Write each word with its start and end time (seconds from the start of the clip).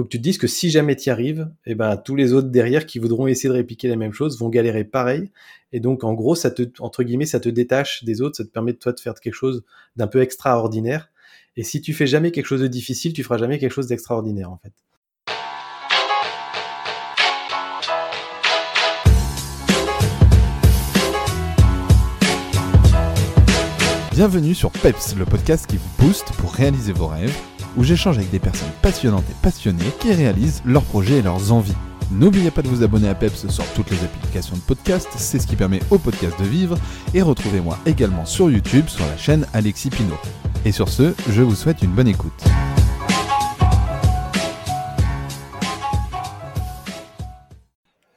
faut 0.00 0.08
tu 0.08 0.18
te 0.18 0.22
dises 0.22 0.38
que 0.38 0.46
si 0.46 0.70
jamais 0.70 0.96
tu 0.96 1.08
y 1.08 1.10
arrives, 1.10 1.50
eh 1.66 1.74
ben, 1.74 1.96
tous 1.96 2.16
les 2.16 2.32
autres 2.32 2.48
derrière 2.48 2.86
qui 2.86 2.98
voudront 2.98 3.26
essayer 3.26 3.48
de 3.50 3.54
répliquer 3.54 3.88
la 3.88 3.96
même 3.96 4.12
chose 4.12 4.38
vont 4.38 4.48
galérer 4.48 4.84
pareil. 4.84 5.30
Et 5.72 5.80
donc, 5.80 6.04
en 6.04 6.14
gros, 6.14 6.34
ça 6.34 6.50
te, 6.50 6.62
entre 6.78 7.02
guillemets, 7.02 7.26
ça 7.26 7.38
te 7.38 7.48
détache 7.48 8.02
des 8.04 8.22
autres, 8.22 8.36
ça 8.36 8.44
te 8.44 8.48
permet 8.48 8.72
de 8.72 8.78
toi 8.78 8.92
de 8.92 9.00
faire 9.00 9.14
quelque 9.14 9.34
chose 9.34 9.62
d'un 9.96 10.06
peu 10.06 10.22
extraordinaire. 10.22 11.10
Et 11.56 11.64
si 11.64 11.82
tu 11.82 11.92
fais 11.92 12.06
jamais 12.06 12.32
quelque 12.32 12.46
chose 12.46 12.62
de 12.62 12.66
difficile, 12.66 13.12
tu 13.12 13.22
feras 13.22 13.38
jamais 13.38 13.58
quelque 13.58 13.72
chose 13.72 13.88
d'extraordinaire, 13.88 14.50
en 14.50 14.58
fait. 14.58 14.72
Bienvenue 24.12 24.54
sur 24.54 24.70
PEPS, 24.70 25.16
le 25.18 25.24
podcast 25.24 25.66
qui 25.66 25.76
vous 25.76 26.06
booste 26.06 26.32
pour 26.38 26.52
réaliser 26.52 26.92
vos 26.92 27.06
rêves 27.06 27.34
où 27.76 27.84
j'échange 27.84 28.18
avec 28.18 28.30
des 28.30 28.38
personnes 28.38 28.70
passionnantes 28.82 29.28
et 29.30 29.34
passionnées 29.42 29.92
qui 30.00 30.12
réalisent 30.12 30.62
leurs 30.64 30.82
projets 30.82 31.18
et 31.18 31.22
leurs 31.22 31.52
envies. 31.52 31.74
N'oubliez 32.10 32.50
pas 32.50 32.62
de 32.62 32.68
vous 32.68 32.82
abonner 32.82 33.08
à 33.08 33.14
PEPS 33.14 33.48
sur 33.48 33.64
toutes 33.72 33.90
les 33.90 34.02
applications 34.02 34.56
de 34.56 34.60
podcast, 34.60 35.08
c'est 35.16 35.38
ce 35.38 35.46
qui 35.46 35.54
permet 35.54 35.80
au 35.90 35.98
podcast 35.98 36.34
de 36.40 36.44
vivre, 36.44 36.76
et 37.14 37.22
retrouvez-moi 37.22 37.78
également 37.86 38.26
sur 38.26 38.50
YouTube 38.50 38.88
sur 38.88 39.06
la 39.06 39.16
chaîne 39.16 39.46
Alexis 39.52 39.90
Pinault. 39.90 40.18
Et 40.64 40.72
sur 40.72 40.88
ce, 40.88 41.14
je 41.30 41.42
vous 41.42 41.54
souhaite 41.54 41.82
une 41.82 41.92
bonne 41.92 42.08
écoute. 42.08 42.44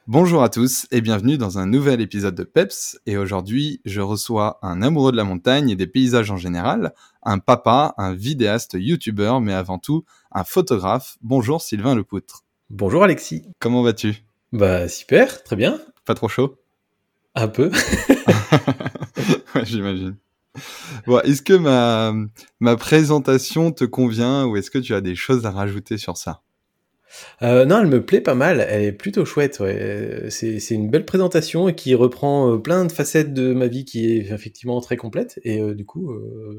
Bonjour 0.07 0.43
à 0.43 0.49
tous 0.49 0.85
et 0.91 0.99
bienvenue 0.99 1.37
dans 1.37 1.59
un 1.59 1.65
nouvel 1.65 2.01
épisode 2.01 2.35
de 2.35 2.43
PEPS. 2.43 2.99
Et 3.05 3.15
aujourd'hui, 3.15 3.79
je 3.85 4.01
reçois 4.01 4.59
un 4.61 4.81
amoureux 4.81 5.13
de 5.13 5.17
la 5.17 5.23
montagne 5.23 5.69
et 5.69 5.77
des 5.77 5.87
paysages 5.87 6.29
en 6.29 6.35
général, 6.35 6.93
un 7.23 7.39
papa, 7.39 7.93
un 7.97 8.13
vidéaste 8.13 8.75
youtubeur, 8.77 9.39
mais 9.39 9.53
avant 9.53 9.79
tout 9.79 10.03
un 10.33 10.43
photographe. 10.43 11.15
Bonjour 11.21 11.61
Sylvain 11.61 11.95
Lepoutre. 11.95 12.43
Bonjour 12.69 13.01
Alexis. 13.01 13.43
Comment 13.59 13.81
vas-tu? 13.81 14.25
Bah 14.51 14.89
super, 14.89 15.41
très 15.41 15.55
bien. 15.55 15.79
Pas 16.03 16.15
trop 16.15 16.27
chaud? 16.27 16.57
Un 17.33 17.47
peu. 17.47 17.71
ouais, 19.55 19.63
j'imagine. 19.63 20.17
Bon, 21.07 21.21
est-ce 21.21 21.41
que 21.41 21.53
ma, 21.53 22.13
ma 22.59 22.75
présentation 22.75 23.71
te 23.71 23.85
convient 23.85 24.47
ou 24.47 24.57
est-ce 24.57 24.69
que 24.69 24.79
tu 24.79 24.93
as 24.93 25.01
des 25.01 25.15
choses 25.15 25.45
à 25.45 25.51
rajouter 25.51 25.97
sur 25.97 26.17
ça? 26.17 26.42
Euh, 27.41 27.65
non, 27.65 27.79
elle 27.79 27.87
me 27.87 28.03
plaît 28.03 28.21
pas 28.21 28.35
mal. 28.35 28.65
Elle 28.67 28.83
est 28.83 28.91
plutôt 28.91 29.25
chouette. 29.25 29.59
Ouais. 29.59 30.27
C'est, 30.29 30.59
une 30.71 30.89
belle 30.89 31.05
présentation 31.05 31.67
et 31.67 31.75
qui 31.75 31.95
reprend 31.95 32.51
euh, 32.51 32.57
plein 32.57 32.85
de 32.85 32.91
facettes 32.91 33.33
de 33.33 33.53
ma 33.53 33.67
vie 33.67 33.85
qui 33.85 34.11
est 34.11 34.31
effectivement 34.31 34.79
très 34.81 34.97
complète. 34.97 35.39
Et 35.43 35.59
euh, 35.59 35.73
du 35.73 35.85
coup, 35.85 36.13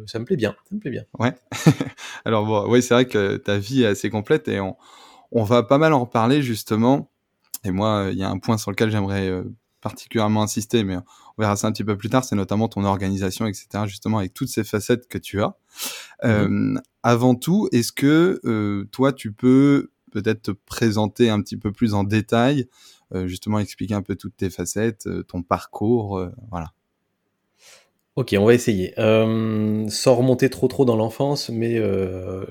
ça 0.06 0.19
me 0.19 0.25
plaît 0.25 0.36
bien. 0.36 0.55
Ça 0.69 0.75
me 0.75 0.80
plaît 0.80 0.91
bien. 0.91 1.05
Ouais. 1.19 1.34
Alors 2.25 2.47
bon, 2.47 2.66
oui, 2.69 2.82
c'est 2.82 2.94
vrai 2.94 3.06
que 3.06 3.36
ta 3.36 3.58
vie 3.58 3.82
est 3.82 3.86
assez 3.86 4.10
complète 4.10 4.48
et 4.48 4.60
on, 4.60 4.77
on 5.32 5.44
va 5.44 5.62
pas 5.62 5.78
mal 5.78 5.92
en 5.92 6.00
reparler 6.00 6.42
justement. 6.42 7.10
Et 7.64 7.70
moi, 7.70 8.08
il 8.12 8.19
y 8.19 8.22
a 8.22 8.28
un 8.28 8.38
point 8.38 8.58
sur 8.58 8.70
lequel 8.70 8.91
j'aimerais 8.91 9.32
particulièrement 9.80 10.42
insister, 10.42 10.84
mais 10.84 10.97
on 10.97 11.42
verra 11.42 11.56
ça 11.56 11.66
un 11.66 11.72
petit 11.72 11.84
peu 11.84 11.97
plus 11.97 12.10
tard. 12.10 12.25
C'est 12.25 12.36
notamment 12.36 12.69
ton 12.69 12.84
organisation, 12.84 13.47
etc. 13.47 13.66
Justement, 13.86 14.19
avec 14.19 14.34
toutes 14.34 14.48
ces 14.48 14.64
facettes 14.64 15.08
que 15.08 15.19
tu 15.19 15.42
as. 15.42 15.56
Mmh 16.22 16.78
avant 17.06 17.34
tout, 17.34 17.69
est-ce 17.70 17.92
que 17.92 18.86
toi, 18.91 19.12
tu 19.12 19.30
peux 19.30 19.91
peut-être 20.15 20.43
te 20.43 20.51
présenter 20.53 21.29
un 21.29 21.43
petit 21.43 21.57
peu 21.57 21.73
plus 21.73 21.93
en 21.93 22.05
détail, 22.05 22.69
euh, 23.15 23.27
justement 23.27 23.59
expliquer 23.59 23.95
un 23.95 24.03
peu 24.03 24.15
toutes 24.15 24.37
tes 24.37 24.48
facettes, 24.48 25.06
euh, 25.06 25.25
ton 25.25 25.43
parcours, 25.43 26.19
euh, 26.19 26.31
voilà. 26.51 26.73
Ok, 28.17 28.33
on 28.39 28.45
va 28.45 28.55
essayer. 28.55 28.95
sans 28.97 30.15
remonter 30.15 30.48
trop 30.48 30.69
trop 30.69 30.84
dans 30.84 30.95
l'enfance, 30.95 31.51
mais 31.51 31.83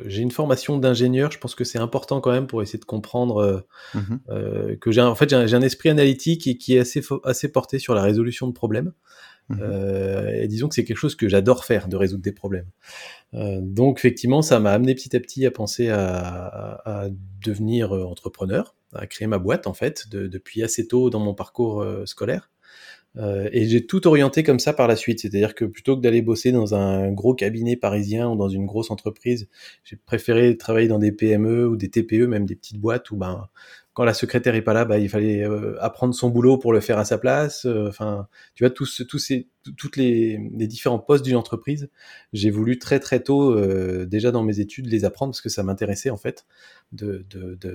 j'ai 0.08 0.22
une 0.22 0.32
formation 0.32 0.78
d'ingénieur. 0.78 1.32
Je 1.32 1.38
pense 1.38 1.56
que 1.56 1.64
c'est 1.64 1.78
important 1.80 2.20
quand 2.20 2.34
même 2.34 2.48
pour 2.48 2.62
essayer 2.62 2.80
de 2.80 2.84
comprendre 2.84 3.66
mmh 3.94 4.76
que 4.82 4.92
j'ai 4.92 5.00
en 5.00 5.16
fait 5.16 5.30
j'ai 5.30 5.56
un, 5.56 5.62
esprit 5.62 5.88
analytique 5.88 6.48
et 6.48 6.58
qui 6.58 6.76
est 6.76 6.80
assez 6.80 7.02
assez 7.24 7.50
porté 7.50 7.80
sur 7.80 7.96
la 7.96 8.02
résolution 8.02 8.46
de 8.46 8.52
problèmes. 8.52 8.92
Mmh 9.48 9.64
et 10.34 10.50
disons 10.50 10.68
que 10.68 10.76
c'est 10.76 10.84
quelque 10.84 10.98
chose 10.98 11.16
que 11.16 11.30
j'adore 11.30 11.64
faire, 11.64 11.88
de 11.88 11.96
résoudre 11.96 12.24
des 12.24 12.34
problèmes. 12.34 12.68
Euh, 13.36 13.60
donc 13.62 14.00
effectivement, 14.00 14.42
ça 14.42 14.60
m'a 14.60 14.72
amené 14.72 14.94
petit 14.96 15.16
à 15.16 15.20
petit 15.20 15.46
à 15.46 15.52
penser 15.52 15.90
à, 15.90 17.10
devenir 17.44 17.94
euh, 17.94 18.06
entrepreneur, 18.06 18.76
à 18.94 19.08
créer 19.08 19.28
ma 19.28 19.38
boîte 19.38 19.68
en 19.68 19.74
fait, 19.74 20.08
depuis 20.10 20.64
assez 20.64 20.88
tôt 20.88 21.10
dans 21.10 21.20
mon 21.20 21.34
parcours 21.34 21.82
euh, 21.82 22.06
scolaire. 22.06 22.52
et 23.52 23.68
j'ai 23.68 23.86
tout 23.86 24.08
orienté 24.08 24.44
comme 24.44 24.60
ça 24.60 24.74
par 24.74 24.88
la 24.88 24.96
suite, 24.96 25.20
c'est-à-dire 25.22 25.56
que 25.56 25.66
plutôt 25.66 25.96
que 25.98 26.02
d'aller 26.02 26.22
bosser 26.22 26.52
dans 26.52 26.74
un 26.76 27.12
gros 27.12 27.36
cabinet 27.36 27.76
parisien 27.76 28.30
ou 28.30 28.36
dans 28.36 28.50
une 28.50 28.66
grosse 28.66 28.92
entreprise, 28.92 29.50
j'ai 29.84 29.98
préféré 29.98 30.58
travailler 30.58 30.88
dans 30.88 31.00
des 31.00 31.12
PME 31.12 31.68
ou 31.68 31.76
des 31.76 31.90
TPE, 31.90 32.26
même 32.28 32.46
des 32.46 32.56
petites 32.56 32.80
boîtes 32.80 33.12
où 33.12 33.18
ben 33.18 33.50
quand 33.94 34.06
la 34.06 34.14
secrétaire 34.14 34.56
est 34.56 34.64
pas 34.64 34.74
là, 34.74 34.86
bah, 34.86 34.98
il 34.98 35.08
fallait 35.08 35.44
euh, 35.44 35.76
apprendre 35.80 36.16
son 36.16 36.30
boulot 36.30 36.58
pour 36.58 36.74
le 36.74 36.80
faire 36.80 36.98
à 36.98 37.06
sa 37.06 37.20
place. 37.20 37.66
Euh, 37.66 37.90
enfin, 37.90 38.28
tu 38.56 38.64
vois, 38.64 38.72
tous, 38.72 39.04
tous 39.08 39.20
ces, 39.20 39.48
toutes 39.78 39.98
les, 39.98 40.40
les 40.52 40.66
différents 40.66 40.98
postes 40.98 41.24
d'une 41.24 41.36
entreprise, 41.36 41.90
j'ai 42.34 42.50
voulu 42.50 42.80
très 42.80 43.00
très 43.00 43.22
tôt, 43.22 43.52
euh, 43.52 44.06
déjà 44.08 44.32
dans 44.32 44.42
mes 44.42 44.60
études, 44.60 44.88
les 44.88 45.06
apprendre 45.06 45.32
parce 45.32 45.42
que 45.42 45.50
ça 45.50 45.62
m'intéressait 45.62 46.10
en 46.10 46.18
fait, 46.18 46.48
de, 46.92 47.24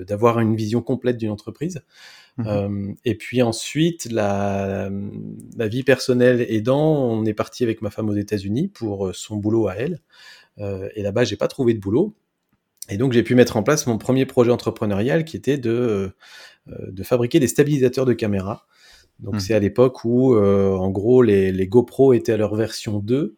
d'avoir 0.03 0.35
de, 0.35 0.41
une 0.41 0.57
vision 0.57 0.81
complète 0.81 1.17
d'une 1.17 1.31
entreprise. 1.31 1.81
Mmh 2.37 2.93
et 3.03 3.15
puis 3.15 3.41
ensuite, 3.41 4.05
la, 4.09 4.89
la 5.57 5.67
vie 5.67 5.83
personnelle 5.83 6.45
aidant, 6.47 7.03
on 7.11 7.25
est 7.25 7.33
parti 7.33 7.63
avec 7.63 7.81
ma 7.81 7.89
femme 7.89 8.07
aux 8.07 8.15
États-Unis 8.15 8.69
pour 8.69 9.13
son 9.13 9.35
boulot 9.35 9.67
à 9.67 9.75
elle. 9.75 9.99
et 10.57 11.01
là-bas, 11.01 11.25
j'ai 11.25 11.35
pas 11.35 11.49
trouvé 11.49 11.73
de 11.73 11.79
boulot. 11.79 12.15
Et 12.89 12.97
donc 12.97 13.13
j'ai 13.13 13.23
pu 13.23 13.35
mettre 13.35 13.57
en 13.57 13.63
place 13.63 13.87
mon 13.87 13.97
premier 13.97 14.25
projet 14.25 14.51
entrepreneurial 14.51 15.23
qui 15.25 15.37
était 15.37 15.57
de, 15.57 16.11
euh, 16.67 16.73
de 16.91 17.03
fabriquer 17.03 17.39
des 17.39 17.47
stabilisateurs 17.47 18.05
de 18.05 18.13
caméra. 18.13 18.65
Donc 19.19 19.35
mmh. 19.35 19.39
c'est 19.39 19.53
à 19.53 19.59
l'époque 19.59 20.05
où 20.05 20.33
euh, 20.33 20.71
en 20.71 20.89
gros 20.89 21.21
les, 21.21 21.51
les, 21.51 21.67
GoPro 21.67 22.13
étaient 22.13 22.31
à 22.31 22.37
leur 22.37 22.55
version 22.55 22.99
2 22.99 23.35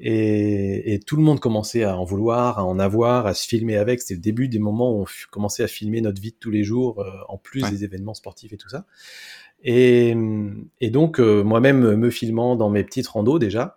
et, 0.00 0.94
et, 0.94 0.98
tout 0.98 1.16
le 1.16 1.22
monde 1.22 1.38
commençait 1.40 1.84
à 1.84 1.96
en 1.96 2.04
vouloir, 2.04 2.58
à 2.58 2.64
en 2.64 2.78
avoir, 2.78 3.26
à 3.26 3.34
se 3.34 3.46
filmer 3.46 3.76
avec. 3.76 4.00
C'était 4.00 4.14
le 4.14 4.20
début 4.20 4.48
des 4.48 4.58
moments 4.58 4.92
où 4.92 5.02
on 5.02 5.06
commençait 5.30 5.62
à 5.62 5.68
filmer 5.68 6.00
notre 6.00 6.20
vie 6.20 6.32
de 6.32 6.36
tous 6.40 6.50
les 6.50 6.64
jours, 6.64 7.00
euh, 7.00 7.10
en 7.28 7.36
plus 7.36 7.62
des 7.70 7.84
événements 7.84 8.14
sportifs 8.14 8.52
et 8.52 8.56
tout 8.56 8.70
ça. 8.70 8.86
Et, 9.62 10.16
et 10.80 10.90
donc 10.90 11.18
moi-même 11.18 11.94
me 11.94 12.10
filmant 12.10 12.56
dans 12.56 12.70
mes 12.70 12.82
petites 12.82 13.06
randos 13.06 13.38
déjà, 13.38 13.76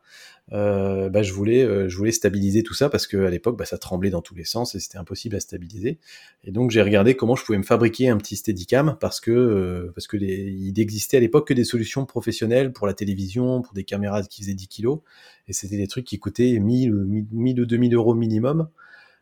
euh, 0.52 1.10
bah, 1.10 1.24
je 1.24 1.32
voulais, 1.32 1.64
euh, 1.64 1.88
je 1.88 1.98
voulais 1.98 2.12
stabiliser 2.12 2.64
tout 2.64 2.74
ça 2.74 2.90
parce 2.90 3.08
qu'à 3.08 3.30
l'époque, 3.30 3.58
bah, 3.58 3.66
ça 3.66 3.78
tremblait 3.78 4.10
dans 4.10 4.22
tous 4.22 4.36
les 4.36 4.44
sens 4.44 4.76
et 4.76 4.80
c'était 4.80 4.98
impossible 4.98 5.36
à 5.36 5.40
stabiliser. 5.40 6.00
Et 6.44 6.52
donc 6.52 6.72
j'ai 6.72 6.82
regardé 6.82 7.16
comment 7.16 7.36
je 7.36 7.46
pouvais 7.46 7.58
me 7.58 7.64
fabriquer 7.64 8.10
un 8.10 8.18
petit 8.18 8.36
Steadicam 8.36 8.98
parce 9.00 9.22
que 9.22 9.32
euh, 9.32 9.92
parce 9.96 10.08
que 10.08 10.18
les, 10.18 10.52
il 10.52 10.80
existait 10.80 11.18
à 11.18 11.20
l'époque 11.22 11.48
que 11.48 11.54
des 11.54 11.64
solutions 11.64 12.06
professionnelles 12.06 12.74
pour 12.74 12.88
la 12.88 12.94
télévision, 12.94 13.62
pour 13.62 13.74
des 13.74 13.86
caméras 13.86 14.22
qui 14.24 14.42
faisaient 14.42 14.54
10 14.54 14.68
kilos 14.68 15.00
et 15.48 15.54
c'était 15.54 15.78
des 15.78 15.88
trucs 15.88 16.06
qui 16.06 16.20
coûtaient 16.20 16.60
1000, 16.60 16.94
1000 17.32 17.62
ou 17.62 17.66
2000 17.66 17.96
euros 17.96 18.14
minimum. 18.14 18.68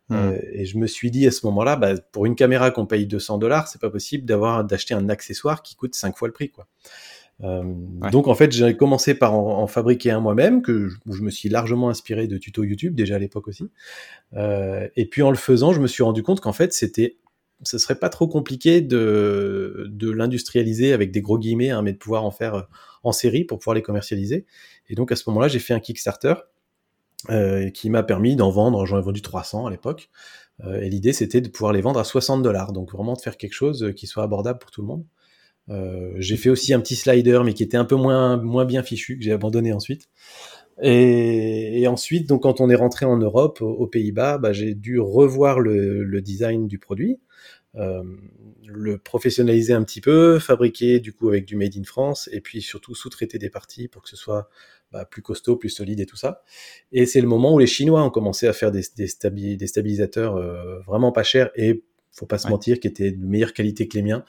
Mmh. 0.10 0.16
Euh, 0.16 0.38
et 0.52 0.66
je 0.66 0.78
me 0.78 0.88
suis 0.88 1.10
dit 1.12 1.26
à 1.28 1.32
ce 1.32 1.46
moment-là, 1.46 1.78
bah, 1.78 1.96
pour 2.12 2.26
une 2.26 2.36
caméra 2.36 2.72
qu'on 2.72 2.86
paye 2.86 3.06
200 3.06 3.38
dollars, 3.38 3.68
c'est 3.68 3.80
pas 3.80 3.90
possible 3.90 4.26
d'avoir 4.26 4.66
d'acheter 4.66 4.94
un 4.94 5.08
accessoire 5.08 5.64
qui 5.64 5.76
coûte 5.76 5.96
5 5.96 6.18
fois 6.18 6.28
le 6.28 6.34
prix, 6.34 6.50
quoi. 6.50 6.68
Euh, 7.44 7.64
donc 8.12 8.28
en 8.28 8.36
fait, 8.36 8.52
j'ai 8.52 8.76
commencé 8.78 9.14
par 9.16 9.34
en, 9.34 9.66
fabriquer 9.68 10.12
un 10.12 10.20
moi-même, 10.20 10.62
que 10.62 10.90
je 10.90 11.22
me 11.22 11.30
suis 11.30 11.50
largement 11.50 11.90
inspiré 11.90 12.28
de 12.28 12.38
tutos 12.38 12.64
YouTube 12.64 12.96
déjà 12.96 13.16
à 13.16 13.20
l'époque 13.20 13.48
aussi. 13.48 13.70
Euh, 14.34 14.88
et 14.96 15.06
puis 15.06 15.22
en 15.22 15.32
le 15.32 15.38
faisant, 15.38 15.74
je 15.74 15.82
me 15.82 15.88
suis 15.88 16.04
rendu 16.04 16.24
compte 16.24 16.40
qu'en 16.42 16.54
fait, 16.54 16.74
c'était, 16.74 17.18
ce 17.64 17.78
serait 17.78 17.96
pas 17.96 18.10
trop 18.10 18.28
compliqué 18.28 18.82
de, 18.82 19.88
de 19.90 20.12
l'industrialiser 20.12 20.94
avec 20.94 21.12
des 21.12 21.22
gros 21.22 21.40
guillemets, 21.40 21.72
hein, 21.72 21.82
mais 21.82 21.94
de 21.94 21.98
pouvoir 21.98 22.24
en 22.26 22.32
faire 22.32 22.56
euh, 22.56 22.62
en 23.04 23.12
série 23.12 23.44
pour 23.44 23.60
pouvoir 23.60 23.76
les 23.76 23.82
commercialiser. 23.82 24.46
Et 24.90 24.96
donc 24.96 25.12
à 25.12 25.16
ce 25.16 25.24
moment-là, 25.28 25.48
j'ai 25.48 25.60
fait 25.60 25.74
un 25.74 25.80
Kickstarter 25.80 26.36
euh, 27.30 27.70
qui 27.70 27.90
m'a 27.90 28.04
permis 28.04 28.36
d'en 28.36 28.52
vendre. 28.52 28.86
J'en 28.86 29.00
ai 29.00 29.02
vendu 29.02 29.22
300 29.22 29.66
à 29.68 29.72
l'époque. 29.72 30.10
Et 30.80 30.92
l'idée, 30.92 31.12
c'était 31.12 31.42
de 31.42 31.50
pouvoir 31.50 31.74
les 31.74 31.82
vendre 31.82 32.00
à 32.00 32.04
60 32.04 32.44
dollars. 32.44 32.72
Donc 32.72 32.92
vraiment 32.92 33.14
de 33.14 33.22
faire 33.22 33.36
quelque 33.36 33.54
chose 33.54 33.94
qui 33.96 34.06
soit 34.06 34.22
abordable 34.22 34.60
pour 34.60 34.70
tout 34.70 34.82
le 34.82 34.88
monde. 34.88 35.04
Euh, 35.72 36.12
j'ai 36.18 36.38
fait 36.38 36.50
aussi 36.50 36.74
un 36.74 36.80
petit 36.80 36.96
slider, 36.96 37.42
mais 37.46 37.54
qui 37.54 37.64
était 37.64 37.78
un 37.78 37.86
peu 37.86 37.96
moins, 37.96 38.38
moins 38.38 38.66
bien 38.66 38.84
fichu, 38.84 39.18
que 39.18 39.24
j'ai 39.24 39.32
abandonné 39.32 39.74
ensuite. 39.74 40.10
Et, 40.82 41.86
ensuite, 41.88 42.28
donc 42.28 42.44
quand 42.44 42.60
on 42.60 42.70
est 42.70 42.76
rentré 42.76 43.06
en 43.06 43.18
Europe, 43.18 43.62
aux, 43.62 43.88
Pays-Bas, 43.88 44.38
bah, 44.38 44.54
j'ai 44.54 44.74
dû 44.74 45.00
revoir 45.00 45.60
le, 45.60 46.22
design 46.22 46.68
du 46.68 46.80
produit, 46.80 47.20
euh, 47.76 48.04
le 48.66 48.98
professionnaliser 48.98 49.74
un 49.74 49.84
petit 49.84 50.02
peu, 50.02 50.40
fabriquer 50.40 51.00
du 51.00 51.14
coup 51.14 51.30
avec 51.30 51.46
du 51.46 51.56
made 51.56 51.78
in 51.78 51.84
France, 51.84 52.30
et 52.32 52.42
puis 52.42 52.62
surtout 52.62 52.96
sous-traiter 52.96 53.38
des 53.38 53.50
parties 53.50 53.88
pour 53.88 54.02
que 54.02 54.10
ce 54.10 54.16
soit 54.16 54.50
bah, 54.92 55.06
plus 55.06 55.22
costaud, 55.22 55.56
plus 55.56 55.70
solide 55.70 56.00
et 56.00 56.06
tout 56.06 56.18
ça. 56.18 56.44
Et 56.92 57.06
c'est 57.06 57.22
le 57.22 57.28
moment 57.28 57.54
où 57.54 57.60
les 57.60 57.68
Chinois 57.68 58.04
ont 58.04 58.10
commencé 58.10 58.48
à 58.48 58.54
faire 58.54 58.72
des, 58.72 58.84
des, 58.98 59.08
stabilisateurs 59.68 60.36
euh, 60.36 60.80
vraiment 60.82 61.12
pas 61.12 61.24
chers 61.24 61.52
et 61.56 61.84
faut 62.12 62.26
pas 62.26 62.38
se 62.38 62.48
mentir, 62.50 62.80
qui 62.80 62.88
était 62.88 63.12
de 63.12 63.26
meilleure 63.26 63.54
qualité 63.54 63.88
que 63.88 63.96
les 63.96 64.04
miens. 64.04 64.24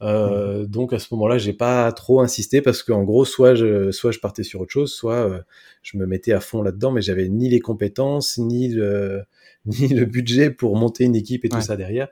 Euh, 0.00 0.62
mmh. 0.62 0.66
Donc 0.66 0.92
à 0.92 0.98
ce 0.98 1.12
moment-là, 1.12 1.38
j'ai 1.38 1.52
pas 1.52 1.90
trop 1.92 2.20
insisté 2.20 2.62
parce 2.62 2.82
qu'en 2.82 3.04
gros, 3.04 3.24
soit 3.24 3.54
je, 3.54 3.90
soit 3.90 4.12
je 4.12 4.18
partais 4.18 4.42
sur 4.42 4.60
autre 4.60 4.72
chose, 4.72 4.92
soit 4.92 5.28
euh, 5.28 5.40
je 5.82 5.98
me 5.98 6.06
mettais 6.06 6.32
à 6.32 6.40
fond 6.40 6.62
là-dedans, 6.62 6.90
mais 6.90 7.02
j'avais 7.02 7.28
ni 7.28 7.48
les 7.48 7.60
compétences, 7.60 8.38
ni 8.38 8.68
le, 8.68 9.22
ni 9.66 9.88
le 9.88 10.04
budget 10.04 10.50
pour 10.50 10.76
monter 10.76 11.04
une 11.04 11.16
équipe 11.16 11.44
et 11.44 11.48
tout 11.48 11.60
ça 11.60 11.76
derrière. 11.76 12.08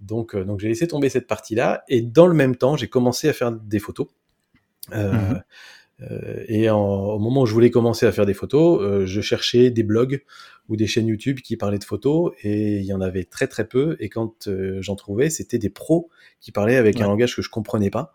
Donc, 0.00 0.36
donc 0.36 0.60
j'ai 0.60 0.68
laissé 0.68 0.86
tomber 0.88 1.08
cette 1.08 1.26
partie-là. 1.26 1.84
Et 1.88 2.00
dans 2.00 2.26
le 2.26 2.34
même 2.34 2.56
temps, 2.56 2.76
j'ai 2.76 2.88
commencé 2.88 3.28
à 3.28 3.32
faire 3.32 3.52
des 3.52 3.78
photos. 3.78 4.08
Mmh 4.92 5.40
et 6.48 6.70
au 6.70 7.18
moment 7.18 7.42
où 7.42 7.46
je 7.46 7.52
voulais 7.52 7.70
commencer 7.70 8.06
à 8.06 8.12
faire 8.12 8.26
des 8.26 8.34
photos, 8.34 9.04
je 9.06 9.20
cherchais 9.20 9.70
des 9.70 9.82
blogs 9.82 10.24
ou 10.68 10.76
des 10.76 10.86
chaînes 10.86 11.08
YouTube 11.08 11.40
qui 11.40 11.56
parlaient 11.56 11.78
de 11.78 11.84
photos 11.84 12.32
et 12.42 12.78
il 12.78 12.84
y 12.84 12.92
en 12.92 13.00
avait 13.00 13.24
très 13.24 13.46
très 13.46 13.66
peu. 13.66 13.96
Et 14.00 14.08
quand 14.08 14.48
j'en 14.78 14.96
trouvais, 14.96 15.30
c'était 15.30 15.58
des 15.58 15.70
pros 15.70 16.08
qui 16.40 16.52
parlaient 16.52 16.76
avec 16.76 17.00
un 17.00 17.06
langage 17.06 17.36
que 17.36 17.42
je 17.42 17.50
comprenais 17.50 17.90
pas. 17.90 18.14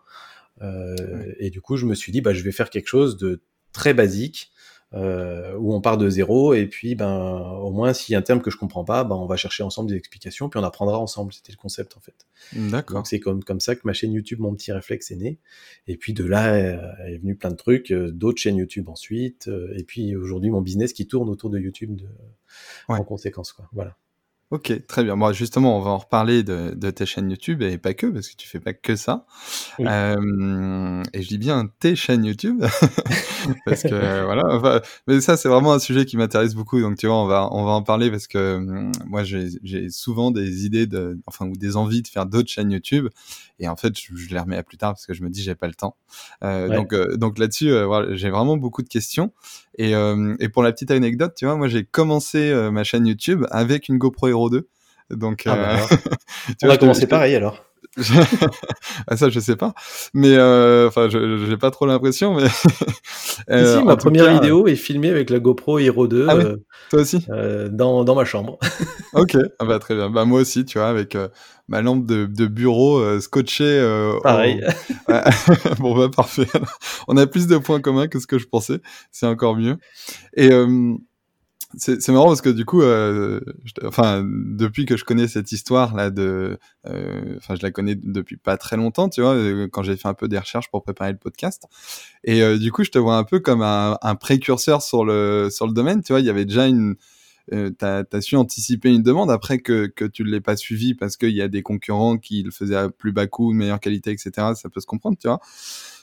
Et 1.38 1.50
du 1.50 1.60
coup, 1.60 1.76
je 1.76 1.86
me 1.86 1.94
suis 1.94 2.12
dit, 2.12 2.20
bah, 2.20 2.32
je 2.32 2.42
vais 2.42 2.52
faire 2.52 2.70
quelque 2.70 2.88
chose 2.88 3.16
de 3.16 3.42
très 3.72 3.94
basique 3.94 4.50
euh, 4.96 5.54
où 5.58 5.74
on 5.74 5.80
part 5.80 5.98
de 5.98 6.08
zéro 6.08 6.54
et 6.54 6.66
puis 6.66 6.94
ben 6.94 7.38
au 7.60 7.70
moins 7.70 7.92
s'il 7.92 8.14
y 8.14 8.16
a 8.16 8.18
un 8.18 8.22
terme 8.22 8.40
que 8.40 8.50
je 8.50 8.56
comprends 8.56 8.84
pas, 8.84 9.04
ben 9.04 9.14
on 9.14 9.26
va 9.26 9.36
chercher 9.36 9.62
ensemble 9.62 9.90
des 9.90 9.96
explications 9.96 10.48
puis 10.48 10.58
on 10.58 10.64
apprendra 10.64 10.98
ensemble. 10.98 11.32
C'était 11.32 11.52
le 11.52 11.58
concept 11.58 11.96
en 11.96 12.00
fait. 12.00 12.26
D'accord. 12.54 13.06
C'est 13.06 13.20
comme 13.20 13.44
comme 13.44 13.60
ça 13.60 13.76
que 13.76 13.82
ma 13.84 13.92
chaîne 13.92 14.12
YouTube, 14.12 14.40
mon 14.40 14.54
petit 14.54 14.72
réflexe 14.72 15.10
est 15.10 15.16
né. 15.16 15.38
Et 15.86 15.96
puis 15.96 16.14
de 16.14 16.24
là 16.24 16.54
euh, 16.54 16.92
est 17.06 17.18
venu 17.18 17.36
plein 17.36 17.50
de 17.50 17.56
trucs, 17.56 17.92
euh, 17.92 18.10
d'autres 18.10 18.40
chaînes 18.40 18.56
YouTube 18.56 18.88
ensuite, 18.88 19.50
et 19.76 19.84
puis 19.84 20.16
aujourd'hui 20.16 20.50
mon 20.50 20.62
business 20.62 20.92
qui 20.92 21.06
tourne 21.06 21.28
autour 21.28 21.50
de 21.50 21.58
YouTube 21.58 21.94
de, 21.96 22.06
en 22.88 23.04
conséquence 23.04 23.52
quoi. 23.52 23.68
Voilà. 23.72 23.96
Ok, 24.52 24.86
très 24.86 25.02
bien. 25.02 25.16
Moi, 25.16 25.32
justement, 25.32 25.76
on 25.76 25.80
va 25.80 25.90
en 25.90 25.98
reparler 25.98 26.44
de, 26.44 26.72
de, 26.76 26.90
tes 26.90 27.04
chaînes 27.04 27.28
YouTube 27.28 27.62
et 27.62 27.78
pas 27.78 27.94
que, 27.94 28.06
parce 28.06 28.28
que 28.28 28.36
tu 28.36 28.46
fais 28.46 28.60
pas 28.60 28.72
que 28.72 28.94
ça. 28.94 29.26
Euh, 29.80 31.02
et 31.12 31.22
je 31.22 31.28
dis 31.28 31.38
bien 31.38 31.68
tes 31.80 31.96
chaînes 31.96 32.24
YouTube, 32.24 32.60
parce 33.66 33.82
que 33.82 34.24
voilà. 34.24 34.82
mais 35.08 35.20
ça, 35.20 35.36
c'est 35.36 35.48
vraiment 35.48 35.72
un 35.72 35.80
sujet 35.80 36.04
qui 36.04 36.16
m'intéresse 36.16 36.54
beaucoup. 36.54 36.80
Donc, 36.80 36.96
tu 36.96 37.08
vois, 37.08 37.16
on 37.16 37.26
va 37.26 37.48
on 37.50 37.64
va 37.64 37.72
en 37.72 37.82
parler 37.82 38.08
parce 38.08 38.28
que 38.28 38.54
hum, 38.54 38.92
moi, 39.06 39.24
j'ai 39.24 39.90
souvent 39.90 40.30
des 40.30 40.64
idées 40.64 40.86
de, 40.86 41.18
enfin, 41.26 41.46
ou 41.48 41.56
des 41.56 41.76
envies 41.76 42.02
de 42.02 42.08
faire 42.08 42.26
d'autres 42.26 42.48
chaînes 42.48 42.70
YouTube. 42.70 43.08
Et 43.58 43.68
en 43.68 43.76
fait, 43.76 43.98
je, 43.98 44.28
les 44.28 44.38
remets 44.38 44.56
à 44.56 44.62
plus 44.62 44.76
tard 44.76 44.92
parce 44.92 45.06
que 45.06 45.14
je 45.14 45.22
me 45.22 45.30
dis 45.30 45.42
j'ai 45.42 45.54
pas 45.54 45.66
le 45.66 45.74
temps. 45.74 45.96
Euh, 46.44 46.68
Donc, 46.68 46.92
euh, 46.92 47.16
donc 47.16 47.38
là-dessus, 47.38 47.70
euh, 47.70 47.86
voilà, 47.86 48.14
j'ai 48.14 48.30
vraiment 48.30 48.56
beaucoup 48.56 48.82
de 48.82 48.88
questions. 48.88 49.32
Et, 49.76 49.94
euh, 49.94 50.34
et 50.40 50.48
pour 50.48 50.62
la 50.62 50.72
petite 50.72 50.90
anecdote, 50.90 51.34
tu 51.36 51.44
vois, 51.44 51.56
moi 51.56 51.68
j'ai 51.68 51.84
commencé 51.84 52.52
ma 52.72 52.84
chaîne 52.84 53.06
YouTube 53.06 53.44
avec 53.50 53.88
une 53.88 53.98
GoPro 53.98 54.28
Hero 54.28 54.50
2. 54.50 54.68
Donc, 55.10 55.44
ah 55.46 55.54
bah 55.54 55.96
on 56.64 56.70
a 56.70 56.76
commencé 56.78 57.06
pareil 57.06 57.36
alors. 57.36 57.64
Ah, 59.08 59.16
ça, 59.16 59.30
je 59.30 59.40
sais 59.40 59.56
pas. 59.56 59.74
Mais 60.14 60.34
enfin, 60.86 61.08
je 61.08 61.46
j'ai 61.48 61.56
pas 61.56 61.70
trop 61.70 61.86
l'impression. 61.86 62.34
Mais 62.34 62.48
euh, 63.50 63.82
ma 63.82 63.96
première 63.96 64.32
vidéo 64.32 64.66
est 64.66 64.76
filmée 64.76 65.10
avec 65.10 65.30
la 65.30 65.38
GoPro 65.38 65.78
Hero 65.78 66.06
2. 66.06 66.26
Ah 66.28 66.36
Toi 66.90 67.00
aussi? 67.00 67.26
dans, 67.70 68.04
dans 68.04 68.14
ma 68.14 68.24
chambre. 68.24 68.58
ok, 69.14 69.36
ah 69.58 69.64
bah, 69.64 69.78
très 69.78 69.94
bien. 69.94 70.10
Bah 70.10 70.24
moi 70.24 70.40
aussi, 70.40 70.64
tu 70.64 70.78
vois, 70.78 70.88
avec 70.88 71.16
ma 71.68 71.82
lampe 71.82 72.06
de, 72.06 72.26
de 72.26 72.46
bureau 72.46 72.98
euh, 72.98 73.20
scotchée. 73.20 73.64
Euh, 73.64 74.18
Pareil. 74.22 74.62
bon 75.78 75.96
bah 75.96 76.08
parfait. 76.14 76.46
On 77.08 77.16
a 77.16 77.26
plus 77.26 77.46
de 77.46 77.58
points 77.58 77.80
communs 77.80 78.08
que 78.08 78.18
ce 78.18 78.26
que 78.26 78.38
je 78.38 78.46
pensais. 78.46 78.80
C'est 79.10 79.26
encore 79.26 79.56
mieux. 79.56 79.76
Et 80.34 80.50
euh, 80.52 80.94
c'est 81.76 82.08
marrant 82.08 82.28
parce 82.28 82.40
que 82.40 82.48
du 82.48 82.64
coup, 82.64 82.82
euh, 82.82 83.40
enfin, 83.84 84.24
depuis 84.24 84.86
que 84.86 84.96
je 84.96 85.04
connais 85.04 85.28
cette 85.28 85.52
histoire 85.52 85.94
là 85.94 86.10
de, 86.10 86.58
enfin, 86.84 87.54
je 87.54 87.62
la 87.62 87.70
connais 87.70 87.96
depuis 87.96 88.36
pas 88.36 88.56
très 88.56 88.76
longtemps, 88.76 89.08
tu 89.08 89.20
vois, 89.20 89.36
quand 89.70 89.82
j'ai 89.82 89.96
fait 89.96 90.08
un 90.08 90.14
peu 90.14 90.28
des 90.28 90.38
recherches 90.38 90.70
pour 90.70 90.82
préparer 90.82 91.12
le 91.12 91.18
podcast, 91.18 91.64
et 92.24 92.58
du 92.58 92.72
coup, 92.72 92.84
je 92.84 92.90
te 92.90 92.98
vois 92.98 93.16
un 93.16 93.24
peu 93.24 93.40
comme 93.40 93.62
un, 93.62 93.98
un, 94.00 94.14
précurseur 94.14 94.80
sur 94.80 95.04
le 95.04 95.48
sur 95.50 95.66
le 95.66 95.72
domaine, 95.72 96.02
tu 96.02 96.12
vois, 96.12 96.20
il 96.20 96.26
y 96.26 96.30
avait 96.30 96.44
déjà 96.44 96.66
une 96.66 96.96
euh, 97.52 97.70
tu 97.78 97.84
as, 97.84 98.20
su 98.20 98.36
anticiper 98.36 98.92
une 98.92 99.02
demande 99.02 99.30
après 99.30 99.58
que, 99.58 99.86
que 99.86 100.04
tu 100.04 100.24
ne 100.24 100.30
l'aies 100.30 100.40
pas 100.40 100.56
suivi 100.56 100.94
parce 100.94 101.16
qu'il 101.16 101.30
y 101.30 101.42
a 101.42 101.48
des 101.48 101.62
concurrents 101.62 102.18
qui 102.18 102.42
le 102.42 102.50
faisaient 102.50 102.76
à 102.76 102.88
plus 102.88 103.12
bas 103.12 103.28
coût, 103.28 103.52
meilleure 103.52 103.78
qualité, 103.78 104.10
etc. 104.10 104.30
Ça 104.54 104.68
peut 104.68 104.80
se 104.80 104.86
comprendre, 104.86 105.16
tu 105.20 105.28
vois. 105.28 105.40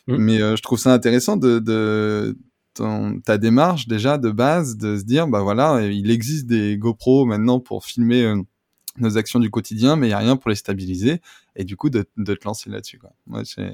Mmh. 0.07 0.15
Mais 0.17 0.41
euh, 0.41 0.55
je 0.55 0.61
trouve 0.61 0.79
ça 0.79 0.93
intéressant 0.93 1.35
de, 1.35 1.59
de 1.59 2.37
ton, 2.73 3.19
ta 3.19 3.37
démarche 3.37 3.87
déjà 3.87 4.17
de 4.17 4.31
base, 4.31 4.77
de 4.77 4.97
se 4.97 5.03
dire, 5.03 5.27
bah 5.27 5.41
voilà, 5.41 5.81
il 5.81 6.11
existe 6.11 6.47
des 6.47 6.77
GoPro 6.77 7.25
maintenant 7.25 7.59
pour 7.59 7.85
filmer 7.85 8.23
euh, 8.23 8.41
nos 8.99 9.17
actions 9.17 9.39
du 9.39 9.49
quotidien, 9.49 9.95
mais 9.95 10.07
il 10.07 10.09
n'y 10.09 10.15
a 10.15 10.19
rien 10.19 10.37
pour 10.37 10.49
les 10.49 10.55
stabiliser. 10.55 11.21
Et 11.55 11.63
du 11.63 11.77
coup, 11.77 11.89
de, 11.89 12.05
de 12.17 12.33
te 12.33 12.45
lancer 12.45 12.69
là-dessus. 12.69 12.99
Moi, 13.27 13.43
j'ai 13.43 13.73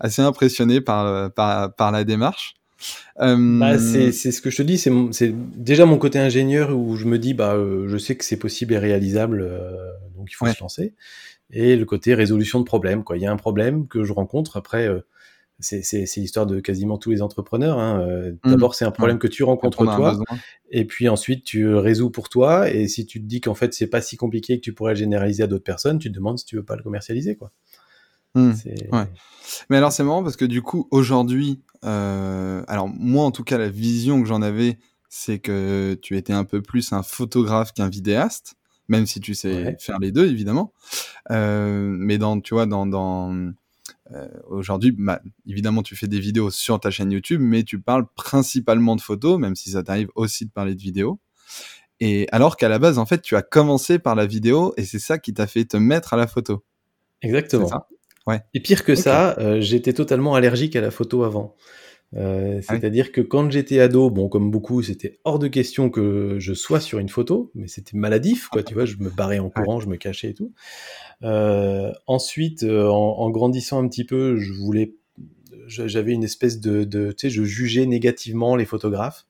assez 0.00 0.22
impressionné 0.22 0.80
par, 0.80 1.30
par, 1.32 1.74
par 1.74 1.92
la 1.92 2.04
démarche. 2.04 2.54
Euh, 3.20 3.58
bah, 3.58 3.78
c'est 3.78 4.12
ce 4.12 4.40
que 4.40 4.50
je 4.50 4.58
te 4.58 4.62
dis, 4.62 4.78
c'est 4.78 5.32
déjà 5.56 5.86
mon 5.86 5.98
côté 5.98 6.18
ingénieur 6.18 6.76
où 6.76 6.96
je 6.96 7.06
me 7.06 7.18
dis, 7.18 7.34
bah, 7.34 7.54
euh, 7.54 7.88
je 7.88 7.96
sais 7.96 8.16
que 8.16 8.24
c'est 8.24 8.36
possible 8.36 8.74
et 8.74 8.78
réalisable, 8.78 9.40
euh, 9.40 9.92
donc 10.16 10.28
il 10.30 10.34
faut 10.34 10.46
se 10.46 10.60
lancer. 10.60 10.94
Et 11.50 11.76
le 11.76 11.84
côté 11.84 12.14
résolution 12.14 12.58
de 12.60 12.64
problème, 12.64 13.04
quoi. 13.04 13.16
Il 13.16 13.22
y 13.22 13.26
a 13.26 13.32
un 13.32 13.36
problème 13.36 13.86
que 13.86 14.04
je 14.04 14.12
rencontre, 14.12 14.56
après, 14.56 14.90
c'est 15.58 16.16
l'histoire 16.16 16.46
de 16.46 16.60
quasiment 16.60 16.98
tous 16.98 17.10
les 17.10 17.22
entrepreneurs. 17.22 17.78
Hein. 17.78 18.34
Mmh. 18.44 18.50
D'abord, 18.50 18.74
c'est 18.74 18.84
un 18.84 18.90
problème 18.90 19.18
que 19.18 19.26
tu 19.26 19.42
rencontres 19.42 19.84
toi, 19.84 20.16
et 20.70 20.84
puis 20.84 21.08
ensuite 21.08 21.44
tu 21.44 21.62
le 21.62 21.78
résous 21.78 22.10
pour 22.10 22.28
toi. 22.28 22.70
Et 22.70 22.88
si 22.88 23.06
tu 23.06 23.20
te 23.20 23.26
dis 23.26 23.40
qu'en 23.40 23.54
fait 23.54 23.72
c'est 23.74 23.86
pas 23.86 24.00
si 24.00 24.16
compliqué 24.16 24.56
que 24.56 24.62
tu 24.62 24.72
pourrais 24.72 24.92
le 24.92 24.98
généraliser 24.98 25.42
à 25.42 25.46
d'autres 25.46 25.64
personnes, 25.64 25.98
tu 25.98 26.10
te 26.10 26.14
demandes 26.14 26.38
si 26.38 26.44
tu 26.44 26.56
veux 26.56 26.64
pas 26.64 26.76
le 26.76 26.82
commercialiser, 26.82 27.36
quoi. 27.36 27.52
Mmh. 28.34 28.52
Ouais. 28.92 29.06
Mais 29.70 29.78
alors 29.78 29.92
c'est 29.92 30.04
marrant 30.04 30.22
parce 30.22 30.36
que 30.36 30.44
du 30.44 30.60
coup 30.60 30.88
aujourd'hui, 30.90 31.60
euh, 31.84 32.62
alors 32.68 32.88
moi 32.88 33.24
en 33.24 33.30
tout 33.30 33.44
cas 33.44 33.56
la 33.56 33.70
vision 33.70 34.20
que 34.22 34.28
j'en 34.28 34.42
avais, 34.42 34.78
c'est 35.08 35.38
que 35.38 35.98
tu 36.02 36.18
étais 36.18 36.34
un 36.34 36.44
peu 36.44 36.60
plus 36.60 36.92
un 36.92 37.02
photographe 37.02 37.72
qu'un 37.72 37.88
vidéaste, 37.88 38.56
même 38.88 39.06
si 39.06 39.20
tu 39.20 39.34
sais 39.34 39.76
faire 39.80 39.98
les 39.98 40.12
deux 40.12 40.28
évidemment. 40.28 40.74
Euh, 41.30 41.96
mais 41.98 42.18
dans 42.18 42.38
tu 42.40 42.52
vois 42.52 42.66
dans, 42.66 42.86
dans 42.86 43.52
euh, 44.12 44.28
aujourd'hui, 44.48 44.92
bah, 44.96 45.20
évidemment 45.46 45.82
tu 45.82 45.96
fais 45.96 46.08
des 46.08 46.20
vidéos 46.20 46.50
sur 46.50 46.78
ta 46.78 46.90
chaîne 46.90 47.10
YouTube, 47.10 47.40
mais 47.40 47.62
tu 47.62 47.80
parles 47.80 48.06
principalement 48.14 48.96
de 48.96 49.00
photos, 49.00 49.38
même 49.38 49.56
si 49.56 49.70
ça 49.70 49.82
t'arrive 49.82 50.08
aussi 50.14 50.46
de 50.46 50.50
parler 50.50 50.74
de 50.74 50.82
vidéos. 50.82 51.18
Et 52.00 52.26
alors 52.30 52.56
qu'à 52.56 52.68
la 52.68 52.78
base 52.78 52.98
en 52.98 53.06
fait 53.06 53.22
tu 53.22 53.36
as 53.36 53.42
commencé 53.42 53.98
par 53.98 54.14
la 54.14 54.26
vidéo 54.26 54.74
et 54.76 54.84
c'est 54.84 54.98
ça 54.98 55.18
qui 55.18 55.32
t'a 55.32 55.46
fait 55.46 55.64
te 55.64 55.76
mettre 55.76 56.12
à 56.14 56.16
la 56.16 56.26
photo. 56.26 56.64
Exactement. 57.22 57.68
Ça 57.68 57.88
et 58.54 58.60
pire 58.60 58.84
que 58.84 58.94
ça, 58.94 59.36
euh, 59.38 59.60
j'étais 59.60 59.92
totalement 59.92 60.34
allergique 60.34 60.76
à 60.76 60.80
la 60.80 60.90
photo 60.90 61.22
avant. 61.22 61.54
Euh, 62.14 62.60
ah 62.68 62.74
c'est-à-dire 62.74 63.12
que 63.12 63.20
quand 63.20 63.50
j'étais 63.50 63.80
ado, 63.80 64.10
bon, 64.10 64.28
comme 64.28 64.50
beaucoup, 64.50 64.82
c'était 64.82 65.18
hors 65.24 65.38
de 65.38 65.48
question 65.48 65.90
que 65.90 66.36
je 66.38 66.54
sois 66.54 66.80
sur 66.80 66.98
une 66.98 67.08
photo, 67.08 67.50
mais 67.54 67.68
c'était 67.68 67.96
maladif, 67.96 68.48
quoi. 68.48 68.62
Tu 68.64 68.74
vois, 68.74 68.84
je 68.84 68.96
me 68.96 69.10
barrais 69.10 69.38
en 69.38 69.50
courant, 69.50 69.80
je 69.80 69.88
me 69.88 69.96
cachais 69.96 70.30
et 70.30 70.34
tout. 70.34 70.52
Euh, 71.22 71.92
ensuite, 72.06 72.62
en, 72.64 73.30
grandissant 73.30 73.82
un 73.82 73.88
petit 73.88 74.04
peu, 74.04 74.36
je 74.36 74.52
voulais, 74.52 74.94
j'avais 75.66 76.12
une 76.12 76.24
espèce 76.24 76.60
de, 76.60 76.84
tu 77.12 77.14
sais, 77.18 77.30
je 77.30 77.42
jugeais 77.42 77.86
négativement 77.86 78.56
les 78.56 78.66
photographes 78.66 79.26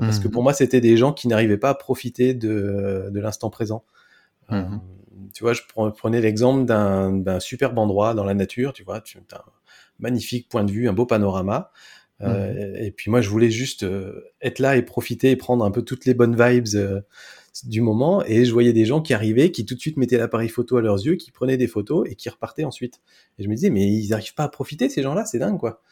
parce 0.00 0.20
que 0.20 0.28
mmh 0.28 0.30
pour 0.30 0.42
moi, 0.42 0.54
c'était 0.54 0.80
des 0.80 0.96
gens 0.96 1.12
qui 1.12 1.28
n'arrivaient 1.28 1.58
pas 1.58 1.68
à 1.68 1.74
profiter 1.74 2.32
de, 2.32 3.10
de 3.10 3.20
l'instant 3.20 3.50
présent. 3.50 3.84
Mmh 4.48 4.78
tu 5.32 5.44
vois, 5.44 5.52
je 5.52 5.62
prenais 5.96 6.20
l'exemple 6.20 6.64
d'un 6.64 7.40
superbe 7.40 7.78
endroit 7.78 8.14
dans 8.14 8.24
la 8.24 8.34
nature, 8.34 8.72
tu 8.72 8.84
vois, 8.84 9.00
tu 9.00 9.18
as 9.32 9.36
un 9.36 9.42
magnifique 9.98 10.48
point 10.48 10.64
de 10.64 10.70
vue, 10.70 10.88
un 10.88 10.92
beau 10.92 11.06
panorama. 11.06 11.70
Euh, 12.20 12.52
mmh. 12.52 12.76
et 12.76 12.90
puis 12.92 13.10
moi, 13.10 13.20
je 13.20 13.28
voulais 13.28 13.50
juste 13.50 13.82
euh, 13.82 14.30
être 14.40 14.60
là 14.60 14.76
et 14.76 14.82
profiter 14.82 15.32
et 15.32 15.36
prendre 15.36 15.64
un 15.64 15.72
peu 15.72 15.82
toutes 15.82 16.04
les 16.04 16.14
bonnes 16.14 16.36
vibes 16.36 16.66
euh, 16.76 17.00
du 17.64 17.80
moment. 17.80 18.24
Et 18.24 18.44
je 18.44 18.52
voyais 18.52 18.72
des 18.72 18.84
gens 18.84 19.00
qui 19.00 19.14
arrivaient, 19.14 19.50
qui 19.50 19.64
tout 19.64 19.74
de 19.74 19.80
suite 19.80 19.96
mettaient 19.96 20.18
l'appareil 20.18 20.48
photo 20.48 20.76
à 20.76 20.82
leurs 20.82 21.04
yeux, 21.04 21.16
qui 21.16 21.30
prenaient 21.30 21.56
des 21.56 21.66
photos 21.66 22.08
et 22.10 22.14
qui 22.14 22.28
repartaient 22.28 22.64
ensuite. 22.64 23.00
Et 23.38 23.44
je 23.44 23.48
me 23.48 23.54
disais, 23.54 23.70
mais 23.70 23.86
ils 23.86 24.10
n'arrivent 24.10 24.34
pas 24.34 24.44
à 24.44 24.48
profiter, 24.48 24.88
ces 24.88 25.02
gens-là, 25.02 25.24
c'est 25.24 25.38
dingue, 25.38 25.58
quoi. 25.58 25.82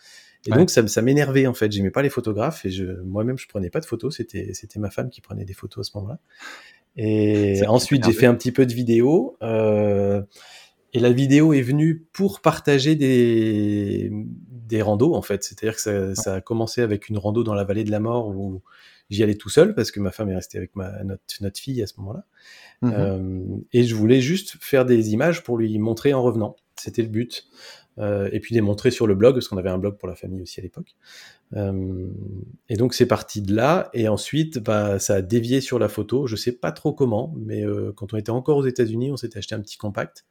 Et 0.47 0.51
donc 0.53 0.71
ça, 0.71 0.87
ça 0.87 1.03
m'énervait 1.03 1.47
en 1.47 1.55
fait. 1.55 1.71
J'aimais 1.71 1.91
pas 1.91 2.03
les 2.03 2.09
photographes 2.09 2.65
et 2.65 2.71
je, 2.71 2.85
moi-même 3.03 3.37
je 3.37 3.47
prenais 3.47 3.69
pas 3.69 3.81
de 3.81 3.85
photos. 3.85 4.17
C'était 4.17 4.55
c'était 4.55 4.79
ma 4.79 4.91
femme 4.91 5.11
qui 5.11 5.21
prenait 5.21 5.45
des 5.45 5.53
photos 5.53 5.87
à 5.87 5.91
ce 5.91 5.99
moment-là. 5.99 6.19
Et 6.97 7.63
ensuite, 7.69 8.07
j'ai 8.07 8.13
fait 8.13 8.27
un 8.27 8.35
petit 8.35 8.53
peu 8.53 8.67
de 8.67 8.73
vidéo. 8.73 9.37
Euh, 9.43 10.23
et 10.93 10.99
la 10.99 11.13
vidéo 11.13 11.53
est 11.53 11.63
venue 11.63 12.07
pour 12.13 12.41
partager 12.41 12.97
des, 12.97 14.11
des 14.13 14.83
randos, 14.83 15.15
en 15.15 15.23
fait. 15.23 15.45
C'est-à-dire 15.45 15.77
que 15.77 15.81
ça, 15.81 16.15
ça, 16.17 16.35
a 16.37 16.41
commencé 16.41 16.81
avec 16.81 17.09
une 17.09 17.19
rando 17.19 17.45
dans 17.45 17.55
la 17.55 17.63
vallée 17.63 17.85
de 17.85 17.93
la 17.93 18.01
mort 18.01 18.29
où 18.29 18.61
j'y 19.11 19.23
allais 19.23 19.35
tout 19.35 19.49
seul 19.49 19.75
parce 19.75 19.91
que 19.91 20.01
ma 20.01 20.11
femme 20.11 20.31
est 20.31 20.35
restée 20.35 20.59
avec 20.59 20.75
ma, 20.77 21.03
notre, 21.05 21.23
notre 21.41 21.59
fille 21.59 21.83
à 21.83 21.87
ce 21.87 21.95
moment-là. 21.99 22.25
Mmh 22.83 22.93
euh, 22.95 23.43
et 23.73 23.85
je 23.85 23.95
voulais 23.95 24.21
juste 24.21 24.57
faire 24.61 24.87
des 24.87 25.13
images 25.13 25.43
pour 25.43 25.59
lui 25.59 25.79
montrer 25.79 26.15
en 26.15 26.23
revenant. 26.23 26.57
C'était 26.77 27.03
le 27.03 27.09
but. 27.09 27.47
Euh, 27.99 28.29
et 28.33 28.41
puis 28.41 28.55
les 28.55 28.61
montrer 28.61 28.91
sur 28.91 29.07
le 29.07 29.15
blog, 29.15 29.35
parce 29.35 29.49
qu'on 29.49 29.59
avait 29.59 29.69
un 29.69 29.79
blog 29.79 29.99
pour 29.99 30.09
la 30.09 30.15
famille 30.15 30.41
aussi 30.41 30.61
à 30.61 30.63
l'époque. 30.63 30.97
Euh, 31.55 32.09
et 32.69 32.77
donc 32.77 32.95
c'est 32.95 33.07
parti 33.07 33.43
de 33.43 33.55
là, 33.55 33.91
et 33.93 34.09
ensuite 34.09 34.59
bah, 34.59 34.99
ça 34.99 35.17
a 35.17 35.23
dévié 35.23 35.61
sur 35.61 35.79
la 35.79 35.89
photo, 35.89 36.27
je 36.27 36.37
sais 36.37 36.53
pas 36.53 36.73
trop 36.73 36.93
comment, 36.93 37.35
mais 37.37 37.65
euh, 37.65 37.93
quand 37.95 38.15
on 38.15 38.17
était 38.17 38.31
encore 38.31 38.59
aux 38.59 38.67
États-Unis, 38.67 39.11
on 39.11 39.17
s'était 39.17 39.39
acheté 39.39 39.55
un 39.55 39.61
petit 39.61 39.77
compact, 39.77 40.25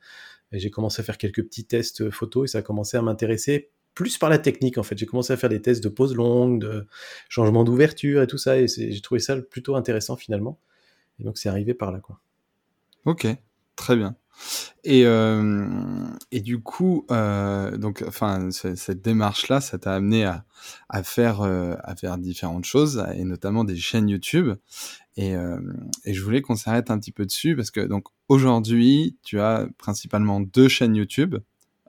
et 0.51 0.59
j'ai 0.59 0.71
commencé 0.71 1.01
à 1.01 1.03
faire 1.03 1.17
quelques 1.17 1.43
petits 1.43 1.65
tests 1.65 2.09
photo, 2.09 2.45
et 2.45 2.47
ça 2.47 2.59
a 2.59 2.61
commencé 2.61 2.97
à 2.97 3.01
m'intéresser 3.01 3.69
plus 3.99 4.17
par 4.17 4.29
la 4.29 4.37
technique 4.37 4.77
en 4.77 4.83
fait. 4.83 4.97
J'ai 4.97 5.05
commencé 5.05 5.33
à 5.33 5.37
faire 5.37 5.49
des 5.49 5.61
tests 5.61 5.83
de 5.83 5.89
pose 5.89 6.15
longue, 6.15 6.61
de 6.61 6.87
changement 7.27 7.65
d'ouverture 7.65 8.21
et 8.21 8.27
tout 8.27 8.37
ça, 8.37 8.57
et 8.57 8.65
j'ai 8.65 9.01
trouvé 9.01 9.19
ça 9.19 9.35
plutôt 9.35 9.75
intéressant 9.75 10.15
finalement. 10.15 10.57
Et 11.19 11.25
donc 11.25 11.37
c'est 11.37 11.49
arrivé 11.49 11.73
par 11.73 11.91
là 11.91 11.99
quoi. 11.99 12.21
Ok, 13.03 13.27
très 13.75 13.97
bien. 13.97 14.15
Et, 14.85 15.05
euh, 15.05 15.67
et 16.31 16.39
du 16.39 16.61
coup, 16.61 17.05
euh, 17.11 17.75
donc, 17.75 18.01
enfin, 18.07 18.51
cette 18.51 19.01
démarche-là, 19.01 19.59
ça 19.59 19.77
t'a 19.77 19.93
amené 19.93 20.23
à, 20.23 20.45
à 20.87 21.03
faire, 21.03 21.41
euh, 21.41 21.75
à 21.83 21.93
faire 21.97 22.17
différentes 22.17 22.63
choses, 22.63 23.03
et 23.15 23.25
notamment 23.25 23.65
des 23.65 23.75
chaînes 23.75 24.07
YouTube. 24.07 24.53
Et, 25.17 25.33
et 26.05 26.13
je 26.13 26.23
voulais 26.23 26.41
qu'on 26.41 26.55
s'arrête 26.55 26.89
un 26.89 26.97
petit 26.97 27.11
peu 27.11 27.25
dessus 27.25 27.53
parce 27.57 27.71
que 27.71 27.81
donc 27.81 28.05
aujourd'hui, 28.29 29.17
tu 29.23 29.41
as 29.41 29.67
principalement 29.77 30.39
deux 30.39 30.69
chaînes 30.69 30.95
YouTube. 30.95 31.35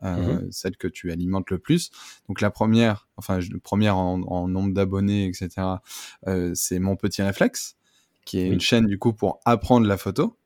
Euh, 0.02 0.16
mmh 0.16 0.48
celle 0.50 0.78
que 0.78 0.88
tu 0.88 1.12
alimentes 1.12 1.50
le 1.50 1.58
plus. 1.58 1.90
Donc 2.26 2.40
la 2.40 2.50
première, 2.50 3.06
enfin 3.16 3.38
première 3.62 3.98
en, 3.98 4.22
en 4.22 4.48
nombre 4.48 4.72
d'abonnés, 4.72 5.26
etc. 5.26 5.48
Euh, 6.26 6.52
c'est 6.54 6.78
mon 6.78 6.96
petit 6.96 7.20
réflexe, 7.20 7.76
qui 8.24 8.38
est 8.38 8.48
une 8.48 8.60
chaîne 8.60 8.86
du 8.86 8.98
coup 8.98 9.12
pour 9.12 9.40
apprendre 9.44 9.86
la 9.86 9.98
photo. 9.98 10.38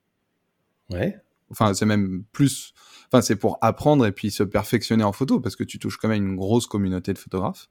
Ouais. 0.90 1.20
Enfin, 1.50 1.72
c'est 1.72 1.86
même 1.86 2.24
plus. 2.32 2.74
Enfin, 3.06 3.22
c'est 3.22 3.36
pour 3.36 3.58
apprendre 3.60 4.04
et 4.06 4.12
puis 4.12 4.32
se 4.32 4.42
perfectionner 4.42 5.04
en 5.04 5.12
photo 5.12 5.38
parce 5.38 5.54
que 5.54 5.62
tu 5.62 5.78
touches 5.78 5.98
quand 5.98 6.08
même 6.08 6.26
une 6.26 6.36
grosse 6.36 6.66
communauté 6.66 7.12
de 7.12 7.18
photographes. 7.18 7.68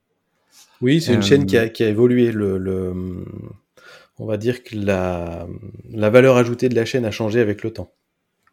Oui, 0.79 1.01
c'est 1.01 1.13
une 1.13 1.21
chaîne 1.21 1.45
qui 1.45 1.57
a, 1.57 1.67
qui 1.67 1.83
a 1.83 1.89
évolué. 1.89 2.31
Le, 2.31 2.57
le, 2.57 3.25
on 4.19 4.25
va 4.25 4.37
dire 4.37 4.63
que 4.63 4.75
la, 4.75 5.47
la 5.89 6.09
valeur 6.09 6.37
ajoutée 6.37 6.69
de 6.69 6.75
la 6.75 6.85
chaîne 6.85 7.03
a 7.03 7.11
changé 7.11 7.41
avec 7.41 7.61
le 7.61 7.73
temps. 7.73 7.91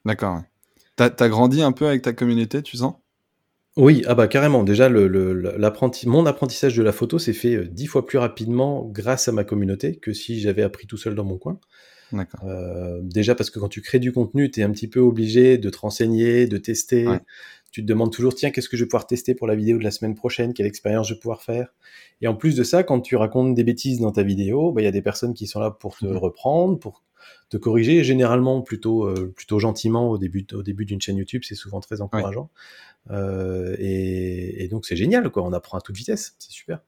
D'accord. 0.05 0.39
Ouais. 0.39 0.43
T'as 0.97 1.11
as 1.19 1.29
grandi 1.29 1.63
un 1.63 1.73
peu 1.73 1.87
avec 1.87 2.03
ta 2.03 2.13
communauté, 2.13 2.63
tu 2.63 2.77
sens? 2.77 2.95
Oui, 3.81 4.03
ah 4.07 4.15
bah 4.15 4.29
carrément. 4.29 4.63
Déjà, 4.63 4.89
le, 4.89 5.09
le, 5.09 5.35
mon 6.07 6.27
apprentissage 6.27 6.77
de 6.77 6.83
la 6.83 6.93
photo 6.93 7.19
s'est 7.19 7.33
fait 7.33 7.55
euh, 7.55 7.67
dix 7.67 7.87
fois 7.87 8.05
plus 8.05 8.19
rapidement 8.19 8.85
grâce 8.85 9.27
à 9.27 9.33
ma 9.33 9.43
communauté 9.43 9.97
que 9.97 10.13
si 10.13 10.39
j'avais 10.39 10.63
appris 10.63 10.87
tout 10.87 10.99
seul 10.99 11.15
dans 11.15 11.25
mon 11.25 11.39
coin. 11.39 11.59
Euh, 12.45 13.01
déjà 13.03 13.35
parce 13.35 13.51
que 13.51 13.59
quand 13.59 13.69
tu 13.69 13.81
crées 13.81 14.01
du 14.01 14.13
contenu, 14.13 14.51
tu 14.51 14.61
es 14.61 14.63
un 14.65 14.71
petit 14.71 14.89
peu 14.89 15.01
obligé 15.01 15.59
de 15.59 15.71
te 15.71 15.79
renseigner, 15.79 16.47
de 16.47 16.59
tester. 16.59 17.07
Tu 17.73 17.83
te 17.83 17.87
demandes 17.87 18.13
toujours, 18.13 18.35
tiens, 18.35 18.51
qu'est-ce 18.51 18.69
que 18.69 18.77
je 18.77 18.85
vais 18.85 18.89
pouvoir 18.89 19.07
tester 19.07 19.35
pour 19.35 19.47
la 19.47 19.55
vidéo 19.55 19.79
de 19.79 19.85
la 19.85 19.93
semaine 19.93 20.17
prochaine? 20.17 20.53
Quelle 20.53 20.67
expérience 20.67 21.09
je 21.09 21.15
vais 21.15 21.21
pouvoir 21.21 21.43
faire? 21.43 21.73
Et 22.21 22.27
en 22.27 22.35
plus 22.35 22.57
de 22.57 22.65
ça, 22.65 22.83
quand 22.83 23.01
tu 23.01 23.15
racontes 23.15 23.55
des 23.55 23.63
bêtises 23.63 24.01
dans 24.01 24.11
ta 24.11 24.25
vidéo, 24.25 24.73
bah, 24.73 24.83
il 24.83 24.85
y 24.85 24.89
a 24.89 24.93
des 24.93 25.03
personnes 25.03 25.35
qui 25.35 25.47
sont 25.47 25.61
là 25.61 25.71
pour 25.71 25.97
te 25.97 26.05
mmh 26.05 26.17
reprendre, 26.17 26.79
pour 26.81 27.05
te 27.49 27.57
corriger, 27.57 28.05
généralement 28.05 28.63
plutôt, 28.63 29.05
euh, 29.05 29.33
plutôt 29.35 29.59
gentiment 29.59 30.09
au 30.09 30.19
début, 30.19 30.47
au 30.53 30.63
début 30.63 30.85
d'une 30.85 31.01
chaîne 31.01 31.17
YouTube, 31.17 31.43
c'est 31.45 31.55
souvent 31.55 31.81
très 31.81 32.01
encourageant. 32.01 32.51
Euh, 33.11 33.75
et, 33.79 34.69
donc 34.71 34.87
c'est 34.87 34.97
génial, 34.97 35.31
quoi. 35.31 35.43
On 35.43 35.53
apprend 35.53 35.79
à 35.79 35.81
toute 35.81 35.97
vitesse, 35.97 36.35
c'est 36.39 36.53
super. 36.53 36.81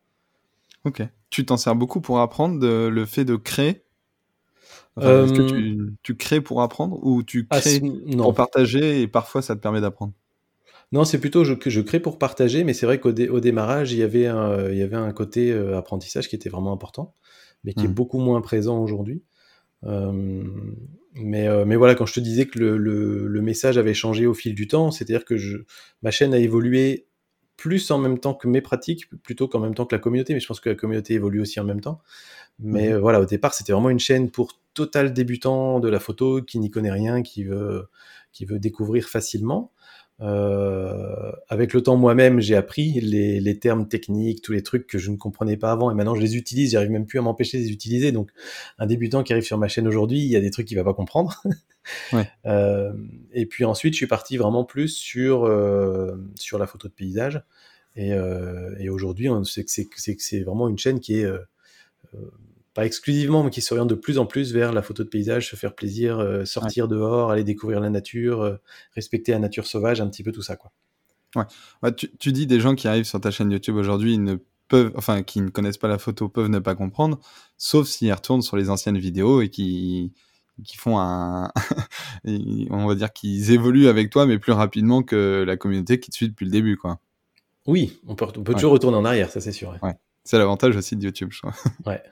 Ok. 0.84 1.02
Tu 1.30 1.46
t'en 1.46 1.56
sers 1.56 1.74
beaucoup 1.74 2.00
pour 2.00 2.20
apprendre 2.20 2.58
de, 2.58 2.88
le 2.88 3.06
fait 3.06 3.24
de 3.24 3.36
créer? 3.36 3.82
Est-ce 5.00 5.32
que 5.32 5.40
euh, 5.40 5.90
tu, 6.02 6.16
crées 6.16 6.42
pour 6.42 6.60
apprendre 6.60 6.98
ou 7.02 7.22
tu 7.22 7.46
ah, 7.48 7.60
crées 7.60 7.80
pour 8.14 8.34
partager 8.34 9.00
et 9.00 9.08
parfois 9.08 9.40
ça 9.40 9.56
te 9.56 9.60
permet 9.60 9.80
d'apprendre? 9.80 10.12
Non, 10.92 11.04
c'est 11.04 11.18
plutôt 11.18 11.42
que 11.56 11.70
je 11.70 11.80
crée 11.80 12.00
pour 12.00 12.18
partager, 12.18 12.64
mais 12.64 12.74
c'est 12.74 12.84
vrai 12.84 13.00
qu'au 13.00 13.12
démarrage, 13.12 13.92
il 13.92 13.98
y, 13.98 14.02
avait 14.02 14.26
un, 14.26 14.68
il 14.68 14.76
y 14.76 14.82
avait 14.82 14.96
un 14.96 15.10
côté 15.12 15.50
euh, 15.50 15.78
apprentissage 15.78 16.28
qui 16.28 16.36
était 16.36 16.50
vraiment 16.50 16.72
important, 16.72 17.14
mais 17.64 17.72
qui 17.72 17.86
est 17.86 17.88
mmh. 17.88 17.94
beaucoup 17.94 18.18
moins 18.18 18.42
présent 18.42 18.78
aujourd'hui. 18.78 19.22
Euh, 19.84 20.42
mais, 21.14 21.48
euh, 21.48 21.64
mais 21.64 21.76
voilà, 21.76 21.94
quand 21.94 22.06
je 22.06 22.14
te 22.14 22.20
disais 22.20 22.46
que 22.46 22.58
le, 22.58 22.76
le, 22.76 23.26
le 23.26 23.42
message 23.42 23.76
avait 23.78 23.94
changé 23.94 24.26
au 24.26 24.34
fil 24.34 24.54
du 24.54 24.66
temps, 24.66 24.90
c'est-à-dire 24.90 25.24
que 25.24 25.36
je, 25.36 25.58
ma 26.02 26.10
chaîne 26.10 26.32
a 26.32 26.38
évolué 26.38 27.06
plus 27.56 27.90
en 27.90 27.98
même 27.98 28.18
temps 28.18 28.34
que 28.34 28.48
mes 28.48 28.60
pratiques, 28.60 29.08
plutôt 29.22 29.46
qu'en 29.46 29.60
même 29.60 29.74
temps 29.74 29.84
que 29.86 29.94
la 29.94 30.00
communauté, 30.00 30.34
mais 30.34 30.40
je 30.40 30.46
pense 30.46 30.60
que 30.60 30.70
la 30.70 30.74
communauté 30.74 31.14
évolue 31.14 31.40
aussi 31.40 31.60
en 31.60 31.64
même 31.64 31.80
temps. 31.80 32.00
Mais 32.58 32.88
mmh. 32.88 32.92
euh, 32.92 33.00
voilà, 33.00 33.20
au 33.20 33.26
départ, 33.26 33.54
c'était 33.54 33.72
vraiment 33.72 33.90
une 33.90 34.00
chaîne 34.00 34.30
pour 34.30 34.58
total 34.74 35.12
débutant 35.12 35.80
de 35.80 35.88
la 35.88 36.00
photo, 36.00 36.42
qui 36.42 36.58
n'y 36.58 36.70
connaît 36.70 36.90
rien, 36.90 37.22
qui 37.22 37.44
veut, 37.44 37.86
qui 38.32 38.46
veut 38.46 38.58
découvrir 38.58 39.08
facilement. 39.08 39.70
Euh, 40.22 41.32
avec 41.48 41.72
le 41.72 41.82
temps, 41.82 41.96
moi-même, 41.96 42.40
j'ai 42.40 42.54
appris 42.54 43.00
les, 43.00 43.40
les, 43.40 43.58
termes 43.58 43.88
techniques, 43.88 44.40
tous 44.42 44.52
les 44.52 44.62
trucs 44.62 44.86
que 44.86 44.98
je 44.98 45.10
ne 45.10 45.16
comprenais 45.16 45.56
pas 45.56 45.72
avant, 45.72 45.90
et 45.90 45.94
maintenant 45.94 46.14
je 46.14 46.20
les 46.20 46.36
utilise. 46.36 46.72
J'arrive 46.72 46.90
même 46.90 47.06
plus 47.06 47.18
à 47.18 47.22
m'empêcher 47.22 47.58
de 47.58 47.64
les 47.64 47.70
utiliser. 47.70 48.12
Donc, 48.12 48.30
un 48.78 48.86
débutant 48.86 49.22
qui 49.24 49.32
arrive 49.32 49.44
sur 49.44 49.58
ma 49.58 49.68
chaîne 49.68 49.88
aujourd'hui, 49.88 50.20
il 50.20 50.28
y 50.28 50.36
a 50.36 50.40
des 50.40 50.50
trucs 50.50 50.68
qu'il 50.68 50.76
va 50.76 50.84
pas 50.84 50.94
comprendre. 50.94 51.42
ouais. 52.12 52.28
euh, 52.46 52.92
et 53.32 53.46
puis 53.46 53.64
ensuite, 53.64 53.94
je 53.94 53.98
suis 53.98 54.06
parti 54.06 54.36
vraiment 54.36 54.64
plus 54.64 54.88
sur 54.88 55.44
euh, 55.44 56.16
sur 56.36 56.58
la 56.58 56.66
photo 56.66 56.88
de 56.88 56.92
paysage. 56.92 57.42
Et, 57.96 58.12
euh, 58.14 58.74
et 58.78 58.88
aujourd'hui, 58.88 59.28
c'est 59.44 59.64
que 59.64 60.22
c'est 60.22 60.40
vraiment 60.40 60.68
une 60.68 60.78
chaîne 60.78 61.00
qui 61.00 61.20
est 61.20 61.24
euh, 61.24 61.38
pas 62.74 62.86
exclusivement, 62.86 63.44
mais 63.44 63.50
qui 63.50 63.60
s'oriente 63.60 63.88
de 63.88 63.94
plus 63.94 64.18
en 64.18 64.26
plus 64.26 64.52
vers 64.52 64.72
la 64.72 64.82
photo 64.82 65.04
de 65.04 65.08
paysage, 65.08 65.50
se 65.50 65.56
faire 65.56 65.74
plaisir, 65.74 66.18
euh, 66.18 66.44
sortir 66.44 66.88
dehors, 66.88 67.30
aller 67.30 67.44
découvrir 67.44 67.80
la 67.80 67.90
nature, 67.90 68.42
euh, 68.42 68.56
respecter 68.94 69.32
la 69.32 69.38
nature 69.38 69.66
sauvage, 69.66 70.00
un 70.00 70.08
petit 70.08 70.22
peu 70.22 70.32
tout 70.32 70.42
ça, 70.42 70.56
quoi. 70.56 70.72
Ouais. 71.34 71.94
tu, 71.94 72.14
tu, 72.18 72.30
dis 72.30 72.46
des 72.46 72.60
gens 72.60 72.74
qui 72.74 72.88
arrivent 72.88 73.06
sur 73.06 73.20
ta 73.20 73.30
chaîne 73.30 73.50
YouTube 73.50 73.76
aujourd'hui, 73.76 74.14
ils 74.14 74.22
ne 74.22 74.36
peuvent, 74.68 74.92
enfin, 74.96 75.22
qui 75.22 75.40
ne 75.40 75.48
connaissent 75.48 75.78
pas 75.78 75.88
la 75.88 75.98
photo, 75.98 76.28
peuvent 76.28 76.48
ne 76.48 76.58
pas 76.58 76.74
comprendre, 76.74 77.18
sauf 77.56 77.88
s'ils 77.88 78.12
retournent 78.12 78.42
sur 78.42 78.56
les 78.56 78.68
anciennes 78.68 78.98
vidéos 78.98 79.40
et 79.40 79.48
qui 79.48 80.12
qui 80.64 80.76
font 80.76 80.98
un, 80.98 81.50
on 82.24 82.86
va 82.86 82.94
dire 82.94 83.12
qu'ils 83.12 83.50
évoluent 83.52 83.88
avec 83.88 84.10
toi, 84.10 84.26
mais 84.26 84.38
plus 84.38 84.52
rapidement 84.52 85.02
que 85.02 85.44
la 85.46 85.56
communauté 85.56 85.98
qui 85.98 86.10
te 86.10 86.16
suit 86.16 86.28
depuis 86.28 86.44
le 86.44 86.50
début, 86.50 86.76
quoi. 86.76 87.00
Oui, 87.66 88.00
on 88.06 88.14
peut, 88.14 88.26
on 88.36 88.42
peut 88.42 88.54
toujours 88.54 88.72
retourner 88.72 88.96
en 88.96 89.04
arrière, 89.04 89.30
ça 89.30 89.40
c'est 89.40 89.52
sûr. 89.52 89.76
Ouais. 89.82 89.94
C'est 90.24 90.38
l'avantage 90.38 90.76
aussi 90.76 90.96
de 90.96 91.04
YouTube, 91.04 91.30
je 91.32 91.40
crois. 91.40 91.54
Ouais. 91.86 92.02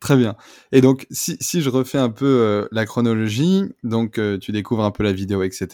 Très 0.00 0.16
bien. 0.16 0.34
Et 0.72 0.80
donc, 0.80 1.06
si, 1.10 1.36
je 1.60 1.68
refais 1.68 1.98
un 1.98 2.08
peu 2.08 2.24
euh, 2.24 2.68
la 2.72 2.86
chronologie, 2.86 3.64
donc 3.84 4.18
euh, 4.18 4.38
tu 4.38 4.50
découvres 4.50 4.82
un 4.82 4.90
peu 4.90 5.02
la 5.02 5.12
vidéo, 5.12 5.42
etc. 5.42 5.68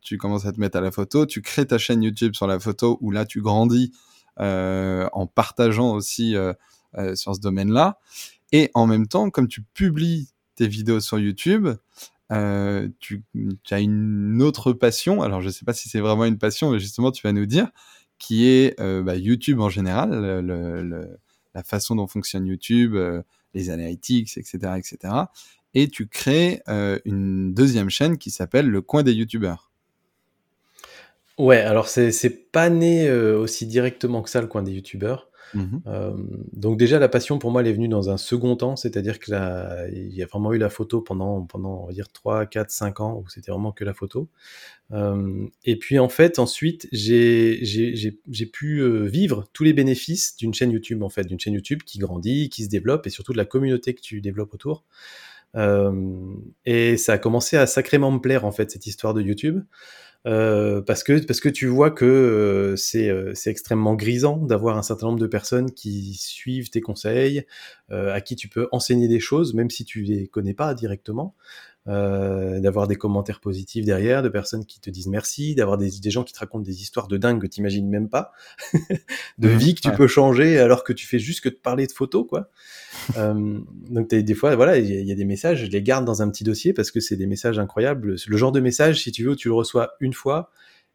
Tu 0.00 0.18
commences 0.18 0.44
à 0.44 0.52
te 0.52 0.58
mettre 0.58 0.76
à 0.76 0.80
la 0.80 0.90
photo, 0.90 1.24
tu 1.24 1.40
crées 1.40 1.66
ta 1.66 1.78
chaîne 1.78 2.02
YouTube 2.02 2.34
sur 2.34 2.48
la 2.48 2.58
photo, 2.58 2.98
où 3.00 3.12
là 3.12 3.24
tu 3.24 3.40
grandis 3.40 3.92
euh, 4.40 5.08
en 5.12 5.28
partageant 5.28 5.92
aussi 5.92 6.34
sur 7.14 7.36
ce 7.36 7.40
domaine-là. 7.40 8.00
Et 8.50 8.72
en 8.74 8.88
même 8.88 9.06
temps, 9.06 9.30
comme 9.30 9.46
tu 9.46 9.62
publies 9.62 10.30
tes 10.56 10.66
vidéos 10.66 10.98
sur 10.98 11.20
YouTube, 11.20 11.68
tu, 12.28 13.24
as 13.70 13.80
une 13.80 14.42
autre 14.42 14.72
passion. 14.72 15.22
Alors, 15.22 15.42
je 15.42 15.46
ne 15.46 15.52
sais 15.52 15.64
pas 15.64 15.74
si 15.74 15.88
c'est 15.88 16.00
vraiment 16.00 16.24
une 16.24 16.38
passion, 16.38 16.72
mais 16.72 16.80
justement, 16.80 17.12
tu 17.12 17.22
vas 17.22 17.32
nous 17.32 17.46
dire, 17.46 17.68
qui 18.18 18.48
est 18.48 18.76
bah, 18.80 19.14
YouTube 19.14 19.60
en 19.60 19.68
général, 19.68 21.20
la 21.54 21.62
façon 21.62 21.96
dont 21.96 22.06
fonctionne 22.06 22.46
YouTube 22.46 22.96
les 23.54 23.70
analytics, 23.70 24.36
etc., 24.36 24.58
etc. 24.76 25.14
Et 25.74 25.88
tu 25.88 26.08
crées 26.08 26.62
euh, 26.68 26.98
une 27.04 27.54
deuxième 27.54 27.90
chaîne 27.90 28.18
qui 28.18 28.30
s'appelle 28.30 28.68
Le 28.68 28.80
Coin 28.80 29.02
des 29.02 29.12
YouTubeurs. 29.12 29.70
Ouais, 31.38 31.60
alors 31.60 31.88
c'est 31.88 32.50
pas 32.52 32.68
né 32.68 33.08
euh, 33.08 33.38
aussi 33.38 33.66
directement 33.66 34.22
que 34.22 34.28
ça, 34.28 34.40
le 34.40 34.46
Coin 34.46 34.62
des 34.62 34.72
YouTubeurs. 34.72 35.29
Mmh 35.54 35.78
euh, 35.86 36.12
donc 36.52 36.78
déjà 36.78 36.98
la 36.98 37.08
passion 37.08 37.38
pour 37.38 37.50
moi 37.50 37.62
elle 37.62 37.68
est 37.68 37.72
venue 37.72 37.88
dans 37.88 38.10
un 38.10 38.16
second 38.16 38.56
temps, 38.56 38.76
c'est-à-dire 38.76 39.18
que 39.18 39.30
il 39.92 40.14
y 40.14 40.22
a 40.22 40.26
vraiment 40.26 40.52
eu 40.52 40.58
la 40.58 40.70
photo 40.70 41.00
pendant 41.00 41.42
pendant 41.42 41.82
on 41.82 41.86
va 41.86 41.92
dire 41.92 42.10
3, 42.12 42.46
4, 42.46 42.70
5 42.70 43.00
ans 43.00 43.18
où 43.18 43.28
c'était 43.28 43.50
vraiment 43.50 43.72
que 43.72 43.84
la 43.84 43.94
photo. 43.94 44.28
Euh, 44.92 45.46
et 45.64 45.76
puis 45.76 45.98
en 45.98 46.08
fait 46.08 46.38
ensuite 46.38 46.88
j'ai 46.92 47.60
pu 48.52 48.78
euh, 48.78 49.04
vivre 49.06 49.48
tous 49.52 49.64
les 49.64 49.72
bénéfices 49.72 50.36
d'une 50.36 50.54
chaîne 50.54 50.70
YouTube 50.70 51.02
en 51.02 51.08
fait, 51.10 51.24
d'une 51.24 51.40
chaîne 51.40 51.54
YouTube 51.54 51.82
qui 51.84 51.98
grandit, 51.98 52.48
qui 52.48 52.64
se 52.64 52.68
développe 52.68 53.06
et 53.06 53.10
surtout 53.10 53.32
de 53.32 53.38
la 53.38 53.44
communauté 53.44 53.94
que 53.94 54.00
tu 54.00 54.20
développes 54.20 54.54
autour. 54.54 54.84
et 56.64 56.96
ça 56.96 57.12
a 57.14 57.18
commencé 57.18 57.56
à 57.56 57.66
sacrément 57.66 58.10
me 58.12 58.20
plaire 58.20 58.44
en 58.44 58.52
fait 58.52 58.70
cette 58.70 58.86
histoire 58.86 59.14
de 59.14 59.22
YouTube. 59.22 59.62
Euh, 60.26 60.82
parce 60.82 61.02
que 61.02 61.24
parce 61.24 61.40
que 61.40 61.48
tu 61.48 61.66
vois 61.66 61.90
que 61.90 62.04
euh, 62.04 62.76
c'est 62.76 63.08
euh, 63.08 63.32
c'est 63.34 63.50
extrêmement 63.50 63.94
grisant 63.94 64.36
d'avoir 64.36 64.76
un 64.76 64.82
certain 64.82 65.06
nombre 65.06 65.18
de 65.18 65.26
personnes 65.26 65.70
qui 65.72 66.14
suivent 66.14 66.68
tes 66.70 66.82
conseils, 66.82 67.46
à 67.90 68.20
qui 68.20 68.36
tu 68.36 68.48
peux 68.48 68.68
enseigner 68.70 69.08
des 69.08 69.18
choses, 69.18 69.52
même 69.54 69.68
si 69.70 69.84
tu 69.84 70.02
les 70.02 70.28
connais 70.28 70.54
pas 70.54 70.74
directement. 70.74 71.34
Euh, 71.88 72.60
d'avoir 72.60 72.86
des 72.86 72.96
commentaires 72.96 73.40
positifs 73.40 73.86
derrière, 73.86 74.22
de 74.22 74.28
personnes 74.28 74.66
qui 74.66 74.80
te 74.80 74.90
disent 74.90 75.06
merci, 75.06 75.54
d'avoir 75.54 75.78
des, 75.78 75.88
des, 75.98 76.10
gens 76.10 76.24
qui 76.24 76.34
te 76.34 76.38
racontent 76.38 76.62
des 76.62 76.82
histoires 76.82 77.08
de 77.08 77.16
dingue 77.16 77.40
que 77.40 77.46
t'imagines 77.46 77.88
même 77.88 78.10
pas, 78.10 78.32
de 79.38 79.48
mmh, 79.48 79.56
vie 79.56 79.74
que 79.74 79.80
tu 79.80 79.90
peux 79.90 80.06
changer 80.06 80.58
alors 80.58 80.84
que 80.84 80.92
tu 80.92 81.06
fais 81.06 81.18
juste 81.18 81.40
que 81.40 81.48
de 81.48 81.54
parler 81.54 81.86
de 81.86 81.92
photos, 81.92 82.26
quoi. 82.28 82.50
euh, 83.16 83.58
donc 83.88 84.10
des 84.10 84.34
fois, 84.34 84.54
voilà, 84.56 84.76
il 84.76 84.90
y, 84.90 85.10
a 85.10 85.14
des 85.14 85.24
messages, 85.24 85.64
je 85.64 85.70
les 85.70 85.82
garde 85.82 86.04
dans 86.04 86.20
un 86.20 86.28
petit 86.28 86.44
dossier 86.44 86.74
parce 86.74 86.90
que 86.90 87.00
c'est 87.00 87.16
des 87.16 87.26
messages 87.26 87.58
incroyables. 87.58 88.16
Le 88.26 88.36
genre 88.36 88.52
de 88.52 88.60
message, 88.60 89.02
si 89.02 89.10
tu 89.10 89.24
veux, 89.24 89.34
tu 89.34 89.48
le 89.48 89.54
reçois 89.54 89.92
une 90.00 90.12
fois 90.12 90.50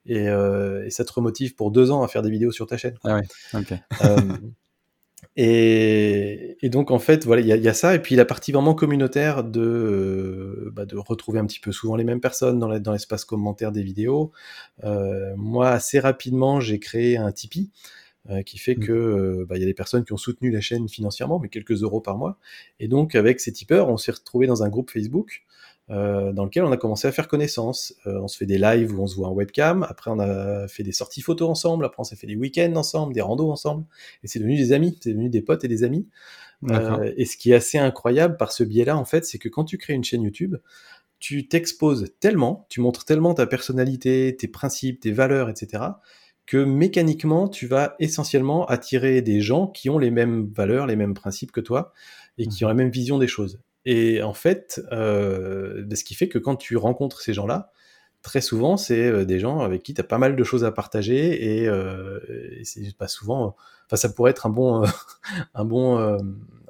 et, 0.06 0.30
euh, 0.30 0.86
et, 0.86 0.92
ça 0.92 1.04
te 1.04 1.12
remotive 1.12 1.56
pour 1.56 1.72
deux 1.72 1.90
ans 1.90 2.04
à 2.04 2.08
faire 2.08 2.22
des 2.22 2.30
vidéos 2.30 2.52
sur 2.52 2.68
ta 2.68 2.78
chaîne. 2.78 2.98
Quoi. 3.00 3.12
Ah 3.12 3.58
ouais, 3.58 3.60
ok. 3.60 3.74
Et, 5.36 6.58
et, 6.62 6.70
donc 6.70 6.92
en 6.92 7.00
fait, 7.00 7.26
voilà, 7.26 7.42
il 7.42 7.48
y, 7.48 7.64
y 7.64 7.68
a, 7.68 7.74
ça, 7.74 7.96
et 7.96 8.00
puis 8.00 8.16
la 8.16 8.26
partie 8.26 8.52
vraiment 8.52 8.74
communautaire 8.74 9.44
de, 9.44 9.62
euh, 9.62 10.72
bah, 10.74 10.86
de 10.86 10.98
retrouver 10.98 11.40
un 11.40 11.46
petit 11.46 11.60
peu 11.60 11.72
souvent 11.72 11.96
les 11.96 12.04
mêmes 12.04 12.22
personnes 12.22 12.60
dans, 12.60 12.80
dans 12.80 12.92
l'espace 12.92 13.26
commentaire 13.26 13.72
des 13.72 13.84
vidéos. 13.84 14.32
Euh, 14.84 15.34
moi, 15.38 15.70
assez 15.70 16.00
rapidement, 16.00 16.60
j'ai 16.60 16.80
créé 16.80 17.18
un 17.18 17.32
Tipeee. 17.32 17.72
Euh, 18.32 18.42
qui 18.42 18.58
fait 18.58 18.76
mmh. 18.76 18.80
que 18.80 19.46
bah, 19.48 19.56
il 19.56 19.60
y 19.60 19.64
a 19.64 19.68
des 19.68 19.76
personnes 19.76 20.04
qui 20.04 20.12
ont 20.12 20.18
soutenu 20.18 20.50
la 20.50 20.60
chaîne 20.60 20.90
financièrement, 20.90 21.38
mais 21.38 21.48
quelques 21.48 21.84
euros 21.84 22.02
par 22.02 22.18
mois. 22.18 22.40
Et 22.80 22.88
donc 22.88 23.14
avec 23.14 23.40
ces 23.40 23.54
tipeurs, 23.54 23.88
on 23.88 23.98
s'est 23.98 24.14
retrouvé 24.14 24.48
dans 24.48 24.64
un 24.64 24.70
groupe 24.70 24.90
Facebook 24.90 25.46
euh, 25.92 26.34
dans 26.34 26.46
lequel 26.46 26.64
on 26.64 26.72
a 26.72 26.78
commencé 26.78 27.08
à 27.08 27.12
faire 27.12 27.28
connaissance. 27.28 27.94
Euh, 28.08 28.20
on 28.20 28.28
se 28.28 28.38
fait 28.38 28.46
des 28.46 28.58
lives 28.58 28.98
où 28.98 29.04
on 29.04 29.08
se 29.08 29.16
voit 29.16 29.28
en 29.28 29.34
webcam, 29.34 29.86
après 29.88 30.10
on 30.10 30.20
a 30.20 30.68
fait 30.68 30.84
des 30.84 30.92
sorties 30.92 31.22
photos 31.22 31.50
ensemble, 31.50 31.86
après 31.86 32.00
on 32.00 32.04
s'est 32.04 32.16
fait 32.16 32.28
des 32.28 32.36
week-ends 32.36 32.76
ensemble, 32.76 33.14
des 33.14 33.22
randos 33.22 33.52
ensemble, 33.52 33.86
et 34.24 34.28
c'est 34.28 34.40
devenu 34.40 34.58
des 34.58 34.74
amis, 34.74 34.98
c'est 35.02 35.12
devenu 35.12 35.30
des 35.30 35.42
potes 35.42 35.64
et 35.64 35.68
des 35.68 35.84
amis. 35.84 36.08
Euh, 36.72 37.14
et 37.16 37.26
ce 37.26 37.38
qui 37.38 37.52
est 37.52 37.56
assez 37.56 37.78
incroyable 37.78 38.38
par 38.38 38.52
ce 38.52 38.64
biais-là, 38.64 38.98
en 38.98 39.06
fait, 39.06 39.26
c'est 39.26 39.38
que 39.38 39.50
quand 39.50 39.66
tu 39.66 39.78
crées 39.78 39.94
une 39.94 40.04
chaîne 40.04 40.24
YouTube, 40.24 40.56
tu 41.20 41.48
t'exposes 41.48 42.14
tellement, 42.20 42.66
tu 42.70 42.82
montres 42.82 43.06
tellement 43.06 43.34
ta 43.34 43.46
personnalité, 43.46 44.36
tes 44.38 44.48
principes, 44.48 45.00
tes 45.02 45.12
valeurs, 45.12 45.50
etc., 45.50 45.84
que 46.46 46.58
mécaniquement, 46.58 47.48
tu 47.48 47.66
vas 47.66 47.96
essentiellement 48.00 48.66
attirer 48.68 49.22
des 49.24 49.42
gens 49.42 49.68
qui 49.68 49.90
ont 49.90 49.98
les 49.98 50.12
mêmes 50.12 50.48
valeurs, 50.54 50.86
les 50.86 50.96
mêmes 50.96 51.16
principes 51.16 51.52
que 51.52 51.62
toi, 51.62 51.92
et 52.38 52.48
qui 52.48 52.64
mmh. 52.64 52.66
ont 52.66 52.70
la 52.70 52.76
même 52.76 52.90
vision 52.90 53.18
des 53.18 53.28
choses. 53.28 53.60
Et 53.86 54.22
en 54.24 54.34
fait, 54.34 54.82
euh, 54.92 55.86
ce 55.94 56.04
qui 56.04 56.16
fait 56.16 56.28
que 56.28 56.40
quand 56.40 56.56
tu 56.56 56.76
rencontres 56.76 57.22
ces 57.22 57.34
gens-là, 57.34 57.72
très 58.24 58.42
souvent, 58.42 58.78
c'est 58.78 59.06
euh, 59.06 59.26
des 59.26 59.40
gens 59.40 59.60
avec 59.60 59.84
qui 59.84 59.94
tu 59.94 60.02
as 60.02 60.04
pas 60.04 60.18
mal 60.18 60.36
de 60.36 60.44
choses 60.44 60.64
à 60.64 60.72
partager 60.72 61.60
et, 61.60 61.68
euh, 61.68 62.20
et 62.60 62.66
c'est 62.66 62.96
pas 62.98 63.08
souvent. 63.08 63.56
Enfin, 63.86 63.96
ça 63.96 64.10
pourrait 64.10 64.32
être 64.32 64.48
un 64.48 64.50
bon, 64.50 64.84
un 65.54 65.66
bon, 65.66 65.98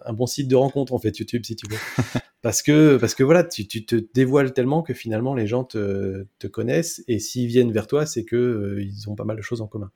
un 0.06 0.14
bon 0.14 0.28
site 0.28 0.50
de 0.50 0.56
rencontre 0.58 0.94
en 0.94 1.00
fait, 1.00 1.18
YouTube, 1.18 1.46
si 1.46 1.56
tu 1.56 1.66
veux. 1.70 1.78
parce 2.42 2.62
que, 2.62 2.98
parce 2.98 3.16
que 3.16 3.24
voilà, 3.24 3.46
tu, 3.46 3.66
tu, 3.66 3.86
te 3.86 3.96
dévoiles 4.14 4.52
tellement 4.52 4.84
que 4.84 4.94
finalement 4.94 5.34
les 5.34 5.48
gens 5.48 5.64
te, 5.64 6.28
te 6.40 6.48
connaissent 6.48 7.02
et 7.08 7.20
s'ils 7.20 7.48
viennent 7.48 7.72
vers 7.72 7.88
toi, 7.88 8.06
c'est 8.06 8.26
que 8.26 8.78
ils 8.82 9.10
ont 9.10 9.16
pas 9.16 9.24
mal 9.24 9.38
de 9.38 9.42
choses 9.42 9.62
en 9.62 9.68
commun. 9.68 9.92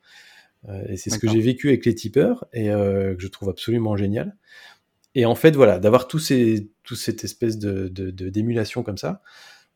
et 0.88 0.96
c'est 0.96 1.10
ce 1.10 1.18
que 1.18 1.28
j'ai 1.28 1.40
vécu 1.42 1.68
avec 1.68 1.84
les 1.84 1.94
tipeurs 1.94 2.46
et 2.54 2.68
que 2.68 3.16
je 3.18 3.28
trouve 3.28 3.50
absolument 3.50 3.98
génial. 3.98 4.34
Et 5.14 5.24
en 5.24 5.34
fait, 5.34 5.56
voilà, 5.56 5.78
d'avoir 5.78 6.06
tous 6.06 6.18
ces, 6.18 6.70
cette 6.94 7.24
espèce 7.24 7.58
de, 7.58 7.88
d'émulation 7.88 8.82
comme 8.82 8.98
ça, 8.98 9.22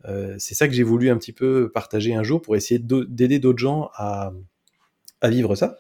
euh, 0.07 0.35
c'est 0.38 0.55
ça 0.55 0.69
que 0.69 0.75
j'ai 0.75 0.83
voulu 0.83 1.11
un 1.11 1.17
petit 1.17 1.33
peu 1.33 1.71
partager 1.73 2.14
un 2.14 2.23
jour 2.23 2.43
pour 2.43 2.57
essayer 2.57 2.79
d'aider 2.79 3.38
d'autres 3.38 3.59
gens 3.59 3.91
à, 3.95 4.33
à, 5.21 5.29
vivre 5.31 5.55
ça. 5.57 5.79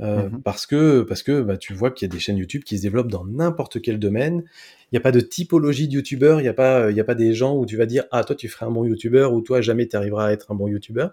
Euh, 0.00 0.28
mhm. 0.28 0.42
Parce 0.42 0.66
que, 0.66 1.02
parce 1.02 1.22
que 1.22 1.40
bah, 1.40 1.56
tu 1.56 1.72
vois 1.72 1.90
qu'il 1.90 2.06
y 2.06 2.10
a 2.10 2.12
des 2.12 2.18
chaînes 2.18 2.36
YouTube 2.36 2.64
qui 2.64 2.76
se 2.76 2.82
développent 2.82 3.10
dans 3.10 3.24
n'importe 3.24 3.80
quel 3.80 3.98
domaine. 3.98 4.42
Il 4.90 4.94
n'y 4.94 4.98
a 4.98 5.00
pas 5.00 5.12
de 5.12 5.20
typologie 5.20 5.88
de 5.88 5.94
YouTuber, 5.94 6.36
il 6.38 6.42
n'y 6.42 6.48
a, 6.48 6.54
pas, 6.54 6.90
y 6.90 7.00
a 7.00 7.04
pas 7.04 7.14
des 7.14 7.32
gens 7.32 7.56
où 7.56 7.64
tu 7.64 7.76
vas 7.76 7.86
dire 7.86 8.04
Ah, 8.10 8.24
toi 8.24 8.34
tu 8.34 8.48
ferais 8.48 8.66
un 8.66 8.70
bon 8.70 8.84
YouTuber 8.84 9.28
ou 9.32 9.40
toi 9.40 9.60
jamais 9.60 9.86
tu 9.86 9.96
arriveras 9.96 10.26
à 10.26 10.32
être 10.32 10.50
un 10.50 10.54
bon 10.56 10.66
YouTuber. 10.66 11.08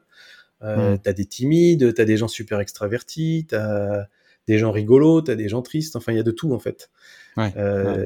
Euh, 0.64 0.92
mhm. 0.92 1.00
Tu 1.02 1.10
as 1.10 1.14
des 1.14 1.26
timides, 1.26 1.94
tu 1.94 2.02
as 2.02 2.06
des 2.06 2.18
gens 2.18 2.28
super 2.28 2.60
extravertis, 2.60 3.46
tu 3.50 3.56
as 3.56 4.08
des 4.48 4.58
gens 4.58 4.72
rigolos, 4.72 5.24
tu 5.24 5.32
as 5.32 5.36
des 5.36 5.48
gens 5.48 5.62
tristes, 5.62 5.96
enfin 5.96 6.12
il 6.12 6.18
y 6.18 6.20
a 6.20 6.24
de 6.24 6.32
tout 6.32 6.52
en 6.52 6.60
fait. 6.60 6.90
Euh, 7.38 8.06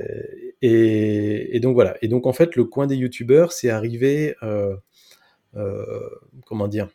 et, 0.61 1.59
donc 1.59 1.73
voilà. 1.73 1.97
Et 2.01 2.07
donc 2.07 2.25
en 2.25 2.33
fait, 2.33 2.55
le 2.55 2.65
coin 2.65 2.87
des 2.87 2.95
youtubeurs, 2.95 3.51
c'est 3.51 3.69
arrivé, 3.69 4.35
euh, 4.43 4.75
euh, 5.55 5.85
comment 6.45 6.67
dire, 6.67 6.87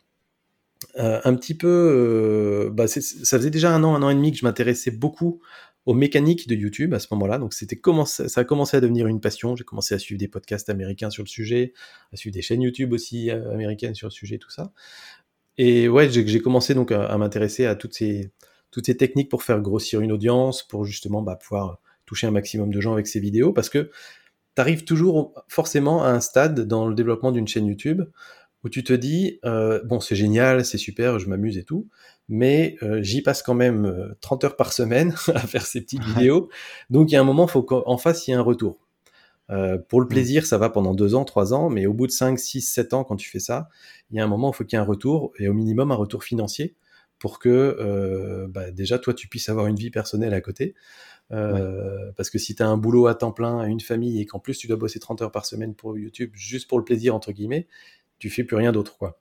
un 0.97 1.35
petit 1.35 1.55
peu. 1.55 2.71
Bah, 2.73 2.87
ça 2.87 3.37
faisait 3.37 3.49
déjà 3.49 3.73
un 3.73 3.83
an, 3.83 3.95
un 3.95 4.03
an 4.03 4.09
et 4.09 4.15
demi 4.15 4.31
que 4.31 4.37
je 4.37 4.45
m'intéressais 4.45 4.91
beaucoup 4.91 5.41
aux 5.87 5.95
mécaniques 5.95 6.47
de 6.47 6.53
YouTube 6.55 6.93
à 6.93 6.99
ce 6.99 7.07
moment-là. 7.11 7.39
Donc 7.39 7.53
c'était 7.53 7.79
ça 8.05 8.41
a 8.41 8.43
commencé 8.43 8.77
à 8.77 8.81
devenir 8.81 9.07
une 9.07 9.21
passion. 9.21 9.55
J'ai 9.55 9.63
commencé 9.63 9.95
à 9.95 9.99
suivre 9.99 10.19
des 10.19 10.27
podcasts 10.27 10.69
américains 10.69 11.09
sur 11.09 11.23
le 11.23 11.29
sujet, 11.29 11.73
à 12.13 12.17
suivre 12.17 12.33
des 12.33 12.41
chaînes 12.41 12.61
YouTube 12.61 12.93
aussi 12.93 13.31
américaines 13.31 13.95
sur 13.95 14.07
le 14.07 14.11
sujet, 14.11 14.37
tout 14.37 14.51
ça. 14.51 14.73
Et 15.57 15.89
ouais, 15.89 16.09
j'ai 16.09 16.39
commencé 16.39 16.73
donc 16.73 16.91
à, 16.91 17.17
m'intéresser 17.17 17.65
à 17.65 17.75
toutes 17.75 17.93
ces 17.93 18.31
toutes 18.71 18.85
ces 18.85 18.95
techniques 18.95 19.29
pour 19.29 19.43
faire 19.43 19.59
grossir 19.59 19.99
une 19.99 20.13
audience, 20.13 20.63
pour 20.63 20.85
justement 20.85 21.21
bah, 21.21 21.35
pouvoir 21.35 21.81
toucher 22.11 22.27
un 22.27 22.31
maximum 22.31 22.73
de 22.73 22.81
gens 22.81 22.91
avec 22.91 23.07
ces 23.07 23.21
vidéos, 23.21 23.53
parce 23.53 23.69
que 23.69 23.89
tu 24.55 24.61
arrives 24.61 24.83
toujours 24.83 25.33
forcément 25.47 26.03
à 26.03 26.09
un 26.09 26.19
stade 26.19 26.67
dans 26.67 26.85
le 26.85 26.93
développement 26.93 27.31
d'une 27.31 27.47
chaîne 27.47 27.67
YouTube 27.67 28.01
où 28.65 28.69
tu 28.69 28.83
te 28.83 28.91
dis, 28.91 29.39
euh, 29.45 29.81
bon, 29.85 30.01
c'est 30.01 30.15
génial, 30.15 30.65
c'est 30.65 30.77
super, 30.77 31.19
je 31.19 31.29
m'amuse 31.29 31.57
et 31.57 31.63
tout, 31.63 31.87
mais 32.27 32.75
euh, 32.83 33.01
j'y 33.01 33.21
passe 33.21 33.41
quand 33.41 33.53
même 33.53 34.13
30 34.19 34.43
euh, 34.43 34.47
heures 34.47 34.55
par 34.57 34.73
semaine 34.73 35.15
à 35.33 35.39
faire 35.39 35.65
ces 35.65 35.79
petites 35.79 36.03
vidéos. 36.03 36.49
Donc 36.89 37.11
il 37.11 37.13
y 37.13 37.17
a 37.17 37.21
un 37.21 37.23
moment, 37.23 37.45
il 37.45 37.49
faut 37.49 37.63
qu'en 37.63 37.97
face, 37.97 38.27
il 38.27 38.31
y 38.31 38.33
ait 38.33 38.37
un 38.37 38.41
retour. 38.41 38.77
pour 39.87 40.01
le 40.01 40.05
mm. 40.05 40.09
plaisir, 40.09 40.45
ça 40.45 40.57
va 40.57 40.69
pendant 40.69 40.93
2 40.93 41.15
ans, 41.15 41.23
3 41.23 41.53
ans, 41.53 41.69
mais 41.69 41.85
au 41.85 41.93
bout 41.93 42.07
de 42.07 42.11
5, 42.11 42.37
6, 42.37 42.61
7 42.61 42.93
ans, 42.93 43.05
quand 43.05 43.15
tu 43.15 43.29
fais 43.29 43.39
ça, 43.39 43.69
il 44.11 44.17
y 44.17 44.19
a 44.19 44.23
un 44.25 44.27
moment, 44.27 44.51
il 44.51 44.55
faut 44.55 44.65
qu'il 44.65 44.75
y 44.75 44.79
ait 44.79 44.83
un 44.83 44.85
retour, 44.85 45.31
et 45.39 45.47
au 45.47 45.53
minimum 45.53 45.93
un 45.93 45.95
retour 45.95 46.25
financier, 46.25 46.75
pour 47.21 47.39
que 47.39 48.47
bah, 48.49 48.71
déjà, 48.71 48.99
toi, 48.99 49.13
tu 49.13 49.29
puisses 49.29 49.47
avoir 49.47 49.67
une 49.67 49.77
vie 49.77 49.91
personnelle 49.91 50.33
à 50.33 50.41
côté. 50.41 50.75
Euh, 51.33 52.11
parce 52.17 52.29
que 52.29 52.37
si 52.37 52.55
tu 52.55 52.63
as 52.63 52.67
un 52.67 52.77
boulot 52.77 53.07
à 53.07 53.15
temps 53.15 53.31
plein, 53.31 53.63
une 53.65 53.79
famille, 53.79 54.19
et 54.21 54.25
qu'en 54.25 54.39
plus 54.39 54.57
tu 54.57 54.67
dois 54.67 54.77
bosser 54.77 54.99
30 54.99 55.21
heures 55.21 55.31
par 55.31 55.45
semaine 55.45 55.75
pour 55.75 55.97
YouTube, 55.97 56.31
juste 56.33 56.67
pour 56.67 56.77
le 56.77 56.83
plaisir, 56.83 57.15
entre 57.15 57.31
guillemets, 57.31 57.67
tu 58.19 58.29
fais 58.29 58.43
plus 58.43 58.57
rien 58.57 58.71
d'autre, 58.71 58.97
quoi. 58.97 59.19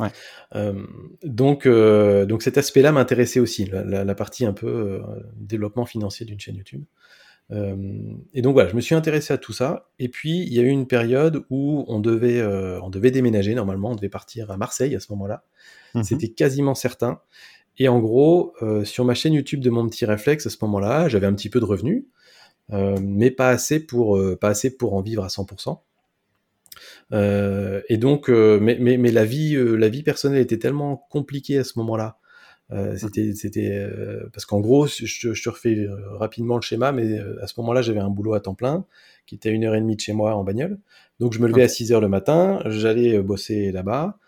Ouais. 0.00 0.08
Euh, 0.56 0.86
donc, 1.22 1.66
euh, 1.66 2.26
donc 2.26 2.42
cet 2.42 2.58
aspect-là 2.58 2.90
m'intéressait 2.90 3.40
aussi, 3.40 3.64
la, 3.66 4.04
la, 4.04 4.14
partie 4.14 4.44
un 4.44 4.52
peu 4.52 4.66
euh, 4.66 5.00
développement 5.36 5.86
financier 5.86 6.26
d'une 6.26 6.40
chaîne 6.40 6.56
YouTube. 6.56 6.82
Euh, 7.52 7.76
et 8.32 8.42
donc 8.42 8.54
voilà, 8.54 8.70
je 8.70 8.74
me 8.74 8.80
suis 8.80 8.94
intéressé 8.94 9.32
à 9.32 9.38
tout 9.38 9.52
ça. 9.52 9.88
Et 10.00 10.08
puis 10.08 10.42
il 10.42 10.52
y 10.52 10.58
a 10.58 10.62
eu 10.62 10.68
une 10.68 10.88
période 10.88 11.44
où 11.50 11.84
on 11.86 12.00
devait, 12.00 12.42
on 12.42 12.90
devait 12.90 13.12
déménager. 13.12 13.54
Normalement, 13.54 13.90
on 13.90 13.94
devait 13.94 14.08
partir 14.08 14.50
à 14.50 14.56
Marseille 14.56 14.96
à 14.96 15.00
ce 15.00 15.12
moment-là. 15.12 15.44
Mmh 15.94 16.02
C'était 16.02 16.28
quasiment 16.28 16.74
certain. 16.74 17.20
Et 17.78 17.88
en 17.88 17.98
gros, 17.98 18.52
euh, 18.62 18.84
sur 18.84 19.04
ma 19.04 19.14
chaîne 19.14 19.32
YouTube 19.32 19.60
de 19.60 19.70
mon 19.70 19.88
petit 19.88 20.04
réflexe, 20.04 20.46
à 20.46 20.50
ce 20.50 20.56
moment-là, 20.62 21.08
j'avais 21.08 21.26
un 21.26 21.34
petit 21.34 21.50
peu 21.50 21.60
de 21.60 21.64
revenus, 21.64 22.04
euh, 22.72 22.96
mais 23.02 23.30
pas 23.30 23.48
assez 23.48 23.80
pour 23.80 24.16
euh, 24.16 24.36
pas 24.36 24.48
assez 24.48 24.76
pour 24.76 24.94
en 24.94 25.00
vivre 25.00 25.24
à 25.24 25.28
100%. 25.28 25.80
et 27.88 27.96
donc, 27.96 28.28
mais, 28.28 28.76
mais, 28.80 28.96
mais, 28.96 29.10
la 29.10 29.24
vie 29.24 29.56
la 29.56 29.88
vie 29.88 30.02
personnelle 30.02 30.40
était 30.40 30.58
tellement 30.58 30.96
compliquée 31.10 31.58
à 31.58 31.64
ce 31.64 31.78
moment-là. 31.78 32.18
c'était 32.96 33.32
c'était 33.34 33.88
parce 34.32 34.46
qu'en 34.46 34.60
gros, 34.60 34.86
je, 34.86 35.32
je, 35.32 35.42
te 35.42 35.48
refais 35.48 35.86
rapidement 36.12 36.56
le 36.56 36.62
schéma, 36.62 36.92
mais 36.92 37.18
à 37.40 37.46
ce 37.46 37.54
moment-là, 37.58 37.82
j'avais 37.82 38.00
un 38.00 38.10
boulot 38.10 38.34
à 38.34 38.40
temps 38.40 38.54
plein 38.54 38.84
qui 39.26 39.36
était 39.36 39.48
à 39.48 39.52
une 39.52 39.64
heure 39.64 39.74
et 39.74 39.80
demie 39.80 39.96
de 39.96 40.00
chez 40.00 40.12
moi 40.12 40.34
en 40.34 40.44
bagnole. 40.44 40.78
Donc 41.20 41.32
je 41.32 41.40
me 41.40 41.48
levais 41.48 41.62
à 41.62 41.68
6 41.68 41.92
heures 41.92 42.00
le 42.00 42.08
matin, 42.08 42.60
j'allais 42.66 43.20
bosser 43.20 43.72
là-bas. 43.72 44.18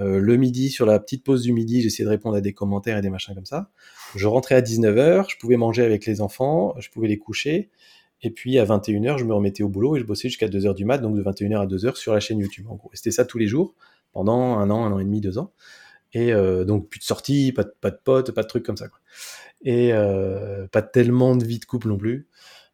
Euh, 0.00 0.18
le 0.18 0.36
midi, 0.36 0.70
sur 0.70 0.86
la 0.86 0.98
petite 0.98 1.24
pause 1.24 1.42
du 1.42 1.52
midi, 1.52 1.82
j'essayais 1.82 2.04
de 2.04 2.10
répondre 2.10 2.36
à 2.36 2.40
des 2.40 2.52
commentaires 2.52 2.98
et 2.98 3.02
des 3.02 3.10
machins 3.10 3.34
comme 3.34 3.46
ça. 3.46 3.70
Je 4.16 4.26
rentrais 4.26 4.56
à 4.56 4.60
19h, 4.60 5.30
je 5.30 5.36
pouvais 5.38 5.56
manger 5.56 5.82
avec 5.84 6.06
les 6.06 6.20
enfants, 6.20 6.74
je 6.78 6.90
pouvais 6.90 7.08
les 7.08 7.18
coucher. 7.18 7.70
Et 8.22 8.30
puis 8.30 8.58
à 8.58 8.64
21h, 8.64 9.18
je 9.18 9.24
me 9.24 9.34
remettais 9.34 9.62
au 9.62 9.68
boulot 9.68 9.96
et 9.96 10.00
je 10.00 10.04
bossais 10.04 10.28
jusqu'à 10.28 10.48
2h 10.48 10.74
du 10.74 10.84
mat, 10.84 10.98
donc 10.98 11.14
de 11.14 11.22
21h 11.22 11.62
à 11.62 11.66
2h 11.66 11.96
sur 11.96 12.14
la 12.14 12.20
chaîne 12.20 12.38
YouTube. 12.38 12.66
En 12.68 12.76
gros, 12.76 12.90
c'était 12.94 13.10
ça 13.10 13.24
tous 13.24 13.38
les 13.38 13.46
jours, 13.46 13.74
pendant 14.12 14.58
un 14.58 14.70
an, 14.70 14.84
un 14.84 14.92
an 14.92 14.98
et 14.98 15.04
demi, 15.04 15.20
deux 15.20 15.38
ans. 15.38 15.52
Et 16.14 16.32
euh, 16.32 16.64
donc 16.64 16.88
plus 16.88 17.00
de 17.00 17.04
sorties, 17.04 17.52
pas 17.52 17.64
de, 17.64 17.72
pas 17.80 17.90
de 17.90 17.98
potes, 18.02 18.30
pas 18.30 18.42
de 18.42 18.48
trucs 18.48 18.64
comme 18.64 18.76
ça. 18.76 18.88
Quoi. 18.88 18.98
Et 19.62 19.92
euh, 19.92 20.66
pas 20.68 20.80
tellement 20.80 21.36
de 21.36 21.44
vie 21.44 21.58
de 21.58 21.64
couple 21.64 21.88
non 21.88 21.98
plus. 21.98 22.28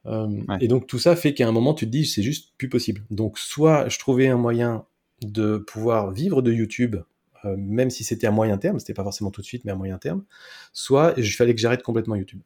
Euh, 0.06 0.28
Et 0.60 0.68
donc 0.68 0.86
tout 0.86 0.98
ça 0.98 1.16
fait 1.16 1.34
qu'à 1.34 1.46
un 1.46 1.52
moment 1.52 1.74
tu 1.74 1.84
te 1.84 1.90
dis 1.90 2.06
c'est 2.06 2.22
juste 2.22 2.52
plus 2.56 2.68
possible. 2.68 3.02
Donc 3.10 3.38
soit 3.38 3.88
je 3.88 3.98
trouvais 3.98 4.28
un 4.28 4.36
moyen 4.36 4.84
de 5.22 5.58
pouvoir 5.58 6.12
vivre 6.12 6.42
de 6.42 6.52
YouTube 6.52 6.96
euh, 7.44 7.56
même 7.58 7.90
si 7.90 8.04
c'était 8.04 8.26
à 8.26 8.30
moyen 8.30 8.58
terme, 8.58 8.78
c'était 8.78 8.94
pas 8.94 9.02
forcément 9.02 9.30
tout 9.30 9.40
de 9.40 9.46
suite, 9.46 9.64
mais 9.64 9.72
à 9.72 9.76
moyen 9.76 9.98
terme, 9.98 10.24
soit 10.72 11.14
il 11.16 11.24
fallait 11.30 11.54
que 11.54 11.60
j'arrête 11.60 11.82
complètement 11.82 12.16
YouTube. 12.16 12.40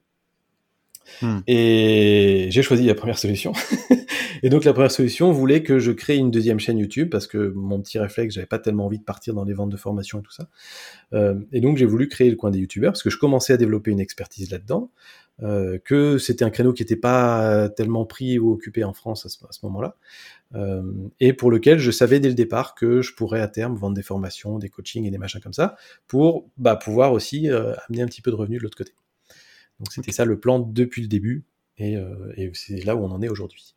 Hmm. 1.23 1.41
Et 1.47 2.47
j'ai 2.51 2.63
choisi 2.63 2.87
la 2.87 2.95
première 2.95 3.19
solution. 3.19 3.53
et 4.43 4.49
donc 4.49 4.65
la 4.65 4.73
première 4.73 4.91
solution 4.91 5.33
voulait 5.33 5.63
que 5.63 5.79
je 5.79 5.93
crée 5.93 6.17
une 6.17 6.31
deuxième 6.31 6.59
chaîne 6.59 6.79
YouTube 6.79 7.11
parce 7.11 7.27
que 7.27 7.53
mon 7.55 7.81
petit 7.81 7.99
réflexe, 7.99 8.35
j'avais 8.35 8.47
pas 8.47 8.59
tellement 8.59 8.87
envie 8.87 8.99
de 8.99 9.05
partir 9.05 9.35
dans 9.35 9.45
les 9.45 9.53
ventes 9.53 9.71
de 9.71 9.77
formation 9.77 10.21
et 10.21 10.23
tout 10.23 10.33
ça. 10.33 10.49
Euh, 11.13 11.35
et 11.53 11.61
donc 11.61 11.77
j'ai 11.77 11.87
voulu 11.87 12.09
créer 12.09 12.31
le 12.31 12.37
coin 12.37 12.51
des 12.51 12.59
YouTubeurs 12.59 12.93
parce 12.93 13.03
que 13.03 13.11
je 13.11 13.19
commençais 13.19 13.53
à 13.53 13.57
développer 13.57 13.91
une 13.91 14.01
expertise 14.01 14.51
là-dedans. 14.51 14.91
Euh, 15.43 15.79
que 15.85 16.19
c'était 16.19 16.45
un 16.45 16.51
créneau 16.51 16.73
qui 16.73 16.83
n'était 16.83 16.95
pas 16.95 17.69
tellement 17.71 18.07
pris 18.07 18.39
ou 18.39 18.53
occupé 18.53 18.85
en 18.85 18.93
France 18.93 19.27
à 19.27 19.29
ce, 19.29 19.59
moment-là, 19.65 19.97
euh, 20.55 20.83
et 21.19 21.33
pour 21.33 21.51
lequel 21.51 21.81
je 21.81 21.91
savais 21.91 22.21
dès 22.21 22.29
le 22.29 22.37
départ 22.37 22.77
que 22.77 23.03
je 23.03 23.15
pourrais 23.15 23.41
à 23.41 23.49
terme 23.49 23.75
vendre 23.75 23.97
des 23.97 24.03
formations, 24.03 24.61
des 24.61 24.69
coachings 24.69 25.05
et 25.07 25.11
des 25.11 25.19
machins 25.19 25.41
comme 25.41 25.53
ça, 25.53 25.77
pour 26.07 26.49
bah, 26.57 26.77
pouvoir 26.77 27.13
aussi 27.13 27.51
euh, 27.51 27.75
amener 27.89 28.03
un 28.03 28.07
petit 28.07 28.23
peu 28.23 28.31
de 28.31 28.37
revenus 28.37 28.61
de 28.61 28.63
l'autre 28.63 28.77
côté. 28.77 28.93
Donc 29.81 29.91
c'était 29.91 30.13
ça 30.13 30.25
le 30.25 30.39
plan 30.39 30.61
depuis 30.61 31.03
le 31.03 31.09
début, 31.09 31.45
et, 31.79 31.97
et 32.37 32.53
c'est 32.55 32.85
là 32.85 32.95
où 32.95 33.01
on 33.01 33.11
en 33.11 33.21
est 33.21 33.29
aujourd'hui. 33.29 33.75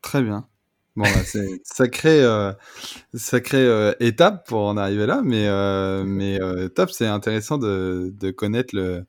Très 0.00 0.22
bien. 0.22 0.48
Bon, 0.96 1.02
bah, 1.02 1.22
c'est 1.26 1.60
sacré, 1.64 2.22
euh, 2.22 2.54
sacré 3.12 3.92
étape 4.00 4.48
pour 4.48 4.60
en 4.60 4.78
arriver 4.78 5.04
là, 5.04 5.20
mais, 5.22 5.50
mais 6.06 6.38
top, 6.70 6.90
c'est 6.92 7.06
intéressant 7.06 7.58
de, 7.58 8.14
de 8.18 8.30
connaître 8.30 8.74
le, 8.74 9.04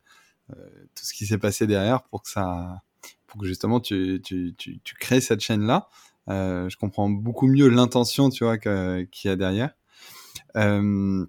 tout 0.97 1.05
ce 1.05 1.13
qui 1.13 1.25
s'est 1.25 1.38
passé 1.38 1.67
derrière 1.67 2.03
pour 2.03 2.23
que 2.23 2.29
ça, 2.29 2.81
pour 3.27 3.41
que 3.41 3.47
justement 3.47 3.79
tu, 3.79 4.21
tu, 4.23 4.55
tu, 4.57 4.79
tu 4.83 4.95
crées 4.95 5.21
cette 5.21 5.41
chaîne 5.41 5.65
là. 5.65 5.89
Euh, 6.29 6.67
je 6.69 6.77
comprends 6.77 7.10
beaucoup 7.10 7.47
mieux 7.47 7.69
l'intention, 7.69 8.29
tu 8.29 8.43
vois, 8.43 8.57
qu'il 8.57 9.07
y 9.23 9.29
a 9.29 9.36
derrière. 9.36 9.71
Euh, 10.55 11.25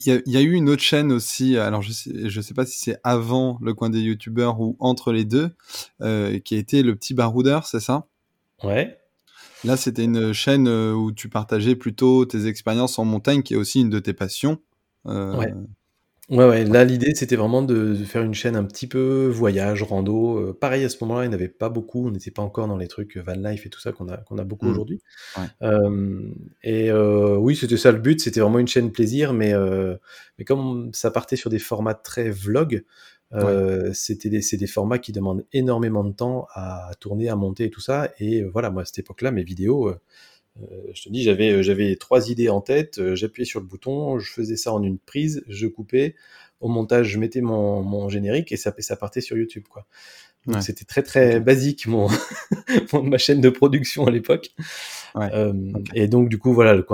il 0.00 0.12
y, 0.12 0.16
a, 0.16 0.20
y, 0.26 0.36
a, 0.36 0.40
eu 0.40 0.52
une 0.52 0.68
autre 0.68 0.82
chaîne 0.82 1.12
aussi, 1.12 1.56
alors 1.56 1.80
je 1.80 1.92
sais, 1.92 2.28
je 2.28 2.40
sais 2.40 2.52
pas 2.52 2.66
si 2.66 2.78
c'est 2.78 2.98
avant 3.04 3.58
le 3.62 3.74
coin 3.74 3.90
des 3.90 4.00
youtubeurs 4.00 4.60
ou 4.60 4.76
entre 4.80 5.12
les 5.12 5.24
deux, 5.24 5.54
euh, 6.02 6.38
qui 6.40 6.56
a 6.56 6.58
été 6.58 6.82
le 6.82 6.94
petit 6.96 7.14
baroudeur, 7.14 7.66
c'est 7.66 7.80
ça? 7.80 8.06
Ouais. 8.62 8.98
Là, 9.62 9.76
c'était 9.76 10.04
une 10.04 10.32
chaîne 10.32 10.68
où 10.68 11.12
tu 11.12 11.28
partageais 11.28 11.74
plutôt 11.74 12.26
tes 12.26 12.46
expériences 12.46 12.98
en 12.98 13.04
montagne, 13.04 13.42
qui 13.42 13.54
est 13.54 13.56
aussi 13.56 13.80
une 13.80 13.88
de 13.88 13.98
tes 13.98 14.12
passions. 14.12 14.58
Ouais. 15.06 15.54
Ouais, 16.30 16.48
ouais, 16.48 16.64
là 16.64 16.84
l'idée 16.84 17.14
c'était 17.14 17.36
vraiment 17.36 17.60
de, 17.60 17.94
faire 17.94 18.22
une 18.22 18.32
chaîne 18.32 18.56
un 18.56 18.64
petit 18.64 18.86
peu 18.86 19.26
voyage, 19.26 19.82
rando. 19.82 20.54
pareil 20.54 20.82
à 20.84 20.88
ce 20.88 20.96
moment-là, 21.02 21.26
il 21.26 21.28
n'y 21.28 21.34
avait 21.34 21.48
pas 21.48 21.68
beaucoup, 21.68 22.06
on 22.08 22.10
n'était 22.10 22.30
pas 22.30 22.40
encore 22.40 22.66
dans 22.66 22.78
les 22.78 22.88
trucs 22.88 23.18
van 23.18 23.34
life 23.34 23.66
et 23.66 23.68
tout 23.68 23.80
ça 23.80 23.92
qu'on 23.92 24.08
a, 24.08 24.16
qu'on 24.16 24.38
a 24.38 24.44
beaucoup 24.44 24.64
mmh. 24.66 24.70
aujourd'hui. 24.70 25.00
et 26.62 26.92
oui, 26.92 27.56
c'était 27.56 27.76
ça 27.76 27.92
le 27.92 27.98
but, 27.98 28.20
c'était 28.20 28.40
vraiment 28.40 28.58
une 28.58 28.68
chaîne 28.68 28.90
plaisir, 28.90 29.34
mais, 29.34 29.52
mais 30.38 30.44
comme 30.44 30.90
ça 30.94 31.10
partait 31.10 31.36
sur 31.36 31.50
des 31.50 31.58
formats 31.58 31.94
très 31.94 32.30
vlog, 32.30 32.84
c'était 33.92 34.28
des, 34.28 34.42
c'est 34.42 34.56
des 34.56 34.66
formats 34.66 34.98
qui 34.98 35.12
demandent 35.12 35.44
énormément 35.52 36.04
de 36.04 36.12
temps 36.12 36.46
à 36.54 36.90
tourner, 37.00 37.28
à 37.28 37.36
monter 37.36 37.64
et 37.64 37.70
tout 37.70 37.80
ça. 37.80 38.10
Et 38.18 38.44
voilà, 38.44 38.70
moi 38.70 38.82
à 38.82 38.84
cette 38.84 39.00
époque-là, 39.00 39.30
mes 39.30 39.42
vidéos 39.42 39.88
euh, 39.88 40.00
je 40.56 41.02
te 41.02 41.08
dis, 41.08 41.22
j'avais, 41.22 41.50
euh, 41.50 41.62
j'avais 41.62 41.96
trois 41.96 42.30
idées 42.30 42.48
en 42.48 42.60
tête, 42.60 42.98
euh, 42.98 43.16
j'appuyais 43.16 43.44
sur 43.44 43.60
le 43.60 43.66
bouton, 43.66 44.18
je 44.18 44.30
faisais 44.30 44.56
ça 44.56 44.72
en 44.72 44.82
une 44.82 44.98
prise, 44.98 45.42
je 45.48 45.66
coupais, 45.66 46.14
au 46.60 46.68
montage, 46.68 47.08
je 47.08 47.18
mettais 47.18 47.40
mon, 47.40 47.82
mon 47.82 48.08
générique 48.08 48.52
et 48.52 48.56
ça, 48.56 48.72
ça 48.78 48.96
partait 48.96 49.20
sur 49.20 49.36
YouTube, 49.36 49.64
quoi. 49.68 49.86
Donc 50.46 50.62
c'était 50.62 50.84
très 50.84 51.02
très 51.02 51.40
basique 51.40 51.86
mon, 51.86 52.06
ma 52.92 53.16
chaîne 53.16 53.40
de 53.40 53.48
production 53.48 54.06
à 54.06 54.10
l'époque. 54.10 54.50
Ouais. 55.14 55.30
Et 55.94 56.06
donc 56.06 56.28
du 56.28 56.36
coup 56.36 56.52
voilà 56.52 56.74
le, 56.74 56.84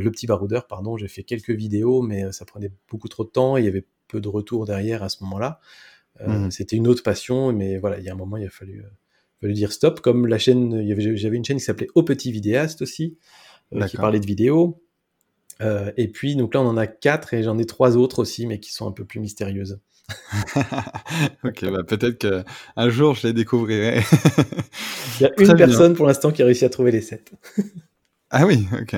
le 0.00 0.10
petit 0.10 0.26
baroudeur 0.26 0.66
pardon 0.66 0.96
j'ai 0.96 1.06
fait 1.06 1.22
quelques 1.22 1.52
vidéos 1.52 2.02
mais 2.02 2.32
ça 2.32 2.44
prenait 2.44 2.72
beaucoup 2.90 3.06
trop 3.06 3.22
de 3.22 3.28
temps 3.28 3.56
et 3.56 3.60
il 3.60 3.64
y 3.64 3.68
avait 3.68 3.84
peu 4.08 4.20
de 4.20 4.26
retours 4.26 4.66
derrière 4.66 5.04
à 5.04 5.08
ce 5.08 5.22
moment-là. 5.22 5.60
Mmh. 6.26 6.50
C'était 6.50 6.74
une 6.74 6.88
autre 6.88 7.04
passion 7.04 7.52
mais 7.52 7.78
voilà 7.78 8.00
il 8.00 8.04
y 8.04 8.08
a 8.08 8.12
un 8.12 8.16
moment 8.16 8.38
il 8.38 8.46
a 8.46 8.50
fallu 8.50 8.84
veut 9.42 9.52
dire 9.52 9.72
stop, 9.72 10.00
comme 10.00 10.26
la 10.26 10.38
chaîne, 10.38 10.86
j'avais 11.16 11.36
une 11.36 11.44
chaîne 11.44 11.58
qui 11.58 11.64
s'appelait 11.64 11.88
Au 11.94 12.02
Petit 12.02 12.32
Vidéaste 12.32 12.82
aussi, 12.82 13.16
euh, 13.74 13.86
qui 13.86 13.96
parlait 13.96 14.20
de 14.20 14.26
vidéo. 14.26 14.82
Euh, 15.60 15.90
et 15.96 16.08
puis, 16.08 16.36
donc 16.36 16.54
là, 16.54 16.60
on 16.60 16.66
en 16.66 16.76
a 16.76 16.86
quatre 16.86 17.34
et 17.34 17.42
j'en 17.42 17.58
ai 17.58 17.66
trois 17.66 17.96
autres 17.96 18.18
aussi, 18.18 18.46
mais 18.46 18.60
qui 18.60 18.72
sont 18.72 18.86
un 18.86 18.92
peu 18.92 19.04
plus 19.04 19.20
mystérieuses. 19.20 19.80
ok, 21.44 21.64
bah 21.64 21.82
peut-être 21.82 22.18
qu'un 22.18 22.88
jour 22.90 23.16
je 23.16 23.26
les 23.26 23.32
découvrirai. 23.32 24.02
Il 25.18 25.24
y 25.24 25.26
a 25.26 25.32
une 25.38 25.56
personne 25.56 25.94
pour 25.94 26.06
l'instant 26.06 26.30
qui 26.30 26.42
a 26.42 26.44
réussi 26.44 26.64
à 26.64 26.68
trouver 26.68 26.92
les 26.92 27.00
sept. 27.00 27.32
ah 28.30 28.46
oui, 28.46 28.68
ok. 28.80 28.94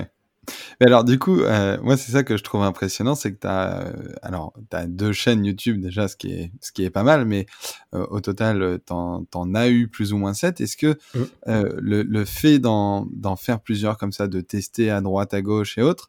Mais 0.81 0.87
alors, 0.87 1.05
du 1.05 1.19
coup, 1.19 1.41
euh, 1.41 1.79
moi, 1.83 1.97
c'est 1.97 2.13
ça 2.13 2.23
que 2.23 2.37
je 2.37 2.43
trouve 2.43 2.63
impressionnant, 2.63 3.15
c'est 3.15 3.33
que 3.33 3.41
tu 3.41 3.47
as, 3.47 3.81
euh, 3.81 3.93
alors, 4.23 4.53
as 4.73 4.87
deux 4.87 5.13
chaînes 5.13 5.45
YouTube 5.45 5.81
déjà, 5.81 6.09
ce 6.09 6.17
qui 6.17 6.33
est, 6.33 6.53
ce 6.61 6.73
qui 6.73 6.85
est 6.85 6.91
pas 6.91 7.03
mal, 7.03 7.25
mais 7.25 7.47
euh, 7.95 8.07
au 8.11 8.21
total, 8.21 8.79
t'en, 8.85 9.27
en 9.35 9.55
as 9.55 9.69
eu 9.69 9.89
plus 9.89 10.13
ou 10.13 10.19
moins 10.19 10.35
sept. 10.35 10.61
Est-ce 10.61 10.77
que 10.77 10.99
mmh. 11.15 11.21
le, 11.47 12.03
le, 12.03 12.25
fait 12.25 12.59
d'en, 12.59 13.09
faire 13.37 13.61
plusieurs 13.61 13.97
comme 13.99 14.13
ça, 14.13 14.29
de 14.29 14.41
tester 14.41 14.91
à 14.91 15.01
droite, 15.01 15.35
à 15.35 15.43
gauche 15.43 15.79
et 15.79 15.83
autres, 15.83 16.09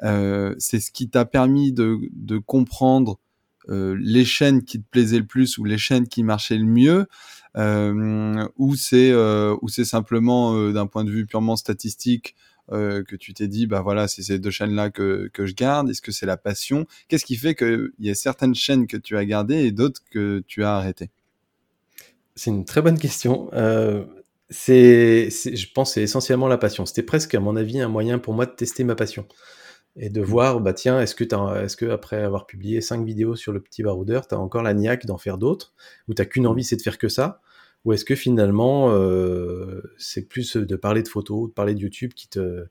c'est 0.00 0.80
ce 0.80 0.90
qui 0.90 1.08
t'a 1.08 1.24
permis 1.24 1.72
de, 1.72 1.98
de 2.12 2.38
comprendre 2.38 3.18
les 3.68 4.24
chaînes 4.24 4.64
qui 4.64 4.82
te 4.82 4.88
plaisaient 4.90 5.18
le 5.18 5.26
plus 5.26 5.58
ou 5.58 5.64
les 5.64 5.78
chaînes 5.78 6.08
qui 6.08 6.22
marchaient 6.22 6.56
le 6.56 6.64
mieux 6.64 7.06
euh, 7.56 8.46
ou 8.56 8.76
c'est 8.76 9.10
euh, 9.10 9.56
ou 9.60 9.68
c'est 9.68 9.84
simplement 9.84 10.70
d'un 10.70 10.86
point 10.86 11.04
de 11.04 11.10
vue 11.10 11.26
purement 11.26 11.56
statistique 11.56 12.36
euh, 12.72 13.02
que 13.02 13.16
tu 13.16 13.34
t'es 13.34 13.48
dit, 13.48 13.66
bah 13.66 13.80
voilà, 13.80 14.08
c'est 14.08 14.22
ces 14.22 14.38
deux 14.38 14.50
chaînes-là 14.50 14.90
que, 14.90 15.28
que 15.32 15.46
je 15.46 15.54
garde 15.54 15.90
Est-ce 15.90 16.02
que 16.02 16.12
c'est 16.12 16.26
la 16.26 16.36
passion? 16.36 16.86
Qu'est-ce 17.08 17.24
qui 17.24 17.36
fait 17.36 17.54
qu'il 17.54 17.90
y 17.98 18.10
a 18.10 18.14
certaines 18.14 18.54
chaînes 18.54 18.86
que 18.86 18.96
tu 18.96 19.16
as 19.16 19.24
gardées 19.24 19.64
et 19.64 19.72
d'autres 19.72 20.00
que 20.10 20.42
tu 20.46 20.64
as 20.64 20.76
arrêtées? 20.76 21.10
C'est 22.34 22.50
une 22.50 22.64
très 22.64 22.82
bonne 22.82 22.98
question. 22.98 23.50
Euh, 23.52 24.04
c'est, 24.50 25.30
je 25.30 25.72
pense, 25.72 25.94
c'est 25.94 26.02
essentiellement 26.02 26.48
la 26.48 26.58
passion. 26.58 26.86
C'était 26.86 27.02
presque, 27.02 27.34
à 27.34 27.40
mon 27.40 27.56
avis, 27.56 27.80
un 27.80 27.88
moyen 27.88 28.18
pour 28.18 28.34
moi 28.34 28.46
de 28.46 28.52
tester 28.52 28.84
ma 28.84 28.94
passion 28.94 29.26
et 29.96 30.08
de 30.08 30.20
mmh. 30.20 30.24
voir, 30.24 30.60
bah 30.60 30.72
tiens, 30.72 31.00
est-ce 31.00 31.14
que, 31.14 31.24
est-ce 31.64 31.76
que 31.76 31.86
après 31.86 32.22
avoir 32.22 32.46
publié 32.46 32.80
cinq 32.80 33.04
vidéos 33.04 33.36
sur 33.36 33.52
le 33.52 33.60
petit 33.60 33.82
baroudeur, 33.82 34.26
tu 34.26 34.34
as 34.34 34.38
encore 34.38 34.62
la 34.62 34.74
niaque 34.74 35.06
d'en 35.06 35.18
faire 35.18 35.36
d'autres, 35.38 35.74
ou 36.08 36.14
t'as 36.14 36.24
qu'une 36.24 36.44
mmh. 36.44 36.48
envie, 36.48 36.64
c'est 36.64 36.76
de 36.76 36.82
faire 36.82 36.98
que 36.98 37.08
ça? 37.08 37.40
Ou 37.84 37.92
est-ce 37.92 38.04
que 38.04 38.14
finalement, 38.14 38.92
euh, 38.92 39.82
c'est 39.98 40.28
plus 40.28 40.56
de 40.56 40.76
parler 40.76 41.02
de 41.02 41.08
photos, 41.08 41.48
de 41.48 41.54
parler 41.54 41.74
de 41.74 41.80
YouTube 41.80 42.12
qui 42.14 42.28
te, 42.28 42.66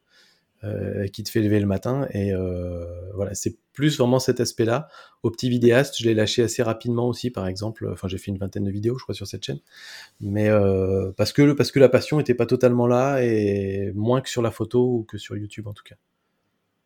euh, 0.64 1.08
fait 1.28 1.42
lever 1.42 1.60
le 1.60 1.66
matin 1.66 2.08
Et 2.12 2.34
euh, 2.34 2.86
voilà, 3.16 3.34
c'est 3.34 3.58
plus 3.74 3.98
vraiment 3.98 4.20
cet 4.20 4.40
aspect-là. 4.40 4.88
Au 5.24 5.32
petit 5.32 5.50
vidéaste, 5.50 5.96
je 6.00 6.06
l'ai 6.06 6.14
lâché 6.14 6.44
assez 6.44 6.62
rapidement 6.62 7.08
aussi, 7.08 7.32
par 7.32 7.48
exemple. 7.48 7.90
Enfin, 7.92 8.08
j'ai 8.08 8.18
fait 8.18 8.30
une 8.32 8.38
vingtaine 8.38 8.66
de 8.66 8.72
vidéos, 8.72 8.98
je 8.98 9.04
crois, 9.04 9.16
sur 9.16 9.26
cette 9.28 9.44
chaîne. 9.44 9.60
Mais 10.22 10.50
parce, 11.18 11.34
que, 11.34 11.54
parce 11.54 11.72
que 11.72 11.80
la 11.80 11.90
passion 11.90 12.18
n'était 12.18 12.36
pas 12.36 12.46
totalement 12.46 12.88
là, 12.88 13.24
et 13.24 13.92
moins 13.96 14.22
que 14.22 14.30
sur 14.30 14.42
la 14.42 14.52
photo 14.52 14.98
ou 14.98 15.04
que 15.04 15.18
sur 15.18 15.38
YouTube 15.38 15.68
en 15.68 15.74
tout 15.74 15.84
cas. 15.84 15.96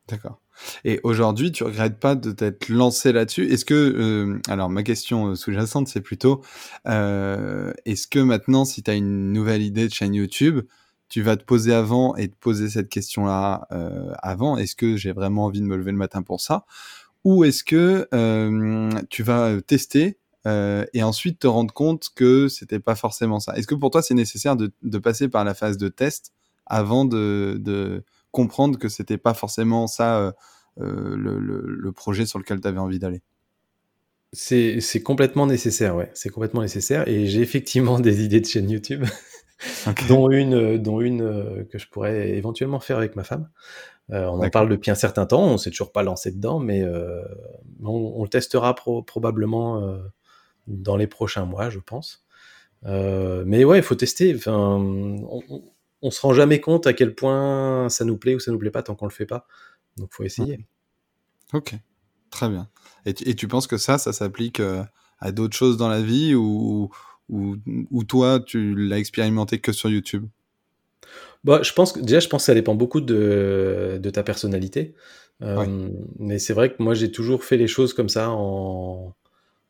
D'accord. 0.10 0.42
Et 0.84 1.00
aujourd'hui, 1.04 1.52
tu 1.52 1.63
regrettes 1.63 1.98
pas 1.98 2.16
de 2.16 2.32
t'être 2.32 2.68
lancé 2.70 3.13
là-dessus? 3.13 3.52
Est-ce 3.52 3.63
que, 3.63 3.74
euh, 3.74 4.39
alors 4.50 4.70
ma 4.70 4.84
question 4.84 5.28
euh, 5.28 5.36
sous-jacente, 5.36 5.88
c'est 5.88 6.02
plutôt, 6.02 6.42
euh, 6.88 7.72
est-ce 7.86 8.08
que 8.08 8.20
maintenant, 8.20 8.66
si 8.66 8.84
tu 8.84 8.92
as 8.92 8.96
une 8.96 9.32
nouvelle 9.32 9.62
idée 9.62 9.88
de 9.88 9.94
chaîne 9.94 10.13
YouTube, 10.13 10.62
tu 11.08 11.22
vas 11.22 11.38
te 11.38 11.44
poser 11.46 11.74
avant 11.74 12.16
et 12.18 12.28
te 12.28 12.36
poser 12.36 12.70
cette 12.70 12.89
question-là 12.89 13.68
avant? 14.24 14.58
Est-ce 14.58 14.76
que 14.76 14.98
j'ai 14.98 15.12
vraiment 15.12 15.46
envie 15.46 15.62
de 15.62 15.66
me 15.66 15.78
lever 15.78 15.92
le 15.92 15.98
matin 15.98 16.24
pour 16.24 16.42
ça? 16.42 16.66
Ou 17.24 17.44
est-ce 17.44 17.63
que 17.63 18.08
tu 19.10 19.22
vas 19.22 19.62
tester 19.62 20.18
et 20.48 21.04
ensuite 21.04 21.38
te 21.38 21.46
rendre 21.46 21.72
compte 21.72 22.10
que 22.16 22.48
c'était 22.48 22.80
pas 22.80 22.96
forcément 22.96 23.39
ça? 23.39 23.56
Est-ce 23.56 23.68
que 23.68 23.76
pour 23.76 23.92
toi, 23.92 24.02
c'est 24.02 24.16
nécessaire 24.16 24.56
de, 24.56 24.72
de, 24.82 24.98
passer 24.98 25.28
par 25.28 25.44
la 25.44 25.54
phase 25.54 25.78
de 25.78 25.88
test 25.88 26.34
avant 26.66 27.06
de, 27.06 27.58
de 27.60 28.04
comprendre 28.34 28.78
que 28.78 28.89
c'était 28.89 29.19
pas 29.19 29.34
forcément 29.34 29.88
ça 29.88 30.17
euh, 30.17 30.32
euh, 30.82 31.15
le, 31.15 31.91
projet 31.93 32.26
sur 32.26 32.39
lequel 32.39 32.60
tu 32.60 32.67
avais 32.67 32.80
envie 32.80 33.00
d'aller. 33.00 33.22
C'est 34.34 35.04
complètement 35.04 35.46
nécessaire, 35.46 35.96
ouais. 35.96 36.10
C'est 36.15 36.30
complètement 36.30 36.63
nécessaire. 36.63 37.08
Et 37.08 37.28
j'ai 37.28 37.41
effectivement 37.41 38.00
des 38.02 38.26
idées 38.26 38.41
de 38.41 38.46
chaîne 38.46 38.69
YouTube, 38.69 39.06
dont 40.10 40.30
une, 40.32 40.56
euh, 40.56 40.78
dont 40.78 41.00
une 41.00 41.65
que 41.69 41.78
je 41.78 41.88
pourrais 41.88 42.32
éventuellement 42.32 42.82
faire 42.82 42.98
avec 42.98 43.15
ma 43.15 43.24
femme. 43.24 43.48
on 44.10 44.43
en 44.43 44.50
parle 44.50 44.67
depuis 44.67 44.91
un 44.91 44.96
certain 44.96 45.28
temps, 45.28 45.46
on 45.46 45.58
s'est 45.58 45.69
toujours 45.69 45.91
pas 45.91 46.04
lancé 46.04 46.32
dedans, 46.32 46.60
mais 46.60 46.84
on, 47.84 48.24
le 48.24 48.30
testera 48.30 48.74
probablement 48.76 50.00
dans 50.65 50.98
les 50.98 51.08
prochains 51.08 51.46
mois, 51.46 51.69
je 51.69 51.80
pense. 51.80 52.26
mais 52.84 53.63
ouais, 53.63 53.78
il 53.78 53.84
faut 53.84 53.96
tester. 53.96 54.34
Enfin, 54.36 54.78
on, 54.80 55.62
on 56.04 56.12
se 56.12 56.22
rend 56.22 56.34
jamais 56.34 56.60
compte 56.60 56.86
à 56.86 56.94
quel 56.94 57.16
point 57.16 57.88
ça 57.89 58.06
nous 58.06 58.18
plaît 58.18 58.36
ou 58.36 58.39
ça 58.39 58.52
nous 58.52 58.60
plaît 58.60 58.72
pas 58.72 58.84
tant 58.84 58.94
qu'on 58.94 59.06
le 59.06 59.12
fait 59.12 59.26
pas. 59.26 59.48
Donc 59.98 60.10
faut 60.12 60.24
essayer. 60.24 60.60
Ok, 61.54 61.74
très 62.30 62.50
bien. 62.50 62.70
Et 63.06 63.13
tu, 63.13 63.48
penses 63.48 63.68
que 63.68 63.78
ça, 63.78 63.98
ça 63.98 64.12
s'applique 64.12 64.60
euh, 64.60 64.84
à 65.20 65.32
d'autres 65.32 65.56
choses 65.56 65.78
dans 65.78 65.88
la 65.88 66.02
vie 66.02 66.36
ou, 66.36 66.89
ou, 67.30 68.04
toi, 68.04 68.39
tu 68.39 68.76
l'as 68.76 69.00
expérimenté 69.00 69.60
que 69.60 69.72
sur 69.72 69.89
YouTube? 69.89 70.26
Bah, 71.44 71.62
je 71.63 71.74
pense 71.74 71.94
que 71.94 72.00
déjà, 72.00 72.20
je 72.20 72.28
pense 72.28 72.44
que 72.44 72.46
ça 72.46 72.54
dépend 72.54 72.76
beaucoup 72.76 73.02
de, 73.02 74.00
ta 74.13 74.24
personnalité. 74.24 74.94
Euh, 75.42 75.89
mais 76.20 76.39
c'est 76.39 76.54
vrai 76.54 76.74
que 76.74 76.82
moi, 76.82 76.94
j'ai 76.94 77.12
toujours 77.12 77.44
fait 77.44 77.58
les 77.58 77.68
choses 77.68 77.94
comme 77.94 78.10
ça 78.10 78.30
en, 78.30 79.13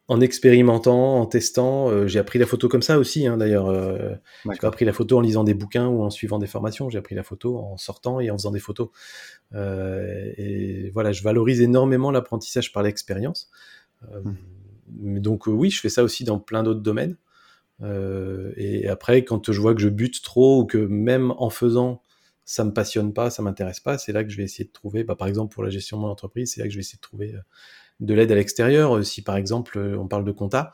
en 0.08 0.20
expérimentant, 0.20 1.20
en 1.20 1.26
testant. 1.26 1.90
Euh, 1.90 2.08
j'ai 2.08 2.20
appris 2.20 2.38
la 2.38 2.46
photo 2.46 2.68
comme 2.68 2.82
ça 2.82 3.00
aussi, 3.00 3.26
hein, 3.26 3.38
d'ailleurs. 3.38 3.68
Euh, 3.68 4.14
j'ai 4.52 4.60
pas 4.60 4.68
appris 4.68 4.86
la 4.86 4.94
photo 4.94 5.18
en 5.18 5.22
lisant 5.22 5.44
des 5.44 5.54
bouquins 5.54 5.88
ou 5.88 6.04
en 6.04 6.10
suivant 6.10 6.40
des 6.40 6.48
formations. 6.48 6.90
J'ai 6.90 6.98
appris 6.98 7.16
la 7.16 7.24
photo 7.24 7.58
en 7.58 7.78
sortant 7.78 8.20
et 8.20 8.30
en 8.30 8.38
faisant 8.38 8.52
des 8.52 8.60
photos. 8.60 8.90
Euh, 9.54 10.32
et 10.38 10.90
voilà, 10.92 11.12
je 11.12 11.24
valorise 11.24 11.62
énormément 11.62 12.12
l'apprentissage 12.12 12.74
par 12.74 12.84
l'expérience. 12.84 13.50
Mmh. 14.02 15.20
Donc 15.20 15.48
oui, 15.48 15.70
je 15.70 15.80
fais 15.80 15.90
ça 15.90 16.04
aussi 16.04 16.26
dans 16.26 16.40
plein 16.40 16.64
d'autres 16.64 16.82
domaines. 16.82 17.16
et 18.58 18.88
après, 18.90 19.24
quand 19.24 19.52
je 19.52 19.62
vois 19.62 19.74
que 19.74 19.82
je 19.82 19.90
bute 19.90 20.22
trop 20.22 20.62
ou 20.62 20.66
que 20.66 20.78
même 20.78 21.32
en 21.38 21.50
faisant, 21.50 22.02
ça 22.44 22.66
me 22.66 22.74
passionne 22.74 23.14
pas, 23.14 23.30
ça 23.30 23.42
m'intéresse 23.42 23.80
pas, 23.80 23.98
c'est 23.98 24.12
là 24.12 24.26
que 24.26 24.30
je 24.30 24.36
vais 24.36 24.44
essayer 24.44 24.66
de 24.66 24.72
trouver, 24.72 25.06
bah, 25.06 25.16
par 25.16 25.30
exemple 25.30 25.54
pour 25.54 25.64
la 25.64 25.70
gestion 25.70 25.96
de 25.96 26.02
mon 26.02 26.10
entreprise, 26.10 26.52
c'est 26.52 26.60
là 26.60 26.68
que 26.68 26.72
je 26.72 26.76
vais 26.76 26.82
essayer 26.82 26.98
de 26.98 27.02
trouver 27.02 27.34
de 28.00 28.14
l'aide 28.14 28.32
à 28.32 28.36
l'extérieur. 28.36 28.98
Euh, 28.98 29.04
si 29.04 29.22
par 29.22 29.38
exemple 29.38 29.78
euh, 29.78 29.98
on 29.98 30.08
parle 30.08 30.26
de 30.26 30.32
compta, 30.32 30.72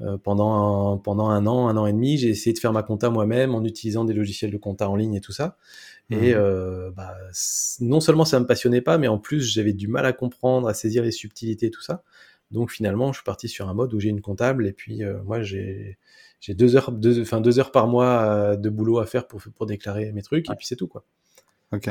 euh, 0.00 0.16
pendant, 0.16 0.92
un, 0.92 0.98
pendant 0.98 1.28
un 1.28 1.46
an, 1.46 1.68
un 1.68 1.76
an 1.76 1.86
et 1.86 1.92
demi, 1.92 2.18
j'ai 2.18 2.28
essayé 2.28 2.52
de 2.52 2.58
faire 2.58 2.72
ma 2.72 2.82
compta 2.82 3.10
moi-même 3.10 3.54
en 3.54 3.64
utilisant 3.64 4.04
des 4.04 4.14
logiciels 4.14 4.50
de 4.50 4.56
compta 4.56 4.88
en 4.88 4.96
ligne 4.96 5.14
et 5.14 5.20
tout 5.20 5.32
ça. 5.32 5.56
Et 6.10 6.34
mmh. 6.34 6.92
bah, 6.96 7.14
non 7.80 8.00
seulement 8.00 8.24
ça 8.24 8.40
me 8.40 8.46
passionnait 8.46 8.80
pas, 8.80 8.96
mais 8.96 9.08
en 9.08 9.18
plus 9.18 9.42
j'avais 9.42 9.74
du 9.74 9.88
mal 9.88 10.06
à 10.06 10.14
comprendre, 10.14 10.66
à 10.66 10.72
saisir 10.72 11.02
les 11.02 11.10
subtilités 11.10 11.66
et 11.66 11.70
tout 11.70 11.82
ça. 11.82 12.02
Donc 12.50 12.70
finalement, 12.70 13.12
je 13.12 13.18
suis 13.18 13.24
parti 13.24 13.46
sur 13.46 13.68
un 13.68 13.74
mode 13.74 13.92
où 13.92 14.00
j'ai 14.00 14.08
une 14.08 14.22
comptable 14.22 14.66
et 14.66 14.72
puis 14.72 15.02
moi 15.26 15.42
j'ai 15.42 15.98
j'ai 16.40 16.54
deux 16.54 16.76
heures, 16.76 16.92
deux, 16.92 17.20
enfin 17.20 17.42
deux 17.42 17.58
heures 17.58 17.72
par 17.72 17.88
mois 17.88 18.56
de 18.56 18.70
boulot 18.70 19.00
à 19.00 19.06
faire 19.06 19.26
pour 19.26 19.42
pour 19.54 19.66
déclarer 19.66 20.10
mes 20.12 20.22
trucs 20.22 20.48
et 20.48 20.54
puis 20.54 20.66
c'est 20.66 20.76
tout 20.76 20.88
quoi. 20.88 21.04
Ok. 21.72 21.90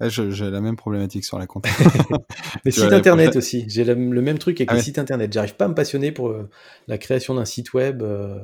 J'ai 0.00 0.50
la 0.50 0.60
même 0.60 0.76
problématique 0.76 1.24
sur 1.24 1.38
la 1.38 1.46
compte. 1.46 1.66
les 2.64 2.70
sites 2.70 2.92
internet 2.92 3.36
aussi. 3.36 3.64
J'ai 3.68 3.84
le, 3.84 3.94
même 3.94 4.38
truc 4.38 4.60
avec 4.60 4.70
ah 4.70 4.74
les 4.74 4.82
sites 4.82 4.98
internet. 4.98 5.32
J'arrive 5.32 5.54
pas 5.54 5.66
à 5.66 5.68
me 5.68 5.74
passionner 5.74 6.10
pour 6.10 6.28
euh, 6.28 6.48
la 6.88 6.98
création 6.98 7.34
d'un 7.34 7.44
site 7.44 7.74
web. 7.74 8.02
Euh, 8.02 8.38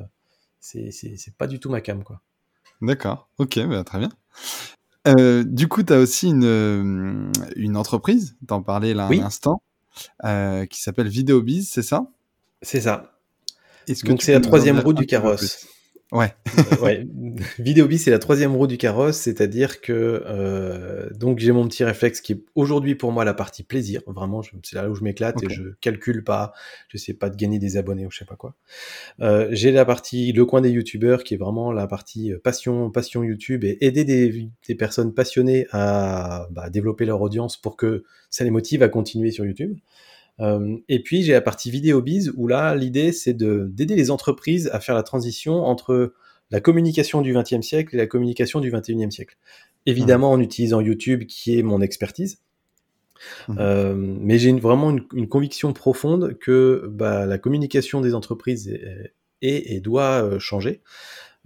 c'est 0.61 1.37
pas 1.37 1.47
du 1.47 1.59
tout 1.59 1.69
ma 1.69 1.81
cam, 1.81 2.05
quoi. 2.05 2.21
D'accord. 2.81 3.29
Ok, 3.39 3.59
bah, 3.67 3.83
très 3.85 3.99
bien. 3.99 4.11
Euh, 5.09 5.45
du 5.45 5.67
coup, 5.67 5.83
tu 5.83 5.93
as 5.93 5.99
aussi 5.99 6.29
une, 6.29 7.33
une 7.57 7.77
entreprise, 7.77 8.37
t'en 8.47 8.63
parlais 8.63 8.95
là 8.95 9.09
un 9.09 9.21
instant, 9.21 9.63
qui 10.71 10.81
s'appelle 10.81 11.09
Videobiz, 11.09 11.69
c'est 11.71 11.83
ça? 11.83 12.07
C'est 12.63 12.83
ça. 12.83 13.17
Donc 14.05 14.23
c'est 14.23 14.33
la 14.33 14.41
troisième 14.41 14.79
roue 14.79 14.93
du 14.93 15.07
carrosse. 15.07 15.67
Ouais. 16.13 16.35
Euh, 16.59 16.77
ouais. 16.83 17.07
Vidéobi, 17.59 17.99
c'est 17.99 18.11
la 18.11 18.19
troisième 18.19 18.57
roue 18.57 18.67
du 18.67 18.79
carrosse, 18.79 19.17
c'est-à-dire 19.17 19.81
que 19.81 20.25
euh, 20.27 21.09
donc 21.15 21.39
j'ai 21.39 21.53
mon 21.53 21.67
petit 21.69 21.85
réflexe 21.85 22.21
qui 22.21 22.33
est 22.33 22.45
aujourd'hui 22.57 22.97
pour 22.97 23.13
moi 23.13 23.25
la 23.25 23.35
partie 23.35 23.63
plaisir. 23.63 24.03
Vraiment, 24.07 24.43
c'est 24.43 24.75
là 24.75 24.91
où 24.91 24.95
je 24.95 25.05
m'éclate 25.05 25.41
et 25.43 25.49
je 25.49 25.63
calcule 25.81 26.25
pas, 26.25 26.53
je 26.89 26.99
sais 26.99 27.15
pas 27.15 27.31
de 27.31 27.37
gagner 27.37 27.61
des 27.61 27.77
abonnés 27.77 28.07
ou 28.07 28.11
je 28.11 28.19
sais 28.19 28.25
pas 28.25 28.37
quoi. 28.37 28.57
Euh, 29.21 29.49
j'ai 29.53 29.71
la 29.71 29.85
partie 29.85 30.33
le 30.33 30.45
coin 30.45 30.61
des 30.61 30.71
youtubeurs 30.71 31.23
qui 31.23 31.35
est 31.35 31.39
vraiment 31.39 31.71
la 31.71 31.87
partie 31.87 32.33
euh, 32.33 32.41
passion, 32.43 32.91
passion 32.91 33.23
YouTube 33.23 33.63
et 33.65 33.79
aider 33.81 34.05
des, 34.05 34.51
des 34.67 34.75
personnes 34.75 35.15
passionnées 35.15 35.67
à 35.71 36.49
bah, 36.51 36.71
développer 36.71 37.05
leur 37.05 37.21
audience 37.21 37.57
pour 37.57 37.77
que 37.77 38.03
ça 38.31 38.43
les 38.43 38.51
motive 38.51 38.83
à 38.83 38.89
continuer 38.89 39.31
sur 39.31 39.45
YouTube. 39.45 39.77
Euh, 40.41 40.77
et 40.89 41.03
puis 41.03 41.23
j'ai 41.23 41.33
la 41.33 41.41
partie 41.41 41.71
vidéo 41.71 42.01
biz 42.01 42.33
où 42.37 42.47
là 42.47 42.75
l'idée 42.75 43.13
c'est 43.13 43.35
de 43.35 43.69
d'aider 43.73 43.95
les 43.95 44.11
entreprises 44.11 44.71
à 44.73 44.81
faire 44.81 44.95
la 44.95 45.03
transition 45.03 45.65
entre 45.65 46.15
la 46.51 46.61
communication 46.61 47.21
du 47.21 47.35
XXe 47.35 47.61
siècle 47.61 47.95
et 47.95 47.99
la 47.99 48.07
communication 48.07 48.61
du 48.61 48.71
XXIe 48.71 49.13
siècle. 49.13 49.37
Évidemment 49.87 50.33
en 50.33 50.41
utilisant 50.41 50.81
YouTube 50.81 51.25
qui 51.27 51.59
est 51.59 51.63
mon 51.63 51.81
expertise. 51.81 52.43
Mmh. 53.49 53.57
Euh, 53.59 53.95
mais 53.97 54.39
j'ai 54.39 54.53
vraiment 54.53 54.97
une, 55.13 55.29
conviction 55.29 55.75
profonde 55.75 56.39
que 56.39 56.89
bah, 56.91 57.27
la 57.27 57.37
communication 57.37 58.01
des 58.01 58.15
entreprises 58.15 58.69
est, 59.43 59.75
et 59.75 59.81
doit 59.81 60.25
euh, 60.25 60.39
changer, 60.39 60.81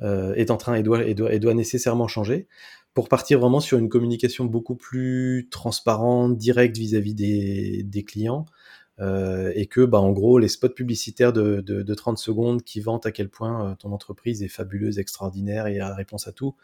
est 0.01 0.51
en 0.51 0.57
train 0.57 0.75
et 0.75 0.83
doit, 0.83 1.05
et 1.05 1.15
doit, 1.15 1.33
et 1.33 1.39
doit 1.39 1.55
nécessairement 1.55 2.09
changer 2.09 2.47
pour 2.95 3.09
partir 3.09 3.41
vraiment 3.41 3.61
sur 3.61 3.77
une 3.79 3.89
communication 3.89 4.45
beaucoup 4.45 4.77
plus 4.77 5.49
transparente, 5.51 6.39
directe 6.39 6.79
vis-à-vis 6.79 7.15
des, 7.15 7.83
des, 7.83 8.05
clients, 8.05 8.47
euh, 9.01 9.51
et 9.57 9.67
que, 9.67 9.81
bah, 9.81 9.99
en 9.99 10.13
gros, 10.13 10.39
les 10.39 10.49
spots 10.49 10.69
publicitaires 10.69 11.33
de, 11.33 11.61
de, 11.61 11.83
de 11.83 11.95
30 11.95 12.17
secondes 12.17 12.63
qui 12.63 12.81
vantent 12.81 13.07
à 13.07 13.13
quel 13.13 13.29
point 13.29 13.71
euh, 13.71 13.75
ton 13.75 13.93
entreprise 13.93 14.43
est 14.43 14.49
fabuleuse, 14.49 14.99
extraordinaire 14.99 15.67
et 15.67 15.81
a 15.81 15.93
réponse 15.95 16.29
à 16.29 16.33
tout, 16.33 16.55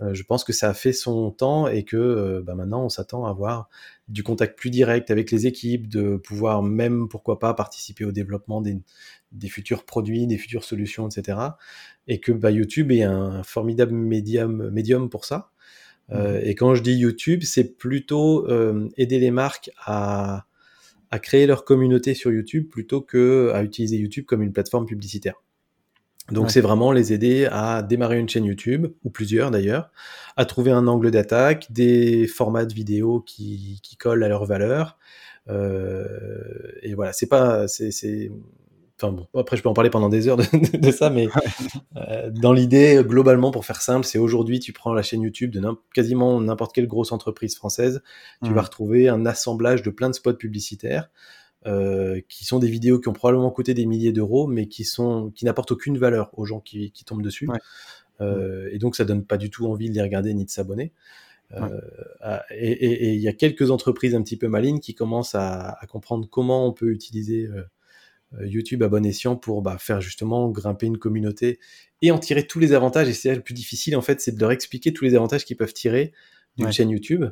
euh, 0.00 0.14
je 0.14 0.22
pense 0.22 0.44
que 0.44 0.54
ça 0.54 0.70
a 0.70 0.74
fait 0.74 0.94
son 0.94 1.30
temps 1.30 1.66
et 1.66 1.84
que 1.84 2.42
bah, 2.44 2.54
maintenant 2.54 2.84
on 2.84 2.88
s'attend 2.88 3.26
à 3.26 3.30
avoir 3.30 3.68
du 4.08 4.22
contact 4.22 4.58
plus 4.58 4.70
direct 4.70 5.10
avec 5.10 5.30
les 5.30 5.46
équipes, 5.46 5.88
de 5.88 6.16
pouvoir 6.16 6.62
même, 6.62 7.08
pourquoi 7.08 7.38
pas, 7.38 7.52
participer 7.52 8.04
au 8.04 8.12
développement 8.12 8.62
des, 8.62 8.80
des 9.32 9.48
futurs 9.48 9.84
produits, 9.84 10.26
des 10.26 10.38
futures 10.38 10.64
solutions, 10.64 11.08
etc. 11.08 11.38
Et 12.06 12.18
que 12.18 12.32
bah, 12.32 12.50
YouTube 12.50 12.92
est 12.92 13.02
un 13.02 13.42
formidable 13.42 13.92
médium, 13.92 14.70
médium 14.70 15.10
pour 15.10 15.24
ça. 15.24 15.50
Mmh. 16.10 16.36
et 16.42 16.54
quand 16.54 16.74
je 16.74 16.82
dis 16.82 16.92
YouTube, 16.92 17.44
c'est 17.44 17.78
plutôt 17.78 18.46
aider 18.98 19.18
les 19.18 19.30
marques 19.30 19.70
à 19.78 20.44
à 21.14 21.20
créer 21.20 21.46
leur 21.46 21.64
communauté 21.64 22.12
sur 22.12 22.32
YouTube 22.32 22.68
plutôt 22.68 23.00
que 23.00 23.52
à 23.54 23.62
utiliser 23.62 23.96
YouTube 23.96 24.24
comme 24.24 24.42
une 24.42 24.52
plateforme 24.52 24.84
publicitaire. 24.84 25.40
Donc 26.32 26.50
c'est 26.50 26.60
vraiment 26.60 26.90
les 26.90 27.12
aider 27.12 27.46
à 27.52 27.84
démarrer 27.84 28.18
une 28.18 28.28
chaîne 28.28 28.46
YouTube, 28.46 28.88
ou 29.04 29.10
plusieurs 29.10 29.52
d'ailleurs, 29.52 29.92
à 30.36 30.44
trouver 30.44 30.72
un 30.72 30.88
angle 30.88 31.12
d'attaque, 31.12 31.70
des 31.70 32.26
formats 32.26 32.64
de 32.64 32.74
vidéos 32.74 33.20
qui, 33.20 33.78
qui 33.84 33.96
collent 33.96 34.24
à 34.24 34.28
leurs 34.28 34.44
valeurs. 34.44 34.98
Euh, 35.48 36.04
et 36.82 36.94
voilà, 36.94 37.12
c'est 37.12 37.28
pas, 37.28 37.68
c'est, 37.68 38.32
bon, 39.00 39.26
après 39.34 39.56
je 39.56 39.62
peux 39.62 39.68
en 39.68 39.74
parler 39.74 39.90
pendant 39.90 40.08
des 40.08 40.28
heures 40.28 40.36
de, 40.36 40.90
ça, 40.90 41.10
mais 41.10 41.28
euh, 41.96 42.30
dans 42.30 42.52
l'idée, 42.52 43.02
globalement, 43.04 43.50
pour 43.50 43.64
faire 43.64 43.80
simple, 43.80 44.06
c'est 44.06 44.18
aujourd'hui, 44.18 44.60
tu 44.60 44.72
prends 44.72 44.92
la 44.92 45.02
chaîne 45.02 45.22
YouTube 45.22 45.50
de 45.50 45.62
quasiment 45.94 46.40
n'importe 46.40 46.74
quelle 46.74 46.86
grosse 46.86 47.12
entreprise 47.12 47.56
française, 47.56 48.02
tu 48.42 48.52
vas 48.52 48.60
mmh. 48.60 48.64
retrouver 48.64 49.08
un 49.08 49.26
assemblage 49.26 49.82
de 49.82 49.90
plein 49.90 50.08
de 50.10 50.14
spots 50.14 50.34
publicitaires. 50.34 51.10
Euh, 51.66 52.20
qui 52.28 52.44
sont 52.44 52.58
des 52.58 52.68
vidéos 52.68 53.00
qui 53.00 53.08
ont 53.08 53.14
probablement 53.14 53.50
coûté 53.50 53.72
des 53.72 53.86
milliers 53.86 54.12
d'euros, 54.12 54.46
mais 54.46 54.68
qui 54.68 54.84
sont 54.84 55.30
qui 55.34 55.46
n'apportent 55.46 55.72
aucune 55.72 55.96
valeur 55.96 56.28
aux 56.34 56.44
gens 56.44 56.60
qui, 56.60 56.92
qui 56.92 57.06
tombent 57.06 57.22
dessus. 57.22 57.48
Euh, 58.20 58.68
et 58.70 58.78
donc 58.78 58.96
ça 58.96 59.06
donne 59.06 59.24
pas 59.24 59.38
du 59.38 59.48
tout 59.48 59.66
envie 59.66 59.88
de 59.88 59.94
les 59.94 60.02
regarder 60.02 60.34
ni 60.34 60.44
de 60.44 60.50
s'abonner. 60.50 60.92
Euh, 61.52 62.38
et 62.50 63.14
il 63.14 63.20
y 63.20 63.28
a 63.28 63.32
quelques 63.32 63.70
entreprises 63.70 64.14
un 64.14 64.22
petit 64.22 64.36
peu 64.36 64.48
malines 64.48 64.80
qui 64.80 64.94
commencent 64.94 65.34
à, 65.34 65.76
à 65.80 65.86
comprendre 65.86 66.28
comment 66.28 66.66
on 66.66 66.72
peut 66.72 66.90
utiliser 66.90 67.46
euh, 67.46 67.62
YouTube 68.42 68.82
à 68.82 68.88
bon 68.88 69.04
escient 69.04 69.36
pour 69.36 69.62
bah, 69.62 69.76
faire 69.78 70.00
justement 70.00 70.48
grimper 70.50 70.86
une 70.86 70.98
communauté 70.98 71.58
et 72.02 72.10
en 72.10 72.18
tirer 72.18 72.46
tous 72.46 72.58
les 72.58 72.72
avantages. 72.72 73.08
Et 73.08 73.12
c'est 73.12 73.34
le 73.34 73.40
plus 73.40 73.54
difficile 73.54 73.96
en 73.96 74.02
fait, 74.02 74.20
c'est 74.20 74.32
de 74.32 74.40
leur 74.40 74.50
expliquer 74.50 74.92
tous 74.92 75.04
les 75.04 75.14
avantages 75.14 75.44
qu'ils 75.44 75.56
peuvent 75.56 75.72
tirer 75.72 76.12
d'une 76.56 76.72
chaîne 76.72 76.90
YouTube. 76.90 77.24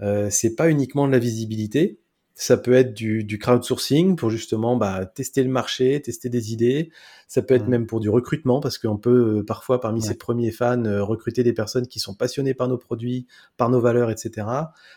Euh, 0.00 0.28
c'est 0.30 0.54
pas 0.54 0.70
uniquement 0.70 1.06
de 1.06 1.12
la 1.12 1.18
visibilité, 1.18 1.98
ça 2.40 2.56
peut 2.56 2.72
être 2.72 2.94
du, 2.94 3.22
du 3.22 3.38
crowdsourcing 3.38 4.16
pour 4.16 4.30
justement 4.30 4.74
bah, 4.74 5.04
tester 5.04 5.42
le 5.42 5.50
marché, 5.50 6.00
tester 6.00 6.30
des 6.30 6.54
idées. 6.54 6.90
Ça 7.28 7.42
peut 7.42 7.52
être 7.52 7.66
mmh. 7.66 7.70
même 7.70 7.86
pour 7.86 8.00
du 8.00 8.08
recrutement 8.08 8.60
parce 8.60 8.78
qu'on 8.78 8.96
peut 8.96 9.40
euh, 9.40 9.44
parfois 9.44 9.78
parmi 9.78 10.00
ses 10.00 10.16
premiers 10.16 10.50
fans 10.50 10.82
euh, 10.86 11.04
recruter 11.04 11.42
des 11.42 11.52
personnes 11.52 11.86
qui 11.86 12.00
sont 12.00 12.14
passionnées 12.14 12.54
par 12.54 12.66
nos 12.66 12.78
produits, 12.78 13.26
par 13.58 13.68
nos 13.68 13.78
valeurs, 13.78 14.10
etc. 14.10 14.46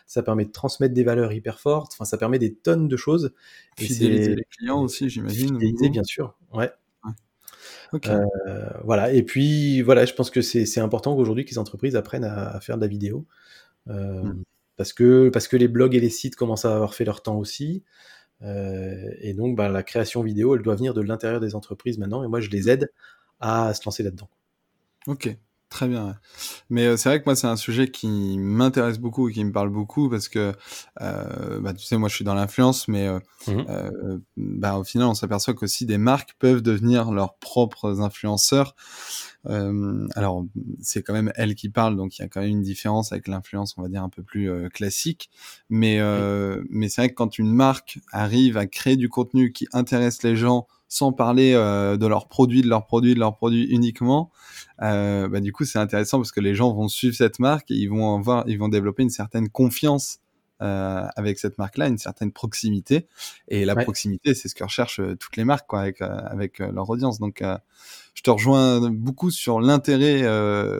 Ça 0.06 0.22
permet 0.22 0.46
de 0.46 0.52
transmettre 0.52 0.94
des 0.94 1.04
valeurs 1.04 1.34
hyper 1.34 1.60
fortes. 1.60 1.92
Enfin, 1.92 2.06
ça 2.06 2.16
permet 2.16 2.38
des 2.38 2.54
tonnes 2.54 2.88
de 2.88 2.96
choses. 2.96 3.34
Fidéliser 3.76 4.36
les 4.36 4.44
clients 4.44 4.80
aussi, 4.80 5.10
j'imagine. 5.10 5.60
Fidéliser, 5.60 5.90
bien 5.90 6.04
sûr. 6.04 6.38
Ouais. 6.54 6.72
Euh, 8.06 8.24
voilà. 8.84 9.12
Et 9.12 9.22
puis 9.22 9.82
voilà, 9.82 10.06
je 10.06 10.14
pense 10.14 10.30
que 10.30 10.40
c'est 10.40 10.80
important 10.80 11.14
qu'aujourd'hui 11.14 11.44
que 11.44 11.50
les 11.50 11.58
entreprises 11.58 11.94
apprennent 11.94 12.24
à, 12.24 12.58
faire 12.60 12.76
de 12.76 12.80
la 12.80 12.88
vidéo. 12.88 13.26
Euh, 13.88 14.22
mmh 14.22 14.44
parce 14.76 14.92
que, 14.92 15.30
les 15.56 15.68
blogs 15.68 15.94
et 15.94 16.00
les 16.00 16.10
sites 16.10 16.36
commencent 16.36 16.64
à 16.64 16.74
avoir 16.74 16.94
fait 16.94 17.04
leur 17.04 17.22
temps 17.22 17.36
aussi. 17.36 17.84
Euh, 18.42 19.10
et 19.20 19.34
donc, 19.34 19.56
bah, 19.56 19.68
la 19.68 19.82
création 19.82 20.22
vidéo, 20.22 20.56
elle 20.56 20.62
doit 20.62 20.76
venir 20.76 20.94
de 20.94 21.00
l'intérieur 21.00 21.40
des 21.40 21.54
entreprises 21.54 21.98
maintenant. 21.98 22.24
Et 22.24 22.28
moi, 22.28 22.40
je 22.40 22.50
les 22.50 22.68
aide 22.68 22.92
à 23.40 23.72
se 23.74 23.84
lancer 23.84 24.02
là-dedans. 24.02 24.28
Ok, 25.06 25.36
très 25.74 25.88
bien. 25.88 26.14
Mais 26.70 26.86
euh, 26.86 26.96
c'est 26.96 27.08
vrai 27.08 27.18
que 27.18 27.24
moi, 27.26 27.34
c'est 27.34 27.48
un 27.48 27.56
sujet 27.56 27.90
qui 27.90 28.38
m'intéresse 28.38 28.98
beaucoup 28.98 29.28
et 29.28 29.32
qui 29.32 29.44
me 29.44 29.50
parle 29.50 29.70
beaucoup 29.70 30.08
parce 30.08 30.28
que, 30.28 30.52
euh, 31.00 31.60
bah, 31.60 31.74
tu 31.74 31.84
sais, 31.84 31.96
moi, 31.96 32.08
je 32.08 32.14
suis 32.14 32.24
dans 32.24 32.34
l'influence, 32.34 32.86
mais 32.86 33.08
euh, 33.08 33.18
mmh 33.48 33.64
euh 33.68 34.18
bah, 34.36 34.78
au 34.78 34.84
final, 34.84 35.08
on 35.08 35.14
s'aperçoit 35.14 35.52
qu'aussi 35.54 35.84
des 35.84 35.98
marques 35.98 36.34
peuvent 36.38 36.62
devenir 36.62 37.10
leurs 37.10 37.34
propres 37.38 38.00
influenceurs. 38.00 38.76
Euh, 39.46 40.06
alors, 40.14 40.46
c'est 40.80 41.02
quand 41.02 41.12
même 41.12 41.32
elle 41.34 41.54
qui 41.54 41.68
parle, 41.68 41.96
donc 41.96 42.18
il 42.18 42.22
y 42.22 42.24
a 42.24 42.28
quand 42.28 42.40
même 42.40 42.50
une 42.50 42.62
différence 42.62 43.12
avec 43.12 43.28
l'influence, 43.28 43.74
on 43.76 43.82
va 43.82 43.88
dire, 43.88 44.02
un 44.02 44.08
peu 44.08 44.22
plus 44.22 44.50
euh, 44.50 44.68
classique. 44.68 45.28
Mais, 45.68 45.98
euh, 46.00 46.62
mais 46.70 46.88
c'est 46.88 47.02
vrai 47.02 47.08
que 47.10 47.14
quand 47.14 47.38
une 47.38 47.52
marque 47.52 47.98
arrive 48.12 48.56
à 48.56 48.66
créer 48.66 48.96
du 48.96 49.08
contenu 49.08 49.52
qui 49.52 49.66
intéresse 49.72 50.22
les 50.22 50.36
gens 50.36 50.66
sans 50.88 51.12
parler 51.12 51.52
de 51.52 52.06
leurs 52.06 52.28
produits, 52.28 52.62
de 52.62 52.68
leurs 52.68 52.86
produits, 52.86 53.14
de 53.14 53.20
leurs 53.20 53.36
produits 53.36 53.64
uniquement, 53.64 54.30
bah, 54.78 55.40
du 55.40 55.52
coup, 55.52 55.64
c'est 55.64 55.78
intéressant 55.78 56.18
parce 56.18 56.32
que 56.32 56.40
les 56.40 56.54
gens 56.54 56.72
vont 56.72 56.88
suivre 56.88 57.14
cette 57.14 57.38
marque 57.38 57.70
et 57.70 57.74
ils 57.74 57.88
vont 57.88 58.16
avoir, 58.16 58.44
ils 58.48 58.58
vont 58.58 58.68
développer 58.68 59.02
une 59.02 59.10
certaine 59.10 59.48
confiance 59.48 60.20
euh, 60.62 61.06
avec 61.16 61.40
cette 61.40 61.58
marque-là, 61.58 61.88
une 61.88 61.98
certaine 61.98 62.30
proximité. 62.30 63.08
Et 63.48 63.64
la 63.64 63.74
proximité, 63.74 64.34
c'est 64.34 64.48
ce 64.48 64.54
que 64.54 64.62
recherchent 64.62 65.00
euh, 65.00 65.16
toutes 65.16 65.36
les 65.36 65.44
marques 65.44 65.66
quoi, 65.66 65.80
avec, 65.80 66.00
euh, 66.00 66.16
avec 66.26 66.60
leur 66.60 66.88
audience. 66.88 67.18
Donc, 67.18 67.42
je 68.14 68.22
te 68.22 68.30
rejoins 68.30 68.88
beaucoup 68.88 69.32
sur 69.32 69.60
l'intérêt, 69.60 70.22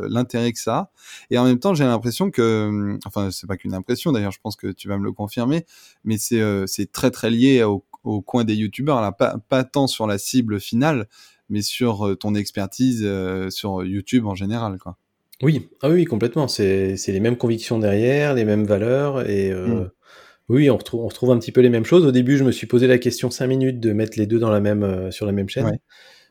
l'intérêt 0.09 0.53
que 0.53 0.61
ça 0.61 0.77
a. 0.77 0.90
Et 1.31 1.38
en 1.38 1.45
même 1.45 1.59
temps, 1.59 1.75
j'ai 1.75 1.85
l'impression 1.85 2.31
que, 2.31 2.97
enfin, 3.05 3.33
c'est 3.33 3.49
pas 3.49 3.57
qu'une 3.57 3.75
impression. 3.75 4.12
D'ailleurs, 4.12 4.31
je 4.31 4.38
pense 4.40 4.55
que 4.55 4.69
tu 4.69 4.87
vas 4.87 4.97
me 4.97 5.05
le 5.05 5.12
confirmer, 5.12 5.67
mais 6.05 6.19
c'est 6.19 6.40
c'est 6.69 6.93
très 6.93 7.11
très 7.11 7.31
lié 7.31 7.64
au, 7.64 7.85
au 8.05 8.23
coin 8.23 8.45
des 8.45 8.55
youtubeurs. 8.55 9.01
Là, 9.01 9.12
pas 9.12 9.38
pas 9.49 9.64
tant 9.64 9.87
sur 9.87 10.07
la 10.07 10.19
cible 10.19 10.61
finale, 10.61 11.09
mais 11.49 11.62
sur 11.62 12.17
ton 12.21 12.35
expertise 12.35 13.07
sur 13.51 13.85
YouTube 13.85 14.27
en 14.27 14.35
général, 14.35 14.79
quoi. 14.79 14.97
Oui, 15.43 15.69
ah 15.83 15.90
oui, 15.90 16.05
complètement. 16.05 16.49
C'est 16.49 16.97
les 17.07 17.21
mêmes 17.21 17.37
convictions 17.37 17.79
derrière, 17.79 18.35
les 18.35 18.45
mêmes 18.45 18.64
valeurs 18.64 19.29
et 19.29 19.51
euh, 19.51 19.67
mmh. 19.67 19.90
oui, 20.49 20.71
on 20.71 20.77
retrouve 20.77 21.03
on 21.03 21.09
retrouve 21.09 21.31
un 21.33 21.38
petit 21.38 21.53
peu 21.53 21.61
les 21.61 21.71
mêmes 21.71 21.85
choses. 21.85 22.07
Au 22.07 22.12
début, 22.12 22.37
je 22.37 22.45
me 22.45 22.53
suis 22.53 22.67
posé 22.67 22.87
la 22.87 22.99
question 22.99 23.31
5 23.31 23.47
minutes 23.47 23.81
de 23.81 23.93
mettre 23.93 24.19
les 24.19 24.27
deux 24.27 24.38
dans 24.38 24.51
la 24.51 24.61
même, 24.61 24.85
euh, 24.85 25.11
sur 25.11 25.27
la 25.27 25.33
même 25.33 25.49
chaîne. 25.49 25.79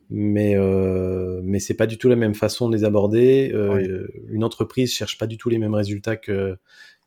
Mais 0.09 0.55
euh, 0.55 1.41
mais 1.43 1.59
c'est 1.59 1.73
pas 1.73 1.87
du 1.87 1.97
tout 1.97 2.07
la 2.09 2.15
même 2.15 2.35
façon 2.35 2.69
de 2.69 2.75
les 2.75 2.83
aborder. 2.83 3.51
Euh, 3.53 4.07
une 4.29 4.43
entreprise 4.43 4.93
cherche 4.93 5.17
pas 5.17 5.27
du 5.27 5.37
tout 5.37 5.49
les 5.49 5.57
mêmes 5.57 5.73
résultats 5.73 6.17
que 6.17 6.57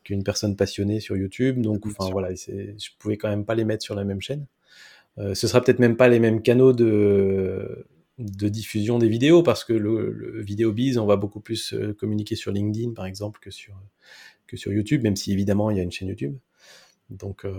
qu'une 0.02 0.22
personne 0.22 0.56
passionnée 0.56 1.00
sur 1.00 1.16
YouTube. 1.16 1.60
Donc 1.60 1.86
enfin 1.86 2.10
voilà, 2.10 2.34
je 2.34 2.88
pouvais 2.98 3.16
quand 3.16 3.28
même 3.28 3.44
pas 3.44 3.54
les 3.54 3.64
mettre 3.64 3.84
sur 3.84 3.94
la 3.94 4.04
même 4.04 4.20
chaîne. 4.20 4.46
Ce 5.18 5.48
sera 5.48 5.62
peut-être 5.62 5.78
même 5.78 5.96
pas 5.96 6.08
les 6.08 6.20
mêmes 6.20 6.42
canaux 6.42 6.72
de 6.72 7.86
de 8.18 8.48
diffusion 8.48 8.98
des 8.98 9.08
vidéos 9.08 9.42
parce 9.42 9.64
que 9.64 9.72
le, 9.72 10.10
le 10.10 10.42
vidéo 10.42 10.72
biz, 10.72 10.98
on 10.98 11.06
va 11.06 11.16
beaucoup 11.16 11.40
plus 11.40 11.74
euh, 11.74 11.92
communiquer 11.92 12.34
sur 12.34 12.50
LinkedIn 12.50 12.92
par 12.94 13.04
exemple 13.04 13.40
que 13.40 13.50
sur, 13.50 13.74
que 14.46 14.56
sur 14.56 14.72
YouTube, 14.72 15.02
même 15.02 15.16
si 15.16 15.32
évidemment 15.32 15.70
il 15.70 15.76
y 15.76 15.80
a 15.80 15.82
une 15.82 15.92
chaîne 15.92 16.08
YouTube. 16.08 16.36
Donc, 17.10 17.44
euh, 17.44 17.52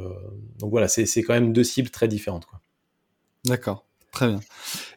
donc 0.59 0.71
voilà, 0.71 0.87
c'est 0.87 1.23
quand 1.23 1.33
même 1.33 1.53
deux 1.53 1.63
cibles 1.63 1.89
très 1.89 2.07
différentes. 2.07 2.47
D'accord. 3.45 3.85
Très 4.11 4.27
bien. 4.27 4.39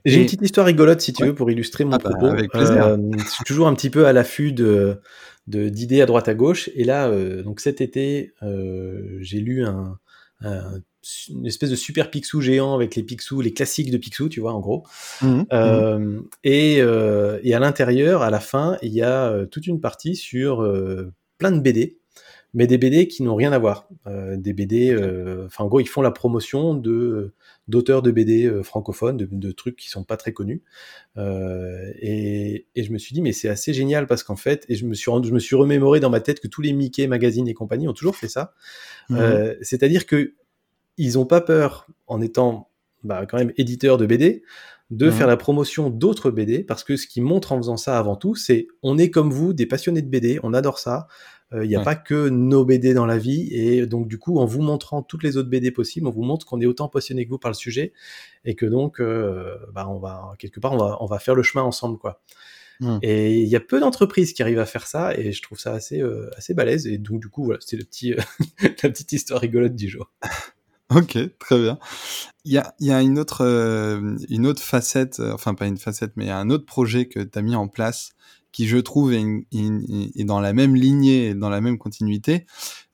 J'ai 0.05 0.17
une 0.17 0.25
petite 0.25 0.43
histoire 0.43 0.67
rigolote, 0.67 1.01
si 1.01 1.13
tu 1.13 1.25
veux, 1.25 1.35
pour 1.35 1.51
illustrer 1.51 1.85
mon 1.85 1.93
ah 1.93 1.99
bah, 1.99 2.11
propos. 2.11 2.27
avec 2.27 2.51
plaisir. 2.51 2.87
Euh, 2.87 2.97
je 3.19 3.29
suis 3.29 3.45
toujours 3.45 3.69
un 3.69 3.75
petit 3.75 3.91
peu 3.91 4.07
à 4.07 4.13
l'affût 4.13 4.53
de, 4.53 5.01
d'idées 5.47 6.01
à 6.01 6.07
droite 6.07 6.27
à 6.27 6.35
gauche. 6.35 6.71
Et 6.75 6.85
là, 6.85 7.11
donc 7.43 7.61
cet 7.61 7.81
été, 7.81 8.33
j'ai 9.21 9.41
lu 9.41 9.65
un, 9.65 9.99
une 11.29 11.47
espèce 11.47 11.71
de 11.71 11.77
super 11.77 12.11
Picsou 12.11 12.41
géant 12.41 12.75
avec 12.75 12.97
les 12.97 13.03
Picsou, 13.03 13.41
les 13.41 13.53
classiques 13.53 13.91
de 13.91 13.97
Picsou, 13.97 14.29
tu 14.29 14.41
vois, 14.41 14.53
en 14.53 14.61
gros. 14.61 14.85
Mmh, 15.23 15.43
mmh. 15.51 16.23
Et, 16.45 16.77
et, 16.77 17.55
à 17.55 17.59
l'intérieur, 17.59 18.23
à 18.23 18.31
la 18.31 18.41
fin, 18.41 18.77
il 18.83 18.93
y 18.93 19.03
a 19.03 19.47
toute 19.47 19.67
une 19.67 19.81
partie 19.81 20.17
sur 20.17 20.67
plein 21.39 21.53
de 21.53 21.61
BD 21.61 22.01
mais 22.53 22.67
des 22.67 22.79
BD 22.79 23.07
qui 23.07 23.23
n'ont 23.23 23.37
rien 23.37 23.53
à 23.53 23.59
voir. 23.59 23.89
Euh, 24.07 24.37
des 24.37 24.53
BD, 24.53 24.91
euh, 24.91 25.47
enfin 25.47 25.65
en 25.65 25.69
gros, 25.69 25.81
ils 25.81 25.89
font 25.89 26.03
la 26.03 26.11
promotion 26.11 26.75
de 26.75 27.33
d'auteurs 27.69 28.03
de 28.03 28.11
BD 28.11 28.47
euh, 28.47 28.65
francophones, 28.65 29.17
de, 29.17 29.29
de, 29.31 29.53
trucs 29.53 29.77
qui 29.77 29.89
sont 29.89 30.03
pas 30.03 30.17
très 30.17 30.33
connus. 30.33 30.63
Et, 31.17 32.67
et, 32.75 32.83
je 32.83 32.93
me 32.93 32.99
suis 32.99 33.15
dit, 33.15 33.23
mais 33.23 33.33
c'est 33.33 33.49
assez 33.49 33.73
génial 33.73 34.09
parce 34.09 34.25
qu'en 34.25 34.35
fait, 34.35 34.65
et 34.69 34.75
je 34.75 34.87
me 34.87 34.95
suis 34.95 35.11
je 35.25 35.33
me 35.33 35.39
suis 35.39 35.55
remémoré 35.55 36.01
dans 36.01 36.11
ma 36.11 36.21
tête 36.21 36.41
que 36.41 36.49
tous 36.49 36.63
les 36.63 36.73
Mickey 36.73 37.07
magazines 37.07 37.47
et 37.47 37.55
compagnie 37.55 37.87
ont 37.87 37.93
toujours 37.93 38.17
fait 38.17 38.29
ça. 38.29 38.55
Mmh. 39.09 39.21
C'est-à-dire 39.63 40.07
que 40.07 40.35
ils 40.97 41.19
ont 41.19 41.27
pas 41.27 41.41
peur, 41.41 41.87
en 42.07 42.21
étant 42.21 42.71
bah, 43.05 43.27
quand 43.27 43.39
même 43.39 43.53
éditeurs 43.57 43.99
de 43.99 44.07
BD, 44.07 44.43
de 44.91 45.09
mmh. 45.09 45.13
faire 45.13 45.27
la 45.27 45.37
promotion 45.37 45.91
d'autres 45.91 46.31
BD, 46.31 46.65
parce 46.65 46.85
que 46.85 46.97
ce 46.97 47.07
qui 47.07 47.21
montre 47.21 47.53
en 47.53 47.59
faisant 47.59 47.77
ça 47.77 47.99
avant 47.99 48.17
tout, 48.17 48.35
c'est 48.35 48.67
on 48.83 48.99
est 48.99 49.11
comme 49.11 49.31
vous, 49.31 49.53
des 49.53 49.67
passionnés 49.67 50.03
de 50.03 50.09
BD, 50.09 50.41
on 50.43 50.53
adore 50.53 50.79
ça, 50.79 51.07
il 51.53 51.69
n'y 51.69 51.75
a 51.75 51.83
pas 51.83 51.97
que 51.97 52.29
nos 52.29 52.65
BD 52.65 52.95
dans 52.95 53.07
la 53.07 53.19
vie, 53.19 53.49
et 53.53 53.85
donc 53.87 54.07
du 54.07 54.19
coup, 54.19 54.39
en 54.39 54.45
vous 54.45 54.63
montrant 54.63 55.03
toutes 55.03 55.25
les 55.25 55.37
autres 55.37 55.49
BD 55.49 55.73
possibles, 55.73 56.07
on 56.07 56.11
vous 56.11 56.23
montre 56.23 56.47
qu'on 56.47 56.61
est 56.61 56.67
autant 56.67 56.89
passionné 56.89 57.25
que 57.25 57.31
vous 57.31 57.39
par 57.39 57.51
le 57.51 57.57
sujet, 57.57 57.93
et 58.45 58.55
que 58.55 58.67
donc, 58.67 59.01
euh, 59.01 59.57
bah, 59.73 59.89
on 59.89 59.99
va 59.99 60.35
quelque 60.39 60.61
part, 60.61 60.73
on 60.73 60.79
va, 60.79 60.99
on 61.01 61.07
va 61.07 61.19
faire 61.19 61.35
le 61.35 61.43
chemin 61.43 61.65
ensemble, 61.65 61.99
quoi. 61.99 62.23
Mmh. 62.79 62.99
Et 63.03 63.41
il 63.41 63.49
y 63.49 63.57
a 63.57 63.61
peu 63.61 63.81
d'entreprises 63.81 64.33
qui 64.33 64.43
arrivent 64.43 64.61
à 64.61 64.67
faire 64.67 64.87
ça, 64.87 65.17
et 65.17 65.33
je 65.33 65.43
trouve 65.43 65.59
ça 65.59 65.73
assez, 65.73 66.01
euh, 66.01 66.31
assez 66.37 66.55
balèze. 66.55 66.87
Et 66.87 66.99
donc 66.99 67.21
du 67.21 67.29
coup, 67.29 67.45
voilà, 67.45 67.59
c'est 67.63 67.77
le 67.77 67.85
petit, 67.85 68.15
la 68.61 68.89
petite 68.89 69.13
histoire 69.13 69.41
rigolote 69.41 69.75
du 69.75 69.89
jour. 69.89 70.11
Ok, 70.95 71.19
très 71.39 71.59
bien. 71.59 71.79
Il 72.45 72.53
y 72.53 72.59
a, 72.59 72.75
y 72.81 72.91
a 72.91 73.01
une 73.01 73.19
autre, 73.19 73.45
euh, 73.45 74.17
une 74.29 74.47
autre 74.47 74.63
facette, 74.63 75.21
enfin 75.21 75.55
pas 75.55 75.67
une 75.67 75.79
facette, 75.79 76.13
mais 76.17 76.31
un 76.31 76.51
autre 76.51 76.67
projet 76.67 77.07
que 77.07 77.21
tu 77.21 77.39
as 77.39 77.43
mis 77.43 77.55
en 77.55 77.69
place 77.69 78.11
qui 78.53 78.67
je 78.67 78.79
trouve 78.79 79.13
est, 79.13 79.25
est, 79.53 80.25
dans 80.25 80.41
la 80.41 80.53
même 80.53 80.75
lignée 80.75 81.29
et 81.29 81.35
dans 81.35 81.51
la 81.51 81.61
même 81.61 81.79
continuité, 81.79 82.47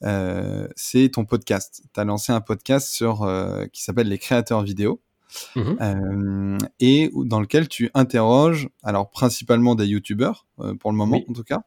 euh, 0.05 0.69
c'est 0.77 1.09
ton 1.11 1.25
podcast. 1.25 1.83
Tu 1.95 2.01
as 2.01 2.05
lancé 2.05 2.33
un 2.33 2.41
podcast 2.41 2.89
sur 2.89 3.23
euh, 3.23 3.65
qui 3.73 3.83
s'appelle 3.83 4.09
les 4.09 4.19
créateurs 4.19 4.63
vidéo. 4.63 5.01
Mmh 5.55 5.61
euh, 5.81 6.59
et 6.79 7.11
dans 7.15 7.41
lequel 7.41 7.69
tu 7.69 7.91
interroges, 7.95 8.69
alors 8.83 9.11
principalement 9.11 9.75
des 9.75 9.87
youtubeurs, 9.87 10.47
euh, 10.61 10.75
pour 10.75 10.93
le 10.93 10.97
moment 10.97 11.21
en 11.29 11.33
tout 11.33 11.43
cas, 11.43 11.63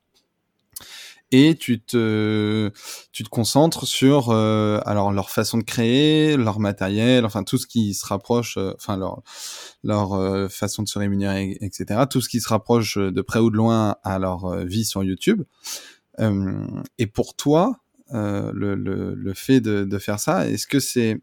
et 1.32 1.56
tu 1.56 1.80
te 1.80 2.72
tu 3.12 3.24
te 3.24 3.30
concentres 3.30 3.86
sur 3.86 4.30
euh, 4.30 4.80
alors 4.86 5.12
leur 5.12 5.30
façon 5.30 5.58
de 5.58 5.64
créer, 5.64 6.38
leur 6.38 6.60
matériel, 6.60 7.26
enfin 7.26 7.44
tout 7.44 7.58
ce 7.58 7.68
qui 7.68 7.94
se 7.94 8.06
rapproche, 8.06 8.58
euh, 8.58 8.74
enfin 8.76 8.98
leur 8.98 9.22
leur 9.84 10.14
euh, 10.14 10.48
façon 10.50 10.84
de 10.84 10.88
se 10.88 10.98
rémunérer, 10.98 11.58
etc. 11.62 12.02
Tout 12.10 12.22
ce 12.22 12.30
qui 12.30 12.42
se 12.42 12.50
rapproche 12.50 12.98
de 12.98 13.22
près 13.22 13.40
ou 13.40 13.52
de 13.52 13.58
loin 13.58 13.98
à 14.04 14.20
leur 14.20 14.56
vie 14.66 14.86
sur 14.86 15.04
YouTube. 15.04 15.44
et 16.98 17.08
pour 17.08 17.36
toi, 17.36 17.80
le, 18.12 18.76
le, 18.76 19.14
le 19.14 19.34
fait 19.34 19.62
de, 19.62 19.84
de 19.86 19.98
faire 20.00 20.20
ça, 20.20 20.48
est-ce 20.50 20.68
que 20.68 20.80
c'est 20.80 21.22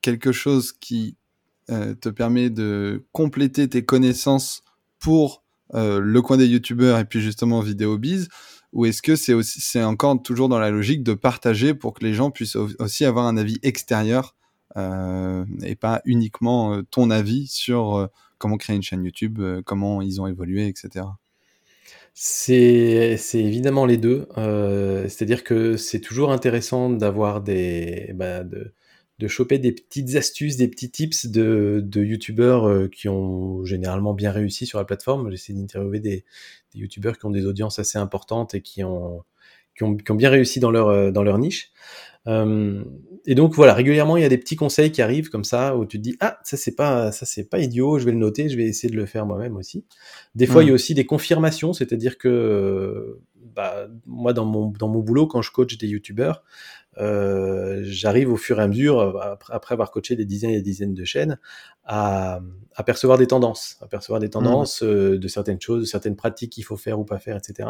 quelque 0.00 0.32
chose 0.32 0.72
qui 0.72 1.16
te 1.68 2.08
permet 2.08 2.50
de 2.50 3.04
compléter 3.12 3.68
tes 3.68 3.84
connaissances 3.84 4.62
pour 4.98 5.42
le 5.74 6.20
coin 6.20 6.36
des 6.36 6.46
youtubeurs 6.46 6.98
et 6.98 7.04
puis 7.04 7.20
justement 7.20 7.60
vidéo 7.60 7.98
biz 7.98 8.28
ou 8.72 8.86
est-ce 8.86 9.02
que 9.02 9.16
c'est 9.16 9.34
aussi 9.34 9.60
c'est 9.60 9.82
encore 9.82 10.22
toujours 10.22 10.48
dans 10.48 10.58
la 10.58 10.70
logique 10.70 11.02
de 11.02 11.14
partager 11.14 11.74
pour 11.74 11.94
que 11.94 12.04
les 12.04 12.14
gens 12.14 12.30
puissent 12.30 12.56
aussi 12.56 13.04
avoir 13.04 13.26
un 13.26 13.36
avis 13.36 13.58
extérieur 13.62 14.34
euh, 14.76 15.44
et 15.64 15.74
pas 15.74 16.00
uniquement 16.04 16.74
euh, 16.74 16.82
ton 16.82 17.10
avis 17.10 17.48
sur 17.48 17.96
euh, 17.96 18.06
comment 18.38 18.56
créer 18.56 18.76
une 18.76 18.82
chaîne 18.82 19.04
YouTube, 19.04 19.40
comment 19.66 20.00
ils 20.00 20.20
ont 20.20 20.26
évolué, 20.26 20.68
etc. 20.68 21.06
C'est 22.14 23.18
évidemment 23.34 23.86
les 23.86 23.98
deux. 23.98 24.28
C'est-à-dire 25.08 25.44
que 25.44 25.76
c'est 25.76 26.00
toujours 26.00 26.32
intéressant 26.32 26.90
d'avoir 26.90 27.42
des 27.42 28.12
bah, 28.14 28.42
de 29.20 29.28
choper 29.28 29.58
des 29.58 29.72
petites 29.72 30.16
astuces, 30.16 30.56
des 30.56 30.66
petits 30.66 30.90
tips 30.90 31.26
de, 31.26 31.82
de 31.84 32.02
youtubeurs 32.02 32.66
euh, 32.66 32.88
qui 32.88 33.08
ont 33.08 33.64
généralement 33.64 34.14
bien 34.14 34.32
réussi 34.32 34.64
sur 34.64 34.78
la 34.78 34.84
plateforme. 34.84 35.30
J'essaie 35.30 35.52
d'interviewer 35.52 36.00
des, 36.00 36.24
des 36.72 36.80
youtubeurs 36.80 37.18
qui 37.18 37.26
ont 37.26 37.30
des 37.30 37.44
audiences 37.44 37.78
assez 37.78 37.98
importantes 37.98 38.54
et 38.54 38.62
qui 38.62 38.82
ont, 38.82 39.22
qui 39.76 39.84
ont, 39.84 39.94
qui 39.94 40.10
ont 40.10 40.14
bien 40.14 40.30
réussi 40.30 40.58
dans 40.58 40.70
leur, 40.70 40.88
euh, 40.88 41.10
dans 41.10 41.22
leur 41.22 41.38
niche. 41.38 41.70
Euh, 42.26 42.82
et 43.26 43.34
donc 43.34 43.54
voilà, 43.54 43.74
régulièrement 43.74 44.16
il 44.16 44.22
y 44.22 44.26
a 44.26 44.28
des 44.28 44.38
petits 44.38 44.56
conseils 44.56 44.92
qui 44.92 45.00
arrivent 45.00 45.30
comme 45.30 45.44
ça 45.44 45.76
où 45.76 45.86
tu 45.86 45.98
te 45.98 46.02
dis 46.02 46.16
ah 46.20 46.38
ça 46.44 46.58
c'est 46.58 46.74
pas 46.74 47.12
ça 47.12 47.24
c'est 47.24 47.44
pas 47.44 47.58
idiot, 47.58 47.98
je 47.98 48.04
vais 48.04 48.12
le 48.12 48.18
noter, 48.18 48.50
je 48.50 48.58
vais 48.58 48.64
essayer 48.64 48.90
de 48.90 48.96
le 48.96 49.06
faire 49.06 49.24
moi-même 49.24 49.56
aussi. 49.56 49.84
Des 50.34 50.46
fois 50.46 50.62
il 50.62 50.68
y 50.68 50.70
a 50.70 50.74
aussi 50.74 50.94
des 50.94 51.06
confirmations, 51.06 51.72
c'est-à-dire 51.72 52.18
que 52.18 53.18
bah, 53.56 53.88
moi 54.06 54.34
dans 54.34 54.44
mon 54.44 54.70
dans 54.70 54.88
mon 54.88 55.00
boulot 55.00 55.26
quand 55.26 55.40
je 55.40 55.50
coach 55.50 55.78
des 55.78 55.88
youtubeurs, 55.88 56.42
euh, 56.98 57.80
j'arrive 57.84 58.32
au 58.32 58.36
fur 58.36 58.58
et 58.58 58.62
à 58.62 58.68
mesure, 58.68 58.98
euh, 58.98 59.34
après 59.50 59.74
avoir 59.74 59.90
coaché 59.90 60.16
des 60.16 60.24
dizaines 60.24 60.50
et 60.50 60.56
des 60.56 60.62
dizaines 60.62 60.94
de 60.94 61.04
chaînes, 61.04 61.38
à, 61.84 62.40
à 62.74 62.82
percevoir 62.82 63.16
des 63.16 63.28
tendances, 63.28 63.76
à 63.80 63.86
percevoir 63.86 64.20
des 64.20 64.26
mmh. 64.26 64.30
tendances 64.30 64.82
euh, 64.82 65.18
de 65.18 65.28
certaines 65.28 65.60
choses, 65.60 65.82
de 65.82 65.86
certaines 65.86 66.16
pratiques 66.16 66.52
qu'il 66.52 66.64
faut 66.64 66.76
faire 66.76 66.98
ou 66.98 67.04
pas 67.04 67.18
faire, 67.18 67.36
etc. 67.36 67.68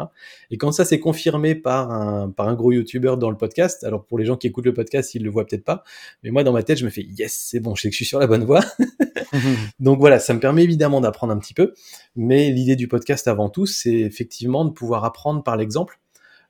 Et 0.49 0.57
quand 0.57 0.71
ça 0.71 0.85
c'est 0.85 0.99
confirmé 0.99 1.55
par 1.55 1.91
un, 1.91 2.29
par 2.29 2.47
un 2.47 2.55
gros 2.55 2.71
YouTuber 2.71 3.15
dans 3.19 3.29
le 3.29 3.37
podcast, 3.37 3.83
alors 3.83 4.05
pour 4.05 4.17
les 4.17 4.25
gens 4.25 4.37
qui 4.37 4.47
écoutent 4.47 4.65
le 4.65 4.73
podcast, 4.73 5.13
ils 5.15 5.23
le 5.23 5.29
voient 5.29 5.45
peut-être 5.45 5.63
pas, 5.63 5.83
mais 6.23 6.31
moi 6.31 6.43
dans 6.43 6.53
ma 6.53 6.63
tête, 6.63 6.77
je 6.77 6.85
me 6.85 6.89
fais 6.89 7.03
yes, 7.03 7.31
c'est 7.31 7.59
bon, 7.59 7.75
je 7.75 7.83
sais 7.83 7.89
que 7.89 7.93
je 7.93 7.97
suis 7.97 8.05
sur 8.05 8.19
la 8.19 8.27
bonne 8.27 8.43
voie. 8.43 8.61
Donc 9.79 9.99
voilà, 9.99 10.19
ça 10.19 10.33
me 10.33 10.39
permet 10.39 10.63
évidemment 10.63 10.99
d'apprendre 10.99 11.31
un 11.31 11.37
petit 11.37 11.53
peu, 11.53 11.73
mais 12.15 12.49
l'idée 12.49 12.75
du 12.75 12.87
podcast 12.87 13.27
avant 13.27 13.49
tout, 13.49 13.65
c'est 13.65 13.99
effectivement 13.99 14.65
de 14.65 14.71
pouvoir 14.71 15.05
apprendre 15.05 15.43
par 15.43 15.57
l'exemple 15.57 16.00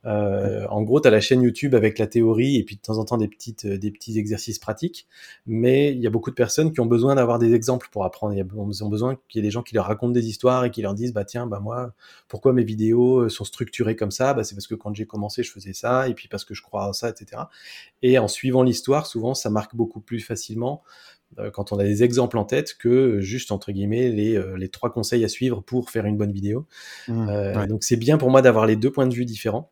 euh, 0.05 0.65
en 0.67 0.81
gros, 0.81 0.99
tu 0.99 1.07
as 1.07 1.11
la 1.11 1.21
chaîne 1.21 1.41
YouTube 1.41 1.75
avec 1.75 1.99
la 1.99 2.07
théorie 2.07 2.57
et 2.57 2.63
puis 2.63 2.75
de 2.75 2.81
temps 2.81 2.97
en 2.97 3.05
temps 3.05 3.17
des, 3.17 3.27
petites, 3.27 3.65
euh, 3.65 3.77
des 3.77 3.91
petits 3.91 4.17
exercices 4.17 4.57
pratiques. 4.57 5.07
Mais 5.45 5.91
il 5.91 5.99
y 5.99 6.07
a 6.07 6.09
beaucoup 6.09 6.31
de 6.31 6.35
personnes 6.35 6.73
qui 6.73 6.79
ont 6.79 6.85
besoin 6.85 7.15
d'avoir 7.15 7.39
des 7.39 7.53
exemples 7.53 7.87
pour 7.91 8.03
apprendre. 8.03 8.33
Ils 8.33 8.83
ont 8.83 8.89
besoin 8.89 9.17
qu'il 9.29 9.39
y 9.41 9.45
ait 9.45 9.47
des 9.47 9.51
gens 9.51 9.63
qui 9.63 9.75
leur 9.75 9.85
racontent 9.85 10.11
des 10.11 10.27
histoires 10.27 10.65
et 10.65 10.71
qui 10.71 10.81
leur 10.81 10.93
disent, 10.93 11.13
bah 11.13 11.25
tiens, 11.25 11.45
bah 11.45 11.59
moi, 11.59 11.93
pourquoi 12.27 12.53
mes 12.53 12.63
vidéos 12.63 13.21
euh, 13.21 13.29
sont 13.29 13.45
structurées 13.45 13.95
comme 13.95 14.11
ça? 14.11 14.33
Bah, 14.33 14.43
C'est 14.43 14.55
parce 14.55 14.67
que 14.67 14.75
quand 14.75 14.93
j'ai 14.95 15.05
commencé, 15.05 15.43
je 15.43 15.51
faisais 15.51 15.73
ça, 15.73 16.07
et 16.07 16.13
puis 16.13 16.27
parce 16.27 16.45
que 16.45 16.53
je 16.53 16.61
crois 16.61 16.89
à 16.89 16.93
ça, 16.93 17.09
etc. 17.09 17.43
Et 18.01 18.17
en 18.17 18.27
suivant 18.27 18.63
l'histoire, 18.63 19.05
souvent, 19.05 19.33
ça 19.33 19.49
marque 19.49 19.75
beaucoup 19.75 20.01
plus 20.01 20.19
facilement 20.19 20.83
quand 21.53 21.71
on 21.71 21.79
a 21.79 21.85
des 21.85 22.03
exemples 22.03 22.37
en 22.37 22.43
tête 22.43 22.73
que 22.77 23.21
juste 23.21 23.53
entre 23.53 23.71
guillemets 23.71 24.09
les, 24.09 24.43
les 24.57 24.67
trois 24.67 24.91
conseils 24.91 25.23
à 25.23 25.29
suivre 25.29 25.61
pour 25.61 25.89
faire 25.89 26.05
une 26.05 26.17
bonne 26.17 26.33
vidéo. 26.33 26.67
Mmh, 27.07 27.67
donc 27.67 27.85
c'est 27.85 27.95
bien 27.95 28.17
pour 28.17 28.29
moi 28.29 28.41
d'avoir 28.41 28.65
les 28.65 28.75
deux 28.75 28.91
points 28.91 29.07
de 29.07 29.13
vue 29.13 29.23
différents. 29.23 29.71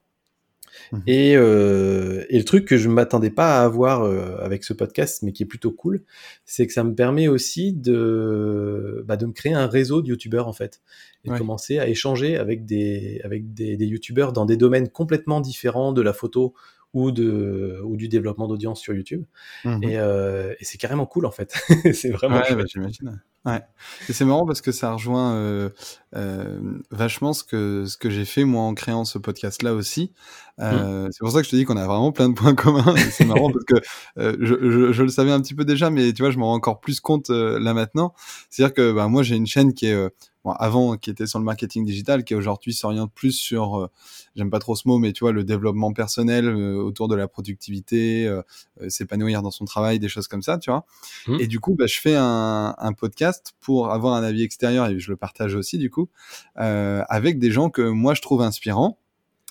Mmh. 0.92 0.98
Et, 1.08 1.36
euh, 1.36 2.26
et, 2.30 2.38
le 2.38 2.44
truc 2.44 2.66
que 2.66 2.78
je 2.78 2.90
m'attendais 2.90 3.30
pas 3.30 3.60
à 3.60 3.64
avoir 3.64 4.04
euh, 4.04 4.38
avec 4.40 4.64
ce 4.64 4.74
podcast, 4.74 5.24
mais 5.24 5.32
qui 5.32 5.44
est 5.44 5.46
plutôt 5.46 5.72
cool, 5.72 6.04
c'est 6.46 6.66
que 6.68 6.74
ça 6.74 6.84
me 6.84 6.96
permet 6.96 7.28
aussi 7.28 7.74
de, 7.74 9.04
bah, 9.08 9.18
de 9.18 9.26
me 9.26 9.32
créer 9.32 9.54
un 9.54 9.68
réseau 9.68 10.02
de 10.02 10.08
youtubeurs 10.08 10.48
en 10.48 10.54
fait, 10.54 10.82
et 11.26 11.30
de 11.30 11.38
commencer 11.38 11.80
à 11.80 11.88
échanger 11.88 12.38
avec 12.38 12.66
des 12.66 13.22
avec 13.24 13.54
des, 13.54 13.78
des 13.78 13.86
youtubeurs 13.86 14.34
dans 14.34 14.46
des 14.46 14.58
domaines 14.58 14.90
complètement 14.90 15.42
différents 15.42 15.94
de 15.94 16.02
la 16.02 16.14
photo 16.14 16.54
ou 16.94 17.12
de 17.12 17.80
ou 17.84 17.98
du 17.98 18.08
développement 18.08 18.48
d'audience 18.48 18.80
sur 18.80 18.94
YouTube. 18.94 19.24
Mmh 19.66 19.84
et, 19.84 20.00
euh, 20.00 20.54
et 20.60 20.66
c'est 20.66 20.78
carrément 20.78 21.06
cool 21.06 21.26
en 21.26 21.32
fait. 21.32 21.54
c'est 21.94 22.10
vraiment. 22.10 22.38
Ouais, 22.38 22.56
bah, 22.56 22.64
j'imagine. 22.68 23.22
Ouais. 23.46 23.62
Et 24.10 24.14
c'est 24.14 24.26
marrant 24.26 24.46
parce 24.46 24.60
que 24.60 24.74
ça 24.74 24.92
rejoint 24.92 25.34
euh, 25.34 25.70
euh, 26.16 26.60
vachement 26.92 27.32
ce 27.32 27.46
que 27.46 27.86
ce 27.86 27.96
que 27.96 28.10
j'ai 28.10 28.26
fait 28.26 28.44
moi 28.44 28.64
en 28.64 28.74
créant 28.74 29.06
ce 29.06 29.18
podcast 29.18 29.64
là 29.64 29.74
aussi. 29.74 30.12
Euh, 30.60 31.08
mmh. 31.08 31.12
C'est 31.12 31.20
pour 31.20 31.32
ça 31.32 31.40
que 31.40 31.46
je 31.46 31.52
te 31.52 31.56
dis 31.56 31.64
qu'on 31.64 31.78
a 31.78 31.86
vraiment 31.86 32.12
plein 32.12 32.28
de 32.30 32.34
points 32.34 32.56
communs. 32.56 32.96
C'est 33.12 33.24
marrant 33.26 33.50
parce 33.50 33.64
que 33.64 33.76
euh, 34.18 34.36
je, 34.42 34.56
je, 34.70 34.92
je, 34.92 35.04
le 35.04 35.10
savais 35.10 35.32
un 35.32 35.40
petit 35.40 35.56
peu 35.56 35.64
déjà, 35.64 35.90
mais 35.90 36.12
tu 36.12 36.22
vois, 36.22 36.32
je 36.32 36.38
m'en 36.38 36.48
rends 36.48 36.56
encore 36.56 36.82
plus 36.82 37.00
compte 37.00 37.30
euh, 37.30 37.60
là 37.60 37.74
maintenant. 37.74 38.14
C'est-à-dire 38.50 38.74
que 38.74 38.92
bah, 38.92 39.08
moi 39.08 39.24
j'ai 39.24 39.36
une 39.36 39.48
chaîne 39.48 39.74
qui 39.74 39.88
est 39.88 40.10
bon, 40.44 40.52
avant 40.52 40.98
qui 40.98 41.10
était 41.10 41.28
sur 41.28 41.40
le 41.40 41.46
marketing 41.46 41.86
digital, 41.86 42.24
qui 42.24 42.36
aujourd'hui 42.36 42.74
s'oriente 42.74 43.12
plus 43.14 43.34
sur, 43.34 43.78
euh, 43.78 43.90
j'aime 44.36 44.50
pas 44.50 44.60
trop 44.60 44.76
ce 44.76 44.88
mot, 44.88 44.98
mais 44.98 45.14
tu 45.14 45.24
vois, 45.24 45.32
le 45.32 45.44
développement 45.44 45.94
personnel 45.94 46.48
euh, 46.48 46.76
autour 46.76 47.08
de 47.08 47.16
la 47.16 47.28
productivité, 47.28 48.28
euh, 48.28 48.42
s'épanouir 48.88 49.42
dans 49.42 49.52
son 49.52 49.66
travail, 49.66 50.00
des 50.00 50.10
choses 50.10 50.28
comme 50.28 50.42
ça, 50.42 50.58
tu 50.58 50.70
vois. 50.70 50.86
Mmh. 51.28 51.38
Et 51.40 51.48
du 51.48 51.60
coup, 51.60 51.76
bah, 51.76 51.88
je 51.88 52.00
fais 52.00 52.16
un, 52.16 52.76
un, 52.78 52.94
podcast 52.94 53.54
pour 53.62 53.92
avoir 53.92 54.16
un 54.16 54.24
avis 54.24 54.44
extérieur 54.44 54.88
et 54.88 55.00
je 55.00 55.10
le 55.12 55.18
partage 55.18 55.56
aussi, 55.56 55.78
du 55.78 55.90
coup, 55.90 56.10
avec 56.56 57.40
des 57.40 57.52
gens 57.52 57.70
que 57.70 57.82
moi 57.82 58.14
je 58.14 58.22
trouve 58.22 58.42
inspirants. 58.42 58.98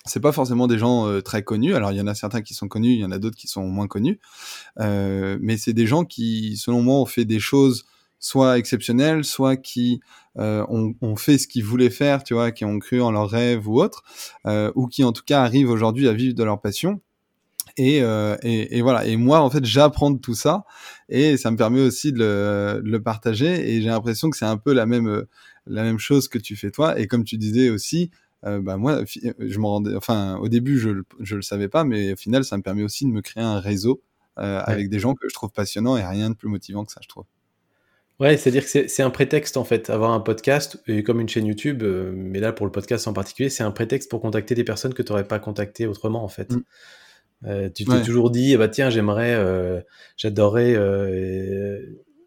C'est 0.05 0.19
pas 0.19 0.31
forcément 0.31 0.67
des 0.67 0.77
gens 0.77 1.21
très 1.21 1.43
connus. 1.43 1.73
Alors 1.73 1.91
il 1.91 1.97
y 1.97 2.01
en 2.01 2.07
a 2.07 2.15
certains 2.15 2.41
qui 2.41 2.53
sont 2.53 2.67
connus, 2.67 2.93
il 2.93 2.99
y 2.99 3.05
en 3.05 3.11
a 3.11 3.17
d'autres 3.17 3.37
qui 3.37 3.47
sont 3.47 3.63
moins 3.67 3.87
connus, 3.87 4.19
mais 4.77 5.57
c'est 5.57 5.73
des 5.73 5.87
gens 5.87 6.05
qui, 6.05 6.57
selon 6.57 6.83
moi, 6.83 6.95
ont 6.95 7.05
fait 7.05 7.25
des 7.25 7.39
choses 7.39 7.85
soit 8.19 8.57
exceptionnels, 8.57 9.23
soit 9.23 9.57
qui 9.57 10.01
euh, 10.37 10.65
ont, 10.69 10.93
ont, 11.01 11.15
fait 11.15 11.37
ce 11.37 11.47
qu'ils 11.47 11.63
voulaient 11.63 11.89
faire, 11.89 12.23
tu 12.23 12.33
vois, 12.33 12.51
qui 12.51 12.65
ont 12.65 12.79
cru 12.79 13.01
en 13.01 13.11
leurs 13.11 13.29
rêves 13.29 13.67
ou 13.67 13.81
autres, 13.81 14.03
euh, 14.45 14.71
ou 14.75 14.87
qui 14.87 15.03
en 15.03 15.11
tout 15.11 15.23
cas 15.25 15.41
arrivent 15.41 15.69
aujourd'hui 15.69 16.07
à 16.07 16.13
vivre 16.13 16.35
de 16.35 16.43
leur 16.43 16.61
passion. 16.61 17.01
Et, 17.77 18.01
euh, 18.01 18.35
et, 18.43 18.77
et, 18.77 18.81
voilà. 18.81 19.05
Et 19.05 19.15
moi, 19.15 19.39
en 19.41 19.49
fait, 19.49 19.63
j'apprends 19.63 20.11
de 20.11 20.19
tout 20.19 20.33
ça, 20.33 20.65
et 21.07 21.37
ça 21.37 21.49
me 21.51 21.55
permet 21.55 21.81
aussi 21.81 22.11
de 22.11 22.19
le, 22.19 22.81
de 22.83 22.89
le 22.89 23.01
partager. 23.01 23.71
Et 23.71 23.81
j'ai 23.81 23.87
l'impression 23.87 24.29
que 24.29 24.37
c'est 24.37 24.45
un 24.45 24.57
peu 24.57 24.73
la 24.73 24.85
même 24.85 25.25
la 25.67 25.83
même 25.83 25.99
chose 25.99 26.27
que 26.27 26.37
tu 26.37 26.55
fais 26.55 26.71
toi. 26.71 26.99
Et 26.99 27.07
comme 27.07 27.23
tu 27.23 27.37
disais 27.37 27.69
aussi, 27.69 28.11
euh, 28.45 28.61
bah 28.61 28.77
moi, 28.77 29.03
je 29.05 29.59
me 29.59 29.65
rendais, 29.65 29.95
enfin, 29.95 30.37
au 30.37 30.47
début, 30.47 30.79
je, 30.79 30.89
je 31.19 31.35
le 31.35 31.41
savais 31.41 31.67
pas, 31.67 31.83
mais 31.83 32.13
au 32.13 32.15
final, 32.15 32.43
ça 32.43 32.57
me 32.57 32.63
permet 32.63 32.83
aussi 32.83 33.05
de 33.05 33.11
me 33.11 33.21
créer 33.21 33.43
un 33.43 33.59
réseau 33.59 34.01
euh, 34.37 34.61
avec 34.65 34.89
des 34.89 34.99
gens 34.99 35.15
que 35.15 35.27
je 35.27 35.33
trouve 35.33 35.51
passionnants 35.51 35.97
et 35.97 36.05
rien 36.05 36.29
de 36.29 36.35
plus 36.35 36.49
motivant 36.49 36.85
que 36.85 36.91
ça, 36.91 37.01
je 37.03 37.07
trouve. 37.07 37.25
Ouais, 38.19 38.35
c'est-à-dire 38.35 38.65
que 38.65 38.87
c'est 38.87 39.01
un 39.01 39.09
prétexte 39.09 39.55
en 39.55 39.63
fait, 39.63 39.89
avoir 39.89 40.11
un 40.11 40.19
podcast 40.19 40.81
et 40.87 41.03
comme 41.03 41.21
une 41.21 41.29
chaîne 41.29 41.45
YouTube, 41.45 41.83
euh, 41.83 42.11
mais 42.13 42.41
là 42.41 42.51
pour 42.51 42.65
le 42.65 42.71
podcast 42.71 43.07
en 43.07 43.13
particulier, 43.13 43.49
c'est 43.49 43.63
un 43.63 43.71
prétexte 43.71 44.09
pour 44.09 44.19
contacter 44.19 44.55
des 44.55 44.65
personnes 44.65 44.93
que 44.93 45.01
tu 45.01 45.11
n'aurais 45.11 45.23
pas 45.23 45.39
contactées 45.39 45.87
autrement 45.87 46.23
en 46.23 46.27
fait. 46.27 46.51
Mm. 46.51 46.63
Euh, 47.45 47.69
tu 47.73 47.85
t'es 47.85 48.01
toujours 48.01 48.29
dit, 48.29 48.57
bah 48.57 48.67
tiens, 48.67 48.89
j'aimerais, 48.89 49.33
euh, 49.35 49.79
j'adorerais 50.17 50.75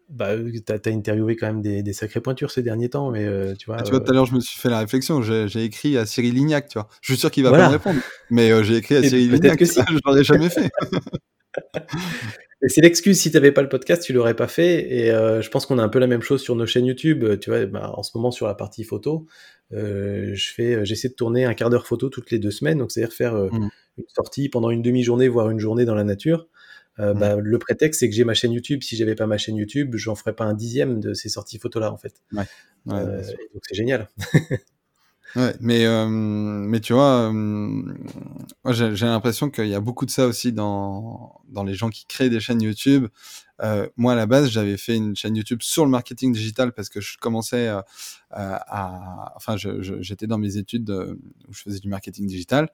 bah, 0.09 0.31
t'as 0.65 0.77
as 0.85 0.89
interviewé 0.89 1.35
quand 1.35 1.47
même 1.47 1.61
des, 1.61 1.81
des, 1.81 1.93
sacrées 1.93 2.21
pointures 2.21 2.51
ces 2.51 2.61
derniers 2.61 2.89
temps, 2.89 3.09
mais 3.09 3.55
tu 3.55 3.65
vois. 3.67 3.77
Ah, 3.79 3.83
tu 3.83 3.91
vois, 3.91 3.99
tout 3.99 4.11
à 4.11 4.13
l'heure, 4.13 4.25
je 4.25 4.35
me 4.35 4.39
suis 4.39 4.59
fait 4.59 4.69
la 4.69 4.79
réflexion. 4.79 5.21
J'ai 5.21 5.63
écrit 5.63 5.97
à 5.97 6.05
Cyril 6.05 6.33
Lignac, 6.33 6.67
tu 6.67 6.77
vois. 6.77 6.87
Je 7.01 7.13
suis 7.13 7.19
sûr 7.19 7.31
qu'il 7.31 7.43
va 7.43 7.51
pas 7.51 7.67
me 7.67 7.73
répondre, 7.73 7.99
mais 8.29 8.63
j'ai 8.63 8.77
écrit 8.77 8.95
à 8.95 9.03
Cyril 9.03 9.31
Lignac. 9.31 9.57
Que 9.57 9.65
si. 9.65 9.79
je 9.87 9.99
l'aurais 10.05 10.23
jamais 10.23 10.49
fait. 10.49 10.71
c'est 12.67 12.81
l'excuse. 12.81 13.19
Si 13.19 13.31
t'avais 13.31 13.51
pas 13.51 13.61
le 13.61 13.69
podcast, 13.69 14.03
tu 14.03 14.13
l'aurais 14.13 14.35
pas 14.35 14.47
fait. 14.47 14.91
Et 14.91 15.11
euh, 15.11 15.41
je 15.41 15.49
pense 15.49 15.65
qu'on 15.65 15.79
a 15.79 15.83
un 15.83 15.89
peu 15.89 15.99
la 15.99 16.07
même 16.07 16.21
chose 16.21 16.41
sur 16.41 16.55
nos 16.55 16.65
chaînes 16.65 16.85
YouTube. 16.85 17.39
Tu 17.39 17.49
vois, 17.49 17.65
bah, 17.65 17.91
en 17.95 18.03
ce 18.03 18.11
moment 18.15 18.31
sur 18.31 18.47
la 18.47 18.55
partie 18.55 18.83
photo, 18.83 19.25
je 19.71 20.51
fais, 20.55 20.85
j'essaie 20.85 21.09
de 21.09 21.13
tourner 21.13 21.45
un 21.45 21.53
quart 21.53 21.69
d'heure 21.69 21.87
photo 21.87 22.09
toutes 22.09 22.31
les 22.31 22.39
deux 22.39 22.51
semaines. 22.51 22.77
Donc 22.77 22.91
c'est-à-dire 22.91 23.15
faire 23.15 23.35
mmh. 23.35 23.69
une 23.97 24.05
sortie 24.15 24.49
pendant 24.49 24.69
une 24.69 24.81
demi-journée, 24.81 25.27
voire 25.27 25.49
une 25.49 25.59
journée 25.59 25.85
dans 25.85 25.95
la 25.95 26.03
nature. 26.03 26.47
Euh, 26.99 27.13
mmh. 27.13 27.19
bah, 27.19 27.35
le 27.39 27.59
prétexte, 27.59 27.99
c'est 27.99 28.09
que 28.09 28.15
j'ai 28.15 28.23
ma 28.23 28.33
chaîne 28.33 28.51
YouTube. 28.51 28.83
Si 28.83 28.95
j'avais 28.95 29.15
pas 29.15 29.27
ma 29.27 29.37
chaîne 29.37 29.55
YouTube, 29.55 29.95
j'en 29.95 30.15
ferais 30.15 30.33
pas 30.33 30.45
un 30.45 30.53
dixième 30.53 30.99
de 30.99 31.13
ces 31.13 31.29
sorties 31.29 31.57
photos-là, 31.57 31.91
en 31.91 31.97
fait. 31.97 32.21
Ouais. 32.31 32.43
Euh, 32.89 33.21
donc 33.53 33.63
c'est 33.63 33.75
génial. 33.75 34.09
ouais, 35.35 35.55
mais, 35.59 35.85
euh, 35.85 36.07
mais 36.07 36.79
tu 36.79 36.93
vois, 36.93 37.31
moi 37.31 38.73
j'ai 38.73 39.05
l'impression 39.05 39.49
qu'il 39.49 39.67
y 39.67 39.75
a 39.75 39.79
beaucoup 39.79 40.05
de 40.05 40.11
ça 40.11 40.27
aussi 40.27 40.53
dans, 40.53 41.41
dans 41.49 41.63
les 41.63 41.73
gens 41.73 41.89
qui 41.89 42.05
créent 42.05 42.29
des 42.29 42.39
chaînes 42.39 42.61
YouTube. 42.61 43.07
moi, 43.97 44.13
à 44.13 44.15
la 44.15 44.25
base, 44.25 44.49
j'avais 44.49 44.77
fait 44.77 44.95
une 44.95 45.15
chaîne 45.15 45.35
YouTube 45.35 45.59
sur 45.61 45.85
le 45.85 45.91
marketing 45.91 46.33
digital 46.33 46.73
parce 46.73 46.89
que 46.89 47.01
je 47.01 47.17
commençais 47.17 47.67
à, 47.67 47.85
à 48.31 49.33
enfin, 49.35 49.55
j'étais 49.57 50.27
dans 50.27 50.37
mes 50.37 50.57
études 50.57 50.89
où 50.89 51.53
je 51.53 51.61
faisais 51.61 51.79
du 51.79 51.87
marketing 51.87 52.27
digital. 52.27 52.69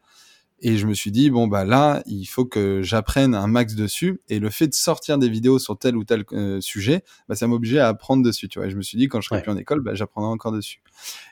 Et 0.61 0.77
je 0.77 0.85
me 0.87 0.93
suis 0.93 1.11
dit, 1.11 1.29
bon, 1.29 1.47
bah 1.47 1.63
là, 1.65 2.03
il 2.05 2.25
faut 2.25 2.45
que 2.45 2.81
j'apprenne 2.81 3.33
un 3.33 3.47
max 3.47 3.75
dessus. 3.75 4.19
Et 4.29 4.39
le 4.39 4.49
fait 4.49 4.67
de 4.67 4.73
sortir 4.73 5.17
des 5.17 5.29
vidéos 5.29 5.59
sur 5.59 5.77
tel 5.77 5.95
ou 5.95 6.03
tel 6.03 6.25
euh, 6.33 6.59
sujet, 6.61 7.03
bah, 7.27 7.35
ça 7.35 7.47
m'obligeait 7.47 7.79
à 7.79 7.87
apprendre 7.87 8.23
dessus. 8.23 8.49
Tu 8.49 8.59
vois. 8.59 8.67
Et 8.67 8.71
je 8.71 8.77
me 8.77 8.81
suis 8.81 8.97
dit, 8.97 9.07
quand 9.07 9.21
je 9.21 9.27
serai 9.29 9.41
plus 9.41 9.51
en 9.51 9.57
école, 9.57 9.81
bah, 9.81 9.95
j'apprendrai 9.95 10.31
encore 10.31 10.51
dessus. 10.51 10.81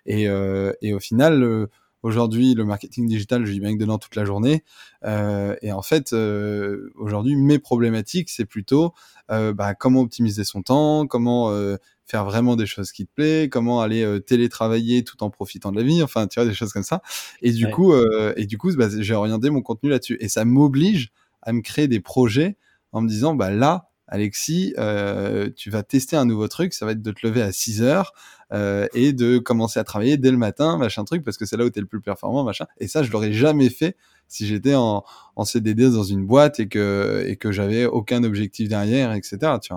Et, 0.06 0.28
euh, 0.30 0.72
et 0.82 0.94
au 0.94 1.00
final, 1.00 1.68
aujourd'hui, 2.04 2.54
le 2.54 2.66
marketing 2.66 3.08
digital, 3.08 3.46
je 3.46 3.52
vis 3.52 3.60
baigne 3.60 3.78
dedans 3.78 3.98
toute 3.98 4.16
la 4.16 4.26
journée. 4.26 4.64
Euh, 5.04 5.56
et 5.62 5.72
en 5.72 5.82
fait, 5.82 6.14
euh, 6.14 6.92
aujourd'hui, 6.96 7.36
mes 7.36 7.60
problématiques, 7.60 8.30
c'est 8.30 8.46
plutôt 8.46 8.94
euh, 9.32 9.54
bah, 9.54 9.74
comment 9.74 10.02
optimiser 10.02 10.44
son 10.44 10.62
temps, 10.62 11.08
comment 11.08 11.52
faire 12.06 12.24
vraiment 12.24 12.56
des 12.56 12.66
choses 12.66 12.92
qui 12.92 13.06
te 13.06 13.12
plaisent, 13.14 13.50
comment 13.50 13.82
aller 13.82 14.20
télétravailler 14.26 15.04
tout 15.04 15.24
en 15.24 15.30
profitant 15.30 15.72
de 15.72 15.78
la 15.78 15.84
vie, 15.84 16.02
enfin, 16.02 16.28
tu 16.28 16.40
vois, 16.40 16.48
des 16.48 16.56
choses 16.56 16.72
comme 16.72 16.84
ça. 16.84 17.02
Et 17.42 17.52
du 17.52 17.70
coup, 17.70 17.94
et 18.36 18.46
du 18.46 18.58
coup, 18.58 18.74
bah, 18.76 18.88
j'ai 18.98 19.14
orienté 19.14 19.50
mon 19.50 19.62
contenu 19.62 19.90
là-dessus. 19.90 20.18
Et 20.20 20.30
ça 20.30 20.46
m'oblige 20.46 21.12
à 21.42 21.54
me 21.54 21.62
créer 21.62 21.88
des 21.88 22.00
projets 22.00 22.58
en 22.92 23.02
me 23.02 23.10
disant, 23.10 23.36
bah 23.36 23.52
là, 23.52 23.90
Alexis, 24.08 24.74
euh, 24.78 25.50
tu 25.56 25.70
vas 25.70 25.84
tester 25.84 26.16
un 26.16 26.26
nouveau 26.26 26.48
truc, 26.48 26.74
ça 26.74 26.86
va 26.86 26.94
être 26.94 27.02
de 27.02 27.12
te 27.12 27.26
lever 27.26 27.42
à 27.42 27.52
6 27.52 27.82
heures 27.82 28.14
euh, 28.54 28.88
et 28.94 29.12
de 29.14 29.38
commencer 29.38 29.80
à 29.80 29.84
travailler 29.84 30.18
dès 30.18 30.32
le 30.32 30.38
matin, 30.38 30.78
machin 30.78 31.04
truc, 31.04 31.24
parce 31.24 31.38
que 31.38 31.46
c'est 31.46 31.58
là 31.58 31.66
où 31.66 31.70
tu 31.70 31.80
es 31.80 31.82
le 31.82 31.88
plus 31.88 32.02
performant, 32.02 32.44
machin. 32.44 32.66
Et 32.80 32.88
ça, 32.88 33.04
je 33.04 33.12
l'aurais 33.12 33.34
jamais 33.34 33.70
fait 33.70 33.98
si 34.28 34.48
j'étais 34.48 34.76
en, 34.76 35.04
en 35.36 35.46
CDD 35.46 35.90
dans 35.90 36.04
une 36.04 36.26
boîte 36.26 36.60
et 36.60 36.68
que, 36.68 37.26
et 37.28 37.36
que 37.36 37.52
j'avais 37.52 37.86
aucun 37.86 38.24
objectif 38.24 38.70
derrière, 38.70 39.14
etc. 39.14 39.54
Tu. 39.62 39.74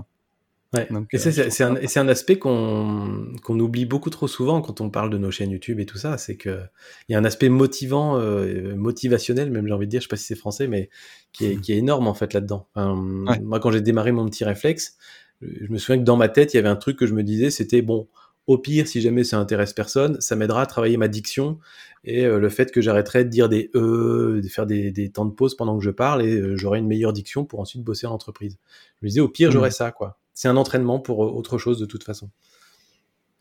Ouais. 0.72 0.88
et 1.12 1.18
c'est 1.18 1.64
un, 1.64 1.74
un, 1.74 2.08
aspect 2.08 2.38
qu'on 2.38 3.34
qu'on 3.42 3.58
oublie 3.58 3.86
beaucoup 3.86 4.10
trop 4.10 4.28
souvent 4.28 4.60
quand 4.60 4.80
on 4.80 4.88
parle 4.88 5.10
de 5.10 5.18
nos 5.18 5.32
chaînes 5.32 5.50
YouTube 5.50 5.80
et 5.80 5.86
tout 5.86 5.98
ça, 5.98 6.16
c'est 6.16 6.36
que 6.36 6.60
il 7.08 7.12
y 7.12 7.16
a 7.16 7.18
un 7.18 7.24
aspect 7.24 7.48
motivant, 7.48 8.18
euh, 8.20 8.76
motivationnel, 8.76 9.50
même 9.50 9.66
j'ai 9.66 9.72
envie 9.72 9.86
de 9.86 9.90
dire, 9.90 10.00
je 10.00 10.04
sais 10.04 10.08
pas 10.08 10.16
si 10.16 10.26
c'est 10.26 10.36
français, 10.36 10.68
mais 10.68 10.88
qui 11.32 11.46
est, 11.46 11.60
qui 11.60 11.72
est 11.72 11.78
énorme 11.78 12.06
en 12.06 12.14
fait 12.14 12.32
là-dedans. 12.34 12.68
Moi, 12.76 13.58
quand 13.58 13.72
j'ai 13.72 13.80
démarré 13.80 14.12
mon 14.12 14.26
petit 14.26 14.44
réflexe, 14.44 14.96
je 15.42 15.72
me 15.72 15.78
souviens 15.78 15.98
que 15.98 16.04
dans 16.06 16.16
ma 16.16 16.28
tête, 16.28 16.54
il 16.54 16.58
y 16.58 16.60
avait 16.60 16.68
un 16.68 16.76
truc 16.76 16.96
que 16.96 17.06
je 17.06 17.14
me 17.14 17.24
disais, 17.24 17.50
c'était 17.50 17.82
bon, 17.82 18.06
au 18.46 18.56
pire, 18.56 18.86
si 18.86 19.00
jamais 19.00 19.24
ça 19.24 19.38
intéresse 19.38 19.72
personne, 19.72 20.20
ça 20.20 20.36
m'aidera 20.36 20.62
à 20.62 20.66
travailler 20.66 20.96
ma 20.96 21.08
diction 21.08 21.58
et 22.04 22.24
euh, 22.26 22.38
le 22.38 22.48
fait 22.48 22.70
que 22.70 22.80
j'arrêterai 22.80 23.24
de 23.24 23.28
dire 23.28 23.48
des 23.48 23.70
e, 23.74 24.40
de 24.40 24.48
faire 24.48 24.66
des, 24.66 24.92
des, 24.92 25.10
temps 25.10 25.24
de 25.24 25.32
pause 25.32 25.56
pendant 25.56 25.76
que 25.76 25.84
je 25.84 25.90
parle 25.90 26.22
et 26.22 26.34
euh, 26.34 26.56
j'aurai 26.56 26.78
une 26.78 26.86
meilleure 26.86 27.12
diction 27.12 27.44
pour 27.44 27.60
ensuite 27.60 27.82
bosser 27.82 28.06
en 28.06 28.12
entreprise. 28.12 28.58
Je 29.00 29.06
me 29.06 29.08
disais, 29.08 29.20
au 29.20 29.28
pire, 29.28 29.48
mmh. 29.48 29.52
j'aurai 29.52 29.70
ça, 29.70 29.90
quoi 29.90 30.19
c'est 30.34 30.48
un 30.48 30.56
entraînement 30.56 30.98
pour 30.98 31.24
euh, 31.24 31.28
autre 31.28 31.58
chose 31.58 31.78
de 31.78 31.86
toute 31.86 32.04
façon. 32.04 32.30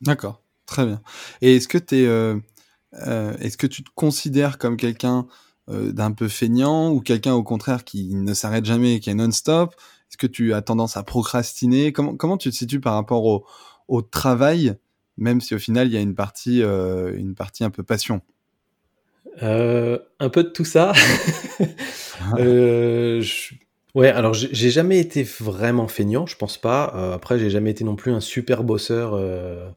D'accord, 0.02 0.42
très 0.66 0.86
bien. 0.86 1.02
Et 1.42 1.56
est-ce 1.56 1.68
que 1.68 1.78
tu 1.78 1.96
euh, 2.08 2.38
euh, 3.08 3.34
que 3.58 3.68
tu 3.68 3.84
te 3.84 3.90
considères 3.96 4.58
comme 4.58 4.78
quelqu'un 4.78 5.28
d'un 5.72 6.12
peu 6.12 6.28
feignant 6.28 6.92
ou 6.92 7.00
quelqu'un 7.00 7.36
au 7.36 7.44
contraire 7.44 7.84
qui 7.84 8.16
ne 8.16 8.34
s'arrête 8.34 8.66
jamais 8.66 8.96
et 8.96 9.00
qui 9.00 9.12
est 9.12 9.14
non-stop? 9.14 9.76
Est-ce 10.10 10.18
que 10.18 10.26
tu 10.26 10.56
as 10.56 10.64
tendance 10.64 10.98
à 10.98 11.04
procrastiner? 11.04 11.94
Comment, 11.94 12.16
comment 12.16 12.38
tu 12.38 12.50
te 12.50 12.56
situes 12.56 12.80
par 12.80 12.96
rapport 12.96 13.24
au, 13.24 13.46
au 13.88 14.02
travail, 14.02 14.74
même 15.18 15.42
si 15.42 15.54
au 15.54 15.60
final 15.60 15.86
il 15.86 15.94
y 15.94 15.98
a 15.98 16.02
une 16.02 16.16
partie, 16.16 16.64
une 16.64 17.36
partie 17.36 17.64
un 17.64 17.70
peu 17.70 17.84
passion? 17.84 18.22
Un 19.40 20.30
peu 20.32 20.44
de 20.44 20.50
tout 20.50 20.66
ça. 20.66 20.94
je 22.36 23.54
Ouais, 23.96 24.10
alors 24.10 24.34
j'ai 24.34 24.70
jamais 24.70 25.00
été 25.00 25.24
vraiment 25.24 25.88
feignant, 25.88 26.26
je 26.26 26.36
pense 26.36 26.58
pas. 26.58 26.94
Euh, 26.96 27.14
après, 27.14 27.40
j'ai 27.40 27.50
jamais 27.50 27.72
été 27.72 27.84
non 27.84 27.96
plus 27.96 28.12
un 28.12 28.20
super 28.20 28.64
bosseur 28.64 29.14
euh, 29.14 29.68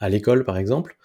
à 0.00 0.08
l'école, 0.08 0.44
par 0.44 0.56
exemple. 0.56 0.96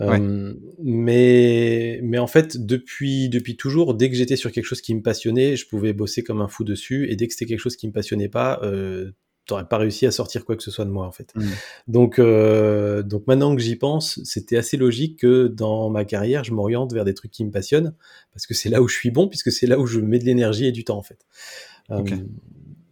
Euh, 0.00 0.54
mais, 0.82 2.00
mais 2.02 2.18
en 2.18 2.26
fait, 2.26 2.64
depuis, 2.64 3.28
depuis 3.28 3.56
toujours, 3.56 3.94
dès 3.94 4.10
que 4.10 4.16
j'étais 4.16 4.36
sur 4.36 4.50
quelque 4.50 4.64
chose 4.64 4.80
qui 4.80 4.94
me 4.94 5.02
passionnait, 5.02 5.56
je 5.56 5.66
pouvais 5.66 5.92
bosser 5.92 6.22
comme 6.22 6.40
un 6.40 6.48
fou 6.48 6.64
dessus. 6.64 7.10
Et 7.10 7.16
dès 7.16 7.26
que 7.26 7.32
c'était 7.34 7.46
quelque 7.46 7.60
chose 7.60 7.76
qui 7.76 7.86
me 7.86 7.92
passionnait 7.92 8.28
pas, 8.28 8.60
euh, 8.62 9.10
t'aurais 9.46 9.66
pas 9.66 9.78
réussi 9.78 10.06
à 10.06 10.10
sortir 10.10 10.44
quoi 10.44 10.56
que 10.56 10.62
ce 10.62 10.70
soit 10.70 10.84
de 10.84 10.90
moi, 10.90 11.06
en 11.06 11.12
fait. 11.12 11.32
Mmh. 11.34 11.44
Donc, 11.88 12.18
euh, 12.18 13.02
donc 13.02 13.26
maintenant 13.26 13.54
que 13.54 13.60
j'y 13.60 13.76
pense, 13.76 14.20
c'était 14.24 14.56
assez 14.56 14.76
logique 14.76 15.20
que 15.20 15.48
dans 15.48 15.90
ma 15.90 16.04
carrière, 16.04 16.44
je 16.44 16.52
m'oriente 16.52 16.94
vers 16.94 17.04
des 17.04 17.14
trucs 17.14 17.32
qui 17.32 17.44
me 17.44 17.50
passionnent, 17.50 17.94
parce 18.32 18.46
que 18.46 18.54
c'est 18.54 18.68
là 18.68 18.80
où 18.80 18.88
je 18.88 18.94
suis 18.94 19.10
bon, 19.10 19.28
puisque 19.28 19.52
c'est 19.52 19.66
là 19.66 19.78
où 19.78 19.86
je 19.86 20.00
mets 20.00 20.18
de 20.18 20.24
l'énergie 20.24 20.66
et 20.66 20.72
du 20.72 20.84
temps, 20.84 20.98
en 20.98 21.02
fait. 21.02 21.26
Euh, 21.90 22.02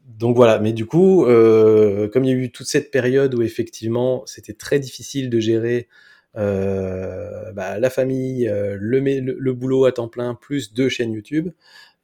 donc 0.06 0.36
voilà, 0.36 0.58
mais 0.58 0.72
du 0.72 0.86
coup, 0.86 1.26
euh, 1.26 2.08
comme 2.08 2.24
il 2.24 2.30
y 2.30 2.32
a 2.32 2.36
eu 2.36 2.50
toute 2.50 2.66
cette 2.66 2.90
période 2.90 3.34
où 3.34 3.42
effectivement 3.42 4.24
c'était 4.26 4.54
très 4.54 4.80
difficile 4.80 5.30
de 5.30 5.38
gérer 5.38 5.88
euh, 6.36 7.52
bah, 7.52 7.78
la 7.78 7.90
famille, 7.90 8.50
le, 8.50 9.52
boulot 9.52 9.84
à 9.84 9.92
temps 9.92 10.08
plein, 10.08 10.34
plus 10.34 10.72
deux 10.72 10.88
chaînes 10.88 11.12
YouTube, 11.12 11.50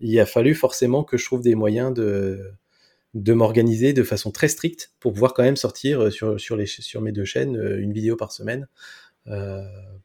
il 0.01 0.19
a 0.21 0.27
fallu 0.27 0.55
forcément 0.55 1.03
que 1.03 1.17
je 1.17 1.25
trouve 1.25 1.43
des 1.43 1.55
moyens 1.55 1.93
de, 1.93 2.53
m'organiser 3.15 3.93
de 3.93 4.03
façon 4.03 4.31
très 4.31 4.49
stricte 4.49 4.93
pour 5.01 5.13
pouvoir 5.13 5.35
quand 5.35 5.43
même 5.43 5.57
sortir 5.57 6.13
sur, 6.13 6.57
mes 6.57 7.13
deux 7.13 7.25
chaînes 7.25 7.57
une 7.79 7.93
vidéo 7.93 8.17
par 8.17 8.31
semaine 8.31 8.69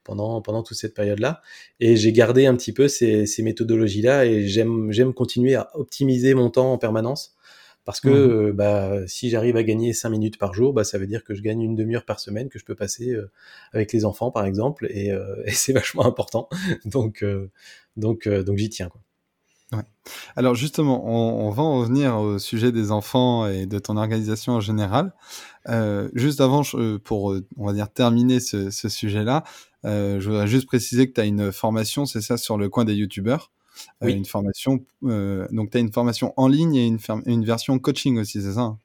pendant, 0.04 0.42
pendant 0.42 0.64
toute 0.64 0.78
cette 0.78 0.94
période-là. 0.94 1.42
Et 1.80 1.96
j'ai 1.96 2.12
gardé 2.12 2.46
un 2.46 2.56
petit 2.56 2.74
peu 2.74 2.88
ces, 2.88 3.26
ces 3.26 3.44
méthodologies-là 3.44 4.26
et 4.26 4.48
j'aime, 4.48 4.92
j'aime 4.92 5.14
continuer 5.14 5.56
à 5.56 5.70
optimiser 5.74 6.34
mon 6.34 6.50
temps 6.50 6.74
en 6.74 6.78
permanence. 6.78 7.36
Parce 7.86 8.02
que 8.02 8.10
mmh. 8.10 8.48
euh, 8.50 8.54
bah, 8.54 9.08
si 9.08 9.30
j'arrive 9.30 9.58
à 9.58 9.64
gagner 9.64 9.94
5 9.94 10.10
minutes 10.10 10.38
par 10.38 10.54
jour, 10.54 10.74
bah, 10.74 10.84
ça 10.84 11.00
veut 11.00 11.08
dire 11.08 11.24
que 11.24 11.34
je 11.34 11.42
gagne 11.42 11.62
une 11.62 11.76
demi-heure 11.76 12.06
par 12.06 12.20
semaine 12.20 12.50
que 12.50 12.60
je 12.60 12.66
peux 12.66 12.76
passer 12.76 13.12
euh, 13.12 13.32
avec 13.74 13.92
les 13.94 14.06
enfants, 14.06 14.30
par 14.30 14.46
exemple, 14.46 14.86
et, 14.92 15.08
et 15.46 15.52
c'est 15.52 15.74
vachement 15.74 16.06
important. 16.06 16.50
donc, 16.86 17.26
donc, 17.98 18.28
donc 18.28 18.58
j'y 18.58 18.70
tiens. 18.70 18.90
Quoi. 18.90 19.02
Ouais. 19.72 19.84
Alors 20.36 20.56
justement, 20.56 21.06
on, 21.06 21.48
on, 21.48 21.52
va 21.52 21.62
en 21.62 21.80
revenir 21.80 22.18
au 22.18 22.40
sujet 22.40 22.72
des 22.72 22.92
enfants 22.92 23.46
et 23.48 23.68
de 23.68 23.78
ton 23.78 23.98
organisation 23.98 24.54
en 24.54 24.62
général. 24.62 25.14
Euh, 25.68 26.10
juste 26.14 26.42
avant, 26.42 26.64
pour 27.04 27.36
on 27.58 27.66
va 27.66 27.74
dire 27.74 27.92
terminer 27.92 28.40
ce, 28.40 28.72
ce 28.72 28.90
sujet-là, 28.90 29.44
euh, 29.86 30.20
je 30.20 30.30
voudrais 30.30 30.48
juste 30.48 30.66
préciser 30.66 31.08
que 31.08 31.14
tu 31.14 31.22
as 31.22 31.26
une 31.26 31.52
formation, 31.52 32.06
c'est 32.06 32.22
ça, 32.22 32.38
sur 32.38 32.58
le 32.58 32.70
coin 32.70 32.86
des 32.86 32.96
youtubeurs. 32.96 33.52
Euh, 34.04 34.08
oui. 34.08 34.14
une 34.14 34.26
formation, 34.26 34.86
euh, 35.06 35.48
donc 35.52 35.72
tu 35.72 35.78
as 35.78 35.80
une 35.80 35.92
formation 35.92 36.34
en 36.36 36.50
ligne 36.50 36.76
et 36.76 36.86
une, 36.86 37.00
une 37.26 37.46
version 37.46 37.80
coaching 37.80 38.18
aussi, 38.20 38.42
c'est 38.42 38.54
ça 38.54 38.62
hein? 38.62 38.80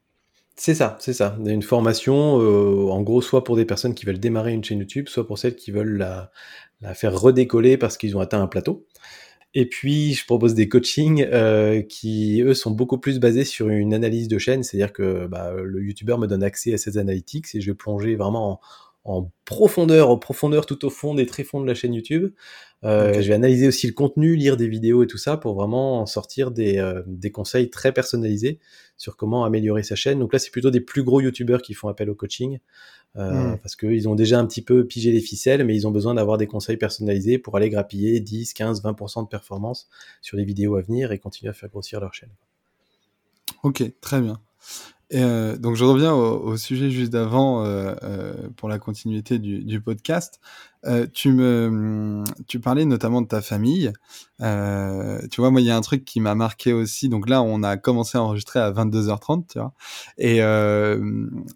C'est 0.57 0.73
ça, 0.73 0.95
c'est 1.01 1.11
ça. 1.11 1.37
Une 1.45 1.61
formation, 1.61 2.39
euh, 2.39 2.89
en 2.89 3.01
gros, 3.01 3.21
soit 3.21 3.43
pour 3.43 3.57
des 3.57 3.65
personnes 3.65 3.93
qui 3.93 4.05
veulent 4.05 4.21
démarrer 4.21 4.53
une 4.53 4.63
chaîne 4.63 4.79
YouTube, 4.79 5.09
soit 5.09 5.27
pour 5.27 5.37
celles 5.37 5.57
qui 5.57 5.69
veulent 5.71 5.97
la, 5.97 6.31
la 6.79 6.93
faire 6.93 7.19
redécoller 7.19 7.75
parce 7.75 7.97
qu'ils 7.97 8.15
ont 8.15 8.21
atteint 8.21 8.41
un 8.41 8.47
plateau. 8.47 8.85
Et 9.55 9.65
puis, 9.67 10.13
je 10.13 10.25
propose 10.25 10.53
des 10.53 10.67
coachings 10.67 11.25
euh, 11.31 11.81
qui, 11.81 12.41
eux, 12.41 12.53
sont 12.53 12.71
beaucoup 12.71 12.97
plus 12.97 13.19
basés 13.19 13.45
sur 13.45 13.69
une 13.69 13.93
analyse 13.93 14.27
de 14.27 14.37
chaîne. 14.37 14.63
C'est-à-dire 14.63 14.91
que 14.91 15.27
bah, 15.27 15.53
le 15.57 15.81
YouTuber 15.81 16.17
me 16.17 16.27
donne 16.27 16.43
accès 16.43 16.73
à 16.73 16.77
ces 16.77 16.97
analytics 16.97 17.55
et 17.55 17.61
je 17.61 17.71
vais 17.71 17.75
plonger 17.75 18.17
vraiment 18.17 18.59
en, 19.05 19.13
en 19.19 19.31
profondeur, 19.45 20.09
en 20.09 20.17
profondeur 20.17 20.65
tout 20.65 20.83
au 20.85 20.89
fond 20.89 21.15
des 21.15 21.25
tréfonds 21.25 21.61
de 21.61 21.67
la 21.67 21.73
chaîne 21.73 21.93
YouTube. 21.93 22.33
Euh, 22.83 23.21
Je 23.21 23.27
vais 23.27 23.33
analyser 23.33 23.67
aussi 23.67 23.87
le 23.87 23.93
contenu, 23.93 24.35
lire 24.35 24.57
des 24.57 24.67
vidéos 24.67 25.03
et 25.03 25.07
tout 25.07 25.17
ça 25.17 25.37
pour 25.37 25.55
vraiment 25.55 26.01
en 26.01 26.05
sortir 26.05 26.51
des, 26.51 26.77
euh, 26.77 27.01
des 27.07 27.31
conseils 27.31 27.69
très 27.69 27.93
personnalisés 27.93 28.59
sur 28.97 29.17
comment 29.17 29.45
améliorer 29.45 29.83
sa 29.83 29.95
chaîne. 29.95 30.19
Donc 30.19 30.33
là, 30.33 30.39
c'est 30.39 30.51
plutôt 30.51 30.71
des 30.71 30.81
plus 30.81 31.03
gros 31.03 31.21
YouTubeurs 31.21 31.61
qui 31.61 31.73
font 31.73 31.87
appel 31.87 32.09
au 32.09 32.15
coaching 32.15 32.59
euh, 33.17 33.53
hmm. 33.53 33.57
parce 33.59 33.75
qu'ils 33.75 34.09
ont 34.09 34.15
déjà 34.15 34.39
un 34.39 34.45
petit 34.45 34.61
peu 34.61 34.85
pigé 34.85 35.11
les 35.11 35.21
ficelles, 35.21 35.63
mais 35.63 35.75
ils 35.75 35.87
ont 35.87 35.91
besoin 35.91 36.13
d'avoir 36.13 36.37
des 36.37 36.47
conseils 36.47 36.77
personnalisés 36.77 37.37
pour 37.37 37.55
aller 37.55 37.69
grappiller 37.69 38.19
10, 38.19 38.53
15, 38.53 38.83
20% 38.83 39.23
de 39.23 39.27
performance 39.27 39.89
sur 40.21 40.37
les 40.37 40.43
vidéos 40.43 40.75
à 40.75 40.81
venir 40.81 41.11
et 41.11 41.19
continuer 41.19 41.49
à 41.49 41.53
faire 41.53 41.69
grossir 41.69 41.99
leur 41.99 42.13
chaîne. 42.13 42.31
Ok, 43.63 43.83
très 44.01 44.21
bien. 44.21 44.39
Euh, 45.13 45.55
donc 45.57 45.75
je 45.75 45.83
reviens 45.83 46.13
au, 46.13 46.57
sujet 46.57 46.89
juste 46.89 47.11
d'avant 47.11 47.63
euh, 47.63 47.93
euh, 48.03 48.49
pour 48.55 48.69
la 48.69 48.79
continuité 48.79 49.37
du, 49.39 49.81
podcast. 49.81 50.39
tu 51.13 51.31
me, 51.31 52.23
tu 52.47 52.59
parlais 52.59 52.85
notamment 52.85 53.21
de 53.21 53.27
ta 53.27 53.41
famille. 53.41 53.91
tu 54.39 55.41
vois, 55.41 55.51
moi 55.51 55.61
il 55.61 55.65
y 55.65 55.71
a 55.71 55.77
un 55.77 55.81
truc 55.81 56.05
qui 56.05 56.19
m'a 56.19 56.35
marqué 56.35 56.73
aussi. 56.73 57.09
Donc 57.09 57.29
là, 57.29 57.41
on 57.41 57.63
a 57.63 57.77
commencé 57.77 58.17
à 58.17 58.23
enregistrer 58.23 58.59
à 58.59 58.71
22h30, 58.71 59.47
tu 59.47 59.59
vois. 59.59 59.73
Et 60.17 60.39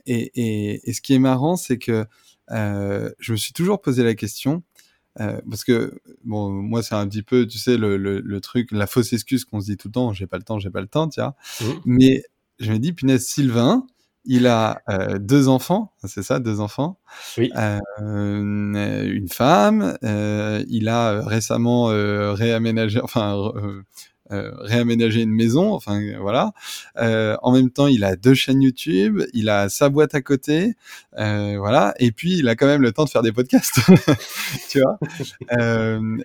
et, 0.06 0.90
et, 0.90 0.94
ce 0.94 1.02
qui 1.02 1.14
est 1.14 1.20
marrant, 1.20 1.56
c'est 1.56 1.78
que 1.78 2.06
je 2.50 3.32
me 3.32 3.38
suis 3.38 3.54
toujours 3.54 3.82
posé 3.82 4.04
la 4.04 4.16
question. 4.16 4.64
parce 5.16 5.64
que 5.64 6.00
bon, 6.24 6.50
moi 6.52 6.84
c'est 6.84 6.96
un 6.96 7.08
petit 7.08 7.24
peu, 7.24 7.48
tu 7.48 7.58
sais, 7.58 7.78
le, 7.78 7.98
le, 7.98 8.42
truc, 8.42 8.72
la 8.72 8.88
fausse 8.88 9.14
excuse 9.14 9.46
qu'on 9.46 9.60
se 9.62 9.66
dit 9.68 9.78
tout 9.78 9.90
le 9.90 9.94
temps, 9.94 10.14
j'ai 10.14 10.28
pas 10.28 10.38
le 10.38 10.44
temps, 10.44 10.60
j'ai 10.60 10.70
pas 10.70 10.82
le 10.82 10.88
temps, 10.88 11.10
tu 11.10 11.20
vois. 11.20 11.36
Mmh. 11.62 11.66
Mais 11.86 12.24
je 12.60 12.72
me 12.72 12.80
dis, 12.80 12.94
punaise, 12.94 13.26
Sylvain, 13.26 13.86
il 14.26 14.48
a 14.48 14.82
euh, 14.90 15.18
deux 15.18 15.48
enfants, 15.48 15.94
c'est 16.04 16.24
ça, 16.24 16.40
deux 16.40 16.60
enfants. 16.60 17.00
Oui. 17.38 17.52
Euh, 17.56 17.80
une 18.00 19.28
femme. 19.30 19.98
Euh, 20.04 20.64
il 20.68 20.88
a 20.90 21.26
récemment 21.26 21.86
réaménagé, 21.86 23.02
enfin 23.02 23.52
euh, 24.32 24.52
réaménager 24.60 25.22
une 25.22 25.32
maison, 25.32 25.74
enfin 25.74 26.00
voilà. 26.20 26.54
Euh, 26.98 27.36
en 27.42 27.52
même 27.52 27.72
temps, 27.72 27.88
il 27.88 28.04
a 28.04 28.16
deux 28.16 28.36
chaînes 28.36 28.62
YouTube, 28.62 29.24
il 29.34 29.50
a 29.50 29.70
sa 29.70 29.90
boîte 29.90 30.14
à 30.14 30.22
côté, 30.22 30.76
euh, 31.18 31.58
voilà. 31.58 31.96
Et 31.98 32.12
puis, 32.12 32.38
il 32.38 32.48
a 32.48 32.56
quand 32.56 32.68
même 32.68 32.84
le 32.84 32.92
temps 32.92 33.06
de 33.06 33.10
faire 33.10 33.24
des 33.24 33.32
podcasts, 33.32 33.80
tu 34.70 34.82
vois. 34.82 35.00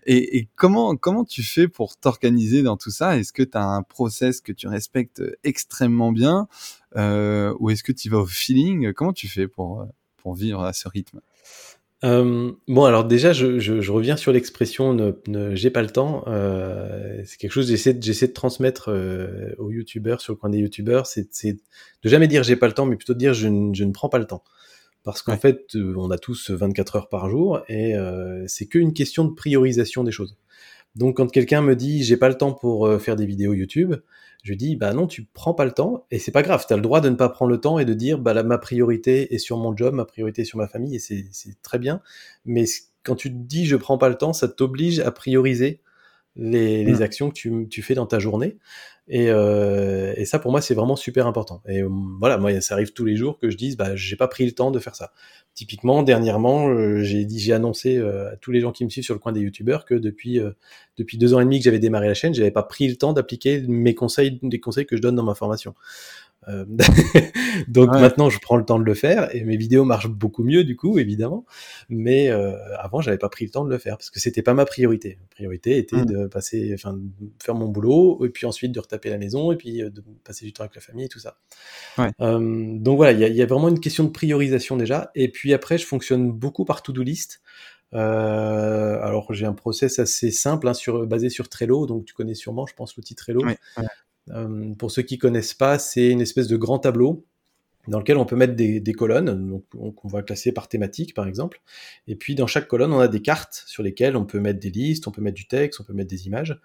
Et, 0.05 0.37
et, 0.37 0.49
comment 0.55 0.97
comment 0.97 1.25
tu 1.25 1.43
fais 1.43 1.67
pour 1.67 1.97
t'organiser 1.97 2.63
dans 2.63 2.77
tout 2.77 2.91
ça? 2.91 3.17
Est-ce 3.17 3.33
que 3.33 3.43
tu 3.43 3.57
as 3.57 3.65
un 3.65 3.83
process 3.83 4.41
que 4.41 4.53
tu 4.53 4.69
respectes 4.69 5.23
extrêmement 5.43 6.13
bien, 6.13 6.47
ou 6.97 7.71
est-ce 7.71 7.83
que 7.83 7.93
tu 7.93 8.11
vas 8.11 8.19
au 8.19 8.27
feeling? 8.27 8.93
Comment 8.93 9.15
tu 9.15 9.29
fais 9.29 9.49
pour 9.49 9.87
pour 10.19 10.35
vivre 10.35 10.63
à 10.63 10.73
ce 10.75 10.89
rythme? 10.89 11.21
Euh, 12.05 12.53
bon, 12.69 12.85
alors 12.85 13.05
déjà, 13.05 13.33
je, 13.33 13.59
je, 13.59 13.81
je 13.81 13.93
reviens 13.93 14.17
sur 14.17 14.31
l'expression 14.33 14.93
ne, 14.93 15.55
j'ai 15.55 15.71
pas 15.71 15.83
le 15.83 15.89
temps. 15.91 16.25
Euh, 16.27 17.23
c'est 17.25 17.39
quelque 17.39 17.53
chose 17.53 17.65
que 17.65 17.71
j'essaie, 17.71 17.97
j'essaie 18.01 18.29
de 18.29 18.33
transmettre 18.33 18.91
euh, 18.91 19.55
aux 19.59 19.71
youtubeurs, 19.71 20.21
sur 20.21 20.35
le 20.35 20.37
coin 20.37 20.51
des 20.51 20.59
youtubeurs. 20.59 21.07
C'est, 21.07 21.29
c'est 21.33 21.55
de 21.55 22.09
jamais 22.09 22.29
dire 22.29 22.43
j'ai 22.43 22.57
pas 22.57 22.67
le 22.67 22.75
temps, 22.75 22.87
mais 22.87 22.97
plutôt 22.97 23.15
de 23.15 23.19
dire 23.19 23.33
je, 23.33 23.49
je 23.73 23.85
ne 23.85 23.93
prends 23.93 24.11
pas 24.11 24.19
le 24.19 24.27
temps. 24.27 24.45
Parce 25.03 25.21
qu'en 25.23 25.37
fait, 25.37 25.75
euh, 25.77 25.95
on 25.97 26.11
a 26.11 26.19
tous 26.19 26.51
24 26.51 26.97
heures 26.97 27.09
par 27.09 27.29
jour 27.29 27.61
et 27.69 27.95
euh, 27.95 28.45
c'est 28.49 28.67
qu'une 28.67 28.95
question 28.95 29.25
de 29.25 29.35
priorisation 29.35 30.03
des 30.03 30.13
choses. 30.13 30.37
Donc, 30.95 31.17
quand 31.17 31.31
quelqu'un 31.31 31.63
me 31.63 31.75
dit 31.75 32.05
j'ai 32.05 32.17
pas 32.17 32.29
le 32.29 32.37
temps 32.37 32.53
pour 32.53 32.87
euh, 32.87 32.99
faire 32.99 33.17
des 33.17 33.27
vidéos 33.27 33.53
YouTube, 33.53 33.95
je 34.45 34.55
dis 34.55 34.77
bah 34.77 34.93
non, 34.93 35.07
tu 35.07 35.25
prends 35.25 35.55
pas 35.55 35.65
le 35.65 35.73
temps 35.73 36.07
et 36.11 36.19
c'est 36.19 36.31
pas 36.31 36.43
grave, 36.43 36.65
tu 36.67 36.73
as 36.73 36.77
le 36.77 36.83
droit 36.83 37.01
de 37.01 37.09
ne 37.09 37.17
pas 37.17 37.29
prendre 37.29 37.51
le 37.51 37.59
temps 37.59 37.79
et 37.79 37.85
de 37.85 37.95
dire 37.95 38.19
bah 38.19 38.41
ma 38.43 38.59
priorité 38.59 39.35
est 39.35 39.39
sur 39.39 39.57
mon 39.57 39.77
job, 39.77 39.95
ma 39.95 40.05
priorité 40.05 40.43
est 40.43 40.45
sur 40.45 40.59
ma 40.59 40.69
famille 40.69 40.95
et 40.97 40.99
c'est 40.99 41.63
très 41.63 41.79
bien. 41.79 42.01
Mais 42.45 42.65
quand 43.03 43.17
tu 43.17 43.31
te 43.31 43.37
dis 43.37 43.67
je 43.67 43.77
prends 43.77 43.99
pas 43.99 44.09
le 44.09 44.17
temps, 44.17 44.33
ça 44.33 44.47
t'oblige 44.47 45.01
à 45.01 45.11
prioriser 45.11 45.81
les, 46.37 46.85
les 46.85 46.99
mmh. 46.99 47.03
actions 47.03 47.29
que 47.31 47.35
tu, 47.35 47.69
tu, 47.71 47.83
fais 47.83 47.95
dans 47.95 48.07
ta 48.07 48.19
journée. 48.19 48.59
Et, 49.07 49.27
euh, 49.29 50.15
et 50.17 50.25
ça 50.25 50.39
pour 50.39 50.51
moi 50.51 50.63
c'est 50.63 50.75
vraiment 50.75 50.97
super 50.97 51.27
important. 51.27 51.63
Et 51.69 51.83
euh, 51.83 51.89
voilà, 52.19 52.39
moi 52.39 52.59
ça 52.63 52.75
arrive 52.75 52.93
tous 52.95 53.05
les 53.05 53.17
jours 53.17 53.39
que 53.39 53.51
je 53.51 53.57
dise 53.57 53.77
bah 53.77 53.95
j'ai 53.97 54.17
pas 54.17 54.29
pris 54.29 54.47
le 54.47 54.53
temps 54.53 54.71
de 54.71 54.79
faire 54.79 54.95
ça. 54.95 55.13
Typiquement, 55.53 56.03
dernièrement, 56.03 56.69
euh, 56.69 57.03
j'ai 57.03 57.25
dit, 57.25 57.39
j'ai 57.39 57.53
annoncé 57.53 57.97
euh, 57.97 58.33
à 58.33 58.37
tous 58.37 58.51
les 58.51 58.61
gens 58.61 58.73
qui 58.73 58.85
me 58.85 58.89
suivent 58.91 59.05
sur 59.05 59.15
le 59.15 59.21
coin 59.21 59.31
des 59.33 59.41
youtubeurs 59.41 59.85
que 59.85 59.95
depuis 59.95 60.41
depuis 60.97 61.19
deux 61.19 61.35
ans 61.35 61.41
et 61.41 61.45
demi 61.45 61.59
que 61.59 61.65
j'avais 61.65 61.79
démarré 61.79 62.09
la 62.09 62.15
chaîne, 62.15 62.35
j'avais 62.35 62.51
pas 62.51 62.63
pris 62.63 62.89
le 62.89 62.97
temps 62.97 63.13
d'appliquer 63.13 63.61
mes 63.69 63.95
conseils, 63.95 64.39
des 64.43 64.61
conseils 64.61 64.87
que 64.87 64.97
je 64.97 65.03
donne 65.03 65.17
dans 65.17 65.23
ma 65.23 65.35
formation. 65.35 65.75
Euh, 66.49 66.65
donc 67.69 67.91
maintenant, 67.91 68.31
je 68.31 68.39
prends 68.39 68.57
le 68.57 68.65
temps 68.65 68.79
de 68.79 68.85
le 68.85 68.95
faire 68.95 69.35
et 69.35 69.45
mes 69.45 69.57
vidéos 69.57 69.85
marchent 69.85 70.09
beaucoup 70.09 70.45
mieux 70.45 70.65
du 70.65 70.77
coup, 70.77 70.99
évidemment. 70.99 71.45
Mais 71.89 72.31
euh, 72.31 72.57
avant, 72.79 73.01
j'avais 73.01 73.19
pas 73.19 73.29
pris 73.29 73.45
le 73.45 73.51
temps 73.51 73.65
de 73.65 73.71
le 73.71 73.79
faire 73.79 73.97
parce 73.97 74.11
que 74.11 74.21
c'était 74.21 74.43
pas 74.43 74.55
ma 74.55 74.65
priorité. 74.65 75.19
Ma 75.21 75.27
priorité 75.29 75.79
était 75.79 75.97
mmh. 75.97 76.07
de 76.07 76.27
passer, 76.27 76.73
enfin, 76.75 76.99
faire 77.43 77.55
mon 77.55 77.69
boulot 77.69 78.25
et 78.25 78.29
puis 78.29 78.47
ensuite 78.47 78.73
de 78.73 78.81
retaper 78.81 79.11
la 79.11 79.19
maison 79.19 79.53
et 79.53 79.57
puis 79.57 79.83
euh, 79.83 79.91
de 79.91 80.03
passer 80.25 80.45
du 80.45 80.53
temps 80.53 80.65
avec 80.65 80.75
la 80.75 80.81
famille 80.81 81.07
et 81.07 81.09
tout 81.09 81.21
ça. 81.21 81.39
Ouais. 81.99 82.11
Euh, 82.21 82.79
donc 82.79 82.97
voilà, 82.97 83.13
il 83.13 83.21
y 83.21 83.25
a, 83.25 83.29
y 83.29 83.43
a, 83.43 83.47
vraiment 83.47 83.69
une 83.69 83.81
question 83.81 84.05
de 84.05 84.11
priorisation 84.11 84.77
déjà. 84.77 85.11
Et 85.15 85.31
puis 85.31 85.55
après, 85.55 85.79
je 85.79 85.87
fonctionne 85.87 86.33
beaucoup 86.33 86.65
par 86.65 86.83
to-do 86.83 87.03
list. 87.03 87.41
Euh, 87.95 88.99
alors 89.03 89.33
j'ai 89.33 89.47
un 89.47 89.53
process 89.53 90.01
assez 90.01 90.33
simple 90.33 90.67
hein, 90.67 90.75
sur, 90.75 91.07
basé 91.07 91.31
sur 91.31 91.49
Trello, 91.49 91.87
donc 91.87 92.05
tu 92.05 92.15
connais 92.15 92.35
sûrement, 92.35 92.67
je 92.67 92.75
pense, 92.75 92.97
l'outil 92.97 93.15
Trello. 93.15 93.45
Ouais, 93.45 93.59
pour 94.79 94.91
ceux 94.91 95.03
qui 95.03 95.19
connaissent 95.19 95.55
pas, 95.55 95.79
c'est 95.79 96.09
une 96.09 96.21
espèce 96.21 96.49
de 96.49 96.57
grand 96.57 96.79
tableau 96.79 97.27
dans 97.89 97.99
lequel 97.99 98.17
on 98.17 98.25
peut 98.25 98.37
mettre 98.37 98.55
des, 98.55 98.93
colonnes, 98.93 99.63
donc 99.75 100.05
on 100.05 100.09
va 100.09 100.23
classer 100.23 100.53
par 100.53 100.69
thématique 100.69 101.15
par 101.15 101.27
exemple, 101.27 101.61
et 102.07 102.17
puis 102.17 102.35
dans 102.35 102.47
chaque 102.47 102.67
colonne 102.67 102.93
on 102.93 103.01
a 103.01 103.09
des 103.09 103.21
cartes 103.21 103.65
sur 103.67 103.83
lesquelles 103.83 104.17
on 104.17 104.25
peut 104.25 104.41
mettre 104.41 104.61
des 104.61 104.71
listes, 104.71 105.07
on 105.07 105.11
peut 105.11 105.21
mettre 105.21 105.37
du 105.37 105.47
texte, 105.47 105.81
on 105.81 105.85
peut 105.85 105.93
mettre 105.93 106.09
des 106.09 106.27
images, 106.27 106.59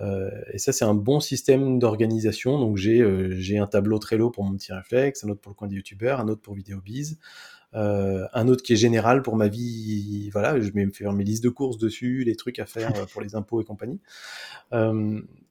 euh, 0.00 0.30
et 0.52 0.58
ça 0.58 0.72
c'est 0.72 0.84
un 0.84 0.94
bon 0.94 1.20
système 1.20 1.78
d'organisation. 1.78 2.58
Donc 2.58 2.76
j'ai 2.76 3.00
euh, 3.00 3.34
j'ai 3.38 3.58
un 3.58 3.66
tableau 3.66 3.98
Trello 3.98 4.30
pour 4.30 4.44
mon 4.44 4.56
petit 4.56 4.72
réflexe, 4.72 5.24
un 5.24 5.28
autre 5.28 5.40
pour 5.40 5.50
le 5.50 5.54
coin 5.54 5.68
des 5.68 5.76
youtubeurs, 5.76 6.20
un 6.20 6.28
autre 6.28 6.40
pour 6.40 6.54
VidéoBiz, 6.54 7.18
euh, 7.74 8.26
un 8.32 8.48
autre 8.48 8.62
qui 8.62 8.74
est 8.74 8.76
général 8.76 9.22
pour 9.22 9.36
ma 9.36 9.48
vie, 9.48 10.30
voilà, 10.30 10.60
je 10.60 10.70
vais 10.70 10.86
me 10.86 10.92
faire 10.92 11.12
mes 11.12 11.24
listes 11.24 11.44
de 11.44 11.48
courses 11.48 11.78
dessus, 11.78 12.22
les 12.24 12.36
trucs 12.36 12.58
à 12.58 12.66
faire 12.66 12.92
pour 13.08 13.20
les 13.20 13.34
impôts 13.34 13.60
et 13.60 13.64
compagnie. 13.64 14.00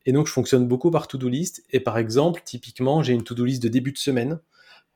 Et 0.05 0.11
donc, 0.11 0.27
je 0.27 0.33
fonctionne 0.33 0.67
beaucoup 0.67 0.91
par 0.91 1.07
to-do 1.07 1.29
list. 1.29 1.63
Et 1.71 1.79
par 1.79 1.97
exemple, 1.97 2.41
typiquement, 2.43 3.03
j'ai 3.03 3.13
une 3.13 3.23
to-do 3.23 3.45
list 3.45 3.61
de 3.61 3.69
début 3.69 3.91
de 3.91 3.97
semaine 3.97 4.39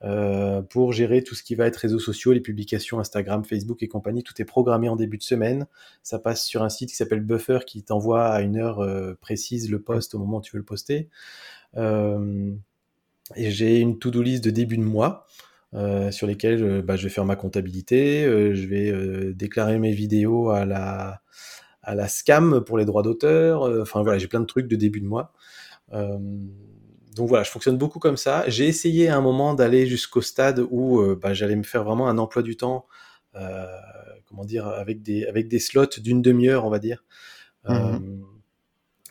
euh, 0.04 0.60
pour 0.60 0.92
gérer 0.92 1.22
tout 1.22 1.34
ce 1.34 1.42
qui 1.42 1.54
va 1.54 1.66
être 1.66 1.76
réseaux 1.76 1.98
sociaux, 1.98 2.32
les 2.32 2.40
publications 2.40 2.98
Instagram, 2.98 3.44
Facebook 3.44 3.82
et 3.82 3.88
compagnie. 3.88 4.22
Tout 4.22 4.34
est 4.42 4.44
programmé 4.44 4.88
en 4.88 4.96
début 4.96 5.16
de 5.16 5.22
semaine. 5.22 5.66
Ça 6.02 6.18
passe 6.18 6.44
sur 6.44 6.62
un 6.62 6.68
site 6.68 6.90
qui 6.90 6.96
s'appelle 6.96 7.20
Buffer 7.20 7.60
qui 7.66 7.82
t'envoie 7.82 8.26
à 8.26 8.42
une 8.42 8.56
heure 8.56 8.80
euh, 8.80 9.14
précise 9.20 9.70
le 9.70 9.80
post 9.80 10.14
au 10.14 10.18
moment 10.18 10.38
où 10.38 10.42
tu 10.42 10.52
veux 10.52 10.58
le 10.58 10.64
poster. 10.64 11.08
Euh, 11.76 12.52
et 13.36 13.50
j'ai 13.50 13.80
une 13.80 13.98
to-do 13.98 14.22
list 14.22 14.44
de 14.44 14.50
début 14.50 14.76
de 14.76 14.84
mois. 14.84 15.26
Sur 16.10 16.26
lesquelles 16.26 16.80
bah, 16.80 16.96
je 16.96 17.02
vais 17.02 17.10
faire 17.10 17.26
ma 17.26 17.36
comptabilité, 17.36 18.22
je 18.22 18.66
vais 18.66 19.34
déclarer 19.34 19.78
mes 19.78 19.92
vidéos 19.92 20.48
à 20.48 20.64
la, 20.64 21.20
à 21.86 21.94
la 21.94 22.08
scam 22.08 22.62
pour 22.62 22.76
les 22.76 22.84
droits 22.84 23.02
d'auteur. 23.02 23.62
Euh, 23.62 23.82
enfin 23.82 24.02
voilà, 24.02 24.18
j'ai 24.18 24.26
plein 24.26 24.40
de 24.40 24.44
trucs 24.44 24.66
de 24.66 24.76
début 24.76 25.00
de 25.00 25.06
mois. 25.06 25.32
Euh, 25.92 26.18
donc 27.14 27.28
voilà, 27.28 27.44
je 27.44 27.50
fonctionne 27.50 27.78
beaucoup 27.78 28.00
comme 28.00 28.16
ça. 28.16 28.44
J'ai 28.48 28.66
essayé 28.66 29.08
à 29.08 29.16
un 29.16 29.20
moment 29.20 29.54
d'aller 29.54 29.86
jusqu'au 29.86 30.20
stade 30.20 30.66
où 30.68 31.00
euh, 31.00 31.18
bah, 31.20 31.32
j'allais 31.32 31.56
me 31.56 31.62
faire 31.62 31.84
vraiment 31.84 32.08
un 32.08 32.18
emploi 32.18 32.42
du 32.42 32.56
temps, 32.56 32.86
comment 34.26 34.44
dire, 34.44 34.66
avec 34.66 35.02
des 35.02 35.24
avec 35.26 35.48
des 35.48 35.60
slots 35.60 35.86
d'une 35.98 36.20
demi-heure, 36.20 36.64
on 36.64 36.70
va 36.70 36.80
dire. 36.80 37.04
Mmh. 37.68 38.22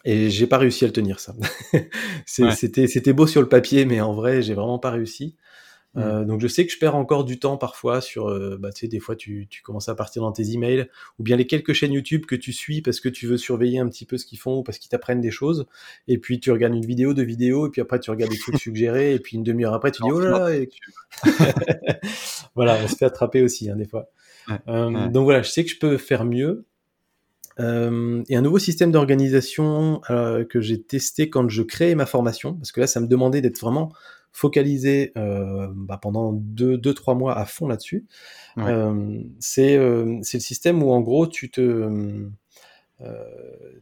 Et 0.04 0.30
j'ai 0.30 0.48
pas 0.48 0.58
réussi 0.58 0.84
à 0.84 0.88
le 0.88 0.94
tenir 0.94 1.20
ça. 1.20 1.34
C'était 2.26 2.88
c'était 2.88 3.14
beau 3.14 3.26
sur 3.26 3.42
le 3.42 3.50
papier, 3.50 3.86
mais 3.86 4.02
en 4.02 4.14
vrai, 4.14 4.42
j'ai 4.42 4.54
vraiment 4.54 4.80
pas 4.80 4.92
réussi. 4.92 5.36
Mm. 5.96 6.00
Euh, 6.00 6.26
donc 6.26 6.42
je 6.42 6.48
sais 6.48 6.66
que 6.66 6.72
je 6.72 6.78
perds 6.78 6.96
encore 6.96 7.24
du 7.24 7.40
temps 7.40 7.58
parfois 7.58 8.02
sur, 8.02 8.28
euh, 8.28 8.58
bah, 8.60 8.72
tu 8.72 8.82
sais, 8.82 8.88
des 8.88 9.00
fois 9.00 9.16
tu, 9.16 9.48
tu, 9.50 9.62
commences 9.62 9.90
à 9.90 9.96
partir 9.96 10.22
dans 10.22 10.32
tes 10.32 10.52
emails 10.52 10.88
ou 11.20 11.24
bien 11.24 11.38
les 11.38 11.48
quelques 11.48 11.74
chaînes 11.74 11.94
YouTube 11.94 12.26
que 12.26 12.36
tu 12.36 12.54
suis 12.54 12.82
parce 12.82 13.00
que 13.00 13.10
tu 13.10 13.28
veux 13.28 13.38
surveiller 13.38 13.80
un 13.80 13.88
petit 13.88 14.06
peu 14.06 14.18
ce 14.18 14.26
qu'ils 14.26 14.40
font 14.40 14.58
ou 14.58 14.64
parce 14.64 14.78
qu'ils 14.78 14.90
t'apprennent 14.90 15.22
des 15.22 15.32
choses. 15.32 15.66
Et 16.08 16.18
puis 16.18 16.40
tu 16.40 16.52
regardes 16.52 16.76
une 16.76 16.86
vidéo, 16.86 17.14
deux 17.14 17.24
vidéos 17.24 17.68
et 17.68 17.70
puis 17.70 17.82
après 17.82 18.00
tu 18.00 18.12
regardes 18.12 18.32
des 18.32 18.38
trucs 18.38 18.58
suggérés 18.60 19.16
et 19.16 19.20
puis 19.20 19.38
une 19.38 19.44
demi-heure 19.44 19.74
après 19.74 19.92
tu 19.92 20.04
dis 20.04 20.12
oh 20.12 20.20
là 20.20 20.32
là. 20.32 20.56
Et... 20.56 20.70
voilà, 22.56 22.78
on 22.84 22.88
se 22.88 22.96
fait 22.96 23.06
attraper 23.06 23.42
aussi 23.42 23.70
hein, 23.70 23.76
des 23.76 23.88
fois. 23.88 24.10
Euh, 24.68 25.08
donc 25.08 25.24
voilà, 25.24 25.42
je 25.42 25.50
sais 25.50 25.64
que 25.64 25.72
je 25.72 25.80
peux 25.80 25.98
faire 25.98 26.26
mieux. 26.26 26.66
Euh, 27.60 28.22
et 28.28 28.36
un 28.36 28.42
nouveau 28.42 28.60
système 28.60 28.92
d'organisation 28.92 30.02
euh, 30.10 30.44
que 30.44 30.60
j'ai 30.60 30.82
testé 30.82 31.30
quand 31.30 31.48
je 31.48 31.62
créais 31.62 31.96
ma 31.96 32.06
formation, 32.06 32.54
parce 32.56 32.72
que 32.72 32.82
là, 32.82 32.88
ça 32.88 33.00
me 33.00 33.08
demandait 33.08 33.42
d'être 33.42 33.60
vraiment 33.60 33.94
focaliser 34.36 35.14
bah, 35.16 35.98
pendant 36.02 36.34
deux, 36.34 36.78
deux, 36.78 36.94
trois 36.94 37.16
mois 37.16 37.38
à 37.38 37.46
fond 37.46 37.68
là-dessus. 37.68 38.06
c'est 39.40 39.78
le 39.78 40.22
système 40.22 40.84
où 40.84 40.92
en 40.92 41.00
gros 41.00 41.26
tu 41.26 41.50
te 41.50 42.28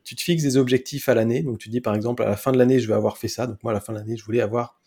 tu 0.03 0.15
te 0.15 0.21
fixes 0.21 0.43
des 0.43 0.57
objectifs 0.57 1.09
à 1.09 1.15
l'année. 1.15 1.41
Donc 1.41 1.57
tu 1.57 1.69
dis 1.69 1.81
par 1.81 1.95
exemple 1.95 2.21
à 2.21 2.27
la 2.27 2.37
fin 2.37 2.51
de 2.51 2.59
l'année 2.59 2.79
je 2.79 2.87
vais 2.87 2.93
avoir 2.93 3.17
fait 3.17 3.27
ça. 3.27 3.47
Donc 3.47 3.63
moi 3.63 3.71
à 3.71 3.73
la 3.73 3.81
fin 3.81 3.93
de 3.93 3.97
l'année 3.97 4.15
je 4.15 4.23
voulais 4.23 4.41
avoir 4.41 4.79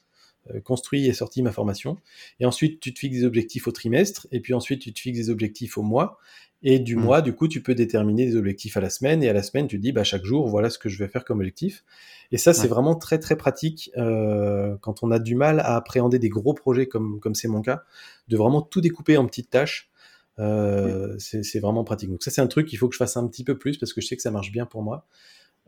construit 0.63 1.07
et 1.07 1.13
sorti 1.13 1.43
ma 1.43 1.51
formation. 1.51 1.97
Et 2.39 2.47
ensuite 2.47 2.79
tu 2.79 2.95
te 2.95 3.01
fixes 3.01 3.17
des 3.17 3.25
objectifs 3.25 3.67
au 3.67 3.73
trimestre. 3.73 4.29
Et 4.31 4.39
puis 4.39 4.55
ensuite 4.55 4.83
tu 4.83 4.93
te 4.93 5.01
fixes 5.01 5.19
des 5.19 5.31
objectifs 5.31 5.77
au 5.79 5.83
mois. 5.83 6.19
Et 6.63 6.79
du 6.79 6.97
mmh. 6.97 7.01
mois, 7.01 7.23
du 7.23 7.35
coup, 7.35 7.49
tu 7.49 7.63
peux 7.63 7.75
déterminer 7.75 8.27
des 8.27 8.37
objectifs 8.37 8.77
à 8.77 8.81
la 8.81 8.91
semaine. 8.91 9.23
Et 9.23 9.29
à 9.29 9.33
la 9.33 9.43
semaine, 9.43 9.69
tu 9.69 9.77
te 9.77 9.83
dis, 9.83 9.93
bah, 9.93 10.05
chaque 10.05 10.25
jour, 10.25 10.49
voilà 10.49 10.71
ce 10.71 10.79
que 10.79 10.89
je 10.89 10.99
vais 10.99 11.09
faire 11.09 11.25
comme 11.25 11.39
objectif. 11.39 11.85
Et 12.33 12.39
ça, 12.39 12.53
c'est 12.53 12.69
vraiment 12.69 12.95
très, 12.95 13.19
très 13.19 13.37
pratique 13.37 13.91
euh, 13.97 14.77
quand 14.81 15.03
on 15.03 15.11
a 15.11 15.19
du 15.19 15.35
mal 15.35 15.61
à 15.61 15.77
appréhender 15.77 16.19
des 16.19 16.29
gros 16.29 16.55
projets 16.55 16.87
comme 16.87 17.21
comme 17.21 17.35
c'est 17.35 17.49
mon 17.49 17.63
cas, 17.63 17.83
de 18.29 18.37
vraiment 18.37 18.63
tout 18.63 18.81
découper 18.81 19.17
en 19.17 19.27
petites 19.27 19.51
tâches. 19.51 19.91
Euh, 20.39 21.17
C'est 21.19 21.61
vraiment 21.61 21.85
pratique. 21.85 22.11
Donc 22.11 22.23
ça, 22.23 22.31
c'est 22.31 22.41
un 22.41 22.47
truc 22.47 22.69
qu'il 22.69 22.79
faut 22.79 22.89
que 22.89 22.95
je 22.95 22.99
fasse 22.99 23.17
un 23.17 23.27
petit 23.27 23.45
peu 23.45 23.57
plus 23.57 23.79
parce 23.79 23.93
que 23.93 24.01
je 24.01 24.07
sais 24.07 24.17
que 24.17 24.23
ça 24.23 24.31
marche 24.31 24.53
bien 24.53 24.67
pour 24.67 24.83
moi. 24.83 25.07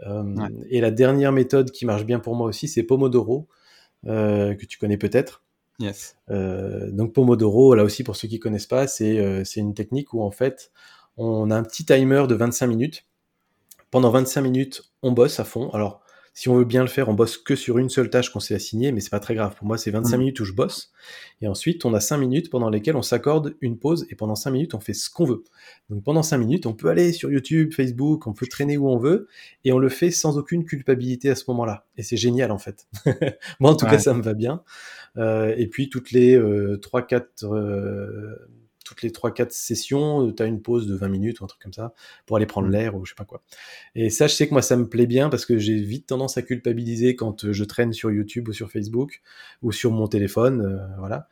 Euh, 0.07 0.49
Et 0.69 0.81
la 0.81 0.91
dernière 0.91 1.33
méthode 1.33 1.71
qui 1.71 1.87
marche 1.87 2.05
bien 2.05 2.21
pour 2.21 2.35
moi 2.35 2.47
aussi, 2.47 2.69
c'est 2.69 2.83
Pomodoro, 2.83 3.49
que 4.05 4.65
tu 4.67 4.79
connais 4.79 4.99
peut-être. 4.99 5.43
Yes. 5.79 6.17
Donc 6.29 7.13
Pomodoro, 7.13 7.75
là 7.75 7.85
aussi 7.85 8.03
pour 8.03 8.17
ceux 8.17 8.29
qui 8.29 8.41
connaissent 8.41 8.67
pas, 8.67 8.87
c'est 8.87 9.45
c'est 9.45 9.61
une 9.61 9.75
technique 9.75 10.13
où 10.13 10.23
en 10.23 10.31
fait 10.31 10.73
on 11.17 11.51
a 11.51 11.57
un 11.57 11.63
petit 11.63 11.85
timer 11.85 12.25
de 12.29 12.35
25 12.35 12.67
minutes. 12.67 13.05
Pendant 13.91 14.11
25 14.11 14.43
minutes, 14.43 14.83
on 15.03 15.13
bosse 15.13 15.41
à 15.41 15.45
fond. 15.45 15.71
Alors 15.71 16.03
si 16.39 16.49
on 16.49 16.55
veut 16.55 16.65
bien 16.65 16.83
le 16.83 16.89
faire, 16.89 17.09
on 17.09 17.15
bosse 17.15 17.37
que 17.37 17.57
sur 17.57 17.79
une 17.79 17.89
seule 17.89 18.11
tâche 18.11 18.31
qu'on 18.31 18.39
s'est 18.39 18.55
assignée, 18.55 18.93
mais 18.93 19.01
c'est 19.01 19.11
pas 19.11 19.19
très 19.19 19.35
grave. 19.35 19.57
Pour 19.57 19.67
moi, 19.67 19.77
c'est 19.77 19.91
25 19.91 20.15
mm. 20.15 20.21
minutes 20.21 20.39
où 20.39 20.45
je 20.45 20.53
bosse. 20.53 20.93
Et 21.43 21.49
ensuite, 21.49 21.85
on 21.85 21.93
a 21.95 21.99
5 21.99 22.17
minutes 22.17 22.49
pendant 22.49 22.71
lesquelles 22.71 22.95
on 22.95 23.03
s'accorde 23.03 23.57
une 23.61 23.77
pause. 23.77 24.07
Et 24.11 24.15
pendant 24.15 24.37
5 24.37 24.53
minutes, 24.53 24.75
on 24.75 24.79
fait 24.79 24.95
ce 24.95 25.11
qu'on 25.11 25.25
veut. 25.25 25.43
Donc 25.91 26.05
pendant 26.05 26.23
5 26.23 26.39
minutes, 26.39 26.67
on 26.67 26.75
peut 26.75 26.91
aller 26.91 27.13
sur 27.13 27.33
YouTube, 27.33 27.73
Facebook, 27.75 28.29
on 28.29 28.35
peut 28.35 28.47
traîner 28.47 28.77
où 28.77 28.89
on 28.89 28.99
veut. 28.99 29.27
Et 29.65 29.73
on 29.73 29.81
le 29.81 29.89
fait 29.89 30.13
sans 30.13 30.39
aucune 30.39 30.65
culpabilité 30.65 31.29
à 31.29 31.35
ce 31.35 31.43
moment-là. 31.49 31.87
Et 31.97 32.05
c'est 32.05 32.17
génial, 32.17 32.53
en 32.53 32.59
fait. 32.59 32.87
moi, 33.59 33.73
en 33.73 33.75
tout 33.75 33.87
cas, 33.87 33.99
ça 33.99 34.15
me 34.15 34.23
va 34.23 34.35
bien. 34.35 34.63
Euh, 35.17 35.53
et 35.57 35.67
puis, 35.67 35.89
toutes 35.89 36.13
les 36.13 36.37
euh, 36.37 36.77
3-4 36.81 37.47
toutes 38.89 39.03
les 39.03 39.11
3-4 39.11 39.51
sessions, 39.51 40.27
euh, 40.27 40.35
tu 40.35 40.43
as 40.43 40.47
une 40.47 40.63
pause 40.63 40.87
de 40.87 40.95
20 40.95 41.09
minutes 41.09 41.41
ou 41.41 41.45
un 41.45 41.47
truc 41.47 41.61
comme 41.61 41.73
ça 41.73 41.93
pour 42.27 42.37
aller 42.37 42.47
prendre 42.47 42.69
mmh. 42.69 42.73
l'air 42.73 42.97
ou 42.97 43.05
je 43.05 43.11
sais 43.11 43.15
pas 43.15 43.25
quoi. 43.25 43.43
Et 43.95 44.09
ça, 44.09 44.27
je 44.27 44.35
sais 44.35 44.49
que 44.49 44.55
moi, 44.55 44.63
ça 44.63 44.77
me 44.77 44.89
plaît 44.89 45.07
bien 45.07 45.29
parce 45.29 45.45
que 45.45 45.59
j'ai 45.59 45.77
vite 45.77 46.07
tendance 46.07 46.39
à 46.39 46.43
culpabiliser 46.43 47.17
quand 47.17 47.45
euh, 47.45 47.53
je 47.53 47.65
traîne 47.65 47.93
sur 47.93 48.11
YouTube 48.11 48.49
ou 48.49 48.53
sur 48.53 48.71
Facebook 48.71 49.21
ou 49.63 49.73
sur 49.73 49.93
mon 49.93 50.07
téléphone. 50.09 50.63
Euh, 50.63 50.97
voilà. 50.99 51.29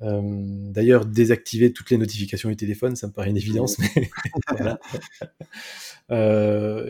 D'ailleurs, 0.00 1.06
désactiver 1.06 1.72
toutes 1.72 1.90
les 1.90 1.98
notifications 1.98 2.48
du 2.48 2.54
téléphone, 2.54 2.94
ça 2.94 3.08
me 3.08 3.12
paraît 3.12 3.30
une 3.30 3.36
évidence, 3.36 3.78
mais 3.80 4.08
voilà. 4.56 4.78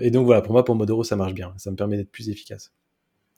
et 0.02 0.10
donc 0.10 0.26
voilà, 0.26 0.42
pour 0.42 0.52
moi, 0.52 0.62
pour 0.62 0.74
Modoro, 0.74 1.04
ça 1.04 1.16
marche 1.16 1.32
bien. 1.32 1.54
Ça 1.56 1.70
me 1.70 1.76
permet 1.76 1.96
d'être 1.96 2.10
plus 2.10 2.28
efficace. 2.28 2.70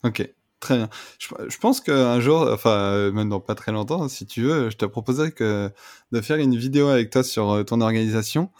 Ok. 0.03 0.29
Très 0.61 0.77
bien. 0.77 0.91
Je, 1.19 1.29
je 1.49 1.57
pense 1.57 1.81
qu'un 1.81 2.21
jour, 2.21 2.47
enfin, 2.53 2.71
euh, 2.71 3.13
même 3.13 3.31
dans 3.31 3.41
pas 3.41 3.55
très 3.55 3.73
longtemps, 3.73 4.07
si 4.09 4.27
tu 4.27 4.43
veux, 4.43 4.69
je 4.69 4.77
te 4.77 4.85
proposerais 4.85 5.33
que 5.33 5.71
de 6.13 6.21
faire 6.21 6.37
une 6.37 6.55
vidéo 6.55 6.89
avec 6.89 7.09
toi 7.09 7.23
sur 7.23 7.51
euh, 7.51 7.63
ton 7.65 7.81
organisation. 7.81 8.51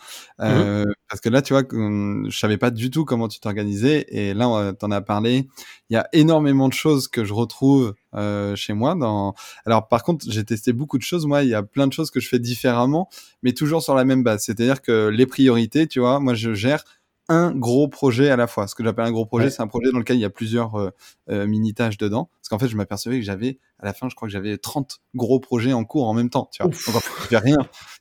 Euh, 0.41 0.85
mmh 0.87 0.93
Parce 1.11 1.21
que 1.21 1.29
là, 1.29 1.43
tu 1.43 1.53
vois, 1.53 1.63
je 1.71 2.39
savais 2.39 2.57
pas 2.57 2.71
du 2.71 2.91
tout 2.91 3.05
comment 3.05 3.29
tu 3.29 3.39
t'organisais. 3.39 4.07
Et 4.09 4.33
là, 4.33 4.73
t'en 4.73 4.91
as 4.91 5.03
parlé. 5.03 5.49
Il 5.91 5.95
y 5.95 5.97
a 5.97 6.09
énormément 6.15 6.69
de 6.69 6.73
choses 6.73 7.07
que 7.07 7.25
je 7.25 7.35
retrouve 7.35 7.95
euh, 8.15 8.57
chez 8.57 8.73
moi. 8.73 8.95
Dans... 8.95 9.35
Alors, 9.67 9.89
par 9.89 10.03
contre, 10.03 10.25
j'ai 10.29 10.45
testé 10.45 10.73
beaucoup 10.73 10.97
de 10.97 11.03
choses. 11.03 11.27
Moi, 11.27 11.43
il 11.43 11.51
y 11.51 11.55
a 11.55 11.63
plein 11.63 11.87
de 11.87 11.93
choses 11.93 12.11
que 12.11 12.21
je 12.21 12.29
fais 12.29 12.39
différemment, 12.39 13.11
mais 13.43 13.53
toujours 13.53 13.83
sur 13.83 13.95
la 13.95 14.05
même 14.05 14.23
base. 14.23 14.45
C'est-à-dire 14.45 14.81
que 14.81 15.09
les 15.09 15.27
priorités, 15.27 15.87
tu 15.87 16.01
vois, 16.01 16.19
moi, 16.21 16.33
je 16.33 16.55
gère 16.55 16.85
un 17.31 17.53
gros 17.53 17.87
projet 17.87 18.29
à 18.29 18.37
la 18.37 18.49
fois. 18.49 18.67
Ce 18.67 18.75
que 18.75 18.83
j'appelle 18.83 19.05
un 19.05 19.13
gros 19.13 19.25
projet, 19.25 19.51
c'est 19.51 19.63
un 19.63 19.69
projet 19.69 19.93
dans 19.93 19.99
lequel 19.99 20.17
il 20.17 20.21
y 20.21 20.25
a 20.25 20.31
plusieurs 20.31 20.75
euh, 20.75 20.91
euh, 21.31 21.47
mini-tâches 21.47 21.97
dedans. 21.97 22.29
Parce 22.41 22.49
qu'en 22.49 22.59
fait, 22.59 22.67
je 22.67 22.77
m'apercevais 22.77 23.21
que 23.21 23.25
j'avais, 23.25 23.61
à 23.79 23.87
la 23.87 23.95
fin, 23.95 24.09
je 24.09 24.17
crois 24.17 24.27
que 24.27 24.33
j'avais 24.33 24.59
30 24.59 25.01
gros 25.15 25.39
projets 25.39 25.73
en 25.73 25.85
cours 25.85 26.09
en 26.09 26.13
même 26.13 26.29
temps. 26.29 26.51
Tu 26.53 26.61
vois, 26.61 26.73
Donc, 26.73 27.03
tu 27.03 27.29
fais 27.29 27.39
rien, 27.39 27.57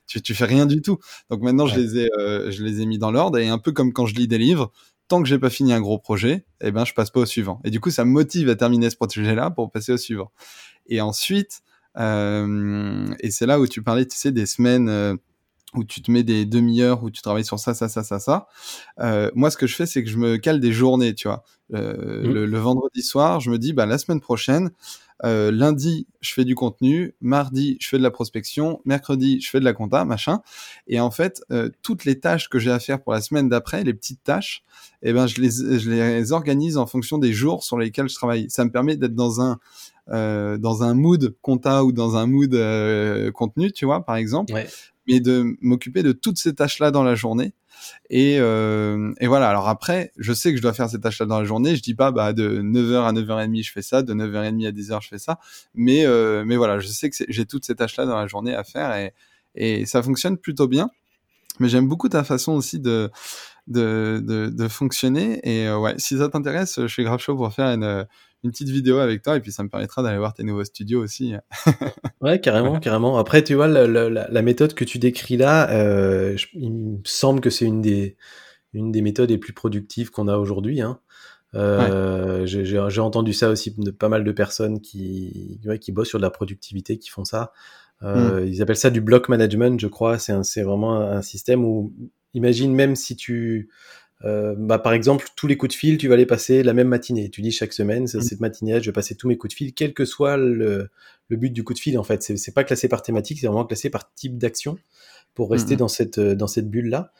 tu, 0.08 0.20
tu, 0.20 0.34
fais 0.34 0.46
rien 0.46 0.66
du 0.66 0.82
tout. 0.82 0.98
Donc 1.30 1.42
maintenant, 1.42 1.66
je 1.66 1.78
les 1.78 1.98
ai, 1.98 2.08
euh, 2.18 2.50
je 2.50 2.64
les 2.64 2.80
ai 2.80 2.86
mis 2.86 2.98
dans 2.98 3.12
l'ordre 3.12 3.38
et 3.38 3.48
un 3.48 3.58
peu 3.58 3.70
comme 3.70 3.92
quand 3.92 4.06
je 4.06 4.16
lis 4.16 4.26
des 4.26 4.38
livres. 4.38 4.72
Tant 5.06 5.22
que 5.22 5.28
j'ai 5.28 5.38
pas 5.38 5.50
fini 5.50 5.72
un 5.72 5.80
gros 5.80 5.98
projet, 5.98 6.44
eh 6.60 6.72
ben, 6.72 6.84
je 6.84 6.92
passe 6.92 7.10
pas 7.10 7.20
au 7.20 7.26
suivant. 7.26 7.60
Et 7.64 7.70
du 7.70 7.78
coup, 7.78 7.90
ça 7.90 8.04
me 8.04 8.10
motive 8.10 8.48
à 8.48 8.56
terminer 8.56 8.90
ce 8.90 8.96
projet-là 8.96 9.50
pour 9.50 9.70
passer 9.70 9.92
au 9.92 9.96
suivant. 9.96 10.32
Et 10.86 11.00
ensuite, 11.00 11.62
et 11.96 13.30
c'est 13.30 13.46
là 13.46 13.60
où 13.60 13.66
tu 13.66 13.82
parlais, 13.82 14.06
tu 14.06 14.16
sais, 14.16 14.30
des 14.32 14.46
semaines 14.46 15.18
où 15.74 15.84
tu 15.84 16.02
te 16.02 16.10
mets 16.10 16.22
des 16.22 16.46
demi-heures 16.46 17.02
où 17.02 17.10
tu 17.10 17.22
travailles 17.22 17.44
sur 17.44 17.58
ça, 17.58 17.74
ça, 17.74 17.88
ça, 17.88 18.02
ça, 18.02 18.18
ça. 18.18 18.48
Euh, 18.98 19.30
moi, 19.34 19.50
ce 19.50 19.56
que 19.56 19.66
je 19.66 19.76
fais, 19.76 19.86
c'est 19.86 20.02
que 20.02 20.10
je 20.10 20.18
me 20.18 20.36
cale 20.36 20.60
des 20.60 20.72
journées, 20.72 21.14
tu 21.14 21.28
vois. 21.28 21.44
Euh, 21.72 22.22
mmh. 22.22 22.44
le, 22.44 22.58
vendredi 22.58 23.02
soir, 23.02 23.38
je 23.40 23.50
me 23.50 23.58
dis, 23.58 23.72
bah, 23.72 23.86
la 23.86 23.98
semaine 23.98 24.20
prochaine, 24.20 24.70
euh, 25.22 25.52
lundi, 25.52 26.08
je 26.20 26.32
fais 26.32 26.44
du 26.44 26.56
contenu, 26.56 27.14
mardi, 27.20 27.76
je 27.80 27.88
fais 27.88 27.98
de 27.98 28.02
la 28.02 28.10
prospection, 28.10 28.80
mercredi, 28.84 29.40
je 29.40 29.48
fais 29.48 29.60
de 29.60 29.64
la 29.64 29.72
compta, 29.72 30.04
machin. 30.04 30.40
Et 30.88 30.98
en 30.98 31.12
fait, 31.12 31.42
toutes 31.82 32.04
les 32.04 32.18
tâches 32.18 32.48
que 32.48 32.58
j'ai 32.58 32.72
à 32.72 32.80
faire 32.80 33.00
pour 33.02 33.12
la 33.12 33.20
semaine 33.20 33.48
d'après, 33.48 33.84
les 33.84 33.94
petites 33.94 34.24
tâches, 34.24 34.64
eh 35.02 35.12
ben, 35.12 35.26
je 35.26 35.40
les, 35.40 35.78
je 35.78 35.90
les 35.90 36.32
organise 36.32 36.76
en 36.76 36.86
fonction 36.86 37.18
des 37.18 37.32
jours 37.32 37.62
sur 37.62 37.78
lesquels 37.78 38.08
je 38.08 38.14
travaille. 38.14 38.50
Ça 38.50 38.64
me 38.64 38.72
permet 38.72 38.96
d'être 38.96 39.14
dans 39.14 39.40
un, 39.40 39.58
euh, 40.10 40.58
dans 40.58 40.82
un 40.82 40.94
mood 40.94 41.36
compta 41.40 41.84
ou 41.84 41.92
dans 41.92 42.16
un 42.16 42.26
mood 42.26 42.52
euh, 42.54 43.30
contenu, 43.30 43.70
tu 43.70 43.84
vois, 43.84 44.04
par 44.04 44.16
exemple. 44.16 44.52
Ouais 44.52 44.66
mais 45.10 45.20
de 45.20 45.56
m'occuper 45.60 46.02
de 46.02 46.12
toutes 46.12 46.38
ces 46.38 46.54
tâches-là 46.54 46.90
dans 46.90 47.02
la 47.02 47.14
journée. 47.14 47.52
Et, 48.10 48.36
euh, 48.38 49.12
et, 49.20 49.26
voilà. 49.26 49.48
Alors 49.48 49.68
après, 49.68 50.12
je 50.18 50.32
sais 50.32 50.50
que 50.50 50.56
je 50.56 50.62
dois 50.62 50.72
faire 50.72 50.88
ces 50.88 51.00
tâches-là 51.00 51.26
dans 51.26 51.38
la 51.38 51.44
journée. 51.44 51.76
Je 51.76 51.82
dis 51.82 51.94
pas, 51.94 52.10
bah, 52.10 52.32
de 52.32 52.60
9h 52.60 53.04
à 53.04 53.12
9h30, 53.12 53.64
je 53.64 53.72
fais 53.72 53.82
ça. 53.82 54.02
De 54.02 54.14
9h30 54.14 54.66
à 54.66 54.72
10h, 54.72 55.02
je 55.02 55.08
fais 55.08 55.18
ça. 55.18 55.38
Mais, 55.74 56.04
euh, 56.06 56.44
mais 56.46 56.56
voilà, 56.56 56.78
je 56.78 56.86
sais 56.86 57.10
que 57.10 57.16
j'ai 57.28 57.46
toutes 57.46 57.64
ces 57.64 57.74
tâches-là 57.74 58.06
dans 58.06 58.16
la 58.16 58.26
journée 58.26 58.54
à 58.54 58.64
faire 58.64 58.94
et, 58.96 59.12
et 59.54 59.86
ça 59.86 60.02
fonctionne 60.02 60.36
plutôt 60.36 60.68
bien. 60.68 60.90
Mais 61.58 61.68
j'aime 61.68 61.88
beaucoup 61.88 62.08
ta 62.08 62.24
façon 62.24 62.52
aussi 62.52 62.80
de, 62.80 63.10
de, 63.66 64.22
de, 64.24 64.68
fonctionner. 64.68 65.40
Et 65.42 65.66
euh, 65.68 65.78
ouais, 65.78 65.94
si 65.98 66.18
ça 66.18 66.28
t'intéresse, 66.28 66.80
je 66.80 66.86
suis 66.86 67.04
grave 67.04 67.20
chaud 67.20 67.36
pour 67.36 67.52
faire 67.52 67.66
une, 67.66 68.06
une 68.42 68.50
petite 68.50 68.68
vidéo 68.68 68.98
avec 68.98 69.22
toi 69.22 69.36
et 69.36 69.40
puis 69.40 69.52
ça 69.52 69.62
me 69.62 69.68
permettra 69.68 70.02
d'aller 70.02 70.18
voir 70.18 70.34
tes 70.34 70.44
nouveaux 70.44 70.64
studios 70.64 71.02
aussi. 71.02 71.34
ouais, 72.20 72.40
carrément, 72.40 72.80
carrément. 72.80 73.18
Après, 73.18 73.44
tu 73.44 73.54
vois, 73.54 73.68
la, 73.68 73.86
la, 73.86 74.08
la, 74.08 74.42
méthode 74.42 74.74
que 74.74 74.84
tu 74.84 74.98
décris 74.98 75.36
là, 75.36 75.70
euh, 75.70 76.36
il 76.54 76.72
me 76.72 76.98
semble 77.04 77.40
que 77.40 77.50
c'est 77.50 77.66
une 77.66 77.82
des, 77.82 78.16
une 78.72 78.92
des 78.92 79.02
méthodes 79.02 79.30
les 79.30 79.38
plus 79.38 79.52
productives 79.52 80.10
qu'on 80.10 80.28
a 80.28 80.36
aujourd'hui. 80.36 80.80
Hein. 80.80 81.00
Euh, 81.54 82.46
J'ai 82.46 83.00
entendu 83.00 83.32
ça 83.32 83.50
aussi 83.50 83.74
de 83.76 83.90
pas 83.90 84.08
mal 84.08 84.24
de 84.24 84.32
personnes 84.32 84.80
qui, 84.80 85.60
ouais, 85.64 85.78
qui 85.78 85.92
bossent 85.92 86.08
sur 86.08 86.18
de 86.18 86.24
la 86.24 86.30
productivité, 86.30 86.98
qui 86.98 87.10
font 87.10 87.24
ça. 87.24 87.52
Euh, 88.02 88.40
hmm. 88.40 88.48
Ils 88.48 88.62
appellent 88.62 88.76
ça 88.76 88.90
du 88.90 89.00
block 89.00 89.28
management, 89.28 89.78
je 89.78 89.86
crois. 89.86 90.18
C'est 90.18 90.62
vraiment 90.62 91.00
un 91.00 91.22
système 91.22 91.64
où, 91.64 91.92
imagine 92.34 92.74
même 92.74 92.96
si 92.96 93.16
tu 93.16 93.68
euh, 94.24 94.54
bah, 94.56 94.78
par 94.78 94.92
exemple, 94.92 95.28
tous 95.36 95.46
les 95.46 95.56
coups 95.56 95.74
de 95.74 95.78
fil, 95.78 95.98
tu 95.98 96.08
vas 96.08 96.16
les 96.16 96.26
passer 96.26 96.62
la 96.62 96.74
même 96.74 96.88
matinée. 96.88 97.30
Tu 97.30 97.40
dis 97.40 97.52
chaque 97.52 97.72
semaine, 97.72 98.04
mmh. 98.04 98.20
cette 98.20 98.40
matinée, 98.40 98.80
je 98.80 98.86
vais 98.86 98.92
passer 98.92 99.14
tous 99.14 99.28
mes 99.28 99.36
coups 99.36 99.54
de 99.54 99.56
fil, 99.56 99.72
quel 99.72 99.94
que 99.94 100.04
soit 100.04 100.36
le, 100.36 100.90
le 101.28 101.36
but 101.36 101.50
du 101.50 101.64
coup 101.64 101.74
de 101.74 101.78
fil. 101.78 101.98
En 101.98 102.04
fait, 102.04 102.22
c'est 102.22 102.54
pas 102.54 102.64
classé 102.64 102.88
par 102.88 103.02
thématique, 103.02 103.38
c'est 103.40 103.46
vraiment 103.46 103.64
classé 103.64 103.88
par 103.88 104.12
type 104.14 104.36
d'action 104.36 104.78
pour 105.34 105.50
rester 105.50 105.74
mmh. 105.74 105.78
dans 105.78 105.88
cette 105.88 106.20
dans 106.20 106.46
cette 106.46 106.70
bulle 106.70 106.88
là. 106.88 107.12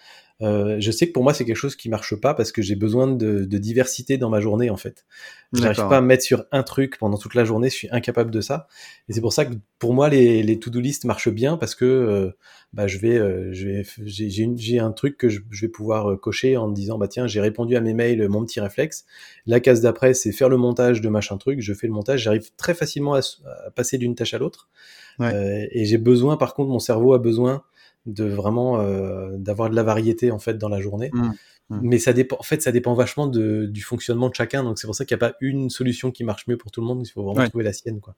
Euh, 0.43 0.77
je 0.81 0.91
sais 0.91 1.07
que 1.07 1.13
pour 1.13 1.23
moi 1.23 1.35
c'est 1.35 1.45
quelque 1.45 1.57
chose 1.57 1.77
qui 1.77 1.91
marche 1.91 2.15
pas 2.15 2.33
parce 2.33 2.51
que 2.51 2.63
j'ai 2.63 2.75
besoin 2.75 3.07
de, 3.07 3.45
de, 3.45 3.59
diversité 3.59 4.17
dans 4.17 4.31
ma 4.31 4.41
journée 4.41 4.71
en 4.71 4.77
fait. 4.79 5.05
Je 5.53 5.61
n'arrive 5.61 5.77
pas 5.89 5.99
à 5.99 6.01
me 6.01 6.07
mettre 6.07 6.25
sur 6.25 6.47
un 6.51 6.63
truc 6.63 6.97
pendant 6.99 7.19
toute 7.19 7.35
la 7.35 7.45
journée, 7.45 7.69
je 7.69 7.75
suis 7.75 7.89
incapable 7.91 8.31
de 8.31 8.41
ça. 8.41 8.67
Et 9.09 9.13
c'est 9.13 9.21
pour 9.21 9.35
ça 9.35 9.45
que 9.45 9.53
pour 9.79 9.93
moi 9.93 10.09
les, 10.09 10.43
les 10.43 10.59
to-do 10.59 10.81
list 10.81 11.05
marchent 11.05 11.29
bien 11.29 11.59
parce 11.59 11.75
que 11.75 11.85
euh, 11.85 12.31
bah, 12.73 12.87
je 12.87 12.97
vais, 12.99 13.19
euh, 13.19 13.53
je 13.53 13.67
vais, 13.67 13.85
j'ai 14.07 14.79
un 14.79 14.93
truc 14.93 15.19
que 15.19 15.29
je, 15.29 15.41
je, 15.51 15.67
vais 15.67 15.71
pouvoir 15.71 16.19
cocher 16.19 16.57
en 16.57 16.69
disant 16.69 16.97
bah 16.97 17.09
tiens 17.09 17.27
j'ai 17.27 17.41
répondu 17.43 17.77
à 17.77 17.83
mes 17.83 17.93
mails, 17.93 18.27
mon 18.29 18.43
petit 18.47 18.61
réflexe. 18.61 19.05
La 19.45 19.61
case 19.61 19.83
d'après 19.83 20.15
c'est 20.15 20.33
faire 20.33 20.49
le 20.49 20.57
montage 20.57 21.03
de 21.03 21.09
machin 21.11 21.37
truc. 21.37 21.61
Je 21.61 21.75
fais 21.75 21.87
le 21.87 21.93
montage, 21.93 22.23
j'arrive 22.23 22.51
très 22.57 22.73
facilement 22.73 23.15
à, 23.15 23.21
à 23.67 23.71
passer 23.73 23.99
d'une 23.99 24.15
tâche 24.15 24.33
à 24.33 24.39
l'autre. 24.39 24.71
Ouais. 25.19 25.69
et 25.73 25.85
j'ai 25.85 25.99
besoin 25.99 26.39
par 26.39 26.55
contre 26.55 26.71
mon 26.71 26.79
cerveau 26.79 27.13
a 27.13 27.19
besoin 27.19 27.63
de 28.07 28.25
vraiment 28.25 28.81
euh, 28.81 29.37
d'avoir 29.37 29.71
de 29.71 29.77
la 29.77 29.83
variété 29.83 30.31
en 30.31 30.39
fait 30.39 30.59
dans 30.59 30.69
la 30.69 30.81
journée. 30.81 31.11
Mmh, 31.13 31.31
mmh. 31.71 31.79
Mais 31.83 31.99
ça 31.99 32.13
dépend, 32.13 32.37
en 32.39 32.43
fait, 32.43 32.63
ça 32.63 32.73
dépend 32.73 32.95
vachement 32.95 33.27
de, 33.27 33.67
du 33.67 33.83
fonctionnement 33.83 34.29
de 34.29 34.35
chacun. 34.35 34.65
Donc 34.65 34.79
c'est 34.79 34.87
pour 34.87 34.95
ça 34.95 35.05
qu'il 35.05 35.17
n'y 35.17 35.23
a 35.23 35.29
pas 35.31 35.37
une 35.41 35.71
solution 35.71 36.11
qui 36.11 36.25
marche 36.25 36.47
mieux 36.47 36.57
pour 36.57 36.71
tout 36.71 36.81
le 36.81 36.87
monde. 36.87 37.07
Il 37.07 37.11
faut 37.11 37.23
vraiment 37.23 37.49
trouver 37.49 37.65
la 37.65 37.73
sienne, 37.73 38.01
quoi. 38.01 38.15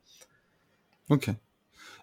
Ok. 1.11 1.31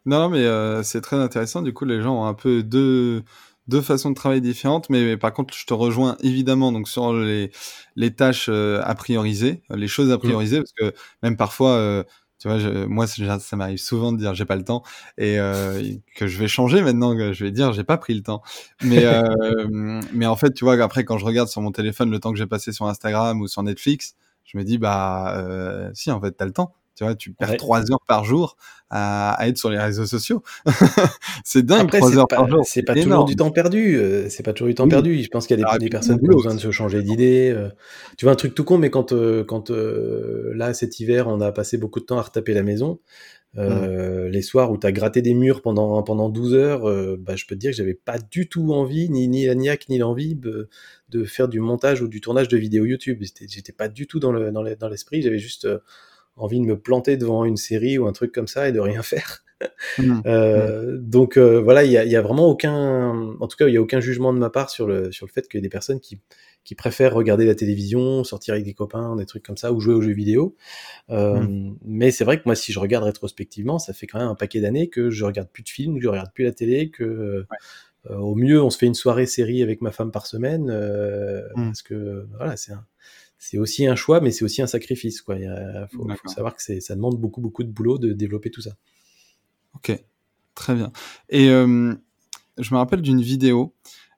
Non, 0.06 0.30
mais 0.30 0.46
euh, 0.46 0.84
c'est 0.84 1.02
très 1.02 1.18
intéressant. 1.18 1.62
Du 1.62 1.74
coup, 1.74 1.86
les 1.86 2.02
gens 2.02 2.24
ont 2.24 2.26
un 2.26 2.34
peu 2.34 2.64
deux 2.64 3.24
deux 3.68 3.82
façons 3.82 4.10
de 4.10 4.16
travailler 4.16 4.42
différentes, 4.42 4.90
mais, 4.90 5.16
par 5.16 5.32
contre, 5.32 5.54
je 5.54 5.64
te 5.64 5.76
rejoins 5.76 6.18
évidemment 6.22 6.72
donc 6.72 6.90
sur 6.90 7.14
les 7.14 7.52
les 7.96 8.16
tâches 8.16 8.48
euh, 8.50 8.82
à 8.84 8.96
prioriser, 8.96 9.62
les 9.70 9.88
choses 9.88 10.12
à 10.12 10.16
mmh. 10.16 10.20
prioriser, 10.20 10.58
parce 10.58 10.74
que 10.74 10.94
même 11.22 11.38
parfois 11.38 12.04
Tu 12.40 12.48
vois, 12.48 12.58
je, 12.58 12.86
moi, 12.86 13.06
ça 13.06 13.56
m'arrive 13.58 13.78
souvent 13.78 14.14
de 14.14 14.18
dire 14.18 14.34
j'ai 14.34 14.46
pas 14.46 14.56
le 14.56 14.64
temps 14.64 14.82
et 15.18 15.38
euh, 15.40 15.84
que 16.16 16.26
je 16.26 16.40
vais 16.40 16.48
changer 16.48 16.82
maintenant, 16.82 17.16
que 17.16 17.34
je 17.34 17.44
vais 17.44 17.52
dire 17.52 17.74
j'ai 17.74 17.84
pas 17.84 17.98
pris 17.98 18.14
le 18.14 18.24
temps. 18.24 18.42
Mais, 18.82 19.06
euh, 19.06 20.02
mais 20.14 20.26
en 20.26 20.38
fait, 20.38 20.54
tu 20.54 20.64
vois, 20.64 20.82
après, 20.82 21.04
quand 21.04 21.18
je 21.18 21.26
regarde 21.26 21.50
sur 21.50 21.62
mon 21.62 21.72
téléphone 21.72 22.10
le 22.10 22.20
temps 22.20 22.32
que 22.32 22.38
j'ai 22.38 22.48
passé 22.48 22.72
sur 22.72 22.88
Instagram 22.88 23.42
ou 23.42 23.48
sur 23.48 23.62
Netflix, 23.62 24.16
je 24.46 24.58
me 24.58 24.64
dis, 24.64 24.78
bah, 24.78 25.36
euh, 25.38 25.92
si, 25.94 26.12
en 26.12 26.22
fait, 26.22 26.32
t'as 26.32 26.46
le 26.46 26.54
temps. 26.54 26.74
Tu 27.00 27.06
vois, 27.06 27.16
tu 27.16 27.32
perds 27.32 27.56
trois 27.56 27.89
heures 27.93 28.04
par 28.06 28.26
jour 28.26 28.58
à, 28.89 29.32
à, 29.32 29.47
être 29.47 29.58
sur 29.58 29.70
les 29.70 29.78
réseaux 29.78 30.06
sociaux. 30.06 30.43
c'est 31.45 31.66
dingue, 31.66 31.89
trois 31.89 32.18
heures 32.18 32.28
par 32.28 32.50
jour. 32.50 32.66
C'est 32.66 32.84
pas 32.84 32.93
toujours 32.93 33.24
du 33.24 33.38
temps 33.38 33.52
perdu. 33.52 33.95
Euh, 33.95 34.28
c'est 34.28 34.43
pas 34.43 34.52
toujours 34.52 34.68
du 34.68 34.76
temps 34.76 34.89
perdu. 34.89 35.24
Je 35.24 35.30
pense 35.30 35.47
qu'il 35.47 35.58
y 35.58 35.64
a 35.64 35.66
des, 35.66 35.72
ah, 35.74 35.78
des 35.78 35.88
personnes 35.88 36.20
qui 36.20 36.30
ont 36.30 36.36
besoin 36.36 36.56
de 36.56 36.60
se 36.60 36.72
changer 36.72 37.02
d'idée. 37.02 37.54
Euh. 37.56 37.70
Tu 38.18 38.26
vois, 38.26 38.34
un 38.34 38.36
truc 38.36 38.54
tout 38.54 38.66
con, 38.66 38.78
mais 38.78 38.89
quand, 38.89 39.14
euh, 39.14 39.45
quand 39.45 39.70
là, 39.70 40.74
cet 40.74 41.00
hiver, 41.00 41.30
on 41.30 41.39
a 41.39 41.54
passé 41.54 41.78
beaucoup 41.78 42.02
de 42.02 42.06
temps 42.06 42.18
à 42.18 42.24
retaper 42.24 42.54
la 42.54 42.64
maison, 42.64 43.00
mmh. 43.54 44.26
les 44.26 44.41
soirs 44.41 44.70
où 44.70 44.78
tu 44.78 44.86
as 44.86 44.91
gratté 44.91 45.22
des 45.22 45.34
murs 45.34 45.62
pendant, 45.62 46.04
pendant 46.04 46.28
12 46.28 46.54
heures, 46.54 47.18
bah, 47.18 47.38
je 47.38 47.45
peux 47.45 47.56
te 47.56 47.62
dire 47.62 47.72
que 47.72 47.78
j'avais 47.78 47.93
pas 47.93 48.18
du 48.20 48.50
tout 48.50 48.74
envie, 48.74 49.10
ni, 49.10 49.30
ni 49.30 49.45
la 49.45 49.56
niaque, 49.56 49.88
ni 49.88 50.00
l'envie 50.00 50.36
de, 50.36 50.68
de, 51.12 51.24
faire 51.24 51.47
du 51.47 51.62
montage 51.62 52.02
ou 52.02 52.10
du 52.10 52.20
tournage 52.20 52.50
de 52.50 52.58
vidéos 52.58 52.84
YouTube. 52.84 53.24
J'étais 53.47 53.72
pas 53.72 53.88
du 53.88 54.06
tout 54.06 54.20
dans 54.20 54.34
l'esprit. 54.34 55.20
Le, 55.20 55.22
dans 55.22 55.24
j'avais 55.24 55.39
juste 55.39 55.66
envie 56.40 56.60
de 56.60 56.66
me 56.66 56.80
planter 56.80 57.18
devant 57.18 57.46
une 57.46 57.58
série 57.58 57.98
ou 57.98 58.08
un 58.08 58.14
truc 58.14 58.32
comme 58.32 58.48
ça 58.48 58.68
et 58.68 58.72
de 58.72 58.80
rien 58.80 59.02
faire. 59.04 59.44
Mmh. 59.98 60.22
euh, 60.26 60.94
mmh. 60.94 61.10
Donc 61.10 61.38
euh, 61.38 61.60
voilà, 61.60 61.84
il 61.84 61.92
y 61.92 61.98
a, 61.98 62.06
y 62.06 62.16
a, 62.16 62.22
vraiment 62.22 62.48
aucun, 62.48 63.36
en 63.40 63.48
tout 63.48 63.58
cas, 63.58 63.68
il 63.68 63.74
y 63.74 63.78
a 63.78 63.82
aucun 63.82 64.00
jugement 64.00 64.34
de 64.34 64.40
ma 64.40 64.50
part 64.50 64.70
sur 64.70 64.88
le 64.88 65.12
sur 65.12 65.26
le 65.26 65.32
fait 65.32 65.48
qu'il 65.48 65.58
y 65.58 65.60
ait 65.60 65.62
des 65.62 65.70
personnes 65.70 66.00
qui 66.00 66.22
qui 66.64 66.76
préfèrent 66.76 67.14
regarder 67.14 67.46
la 67.46 67.56
télévision, 67.56 68.24
sortir 68.24 68.54
avec 68.54 68.66
des 68.66 68.74
copains, 68.74 69.16
des 69.16 69.26
trucs 69.26 69.44
comme 69.44 69.58
ça, 69.58 69.74
ou 69.74 69.80
jouer 69.80 69.94
aux 69.94 70.02
jeux 70.02 70.14
vidéo. 70.14 70.56
Euh, 71.10 71.40
mmh. 71.40 71.78
Mais 71.84 72.12
c'est 72.12 72.24
vrai 72.24 72.38
que 72.38 72.44
moi, 72.46 72.56
si 72.56 72.72
je 72.72 72.80
regarde 72.80 73.06
rétrospectivement, 73.06 73.80
ça 73.80 73.94
fait 73.94 74.08
quand 74.08 74.20
même 74.20 74.28
un 74.28 74.36
paquet 74.36 74.62
d'années 74.62 74.88
que 74.88 75.10
je 75.10 75.26
regarde 75.26 75.50
plus 75.50 75.64
de 75.64 75.70
films, 75.70 75.98
que 75.98 76.04
je 76.04 76.10
regarde 76.10 76.32
plus 76.34 76.44
la 76.44 76.52
télé, 76.52 76.90
que 76.90 77.46
au 78.10 78.34
mieux, 78.34 78.62
on 78.62 78.70
se 78.70 78.78
fait 78.78 78.86
une 78.86 78.94
soirée 78.94 79.26
série 79.26 79.62
avec 79.62 79.82
ma 79.82 79.92
femme 79.92 80.12
par 80.12 80.26
semaine, 80.26 80.68
parce 81.56 81.82
que 81.82 82.28
voilà, 82.38 82.56
c'est 82.56 82.72
un 82.72 82.86
c'est 83.40 83.58
aussi 83.58 83.88
un 83.88 83.96
choix, 83.96 84.20
mais 84.20 84.32
c'est 84.32 84.44
aussi 84.44 84.62
un 84.62 84.68
sacrifice. 84.68 85.22
Quoi. 85.22 85.38
Il 85.38 85.88
faut, 85.92 86.08
savoir 86.28 86.56
que 86.56 86.80
ça 86.82 86.96
demande 86.96 87.18
beaucoup, 87.18 87.40
beaucoup 87.40 87.64
de 87.64 87.72
boulot 87.72 87.98
de 87.98 88.12
développer 88.12 88.52
tout 88.52 88.62
ça. 88.62 88.72
Ok, 89.76 89.98
très 90.56 90.76
bien. 90.76 90.92
Et 91.30 91.50
euh, 91.50 91.96
je 92.58 92.74
me 92.74 92.78
rappelle 92.78 93.02
d'une 93.02 93.22
vidéo 93.22 93.74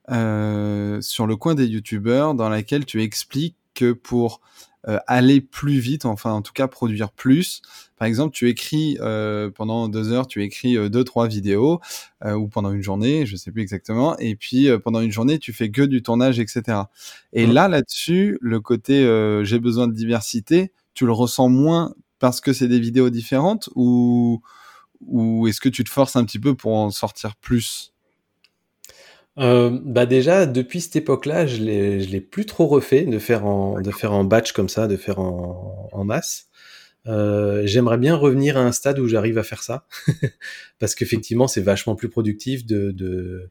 euh, 0.09 0.99
sur 1.01 1.27
le 1.27 1.35
coin 1.35 1.53
des 1.53 1.67
youtubeurs 1.67 2.33
dans 2.33 2.49
laquelle 2.49 2.85
tu 2.85 3.03
expliques 3.03 3.57
que 3.75 3.93
pour 3.93 4.41
euh, 4.87 4.97
aller 5.05 5.41
plus 5.41 5.77
vite, 5.77 6.05
enfin 6.05 6.31
en 6.31 6.41
tout 6.41 6.53
cas 6.53 6.67
produire 6.67 7.11
plus. 7.11 7.61
Par 7.97 8.07
exemple, 8.07 8.33
tu 8.33 8.49
écris 8.49 8.97
euh, 8.99 9.51
pendant 9.51 9.87
deux 9.87 10.11
heures, 10.11 10.25
tu 10.25 10.43
écris 10.43 10.75
euh, 10.75 10.89
deux 10.89 11.03
trois 11.03 11.27
vidéos 11.27 11.79
ou 12.25 12.47
pendant 12.47 12.71
une 12.71 12.81
journée, 12.81 13.25
je 13.25 13.35
sais 13.35 13.51
plus 13.51 13.61
exactement. 13.61 14.17
Et 14.17 14.35
puis 14.35 14.69
pendant 14.83 15.01
une 15.01 15.11
journée, 15.11 15.39
tu 15.39 15.53
fais 15.53 15.71
que 15.71 15.81
du 15.81 16.01
tournage, 16.01 16.39
etc. 16.39 16.79
Et 17.33 17.45
là, 17.45 17.67
là-dessus, 17.67 18.37
le 18.41 18.59
côté 18.59 19.03
j'ai 19.43 19.59
besoin 19.59 19.87
de 19.87 19.93
diversité, 19.93 20.71
tu 20.93 21.05
le 21.05 21.11
ressens 21.11 21.49
moins 21.49 21.93
parce 22.19 22.41
que 22.41 22.53
c'est 22.53 22.67
des 22.67 22.79
vidéos 22.79 23.09
différentes 23.09 23.69
ou 23.75 24.41
ou 25.01 25.47
est-ce 25.47 25.59
que 25.59 25.69
tu 25.69 25.83
te 25.83 25.89
forces 25.89 26.15
un 26.15 26.25
petit 26.25 26.39
peu 26.39 26.55
pour 26.55 26.75
en 26.75 26.91
sortir 26.91 27.35
plus? 27.35 27.90
Euh, 29.39 29.79
bah 29.83 30.05
déjà, 30.05 30.45
depuis 30.45 30.81
cette 30.81 30.95
époque-là, 30.97 31.45
je 31.47 31.57
l'ai, 31.63 32.01
je 32.01 32.09
l'ai 32.09 32.21
plus 32.21 32.45
trop 32.45 32.67
refait 32.67 33.03
de 33.05 33.19
faire 33.19 33.45
en, 33.45 33.79
de 33.81 33.91
faire 33.91 34.13
en 34.13 34.23
batch 34.23 34.51
comme 34.51 34.69
ça, 34.69 34.87
de 34.87 34.97
faire 34.97 35.19
en, 35.19 35.89
en 35.91 36.03
masse. 36.03 36.47
Euh, 37.07 37.63
j'aimerais 37.65 37.97
bien 37.97 38.15
revenir 38.15 38.57
à 38.57 38.61
un 38.61 38.71
stade 38.71 38.99
où 38.99 39.07
j'arrive 39.07 39.37
à 39.37 39.43
faire 39.43 39.63
ça, 39.63 39.87
parce 40.79 40.95
qu'effectivement, 40.95 41.47
c'est 41.47 41.61
vachement 41.61 41.95
plus 41.95 42.09
productif 42.09 42.65
de, 42.65 42.91
de, 42.91 43.49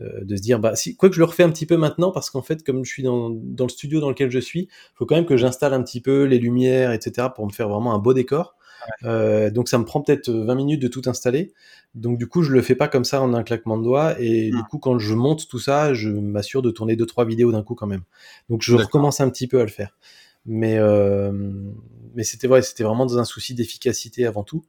euh, 0.00 0.24
de 0.24 0.36
se 0.36 0.42
dire, 0.42 0.58
bah, 0.60 0.76
si, 0.76 0.96
quoi 0.96 1.08
que 1.08 1.14
je 1.14 1.20
le 1.20 1.26
refais 1.26 1.44
un 1.44 1.50
petit 1.50 1.66
peu 1.66 1.76
maintenant, 1.76 2.10
parce 2.12 2.30
qu'en 2.30 2.42
fait, 2.42 2.64
comme 2.64 2.84
je 2.84 2.90
suis 2.90 3.02
dans, 3.04 3.30
dans 3.30 3.64
le 3.66 3.70
studio 3.70 4.00
dans 4.00 4.10
lequel 4.10 4.30
je 4.30 4.40
suis, 4.40 4.68
faut 4.94 5.06
quand 5.06 5.16
même 5.16 5.26
que 5.26 5.36
j'installe 5.36 5.74
un 5.74 5.82
petit 5.82 6.00
peu 6.00 6.24
les 6.24 6.38
lumières, 6.38 6.92
etc., 6.92 7.28
pour 7.34 7.46
me 7.46 7.52
faire 7.52 7.68
vraiment 7.68 7.94
un 7.94 7.98
beau 7.98 8.14
décor. 8.14 8.56
Euh, 9.04 9.50
donc 9.50 9.68
ça 9.68 9.78
me 9.78 9.84
prend 9.84 10.00
peut-être 10.00 10.30
20 10.30 10.54
minutes 10.54 10.82
de 10.82 10.88
tout 10.88 11.02
installer. 11.06 11.52
Donc 11.94 12.18
du 12.18 12.26
coup, 12.26 12.42
je 12.42 12.52
le 12.52 12.62
fais 12.62 12.74
pas 12.74 12.88
comme 12.88 13.04
ça 13.04 13.22
en 13.22 13.34
un 13.34 13.42
claquement 13.42 13.76
de 13.76 13.84
doigts. 13.84 14.20
Et 14.20 14.50
du 14.50 14.62
coup, 14.64 14.78
quand 14.78 14.98
je 14.98 15.14
monte 15.14 15.48
tout 15.48 15.58
ça, 15.58 15.94
je 15.94 16.10
m'assure 16.10 16.62
de 16.62 16.70
tourner 16.70 16.96
deux 16.96 17.06
trois 17.06 17.24
vidéos 17.24 17.52
d'un 17.52 17.62
coup 17.62 17.74
quand 17.74 17.86
même. 17.86 18.02
Donc 18.48 18.62
je 18.62 18.74
recommence 18.74 19.20
un 19.20 19.30
petit 19.30 19.46
peu 19.46 19.60
à 19.60 19.64
le 19.64 19.70
faire. 19.70 19.96
Mais 20.46 20.78
euh, 20.78 21.32
mais 22.14 22.24
c'était 22.24 22.46
vrai, 22.46 22.62
c'était 22.62 22.84
vraiment 22.84 23.06
dans 23.06 23.18
un 23.18 23.24
souci 23.24 23.54
d'efficacité 23.54 24.26
avant 24.26 24.44
tout. 24.44 24.64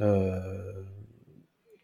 Euh, 0.00 0.38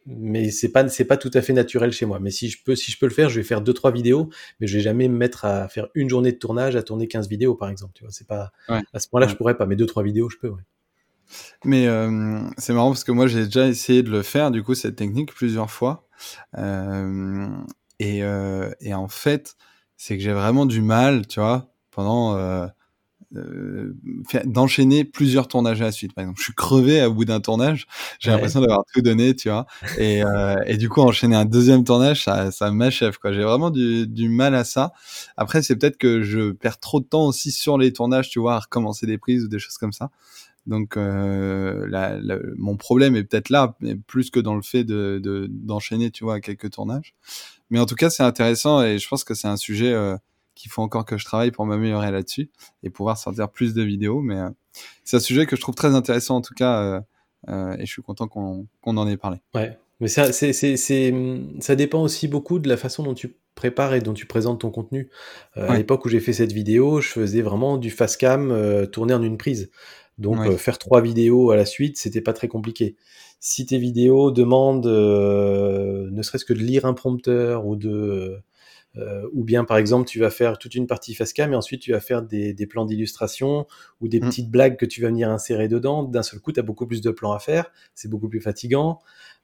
mais 0.07 0.51
c'est 0.51 0.71
pas 0.71 0.89
c'est 0.89 1.05
pas 1.05 1.17
tout 1.17 1.31
à 1.35 1.43
fait 1.43 1.53
naturel 1.53 1.93
chez 1.93 2.07
moi. 2.07 2.19
Mais 2.21 2.31
si 2.31 2.49
je 2.49 2.63
peux 2.63 2.75
si 2.75 2.91
je 2.91 2.99
peux 2.99 3.07
le 3.07 3.13
faire, 3.13 3.29
je 3.29 3.37
vais 3.37 3.47
faire 3.47 3.61
deux 3.61 3.75
trois 3.75 3.93
vidéos, 3.93 4.29
mais 4.59 4.67
je 4.67 4.77
vais 4.77 4.83
jamais 4.83 5.09
me 5.09 5.17
mettre 5.17 5.45
à 5.45 5.69
faire 5.69 5.89
une 5.95 6.09
journée 6.09 6.33
de 6.33 6.39
tournage 6.39 6.77
à 6.77 6.83
tourner 6.83 7.07
15 7.07 7.29
vidéos 7.29 7.55
par 7.55 7.69
exemple. 7.69 7.93
Tu 7.95 8.05
vois, 8.05 8.13
c'est 8.13 8.27
pas 8.27 8.53
à 8.69 8.99
ce 8.99 9.09
point-là, 9.09 9.29
je 9.29 9.37
pourrais 9.37 9.57
pas. 9.57 9.67
Mais 9.67 9.77
deux 9.77 9.87
trois 9.87 10.03
vidéos, 10.03 10.29
je 10.29 10.37
peux. 10.39 10.49
Ouais. 10.49 10.63
Mais 11.65 11.87
euh, 11.87 12.41
c'est 12.59 12.73
marrant 12.73 12.91
parce 12.91 13.05
que 13.05 13.13
moi 13.13 13.27
j'ai 13.27 13.45
déjà 13.45 13.67
essayé 13.69 14.03
de 14.03 14.11
le 14.11 14.23
faire, 14.23 14.51
du 14.51 14.63
coup, 14.63 14.75
cette 14.75 14.97
technique 14.97 15.35
plusieurs 15.35 15.71
fois. 15.71 16.07
Euh, 16.59 17.49
et, 17.99 18.23
euh, 18.23 18.71
et, 18.81 18.95
en 18.95 19.09
fait, 19.09 19.57
c'est 19.97 20.17
que 20.17 20.23
j'ai 20.23 20.33
vraiment 20.33 20.67
du 20.67 20.81
mal, 20.81 21.27
tu 21.27 21.41
vois, 21.41 21.73
pendant 21.91 22.37
d'enchaîner 24.45 25.05
plusieurs 25.05 25.47
tournages 25.47 25.81
à 25.81 25.85
la 25.85 25.93
suite. 25.93 26.15
Par 26.15 26.23
exemple, 26.23 26.39
je 26.41 26.45
suis 26.45 26.55
crevé 26.55 27.05
au 27.05 27.15
bout 27.15 27.25
d'un 27.25 27.41
tournage, 27.41 27.87
j'ai 28.19 28.31
l'impression 28.31 28.61
d'avoir 28.61 28.85
tout 28.93 29.03
donné, 29.03 29.37
tu 29.37 29.49
vois. 29.49 29.67
Et, 29.99 30.25
euh, 30.25 30.57
et, 30.67 30.77
du 30.77 30.89
coup, 30.89 31.01
enchaîner 31.01 31.37
un 31.37 31.45
deuxième 31.45 31.85
tournage, 31.85 32.25
ça, 32.25 32.51
ça 32.51 32.71
m'achève, 32.73 33.19
quoi. 33.19 33.33
J'ai 33.33 33.45
vraiment 33.45 33.71
du, 33.71 34.07
du, 34.09 34.29
mal 34.29 34.55
à 34.55 34.65
ça. 34.65 34.93
Après, 35.37 35.63
c'est 35.63 35.77
peut-être 35.77 35.97
que 35.97 36.23
je 36.23 36.51
perds 36.51 36.81
trop 36.81 37.01
de 37.01 37.07
temps 37.07 37.27
aussi 37.27 37.53
sur 37.53 37.79
les 37.79 37.93
tournages, 37.93 38.31
tu 38.31 38.41
vois, 38.41 38.55
à 38.55 38.59
recommencer 38.61 39.07
des 39.07 39.19
prises 39.19 39.45
ou 39.45 39.49
des 39.49 39.59
choses 39.59 39.79
comme 39.79 39.93
ça. 39.93 40.11
Donc, 40.67 40.97
euh, 40.97 41.87
la, 41.89 42.19
mon 42.57 42.77
problème 42.77 43.17
est 43.17 43.25
peut-être 43.25 43.49
là, 43.51 43.77
plus 44.07 44.31
que 44.31 44.41
dans 44.41 44.55
le 44.55 44.63
fait 44.63 44.85
de 44.85 45.21
d'enchaîner, 45.51 46.11
tu 46.11 46.25
vois, 46.25 46.41
quelques 46.41 46.71
tournages. 46.71 47.15
Mais 47.71 47.79
en 47.79 47.87
tout 47.87 47.95
cas, 47.95 48.11
c'est 48.11 48.23
intéressant 48.23 48.83
et 48.83 48.99
je 48.99 49.09
pense 49.09 49.25
que 49.25 49.35
c'est 49.35 49.49
un 49.49 49.57
sujet 49.57 49.93
euh, 49.93 50.17
qu'il 50.55 50.71
faut 50.71 50.83
encore 50.83 51.05
que 51.05 51.17
je 51.17 51.25
travaille 51.25 51.51
pour 51.51 51.65
m'améliorer 51.67 52.11
là-dessus 52.11 52.51
et 52.83 52.91
pouvoir 52.91 53.17
sortir 53.17 53.49
plus 53.49 53.75
de 53.75 53.83
vidéos. 53.83 54.21
Mais 54.21 54.37
euh, 54.37 54.51
c'est 55.05 55.17
un 55.17 55.21
sujet 55.21 55.47
que 55.47 55.57
je 55.57 55.61
trouve 55.61 55.75
très 55.75 55.95
intéressant 55.95 56.37
en 56.37 56.41
tout 56.41 56.55
cas 56.55 57.03
et 57.49 57.87
je 57.87 57.91
suis 57.91 58.03
content 58.03 58.29
qu'on 58.29 58.67
qu'on 58.83 58.97
en 58.97 59.09
ait 59.09 59.17
parlé. 59.17 59.39
Ouais, 59.55 59.79
mais 60.01 60.09
ça, 60.09 60.31
c'est, 60.33 60.53
c'est, 60.53 61.15
ça 61.61 61.75
dépend 61.75 62.03
aussi 62.03 62.29
beaucoup 62.29 62.59
de 62.59 62.69
la 62.69 62.77
façon 62.77 63.03
dont 63.03 63.15
tu 63.15 63.35
prépares 63.55 63.95
et 63.95 64.01
dont 64.01 64.13
tu 64.13 64.27
présentes 64.27 64.61
ton 64.61 64.71
contenu. 64.71 65.09
À 65.57 65.77
l'époque 65.77 66.05
où 66.05 66.09
j'ai 66.11 66.21
fait 66.21 66.35
cette 66.35 66.53
vidéo, 66.53 67.01
je 67.01 67.09
faisais 67.09 67.41
vraiment 67.41 67.79
du 67.79 67.91
fast 67.91 68.21
cam 68.21 68.87
tourné 68.93 69.15
en 69.15 69.23
une 69.23 69.39
prise. 69.39 69.71
Donc 70.21 70.39
euh, 70.47 70.57
faire 70.57 70.79
trois 70.79 71.01
vidéos 71.01 71.51
à 71.51 71.57
la 71.57 71.65
suite, 71.65 71.97
c'était 71.97 72.21
pas 72.21 72.35
très 72.35 72.47
compliqué. 72.47 72.97
Si 73.41 73.65
tes 73.65 73.79
vidéos 73.79 74.31
demandent 74.31 74.87
euh, 74.87 76.09
ne 76.11 76.23
serait-ce 76.23 76.45
que 76.45 76.53
de 76.53 76.59
lire 76.59 76.85
un 76.85 76.93
prompteur 76.93 77.67
ou 77.67 77.75
de 77.75 78.39
euh, 78.97 79.27
ou 79.33 79.45
bien 79.45 79.65
par 79.65 79.79
exemple 79.79 80.09
tu 80.09 80.19
vas 80.19 80.31
faire 80.31 80.59
toute 80.59 80.75
une 80.75 80.89
partie 80.89 81.15
facecam 81.15 81.53
et 81.53 81.57
ensuite 81.57 81.81
tu 81.81 81.93
vas 81.93 82.01
faire 82.01 82.23
des, 82.23 82.53
des 82.53 82.67
plans 82.67 82.85
d'illustration 82.85 83.67
ou 84.01 84.09
des 84.09 84.19
mmh. 84.19 84.29
petites 84.29 84.51
blagues 84.51 84.77
que 84.77 84.85
tu 84.85 85.01
vas 85.01 85.09
venir 85.09 85.31
insérer 85.31 85.69
dedans. 85.69 86.03
D'un 86.03 86.23
seul 86.23 86.41
coup, 86.41 86.53
tu 86.53 86.61
as 86.61 86.65
beaucoup 86.65 86.87
plus 86.87 87.01
de 87.01 87.11
plans 87.11 87.33
à 87.33 87.39
faire, 87.39 87.71
c'est 87.95 88.09
beaucoup 88.09 88.29
plus 88.29 88.41
fatigant. 88.41 89.01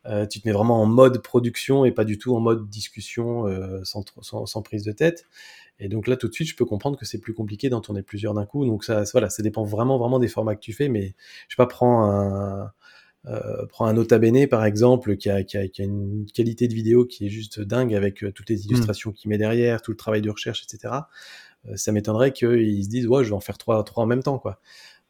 Euh, 0.09 0.27
tu 0.27 0.41
te 0.41 0.47
mets 0.47 0.53
vraiment 0.53 0.81
en 0.81 0.87
mode 0.87 1.21
production 1.23 1.85
et 1.85 1.91
pas 1.91 2.05
du 2.05 2.19
tout 2.19 2.37
en 2.37 2.41
mode 2.41 2.69
discussion 2.69 3.47
euh, 3.47 3.81
sans, 3.83 4.05
sans, 4.21 4.47
sans, 4.47 4.63
prise 4.63 4.85
de 4.85 4.93
tête. 4.93 5.27
Et 5.79 5.89
donc 5.89 6.07
là, 6.07 6.17
tout 6.17 6.29
de 6.29 6.33
suite, 6.33 6.49
je 6.49 6.57
peux 6.57 6.65
comprendre 6.65 6.99
que 6.99 7.05
c'est 7.05 7.21
plus 7.21 7.35
compliqué 7.35 7.69
d'en 7.69 7.81
tourner 7.81 8.03
plusieurs 8.03 8.35
d'un 8.35 8.47
coup. 8.47 8.65
Donc 8.65 8.85
ça, 8.85 9.05
voilà, 9.13 9.29
ça 9.29 9.43
dépend 9.43 9.65
vraiment, 9.65 9.99
vraiment 9.99 10.19
des 10.19 10.29
formats 10.29 10.55
que 10.55 10.61
tu 10.61 10.73
fais. 10.73 10.89
Mais 10.89 11.15
je 11.49 11.55
sais 11.55 11.57
pas, 11.57 11.67
prends 11.67 12.11
un, 12.11 12.73
euh, 13.27 13.67
prends 13.69 13.87
un 13.87 13.93
Nota 13.93 14.19
Bene 14.19 14.47
par 14.47 14.65
exemple, 14.65 15.17
qui 15.17 15.29
a, 15.31 15.43
qui, 15.43 15.57
a, 15.57 15.69
qui 15.69 15.83
a, 15.83 15.85
une 15.85 16.27
qualité 16.33 16.69
de 16.69 16.75
vidéo 16.75 17.05
qui 17.05 17.27
est 17.27 17.31
juste 17.31 17.61
dingue 17.61 17.95
avec 17.95 18.23
euh, 18.23 18.33
toutes 18.33 18.49
les 18.49 18.57
mmh. 18.57 18.67
illustrations 18.67 19.13
qu'il 19.13 19.29
met 19.29 19.39
derrière, 19.39 19.83
tout 19.83 19.91
le 19.91 19.97
travail 19.97 20.23
de 20.23 20.31
recherche, 20.31 20.63
etc. 20.63 20.95
Euh, 21.69 21.77
ça 21.77 21.93
m'étonnerait 21.93 22.33
qu'ils 22.33 22.85
se 22.85 22.89
disent, 22.89 23.07
ouais, 23.07 23.25
je 23.25 23.31
vais 23.31 23.37
en 23.37 23.41
faire 23.41 23.59
trois, 23.59 23.83
trois 23.85 24.05
en 24.05 24.07
même 24.07 24.23
temps, 24.23 24.39
quoi. 24.39 24.61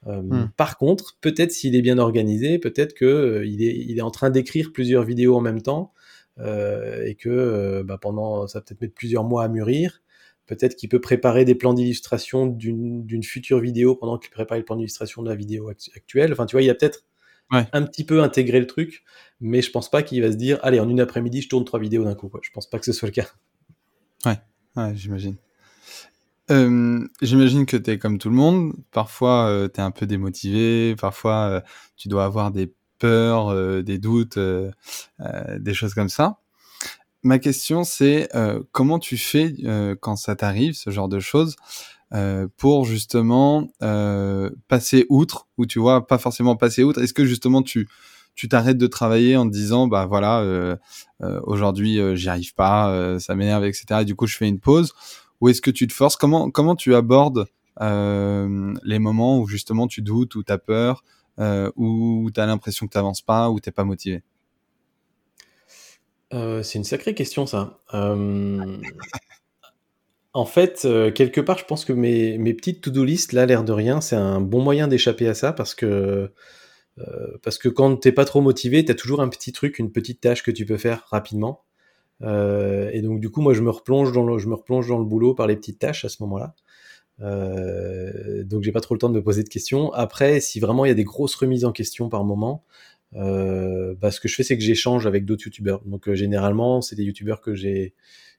Euh, 0.07 0.23
mmh. 0.23 0.53
Par 0.57 0.79
contre, 0.79 1.17
peut-être 1.21 1.53
s'il 1.53 1.75
est 1.75 1.83
bien 1.83 1.99
organisé, 1.99 2.59
peut-être 2.59 2.95
que 2.95 3.43
il, 3.45 3.63
est, 3.63 3.77
il 3.77 3.99
est 3.99 4.03
en 4.03 4.11
train 4.11 4.31
d'écrire 4.31 4.73
plusieurs 4.73 5.05
vidéos 5.05 5.37
en 5.37 5.41
même 5.41 5.63
temps 5.63 5.93
euh, 6.39 7.05
et 7.05 7.15
que 7.15 7.83
bah, 7.83 7.99
pendant, 8.01 8.47
ça 8.47 8.61
peut-être 8.61 8.81
mettre 8.81 8.95
plusieurs 8.95 9.25
mois 9.25 9.45
à 9.45 9.49
mûrir 9.49 10.03
Peut-être 10.47 10.77
qu'il 10.77 10.89
peut 10.89 11.01
préparer 11.01 11.45
des 11.45 11.55
plans 11.55 11.75
d'illustration 11.75 12.47
d'une 12.47 13.23
future 13.23 13.59
vidéo 13.59 13.97
pendant 13.97 14.17
qu'il 14.19 14.31
prépare 14.31 14.59
le 14.59 14.65
plan 14.65 14.77
d'illustration 14.77 15.23
de 15.23 15.29
la 15.29 15.35
vidéo 15.35 15.69
actuelle. 15.69 16.33
Enfin, 16.33 16.47
tu 16.47 16.55
vois, 16.55 16.63
il 16.63 16.71
a 16.71 16.75
peut-être 16.75 17.05
un 17.51 17.83
petit 17.83 18.05
peu 18.05 18.23
intégré 18.23 18.61
le 18.61 18.67
truc, 18.67 19.05
mais 19.41 19.63
je 19.63 19.71
pense 19.71 19.91
pas 19.91 20.03
qu'il 20.03 20.23
va 20.23 20.31
se 20.33 20.37
dire, 20.37 20.59
allez, 20.63 20.81
en 20.81 20.89
une 20.89 21.01
après-midi, 21.01 21.43
je 21.43 21.49
tourne 21.49 21.65
trois 21.65 21.81
vidéos 21.81 22.05
d'un 22.05 22.15
coup. 22.15 22.29
Quoi. 22.29 22.41
Je 22.43 22.51
pense 22.51 22.71
pas 22.71 22.79
que 22.79 22.85
ce 22.85 22.93
soit 22.93 23.09
le 23.09 23.13
cas. 23.13 23.29
Ouais, 24.25 24.39
ouais 24.77 24.95
j'imagine. 24.95 25.37
J'imagine 26.49 27.67
que 27.67 27.77
tu 27.77 27.91
es 27.91 27.99
comme 27.99 28.19
tout 28.19 28.29
le 28.31 28.37
monde. 28.37 28.73
Parfois, 28.93 29.69
tu 29.75 29.81
es 29.81 29.83
un 29.83 29.91
peu 29.91 30.07
démotivé. 30.07 30.95
Parfois, 30.95 31.65
tu 31.97 32.07
dois 32.07 32.25
avoir 32.25 32.53
des 32.53 32.73
peurs, 32.99 33.83
des 33.83 33.99
doutes, 33.99 34.39
des 34.39 35.75
choses 35.75 35.93
comme 35.93 36.09
ça. 36.09 36.39
Ma 37.23 37.39
question, 37.39 37.85
c'est 37.85 38.29
comment 38.73 38.99
tu 38.99 39.17
fais 39.17 39.55
quand 40.01 40.17
ça 40.17 40.37
t'arrive, 40.37 40.75
ce 40.75 40.91
genre 40.91 41.09
de 41.09 41.19
choses, 41.21 41.57
pour 42.57 42.85
justement 42.85 43.69
passer 44.69 45.07
outre, 45.09 45.49
ou 45.59 45.67
tu 45.67 45.79
vois, 45.79 46.07
pas 46.07 46.19
forcément 46.19 46.57
passer 46.57 46.83
outre? 46.85 47.01
Est-ce 47.03 47.15
que 47.15 47.25
justement 47.25 47.63
tu 47.63 47.89
tu 48.35 48.49
t'arrêtes 48.49 48.77
de 48.79 48.87
travailler 48.87 49.37
en 49.39 49.47
te 49.47 49.53
disant 49.53 49.87
bah 49.87 50.05
voilà 50.05 50.41
euh, 50.41 50.77
euh, 51.23 51.41
aujourd'hui 51.45 51.99
euh, 51.99 52.15
j'y 52.17 52.29
arrive 52.29 52.53
pas 52.55 53.19
ça 53.19 53.35
m'énerve 53.35 53.65
etc 53.65 54.03
et 54.03 54.05
du 54.05 54.15
coup 54.15 54.27
je 54.27 54.37
fais 54.37 54.47
une 54.49 54.61
pause? 54.61 54.93
Ou 55.41 55.49
est-ce 55.49 55.63
que 55.63 55.71
tu 55.71 55.87
te 55.87 55.93
forces? 55.95 56.17
Comment 56.17 56.51
comment 56.51 56.77
tu 56.77 56.95
abordes 56.95 57.47
les 57.81 58.99
moments 58.99 59.41
où 59.41 59.47
justement 59.49 59.87
tu 59.89 60.03
doutes 60.03 60.35
ou 60.37 60.43
tu 60.45 60.53
as 60.53 60.59
peur 60.59 61.03
ou 61.77 62.31
tu 62.33 62.41
as 62.41 62.47
l'impression 62.47 62.87
que 62.87 62.93
tu 62.93 62.99
n'avances 62.99 63.23
pas 63.23 63.51
ou 63.51 63.59
t'es 63.61 63.73
pas 63.73 63.85
motivé? 63.85 64.23
C'est 66.31 66.75
une 66.75 66.85
sacrée 66.85 67.15
question 67.15 67.47
ça 67.47 67.81
En 70.33 70.45
fait, 70.45 70.87
quelque 71.15 71.41
part, 71.41 71.59
je 71.59 71.65
pense 71.65 71.85
que 71.85 71.93
mes, 71.93 72.55
petites 72.55 72.83
to-do 72.83 73.05
list, 73.05 73.33
là, 73.33 73.47
l'air 73.47 73.65
de 73.65 73.73
rien, 73.73 74.01
c'est 74.01 74.17
un 74.17 74.41
bon 74.41 74.63
moyen 74.63 74.89
d'échapper 74.89 75.29
à 75.29 75.35
ça 75.35 75.53
parce 75.53 75.75
que 75.75 76.31
euh, 76.99 77.37
parce 77.43 77.59
que 77.59 77.69
quand 77.69 77.97
t'es 77.97 78.13
pas 78.13 78.25
trop 78.25 78.41
motivé, 78.41 78.85
t'as 78.85 78.95
toujours 78.95 79.21
un 79.21 79.29
petit 79.29 79.53
truc, 79.53 79.79
une 79.79 79.93
petite 79.93 80.21
tâche 80.21 80.43
que 80.43 80.51
tu 80.51 80.65
peux 80.65 80.79
faire 80.79 81.07
rapidement. 81.11 81.65
Euh, 82.23 82.91
et 82.93 83.03
donc 83.03 83.21
du 83.21 83.31
coup, 83.31 83.41
moi, 83.41 83.55
je 83.55 83.61
me 83.63 83.71
replonge 83.71 84.13
dans 84.13 84.25
le, 84.25 84.39
je 84.39 84.49
me 84.49 84.55
replonge 84.55 84.89
dans 84.89 84.99
le 84.99 85.05
boulot 85.05 85.35
par 85.35 85.47
les 85.47 85.57
petites 85.57 85.79
tâches 85.79 86.05
à 86.05 86.09
ce 86.09 86.23
moment-là. 86.23 86.55
Euh, 87.23 88.45
donc 88.45 88.63
j'ai 88.63 88.73
pas 88.73 88.81
trop 88.81 88.95
le 88.95 88.99
temps 88.99 89.09
de 89.09 89.15
me 89.15 89.23
poser 89.23 89.43
de 89.43 89.49
questions. 89.49 89.93
Après, 89.93 90.41
si 90.41 90.61
vraiment 90.61 90.85
il 90.85 90.89
y 90.89 90.93
a 90.93 90.95
des 90.95 91.05
grosses 91.05 91.35
remises 91.35 91.65
en 91.65 91.73
question 91.73 92.09
par 92.09 92.25
moment, 92.25 92.65
euh, 92.65 92.96
bah, 93.13 94.11
ce 94.11 94.21
que 94.21 94.29
je 94.29 94.35
fais, 94.35 94.43
c'est 94.43 94.57
que 94.57 94.65
j'échange 94.65 95.07
avec 95.07 95.25
d'autres 95.25 95.45
youtubeurs. 95.45 95.83
Donc 95.85 96.09
euh, 96.09 96.15
généralement, 96.15 96.81
c'est 96.81 96.97
des 96.97 97.05
youtubeurs 97.05 97.41
que 97.41 97.55
j'ai 97.55 97.95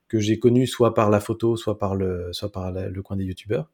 que 0.08 0.20
j'ai 0.20 0.40
connus 0.40 0.68
soit 0.68 0.94
par 0.94 1.10
la 1.10 1.20
photo, 1.20 1.58
soit 1.58 1.78
par 1.78 1.96
le 1.96 2.30
soit 2.32 2.52
par 2.52 2.72
le 2.72 3.02
coin 3.02 3.18
des 3.18 3.26
youtubeurs 3.26 3.70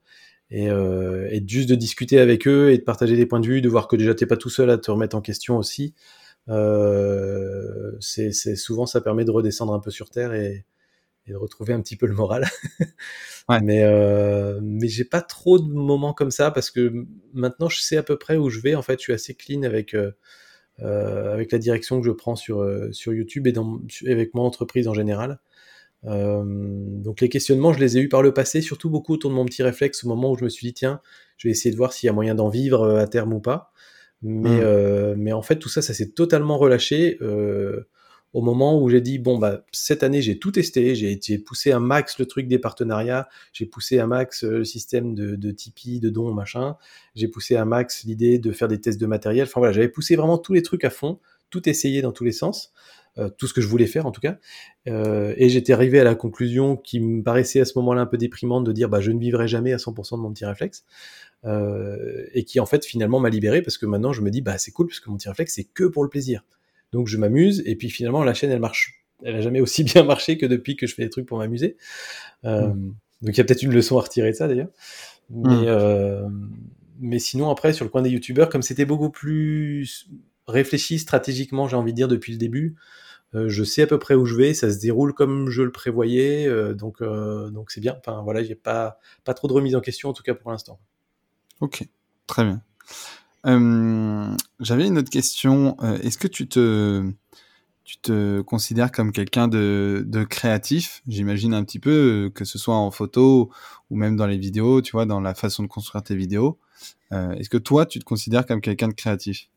et, 0.54 0.70
euh, 0.70 1.28
et 1.32 1.44
juste 1.46 1.70
de 1.70 1.76
discuter 1.76 2.20
avec 2.20 2.48
eux 2.48 2.72
et 2.72 2.78
de 2.78 2.84
partager 2.84 3.16
des 3.16 3.26
points 3.26 3.40
de 3.40 3.48
vue, 3.48 3.62
de 3.62 3.70
voir 3.70 3.88
que 3.88 3.96
déjà 3.96 4.14
t'es 4.16 4.28
pas 4.28 4.38
tout 4.38 4.50
seul 4.50 4.70
à 4.70 4.78
te 4.78 4.92
remettre 4.92 5.16
en 5.16 5.22
question 5.22 5.58
aussi. 5.58 5.94
Euh, 6.50 7.94
c'est 8.02 8.32
souvent 8.56 8.86
ça 8.86 9.02
permet 9.02 9.26
de 9.26 9.32
redescendre 9.32 9.74
un 9.74 9.80
peu 9.80 9.92
sur 9.92 10.10
terre 10.10 10.34
et, 10.34 10.66
et 11.26 11.32
de 11.32 11.38
retrouver 11.38 11.74
un 11.74 11.82
petit 11.82 11.96
peu 11.96 12.06
le 12.06 12.14
moral. 12.14 12.46
ouais. 13.50 13.62
Mais 13.62 13.84
euh, 13.84 14.60
mais 14.62 14.88
j'ai 14.88 15.06
pas 15.06 15.22
trop 15.22 15.60
de 15.60 15.72
moments 15.72 16.14
comme 16.14 16.32
ça 16.32 16.52
parce 16.52 16.70
que 16.70 17.06
maintenant 17.34 17.70
je 17.70 17.80
sais 17.82 17.98
à 17.98 18.04
peu 18.04 18.18
près 18.18 18.38
où 18.38 18.50
je 18.50 18.60
vais. 18.60 18.76
En 18.76 18.82
fait, 18.84 19.00
je 19.00 19.04
suis 19.04 19.14
assez 19.14 19.34
clean 19.34 19.64
avec 19.64 19.94
euh, 19.96 20.08
euh 20.08 20.12
avec 20.80 21.52
la 21.52 21.60
direction 21.60 22.00
que 22.00 22.06
je 22.06 22.12
prends 22.12 22.36
sur 22.36 22.62
euh, 22.62 22.92
sur 22.92 23.14
YouTube 23.14 23.48
et 23.48 23.52
dans, 23.52 23.80
avec 24.08 24.34
mon 24.34 24.44
entreprise 24.44 24.88
en 24.88 24.94
général. 24.94 25.40
Euh, 26.06 26.44
donc 26.46 27.22
les 27.22 27.30
questionnements, 27.30 27.74
je 27.74 27.80
les 27.80 27.98
ai 27.98 28.02
eus 28.02 28.10
par 28.10 28.22
le 28.22 28.34
passé, 28.34 28.62
surtout 28.62 28.90
beaucoup 28.90 29.14
autour 29.14 29.30
de 29.30 29.36
mon 29.36 29.46
petit 29.46 29.64
réflexe 29.64 30.04
au 30.04 30.08
moment 30.08 30.32
où 30.32 30.38
je 30.38 30.44
me 30.44 30.50
suis 30.50 30.68
dit 30.68 30.74
tiens, 30.74 31.00
je 31.38 31.48
vais 31.48 31.52
essayer 31.52 31.72
de 31.72 31.78
voir 31.78 31.94
s'il 31.94 32.08
y 32.08 32.10
a 32.10 32.14
moyen 32.14 32.36
d'en 32.36 32.50
vivre 32.50 32.82
euh, 32.82 33.00
à 33.00 33.08
terme 33.08 33.34
ou 33.34 33.40
pas. 33.40 33.72
Mais, 34.22 34.58
mmh. 34.58 34.62
euh, 34.64 35.16
mais 35.18 35.34
en 35.34 35.42
fait, 35.42 35.58
tout 35.58 35.70
ça, 35.70 35.82
ça 35.82 35.94
s'est 35.94 36.12
totalement 36.12 36.58
relâché 36.58 37.18
euh, 37.22 37.88
au 38.34 38.42
moment 38.42 38.82
où 38.82 38.90
j'ai 38.90 39.02
dit 39.02 39.20
bon 39.20 39.38
bah 39.38 39.64
cette 39.72 40.04
année 40.04 40.22
j'ai 40.22 40.40
tout 40.40 40.52
testé, 40.52 40.96
j'ai 40.96 41.38
poussé 41.38 41.72
un 41.72 41.80
max 41.80 42.18
le 42.20 42.26
truc 42.26 42.48
des 42.48 42.60
partenariats, 42.60 43.30
j'ai 43.54 43.66
poussé 43.66 44.00
un 44.00 44.08
max 44.08 44.44
le 44.44 44.66
système 44.66 45.14
de, 45.14 45.36
de 45.36 45.52
Tipeee, 45.52 46.00
de 46.00 46.10
dons 46.10 46.34
machin, 46.34 46.76
j'ai 47.16 47.28
poussé 47.28 47.56
un 47.56 47.66
max 47.66 48.04
l'idée 48.04 48.40
de 48.40 48.52
faire 48.52 48.68
des 48.68 48.82
tests 48.82 49.00
de 49.00 49.06
matériel. 49.06 49.46
Enfin 49.46 49.60
voilà, 49.60 49.74
j'avais 49.74 49.90
poussé 49.90 50.16
vraiment 50.16 50.38
tous 50.38 50.54
les 50.54 50.64
trucs 50.64 50.84
à 50.84 50.90
fond, 50.90 51.20
tout 51.50 51.70
essayé 51.70 52.02
dans 52.02 52.12
tous 52.12 52.24
les 52.24 52.32
sens. 52.32 52.74
Euh, 53.20 53.30
tout 53.30 53.46
ce 53.46 53.54
que 53.54 53.62
je 53.62 53.68
voulais 53.68 53.86
faire 53.86 54.08
en 54.08 54.12
tout 54.12 54.22
cas. 54.22 54.38
Euh, 54.88 55.36
et 55.38 55.48
j'étais 55.48 55.72
arrivé 55.72 56.00
à 56.00 56.04
la 56.04 56.16
conclusion 56.16 56.76
qui 56.76 57.00
me 57.00 57.22
paraissait 57.22 57.60
à 57.60 57.66
ce 57.66 57.78
moment-là 57.78 58.02
un 58.02 58.06
peu 58.08 58.18
déprimante 58.18 58.64
de 58.64 58.72
dire 58.72 58.90
bah 58.90 59.02
je 59.02 59.12
ne 59.12 59.20
vivrai 59.20 59.48
jamais 59.48 59.72
à 59.72 59.78
100% 59.78 60.18
de 60.18 60.22
mon 60.22 60.34
petit 60.34 60.46
réflexe. 60.46 60.84
Euh, 61.46 62.26
et 62.34 62.44
qui 62.44 62.60
en 62.60 62.66
fait 62.66 62.84
finalement 62.86 63.20
m'a 63.20 63.30
libéré 63.30 63.62
parce 63.62 63.78
que 63.78 63.86
maintenant 63.86 64.14
je 64.14 64.22
me 64.22 64.32
dis 64.32 64.42
bah 64.42 64.58
c'est 64.58 64.72
cool 64.72 64.88
parce 64.88 65.00
que 65.00 65.10
mon 65.12 65.18
petit 65.18 65.28
réflexe 65.28 65.54
c'est 65.56 65.66
que 65.66 65.84
pour 65.84 66.04
le 66.04 66.10
plaisir. 66.10 66.44
Donc 66.94 67.08
je 67.08 67.18
m'amuse 67.18 67.62
et 67.66 67.76
puis 67.76 67.90
finalement 67.90 68.24
la 68.24 68.34
chaîne 68.34 68.52
elle 68.52 68.60
marche, 68.60 69.04
elle 69.24 69.36
a 69.36 69.42
jamais 69.42 69.60
aussi 69.60 69.84
bien 69.84 70.04
marché 70.04 70.38
que 70.38 70.46
depuis 70.46 70.78
que 70.78 70.88
je 70.88 70.96
fais 70.96 71.04
des 71.04 71.10
trucs 71.10 71.26
pour 71.26 71.40
m'amuser. 71.40 71.76
Euh, 72.46 72.68
mm. 72.68 72.96
Donc 73.24 73.36
il 73.36 73.38
y 73.38 73.42
a 73.42 73.44
peut-être 73.44 73.64
une 73.64 73.74
leçon 73.74 73.98
à 73.98 74.02
retirer 74.02 74.32
de 74.32 74.36
ça 74.36 74.48
d'ailleurs. 74.48 74.70
Mais, 75.30 75.50
mm. 75.50 75.66
euh, 75.68 76.30
mais 77.00 77.20
sinon 77.20 77.50
après 77.50 77.74
sur 77.74 77.84
le 77.84 77.90
coin 77.90 78.02
des 78.02 78.12
youtubeurs 78.12 78.48
comme 78.48 78.62
c'était 78.62 78.86
beaucoup 78.86 79.10
plus 79.10 80.08
réfléchi 80.48 81.00
stratégiquement 81.00 81.68
j'ai 81.68 81.76
envie 81.76 81.92
de 81.92 81.98
dire 81.98 82.08
depuis 82.08 82.32
le 82.32 82.38
début. 82.38 82.76
Euh, 83.36 83.50
je 83.50 83.64
sais 83.64 83.82
à 83.82 83.88
peu 83.88 83.98
près 83.98 84.14
où 84.14 84.26
je 84.26 84.36
vais, 84.36 84.54
ça 84.54 84.72
se 84.72 84.80
déroule 84.80 85.16
comme 85.16 85.50
je 85.50 85.64
le 85.64 85.72
prévoyais, 85.72 86.48
donc 86.76 87.02
donc 87.02 87.72
c'est 87.72 87.82
bien. 87.82 87.96
Enfin 87.98 88.22
voilà, 88.22 88.44
j'ai 88.44 88.54
pas 88.54 89.00
pas 89.24 89.34
trop 89.34 89.48
de 89.48 89.54
remise 89.54 89.76
en 89.76 89.82
question 89.82 90.10
en 90.10 90.14
tout 90.14 90.22
cas 90.22 90.36
pour 90.36 90.52
l'instant. 90.52 90.80
Ok, 91.60 91.84
très 92.28 92.44
bien. 92.44 92.62
J'avais 93.46 94.88
une 94.88 94.98
autre 94.98 95.10
question. 95.10 95.78
Est-ce 96.02 96.18
que 96.18 96.28
tu 96.28 96.48
te 96.48 97.04
tu 97.84 97.98
te 97.98 98.40
considères 98.42 98.94
comme 98.94 99.12
quelqu'un 99.12 99.50
de, 99.50 100.04
de 100.08 100.24
créatif, 100.24 101.02
j'imagine 101.06 101.54
un 101.54 101.66
petit 101.66 101.80
peu, 101.80 102.32
que 102.34 102.46
ce 102.46 102.58
soit 102.58 102.78
en 102.78 102.92
photo 102.92 103.52
ou 103.90 103.98
même 103.98 104.16
dans 104.16 104.26
les 104.26 104.38
vidéos, 104.38 104.82
tu 104.82 104.94
vois, 104.94 105.06
dans 105.06 105.20
la 105.20 105.36
façon 105.36 105.64
de 105.64 105.68
construire 105.68 106.02
tes 106.02 106.16
vidéos. 106.16 106.58
Est-ce 107.12 107.50
que 107.50 107.58
toi, 107.58 107.86
tu 107.86 108.00
te 108.00 108.06
considères 108.06 108.46
comme 108.46 108.62
quelqu'un 108.62 108.88
de 108.88 108.94
créatif? 108.94 109.50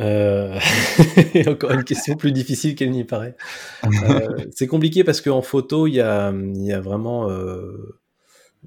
Euh... 0.00 0.58
encore 1.46 1.70
une 1.70 1.84
question 1.84 2.16
plus 2.16 2.32
difficile 2.32 2.74
qu'elle 2.74 2.90
n'y 2.90 3.04
paraît. 3.04 3.36
Euh, 3.84 4.44
c'est 4.52 4.66
compliqué 4.66 5.04
parce 5.04 5.20
qu'en 5.20 5.42
photo, 5.42 5.86
il 5.86 5.94
y 5.94 6.00
a, 6.00 6.32
y 6.32 6.72
a 6.72 6.80
vraiment, 6.80 7.30
euh, 7.30 7.98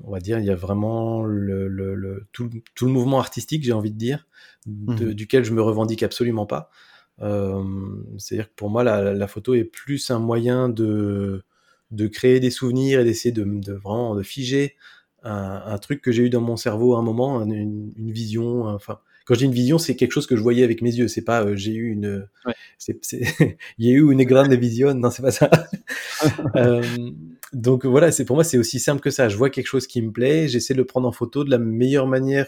on 0.04 0.12
va 0.12 0.20
dire, 0.20 0.39
il 0.39 0.45
y 0.45 0.50
a 0.50 0.56
vraiment 0.56 1.24
le, 1.24 1.68
le, 1.68 1.95
le 1.95 2.28
tout, 2.32 2.50
tout, 2.76 2.86
le 2.86 2.91
mouvement 2.91 3.20
artistique, 3.20 3.64
j'ai 3.64 3.74
envie 3.74 3.91
de 3.91 3.98
dire, 3.98 4.28
de, 4.66 5.06
mmh. 5.06 5.14
duquel 5.14 5.43
je 5.43 5.54
me 5.54 5.62
revendique 5.62 6.04
absolument 6.04 6.45
pas. 6.45 6.70
Euh, 7.22 7.64
C'est-à-dire 8.18 8.50
que 8.50 8.56
pour 8.56 8.70
moi, 8.70 8.84
la, 8.84 9.14
la, 9.14 9.28
photo 9.28 9.54
est 9.54 9.64
plus 9.64 10.12
un 10.12 10.20
moyen 10.20 10.70
de, 10.70 11.43
de 11.91 12.08
créer 12.08 12.39
des 12.39 12.52
souvenirs 12.52 13.00
et 13.00 13.04
d'essayer 13.04 13.32
de, 13.32 13.43
de, 13.43 13.74
vraiment 13.74 14.16
de 14.16 14.24
figer 14.24 14.76
un, 15.24 15.64
un 15.66 15.78
truc 15.80 16.02
que 16.02 16.12
j'ai 16.12 16.24
eu 16.24 16.30
dans 16.30 16.41
mon 16.41 16.58
cerveau 16.58 16.95
à 16.95 17.00
un 17.00 17.02
moment, 17.02 17.41
une, 17.41 17.91
une 17.95 18.12
vision, 18.12 18.66
enfin 18.68 19.00
quand 19.28 19.34
j'ai 19.36 19.45
une 19.45 19.54
vision, 19.54 19.78
c'est 19.78 19.98
quelque 19.98 20.14
chose 20.14 20.26
que 20.26 20.38
je 20.38 20.41
voyais 20.41 20.64
avec 20.64 20.82
mes 20.82 20.93
yeux. 20.93 21.10
C'est 21.10 21.22
pas 21.22 21.43
euh, 21.43 21.56
j'ai 21.56 21.74
eu 21.74 21.91
une, 21.91 22.30
ouais. 22.45 22.54
c'est, 22.78 22.98
il 23.78 23.86
y 23.86 23.89
a 23.89 23.91
eu 23.91 24.10
une 24.10 24.24
grande 24.24 24.54
vision. 24.54 24.93
Non, 24.93 25.12
c'est 25.12 25.22
pas 25.22 25.32
ça. 25.32 25.50
euh, 26.56 26.82
donc 27.54 27.86
voilà, 27.86 28.12
c'est 28.12 28.26
pour 28.26 28.36
moi 28.36 28.43
c'est 28.43 28.58
aussi 28.58 28.80
simple 28.80 29.02
que 29.02 29.10
ça. 29.10 29.30
Je 29.30 29.38
vois 29.38 29.50
quelque 29.50 29.68
chose 29.68 29.88
qui 29.88 30.02
me 30.02 30.12
plaît, 30.12 30.48
j'essaie 30.48 30.74
de 30.74 30.80
le 30.80 30.86
prendre 30.86 31.08
en 31.08 31.12
photo 31.12 31.43
de 31.43 31.50
la 31.50 31.58
meilleure 31.58 32.08
manière 32.08 32.48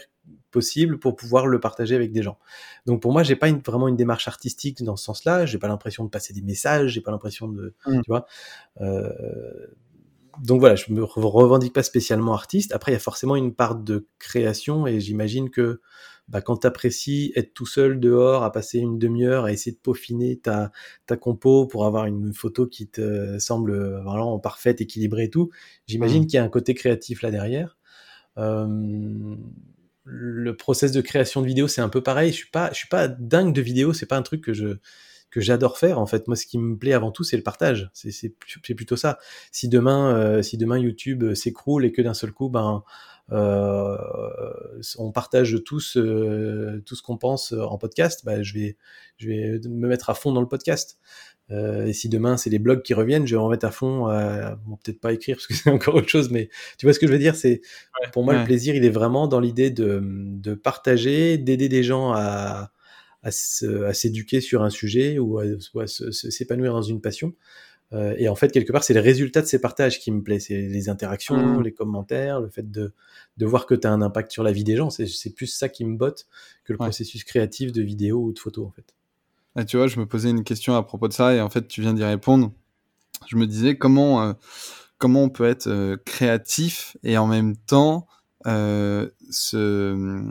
possible 0.50 0.98
pour 0.98 1.16
pouvoir 1.16 1.46
le 1.46 1.60
partager 1.60 1.94
avec 1.94 2.12
des 2.12 2.22
gens. 2.22 2.38
Donc 2.86 3.00
pour 3.00 3.12
moi, 3.12 3.22
j'ai 3.22 3.36
pas 3.36 3.48
une, 3.48 3.60
vraiment 3.60 3.88
une 3.88 3.96
démarche 3.96 4.28
artistique 4.28 4.82
dans 4.82 4.96
ce 4.96 5.04
sens-là. 5.04 5.46
J'ai 5.46 5.58
pas 5.58 5.68
l'impression 5.68 6.04
de 6.04 6.10
passer 6.10 6.32
des 6.32 6.42
messages, 6.42 6.90
j'ai 6.92 7.00
pas 7.00 7.10
l'impression 7.10 7.48
de, 7.48 7.74
mmh. 7.86 8.00
tu 8.02 8.08
vois. 8.08 8.26
Euh, 8.80 9.10
donc 10.38 10.60
voilà, 10.60 10.76
je 10.76 10.92
me 10.92 11.02
revendique 11.02 11.72
pas 11.72 11.82
spécialement 11.82 12.34
artiste. 12.34 12.72
Après, 12.72 12.92
il 12.92 12.94
y 12.94 12.96
a 12.96 13.00
forcément 13.00 13.36
une 13.36 13.54
part 13.54 13.76
de 13.76 14.06
création 14.18 14.86
et 14.86 15.00
j'imagine 15.00 15.50
que 15.50 15.80
bah, 16.30 16.40
quand 16.40 16.58
tu 16.58 16.66
apprécies 16.66 17.32
être 17.36 17.52
tout 17.52 17.66
seul 17.66 18.00
dehors, 18.00 18.44
à 18.44 18.52
passer 18.52 18.78
une 18.78 18.98
demi-heure 18.98 19.44
à 19.44 19.52
essayer 19.52 19.72
de 19.72 19.80
peaufiner 19.80 20.38
ta, 20.38 20.72
ta 21.06 21.16
compo 21.16 21.66
pour 21.66 21.84
avoir 21.84 22.06
une 22.06 22.32
photo 22.32 22.66
qui 22.66 22.88
te 22.88 23.38
semble 23.38 24.00
vraiment 24.02 24.38
parfaite, 24.38 24.80
équilibrée 24.80 25.24
et 25.24 25.30
tout, 25.30 25.50
j'imagine 25.86 26.22
mmh. 26.22 26.26
qu'il 26.26 26.36
y 26.36 26.38
a 26.38 26.44
un 26.44 26.48
côté 26.48 26.74
créatif 26.74 27.22
là 27.22 27.30
derrière. 27.30 27.76
Euh, 28.38 29.36
le 30.04 30.56
process 30.56 30.92
de 30.92 31.00
création 31.00 31.42
de 31.42 31.46
vidéo, 31.46 31.68
c'est 31.68 31.80
un 31.80 31.88
peu 31.88 32.02
pareil. 32.02 32.30
Je 32.30 32.36
suis 32.36 32.50
pas, 32.50 32.70
je 32.72 32.78
suis 32.78 32.88
pas 32.88 33.08
dingue 33.08 33.52
de 33.54 33.60
vidéo. 33.60 33.92
C'est 33.92 34.06
pas 34.06 34.16
un 34.16 34.22
truc 34.22 34.42
que 34.42 34.52
je 34.52 34.78
que 35.30 35.40
j'adore 35.40 35.78
faire. 35.78 36.00
En 36.00 36.06
fait, 36.06 36.26
moi, 36.26 36.36
ce 36.36 36.44
qui 36.44 36.58
me 36.58 36.76
plaît 36.76 36.92
avant 36.92 37.12
tout, 37.12 37.22
c'est 37.22 37.36
le 37.36 37.42
partage. 37.42 37.90
C'est 37.94 38.10
c'est 38.10 38.74
plutôt 38.74 38.96
ça. 38.96 39.18
Si 39.52 39.68
demain, 39.68 40.16
euh, 40.16 40.42
si 40.42 40.58
demain 40.58 40.78
YouTube 40.78 41.34
s'écroule 41.34 41.84
et 41.84 41.92
que 41.92 42.02
d'un 42.02 42.14
seul 42.14 42.32
coup, 42.32 42.48
ben 42.48 42.82
euh, 43.32 43.96
on 44.98 45.12
partage 45.12 45.58
tous 45.64 45.96
euh, 45.96 46.82
tout 46.86 46.96
ce 46.96 47.02
qu'on 47.02 47.16
pense 47.16 47.52
en 47.52 47.78
podcast, 47.78 48.22
bah, 48.24 48.42
je 48.42 48.54
vais 48.54 48.76
je 49.18 49.28
vais 49.28 49.60
me 49.68 49.88
mettre 49.88 50.10
à 50.10 50.14
fond 50.14 50.32
dans 50.32 50.40
le 50.40 50.48
podcast. 50.48 50.98
Euh, 51.52 51.86
et 51.86 51.92
si 51.92 52.08
demain 52.08 52.36
c'est 52.36 52.50
les 52.50 52.60
blogs 52.60 52.82
qui 52.82 52.94
reviennent, 52.94 53.26
je 53.26 53.34
vais 53.34 53.40
en 53.40 53.48
mettre 53.48 53.66
à 53.66 53.70
fond. 53.70 54.08
Euh, 54.08 54.54
bon, 54.66 54.76
peut-être 54.76 55.00
pas 55.00 55.12
écrire 55.12 55.36
parce 55.36 55.46
que 55.46 55.54
c'est 55.54 55.70
encore 55.70 55.94
autre 55.94 56.08
chose, 56.08 56.30
mais 56.30 56.48
tu 56.78 56.86
vois 56.86 56.92
ce 56.92 56.98
que 56.98 57.06
je 57.06 57.12
veux 57.12 57.18
dire. 57.18 57.34
C'est 57.34 57.60
ouais, 58.00 58.10
pour 58.12 58.24
moi 58.24 58.34
ouais. 58.34 58.40
le 58.40 58.46
plaisir, 58.46 58.74
il 58.74 58.84
est 58.84 58.90
vraiment 58.90 59.26
dans 59.26 59.40
l'idée 59.40 59.70
de, 59.70 60.00
de 60.02 60.54
partager, 60.54 61.38
d'aider 61.38 61.68
des 61.68 61.82
gens 61.82 62.12
à 62.12 62.72
à 63.22 63.30
s'éduquer 63.92 64.40
sur 64.40 64.62
un 64.62 64.70
sujet 64.70 65.18
ou 65.18 65.38
à, 65.38 65.44
à 65.44 65.86
s'épanouir 65.86 66.72
dans 66.72 66.80
une 66.80 67.02
passion. 67.02 67.34
Euh, 67.92 68.14
et 68.18 68.28
en 68.28 68.36
fait, 68.36 68.52
quelque 68.52 68.72
part, 68.72 68.84
c'est 68.84 68.94
les 68.94 69.00
résultats 69.00 69.42
de 69.42 69.46
ces 69.46 69.60
partages 69.60 69.98
qui 69.98 70.12
me 70.12 70.22
plaisent. 70.22 70.46
C'est 70.46 70.60
les 70.60 70.88
interactions, 70.88 71.36
mmh. 71.36 71.62
les 71.62 71.72
commentaires, 71.72 72.40
le 72.40 72.48
fait 72.48 72.70
de, 72.70 72.92
de 73.36 73.46
voir 73.46 73.66
que 73.66 73.74
tu 73.74 73.86
as 73.86 73.90
un 73.90 74.02
impact 74.02 74.30
sur 74.30 74.42
la 74.42 74.52
vie 74.52 74.64
des 74.64 74.76
gens. 74.76 74.90
C'est 74.90 75.34
plus 75.34 75.46
ça 75.46 75.68
qui 75.68 75.84
me 75.84 75.96
botte 75.96 76.26
que 76.64 76.72
le 76.72 76.78
processus 76.78 77.24
créatif 77.24 77.72
de 77.72 77.82
vidéo 77.82 78.22
ou 78.22 78.32
de 78.32 78.38
photo, 78.38 78.64
en 78.64 78.70
fait. 78.70 78.94
Tu 79.66 79.76
vois, 79.76 79.88
je 79.88 79.98
me 79.98 80.06
posais 80.06 80.30
une 80.30 80.44
question 80.44 80.76
à 80.76 80.82
propos 80.82 81.08
de 81.08 81.12
ça 81.12 81.34
et 81.34 81.40
en 81.40 81.50
fait, 81.50 81.66
tu 81.66 81.80
viens 81.80 81.92
d'y 81.92 82.04
répondre. 82.04 82.52
Je 83.26 83.36
me 83.36 83.46
disais 83.46 83.76
comment, 83.76 84.22
euh, 84.22 84.32
comment 84.98 85.24
on 85.24 85.28
peut 85.28 85.44
être 85.44 85.66
euh, 85.66 85.96
créatif 86.04 86.96
et 87.02 87.18
en 87.18 87.26
même 87.26 87.56
temps 87.56 88.06
euh, 88.46 89.10
se, 89.30 90.22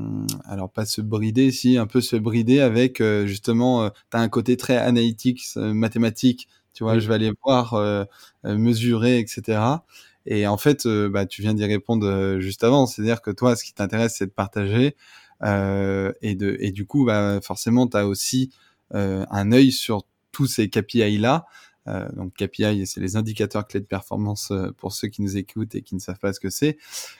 alors 0.45 0.72
pas 0.72 0.86
se 0.86 1.01
brider, 1.01 1.51
si 1.51 1.78
un 1.78 1.86
peu 1.86 2.01
se 2.01 2.16
brider 2.16 2.60
avec 2.60 3.03
justement, 3.26 3.89
tu 3.89 4.18
as 4.18 4.20
un 4.20 4.30
côté 4.30 4.57
très 4.57 4.78
analytique, 4.78 5.43
mathématique, 5.55 6.47
tu 6.74 6.84
vois, 6.84 6.99
je 6.99 7.07
vais 7.07 7.15
aller 7.15 7.32
voir, 7.43 7.76
mesurer, 8.43 9.20
etc. 9.20 9.59
Et 10.26 10.47
en 10.47 10.57
fait, 10.57 10.88
bah, 10.88 11.26
tu 11.26 11.41
viens 11.41 11.53
d'y 11.53 11.65
répondre 11.65 12.39
juste 12.39 12.63
avant, 12.63 12.86
c'est-à-dire 12.86 13.22
que 13.22 13.32
toi, 13.32 13.55
ce 13.55 13.63
qui 13.63 13.74
t'intéresse, 13.74 14.15
c'est 14.17 14.28
de 14.28 14.32
partager. 14.32 14.95
et, 15.43 16.36
de, 16.36 16.57
et 16.59 16.72
du 16.72 16.86
coup, 16.86 17.05
bah, 17.05 17.39
forcément, 17.41 17.88
tu 17.88 17.97
as 17.97 18.07
aussi 18.07 18.51
euh, 18.95 19.26
un 19.30 19.51
œil 19.51 19.72
sur 19.72 20.03
tous 20.32 20.47
ces 20.47 20.70
KPI-là. 20.70 21.45
Euh, 21.88 22.07
donc 22.13 22.34
KPI, 22.34 22.86
c'est 22.86 22.99
les 22.99 23.15
indicateurs 23.15 23.67
clés 23.67 23.80
de 23.80 23.86
performance 23.86 24.51
euh, 24.51 24.72
pour 24.78 24.93
ceux 24.93 25.07
qui 25.07 25.22
nous 25.22 25.38
écoutent 25.38 25.76
et 25.76 25.82
qui 25.82 25.95
ne 25.95 25.99
savent 25.99 26.20
pas 26.20 26.34
ce 26.34 26.39
que 26.39 26.49
c'est. 26.49 26.78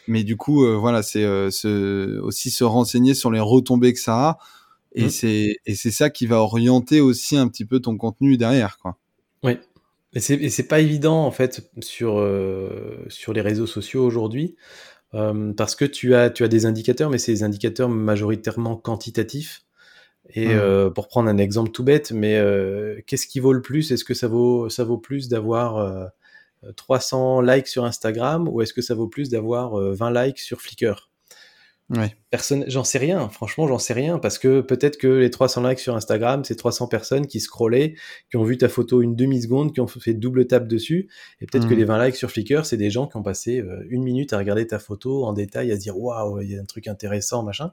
Mais 0.08 0.24
du 0.24 0.36
coup, 0.36 0.66
voilà, 0.80 1.04
c'est 1.04 1.26
aussi 1.26 2.50
se 2.50 2.64
renseigner 2.64 3.14
sur 3.14 3.32
les 3.32 3.39
retombées 3.39 3.93
que 3.93 4.00
ça 4.00 4.30
a. 4.30 4.38
Et 4.93 5.06
mmh. 5.06 5.10
c'est 5.10 5.56
et 5.68 5.76
c'est 5.76 5.91
ça 5.91 6.10
qui 6.10 6.26
va 6.26 6.38
orienter 6.38 7.00
aussi 7.00 7.38
un 7.38 7.47
petit 7.47 7.66
peu 7.66 7.80
ton 7.80 7.95
contenu 7.95 8.38
derrière, 8.38 8.80
quoi. 8.80 8.97
Et 10.14 10.20
c'est 10.20 10.49
c'est 10.49 10.68
pas 10.68 10.80
évident 10.80 11.26
en 11.26 11.32
fait 11.32 11.70
sur 11.82 12.26
sur 13.10 13.34
les 13.34 13.41
réseaux 13.41 13.68
sociaux 13.68 14.03
aujourd'hui 14.03 14.55
parce 15.12 15.76
que 15.76 15.86
tu 15.86 16.16
as 16.16 16.30
tu 16.30 16.43
as 16.43 16.47
des 16.47 16.66
indicateurs, 16.66 17.10
mais 17.10 17.18
c'est 17.18 17.34
des 17.34 17.43
indicateurs 17.43 17.89
majoritairement 17.89 18.76
quantitatifs. 18.76 19.64
Et 20.32 20.47
mmh. 20.47 20.51
euh, 20.51 20.89
pour 20.89 21.07
prendre 21.07 21.30
un 21.30 21.38
exemple 21.38 21.72
tout 21.72 21.84
bête, 21.84 22.12
mais 22.12 22.38
euh, 22.38 22.99
qu'est-ce 23.07 23.28
qui 23.28 23.39
vaut 23.39 23.53
le 23.53 23.62
plus? 23.62 23.91
Est-ce 23.91 24.05
que 24.05 24.14
ça 24.14 24.28
vaut, 24.28 24.70
ça 24.70 24.84
vaut 24.84 24.97
plus 24.97 25.28
d'avoir 25.28 25.78
euh, 25.78 26.05
300 26.76 27.41
likes 27.41 27.68
sur 27.68 27.86
Instagram 27.86 28.47
ou 28.47 28.62
est-ce 28.62 28.74
que 28.74 28.82
ça 28.82 28.93
vaut 28.93 29.07
plus 29.07 29.30
d'avoir 29.30 29.76
20 29.76 30.16
euh, 30.16 30.26
likes 30.26 30.39
sur 30.39 30.62
Flickr? 30.62 31.09
Ouais. 31.90 32.16
Personne, 32.30 32.66
j'en 32.68 32.84
sais 32.84 32.98
rien. 32.98 33.30
Franchement, 33.30 33.68
j'en 33.68 33.80
sais 33.80 33.94
rien 33.94 34.20
parce 34.20 34.38
que 34.38 34.62
peut-être 34.62 34.98
que 34.98 35.08
les 35.08 35.30
300 35.30 35.68
likes 35.68 35.80
sur 35.80 35.96
Instagram, 35.96 36.44
c'est 36.44 36.56
300 36.56 36.88
personnes 36.88 37.28
qui 37.28 37.40
scrollaient, 37.40 37.96
qui 38.30 38.38
ont 38.38 38.44
vu 38.44 38.58
ta 38.58 38.70
photo 38.70 39.02
une 39.02 39.16
demi 39.16 39.42
seconde, 39.42 39.74
qui 39.74 39.82
ont 39.82 39.88
fait 39.88 40.14
double 40.14 40.48
tape 40.48 40.68
dessus, 40.68 41.10
et 41.42 41.46
peut-être 41.46 41.68
que 41.68 41.74
mmh. 41.74 41.78
les 41.78 41.86
20 41.86 42.06
likes 42.06 42.16
sur 42.16 42.32
Flickr, 42.32 42.66
c'est 42.66 42.78
des 42.78 42.90
gens 42.90 43.08
qui 43.08 43.18
ont 43.18 43.24
passé 43.24 43.60
euh, 43.60 43.86
une 43.90 44.04
minute 44.04 44.34
à 44.34 44.38
regarder 44.38 44.68
ta 44.68 44.80
photo 44.80 45.26
en 45.26 45.34
détail, 45.34 45.72
à 45.72 45.76
se 45.76 45.82
dire 45.82 45.98
waouh, 45.98 46.42
il 46.42 46.52
y 46.52 46.58
a 46.58 46.62
un 46.62 46.66
truc 46.66 46.88
intéressant, 46.88 47.44
machin 47.44 47.72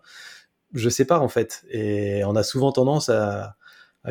je 0.73 0.89
sais 0.89 1.05
pas 1.05 1.19
en 1.19 1.29
fait. 1.29 1.65
Et 1.71 2.23
on 2.25 2.37
a 2.37 2.43
souvent 2.43 2.73
tendance 2.73 3.09
à, 3.09 3.57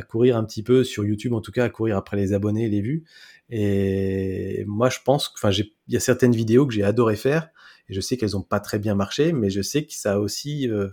courir 0.10 0.36
un 0.36 0.43
petit 0.43 0.62
peu 0.62 0.84
sur 0.84 1.06
YouTube, 1.06 1.34
en 1.34 1.39
tout 1.39 1.53
cas 1.53 1.64
à 1.64 1.70
courir 1.70 1.95
après 1.95 2.18
les 2.18 2.34
abonnés, 2.34 2.68
les 2.68 2.82
vues. 2.82 3.06
Et 3.49 4.66
moi, 4.68 4.89
je 4.89 4.97
pense, 5.06 5.32
enfin, 5.36 5.51
il 5.51 5.72
y 5.88 5.95
a 5.95 6.01
certaines 6.01 6.36
vidéos 6.36 6.68
que 6.68 6.74
j'ai 6.74 6.84
adoré 6.84 7.16
faire, 7.16 7.47
et 7.89 7.93
je 7.93 8.01
sais 8.01 8.17
qu'elles 8.17 8.38
ont 8.38 8.41
pas 8.41 8.59
très 8.59 8.79
bien 8.79 8.95
marché, 8.95 9.33
mais 9.33 9.49
je 9.49 9.61
sais 9.61 9.86
que 9.86 9.93
ça 9.93 10.13
a 10.13 10.17
aussi 10.17 10.69
euh, 10.69 10.89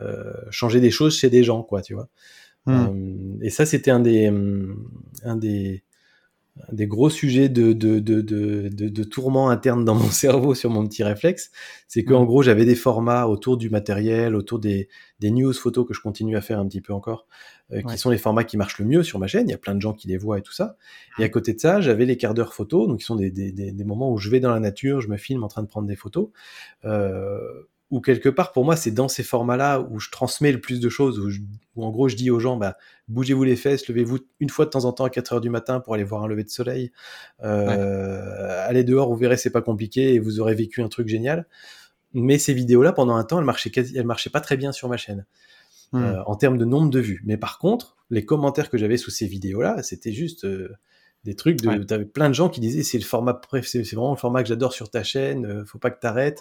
euh, 0.00 0.32
changé 0.50 0.80
des 0.80 0.90
choses 0.90 1.16
chez 1.16 1.30
des 1.30 1.42
gens, 1.42 1.62
quoi, 1.62 1.82
tu 1.82 1.94
vois. 1.94 2.08
Hmm. 2.66 2.72
Euh, 2.72 3.38
et 3.42 3.50
ça, 3.50 3.66
c'était 3.66 3.90
un 3.90 4.00
des, 4.00 4.32
un 5.24 5.36
des, 5.36 5.82
des 6.72 6.86
gros 6.86 7.10
sujets 7.10 7.48
de, 7.48 7.72
de, 7.72 7.98
de, 7.98 8.20
de, 8.20 8.68
de 8.68 9.04
tourments 9.04 9.50
internes 9.50 9.84
dans 9.84 9.94
mon 9.94 10.10
cerveau 10.10 10.54
sur 10.54 10.70
mon 10.70 10.86
petit 10.86 11.02
réflexe, 11.02 11.50
c'est 11.88 12.04
que 12.04 12.14
en 12.14 12.24
gros 12.24 12.42
j'avais 12.42 12.64
des 12.64 12.74
formats 12.74 13.26
autour 13.26 13.56
du 13.56 13.70
matériel, 13.70 14.34
autour 14.34 14.58
des, 14.58 14.88
des 15.20 15.30
news 15.30 15.52
photos 15.52 15.86
que 15.86 15.94
je 15.94 16.00
continue 16.00 16.36
à 16.36 16.40
faire 16.40 16.58
un 16.58 16.66
petit 16.66 16.80
peu 16.80 16.92
encore, 16.92 17.26
euh, 17.72 17.82
qui 17.82 17.98
sont 17.98 18.10
les 18.10 18.18
formats 18.18 18.44
qui 18.44 18.56
marchent 18.56 18.78
le 18.78 18.86
mieux 18.86 19.02
sur 19.02 19.18
ma 19.18 19.26
chaîne. 19.26 19.48
Il 19.48 19.50
y 19.50 19.54
a 19.54 19.58
plein 19.58 19.74
de 19.74 19.80
gens 19.80 19.92
qui 19.92 20.08
les 20.08 20.16
voient 20.16 20.38
et 20.38 20.42
tout 20.42 20.52
ça. 20.52 20.76
Et 21.18 21.24
à 21.24 21.28
côté 21.28 21.54
de 21.54 21.60
ça, 21.60 21.80
j'avais 21.80 22.06
les 22.06 22.16
quarts 22.16 22.34
d'heure 22.34 22.54
photos, 22.54 22.88
donc 22.88 22.98
qui 22.98 23.04
sont 23.04 23.16
des, 23.16 23.30
des, 23.30 23.52
des, 23.52 23.84
moments 23.84 24.12
où 24.12 24.18
je 24.18 24.30
vais 24.30 24.40
dans 24.40 24.52
la 24.52 24.60
nature, 24.60 25.00
je 25.00 25.08
me 25.08 25.16
filme 25.16 25.44
en 25.44 25.48
train 25.48 25.62
de 25.62 25.68
prendre 25.68 25.86
des 25.86 25.96
photos. 25.96 26.28
Euh, 26.84 27.38
ou 27.90 28.00
quelque 28.00 28.28
part 28.28 28.52
pour 28.52 28.64
moi 28.64 28.76
c'est 28.76 28.90
dans 28.90 29.08
ces 29.08 29.22
formats-là 29.22 29.80
où 29.80 29.98
je 29.98 30.10
transmets 30.10 30.52
le 30.52 30.60
plus 30.60 30.80
de 30.80 30.88
choses, 30.88 31.18
où, 31.18 31.82
en 31.82 31.90
gros 31.90 32.08
je 32.08 32.16
dis 32.16 32.30
aux 32.30 32.40
gens 32.40 32.56
bah, 32.56 32.76
bougez-vous 33.08 33.44
les 33.44 33.56
fesses, 33.56 33.88
levez-vous 33.88 34.18
une 34.38 34.50
fois 34.50 34.64
de 34.64 34.70
temps 34.70 34.84
en 34.84 34.92
temps 34.92 35.04
à 35.04 35.10
4 35.10 35.34
heures 35.34 35.40
du 35.40 35.50
matin 35.50 35.80
pour 35.80 35.94
aller 35.94 36.04
voir 36.04 36.22
un 36.22 36.28
lever 36.28 36.44
de 36.44 36.50
soleil, 36.50 36.92
euh, 37.42 38.66
allez 38.68 38.84
dehors, 38.84 39.08
vous 39.08 39.16
verrez 39.16 39.36
c'est 39.36 39.50
pas 39.50 39.62
compliqué 39.62 40.14
et 40.14 40.18
vous 40.18 40.40
aurez 40.40 40.54
vécu 40.54 40.82
un 40.82 40.88
truc 40.88 41.08
génial. 41.08 41.46
Mais 42.12 42.38
ces 42.38 42.54
vidéos-là 42.54 42.92
pendant 42.92 43.14
un 43.14 43.24
temps 43.24 43.38
elles 43.38 43.44
marchaient, 43.44 43.70
quasi, 43.70 43.96
elles 43.96 44.06
marchaient 44.06 44.30
pas 44.30 44.40
très 44.40 44.56
bien 44.56 44.72
sur 44.72 44.88
ma 44.88 44.96
chaîne. 44.96 45.26
Hmm. 45.92 46.04
Euh, 46.04 46.22
en 46.24 46.36
termes 46.36 46.56
de 46.56 46.64
nombre 46.64 46.88
de 46.88 47.00
vues. 47.00 47.20
Mais 47.24 47.36
par 47.36 47.58
contre, 47.58 47.96
les 48.10 48.24
commentaires 48.24 48.70
que 48.70 48.78
j'avais 48.78 48.96
sous 48.96 49.10
ces 49.10 49.26
vidéos-là, 49.26 49.82
c'était 49.82 50.12
juste 50.12 50.44
euh, 50.44 50.68
des 51.24 51.34
trucs 51.34 51.60
de 51.60 51.82
t'avais 51.82 52.06
plein 52.06 52.28
de 52.28 52.34
gens 52.34 52.48
qui 52.48 52.60
disaient 52.60 52.82
c'est 52.82 52.98
le 52.98 53.04
format 53.04 53.40
c'est 53.62 53.82
vraiment 53.82 54.12
le 54.12 54.16
format 54.16 54.42
que 54.42 54.48
j'adore 54.48 54.72
sur 54.72 54.90
ta 54.90 55.02
chaîne 55.02 55.44
euh, 55.44 55.64
faut 55.66 55.78
pas 55.78 55.90
que 55.90 56.00
t'arrêtes. 56.00 56.40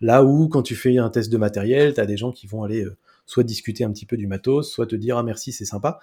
Là 0.00 0.22
où 0.22 0.48
quand 0.48 0.62
tu 0.62 0.74
fais 0.74 0.98
un 0.98 1.08
test 1.08 1.32
de 1.32 1.38
matériel 1.38 1.94
t'as 1.94 2.04
des 2.04 2.16
gens 2.16 2.30
qui 2.30 2.46
vont 2.46 2.62
aller 2.62 2.84
euh, 2.84 2.96
soit 3.24 3.42
discuter 3.42 3.84
un 3.84 3.92
petit 3.92 4.06
peu 4.06 4.16
du 4.16 4.26
matos 4.26 4.70
soit 4.70 4.86
te 4.86 4.96
dire 4.96 5.16
ah 5.16 5.22
merci 5.22 5.52
c'est 5.52 5.64
sympa. 5.64 5.98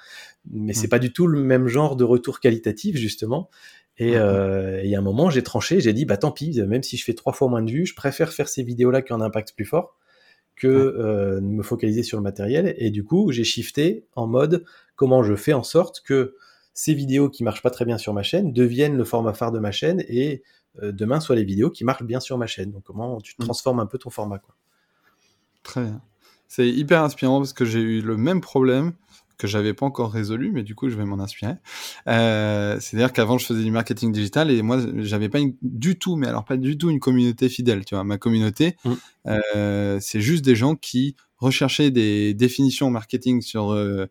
Mais 0.50 0.74
c'est 0.74 0.88
pas 0.88 1.00
du 1.00 1.14
tout 1.14 1.28
le 1.28 1.44
même 1.44 1.68
genre 1.68 1.96
de 1.96 2.04
retour 2.04 2.40
qualitatif 2.40 2.96
justement. 2.98 3.50
Et 3.98 4.18
euh, 4.18 4.82
il 4.84 4.90
y 4.90 4.96
a 4.96 5.00
un 5.00 5.04
moment 5.04 5.30
j'ai 5.30 5.44
tranché 5.44 5.80
j'ai 5.80 5.94
dit 5.94 6.06
bah 6.06 6.18
tant 6.18 6.32
pis 6.32 6.60
même 6.64 6.84
si 6.84 6.98
je 6.98 7.04
fais 7.04 7.14
trois 7.14 7.32
fois 7.32 7.48
moins 7.48 7.62
de 7.62 7.72
vues 7.72 7.86
je 7.86 7.96
préfère 7.96 8.34
faire 8.34 8.50
ces 8.50 8.64
vidéos 8.64 8.90
là 8.90 9.04
qui 9.04 9.14
ont 9.14 9.18
un 9.18 9.22
impact 9.22 9.54
plus 9.56 9.66
fort 9.66 9.96
que 10.56 10.68
euh, 10.68 11.42
me 11.42 11.64
focaliser 11.64 12.02
sur 12.02 12.18
le 12.18 12.24
matériel. 12.24 12.74
Et 12.80 12.90
du 12.90 13.04
coup 13.04 13.32
j'ai 13.32 13.44
shifté 13.44 14.08
en 14.16 14.26
mode 14.26 14.64
comment 14.96 15.22
je 15.22 15.36
fais 15.36 15.54
en 15.54 15.64
sorte 15.64 16.02
que 16.02 16.36
ces 16.76 16.94
vidéos 16.94 17.30
qui 17.30 17.44
marchent 17.44 17.64
pas 17.64 17.72
très 17.72 17.86
bien 17.86 17.98
sur 17.98 18.14
ma 18.14 18.22
chaîne 18.22 18.54
deviennent 18.54 18.98
le 18.98 19.06
format 19.06 19.34
phare 19.34 19.52
de 19.54 19.60
ma 19.60 19.72
chaîne 19.72 20.04
et 20.10 20.44
euh, 20.84 20.92
demain 20.92 21.22
soit 21.22 21.36
les 21.36 21.46
vidéos 21.46 21.72
qui 21.72 21.86
marchent 21.86 22.04
bien 22.04 22.20
sur 22.20 22.38
ma 22.38 22.48
chaîne. 22.48 22.72
Donc 22.72 22.84
comment 22.84 23.20
tu 23.22 23.34
mm. 23.40 23.46
transformes 23.46 23.80
un 23.80 23.86
peu 23.86 23.98
ton 23.98 24.10
format 24.10 24.38
quoi. 24.38 24.54
Très 25.64 25.82
bien. 25.82 26.02
C'est 26.48 26.68
hyper 26.68 27.02
inspirant 27.02 27.40
parce 27.40 27.54
que 27.54 27.66
j'ai 27.66 27.80
eu 27.80 28.02
le 28.02 28.18
même 28.18 28.42
problème 28.42 28.94
que 29.38 29.48
j'avais 29.48 29.74
pas 29.74 29.86
encore 29.86 30.12
résolu, 30.12 30.52
mais 30.52 30.64
du 30.64 30.76
coup 30.76 30.90
je 30.90 30.96
vais 30.96 31.06
m'en 31.06 31.20
inspirer. 31.20 31.56
Euh, 32.08 32.80
C'est-à-dire 32.80 33.14
qu'avant 33.14 33.38
je 33.38 33.46
faisais 33.46 33.64
du 33.64 33.72
marketing 33.72 34.12
digital 34.12 34.52
et 34.52 34.62
moi 34.62 34.80
j'avais 34.98 35.30
pas 35.30 35.40
du 35.62 35.98
tout, 35.98 36.16
mais 36.16 36.28
alors 36.28 36.46
pas 36.46 36.58
du 36.58 36.78
tout 36.78 36.90
une 36.90 37.00
communauté 37.00 37.50
fidèle. 37.50 37.86
Tu 37.86 37.96
vois, 37.96 38.04
ma 38.04 38.18
communauté, 38.18 38.76
mm. 38.86 38.94
euh, 39.28 39.98
c'est 40.02 40.22
juste 40.22 40.44
des 40.46 40.56
gens 40.56 40.76
qui 40.76 41.16
recherchaient 41.38 41.92
des 41.92 42.34
définitions 42.34 42.90
marketing 42.90 43.42
sur 43.42 43.74
euh, 43.74 44.08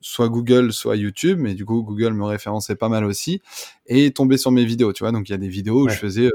soit 0.00 0.28
Google, 0.28 0.72
soit 0.72 0.96
YouTube, 0.96 1.38
mais 1.40 1.54
du 1.54 1.64
coup 1.64 1.82
Google 1.82 2.12
me 2.12 2.24
référençait 2.24 2.76
pas 2.76 2.88
mal 2.88 3.04
aussi, 3.04 3.42
et 3.86 4.12
tombé 4.12 4.36
sur 4.36 4.52
mes 4.52 4.64
vidéos, 4.64 4.92
tu 4.92 5.02
vois, 5.02 5.12
donc 5.12 5.28
il 5.28 5.32
y 5.32 5.34
a 5.34 5.38
des 5.38 5.48
vidéos 5.48 5.84
où 5.84 5.88
je 5.88 5.96
faisais 5.96 6.30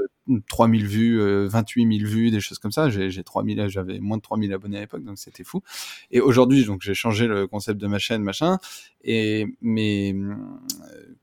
3000 0.48 0.84
euh, 0.84 0.88
vues, 0.88 1.48
28 1.48 1.84
euh, 1.84 1.98
000 1.98 2.10
vues, 2.10 2.30
des 2.30 2.40
choses 2.40 2.58
comme 2.58 2.72
ça, 2.72 2.88
j'ai 2.90 3.22
3000, 3.22 3.68
j'avais 3.68 3.98
moins 3.98 4.16
de 4.16 4.22
3000 4.22 4.52
abonnés 4.52 4.78
à 4.78 4.80
l'époque, 4.80 5.04
donc 5.04 5.18
c'était 5.18 5.44
fou, 5.44 5.62
et 6.10 6.20
aujourd'hui, 6.20 6.64
donc 6.64 6.82
j'ai 6.82 6.94
changé 6.94 7.26
le 7.26 7.46
concept 7.46 7.80
de 7.80 7.86
ma 7.86 7.98
chaîne, 7.98 8.22
machin, 8.22 8.58
et 9.02 9.46
mais 9.60 10.14
euh, 10.14 10.34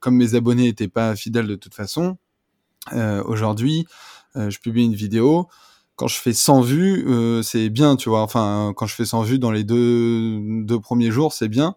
comme 0.00 0.16
mes 0.16 0.34
abonnés 0.34 0.64
n'étaient 0.64 0.88
pas 0.88 1.16
fidèles 1.16 1.46
de 1.46 1.56
toute 1.56 1.74
façon, 1.74 2.18
aujourd'hui, 2.92 3.84
je 4.36 4.58
publie 4.58 4.84
une 4.84 4.94
vidéo, 4.94 5.48
quand 5.96 6.08
je 6.08 6.18
fais 6.18 6.34
100 6.34 6.60
vues, 6.60 7.04
euh, 7.08 7.42
c'est 7.42 7.70
bien, 7.70 7.96
tu 7.96 8.10
vois. 8.10 8.20
Enfin, 8.20 8.74
quand 8.76 8.86
je 8.86 8.94
fais 8.94 9.06
100 9.06 9.22
vues 9.22 9.38
dans 9.38 9.50
les 9.50 9.64
deux, 9.64 10.38
deux 10.62 10.78
premiers 10.78 11.10
jours, 11.10 11.32
c'est 11.32 11.48
bien. 11.48 11.74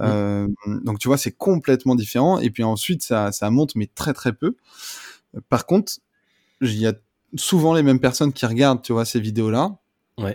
Euh, 0.00 0.46
donc, 0.66 0.98
tu 0.98 1.08
vois, 1.08 1.16
c'est 1.16 1.32
complètement 1.32 1.94
différent. 1.94 2.38
Et 2.38 2.50
puis 2.50 2.62
ensuite, 2.62 3.02
ça, 3.02 3.32
ça 3.32 3.50
monte, 3.50 3.74
mais 3.74 3.88
très 3.94 4.12
très 4.12 4.34
peu. 4.34 4.54
Par 5.48 5.64
contre, 5.64 5.94
il 6.60 6.78
y 6.78 6.86
a 6.86 6.94
souvent 7.36 7.74
les 7.74 7.82
mêmes 7.82 8.00
personnes 8.00 8.32
qui 8.32 8.46
regardent, 8.46 8.82
tu 8.82 8.92
vois, 8.92 9.04
ces 9.04 9.20
vidéos-là. 9.20 9.78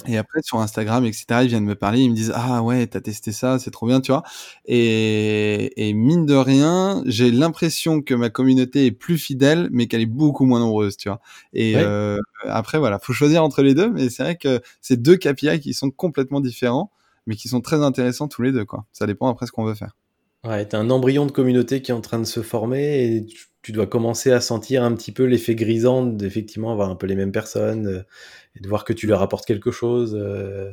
Et 0.08 0.18
après, 0.18 0.42
sur 0.44 0.60
Instagram, 0.60 1.06
etc., 1.06 1.26
ils 1.44 1.48
viennent 1.48 1.64
me 1.64 1.76
parler, 1.76 2.02
ils 2.02 2.10
me 2.10 2.16
disent 2.16 2.34
Ah 2.36 2.62
ouais, 2.62 2.86
t'as 2.88 3.00
testé 3.00 3.32
ça, 3.32 3.60
c'est 3.60 3.72
trop 3.72 3.88
bien, 3.88 4.02
tu 4.02 4.12
vois. 4.12 4.24
Et, 4.66 5.88
et 5.88 5.94
mine 5.94 6.26
de 6.26 6.36
rien, 6.36 7.02
j'ai 7.06 7.32
l'impression 7.32 8.02
que 8.02 8.14
ma 8.14 8.30
communauté 8.30 8.88
est 8.88 8.92
plus 8.92 9.18
fidèle, 9.18 9.70
mais 9.72 9.88
qu'elle 9.88 10.02
est 10.02 10.06
beaucoup 10.06 10.46
moins 10.46 10.60
nombreuse, 10.60 10.98
tu 10.98 11.08
vois. 11.08 11.22
Et 11.54 11.76
euh, 11.78 12.18
après, 12.44 12.78
voilà, 12.78 13.00
faut 13.00 13.14
choisir 13.14 13.42
entre 13.42 13.62
les 13.62 13.74
deux, 13.74 13.90
mais 13.90 14.10
c'est 14.10 14.24
vrai 14.24 14.36
que 14.36 14.62
c'est 14.82 15.02
deux 15.02 15.16
KPI 15.16 15.62
qui 15.62 15.74
sont 15.74 15.92
complètement 15.92 16.42
différents, 16.42 16.92
mais 17.26 17.38
qui 17.38 17.48
sont 17.48 17.62
très 17.62 17.82
intéressants 17.82 18.28
tous 18.28 18.42
les 18.42 18.52
deux, 18.52 18.66
quoi. 18.66 18.86
Ça 18.92 19.08
dépend 19.08 19.30
après 19.30 19.46
ce 19.46 19.54
qu'on 19.54 19.64
veut 19.64 19.76
faire. 19.76 19.96
Ouais, 20.44 20.66
t'as 20.66 20.80
un 20.80 20.90
embryon 20.90 21.26
de 21.26 21.32
communauté 21.32 21.82
qui 21.82 21.92
est 21.92 21.94
en 21.94 22.02
train 22.02 22.20
de 22.20 22.26
se 22.26 22.42
former 22.42 23.06
et 23.06 23.26
tu, 23.26 23.49
dois 23.68 23.88
commencer 23.88 24.32
à 24.32 24.42
sentir 24.42 24.84
un 24.84 24.94
petit 24.96 25.12
peu 25.12 25.24
l'effet 25.24 25.56
grisant 25.56 26.06
d'effectivement 26.06 26.72
avoir 26.72 26.90
un 26.90 26.96
peu 26.96 27.08
les 27.08 27.16
mêmes 27.16 27.32
personnes. 27.32 27.88
Euh, 27.88 28.04
et 28.56 28.62
de 28.62 28.68
voir 28.68 28.84
que 28.84 28.94
tu 28.94 29.08
leur 29.08 29.22
apportes 29.22 29.46
quelque 29.46 29.72
chose. 29.72 30.18
Euh. 30.20 30.72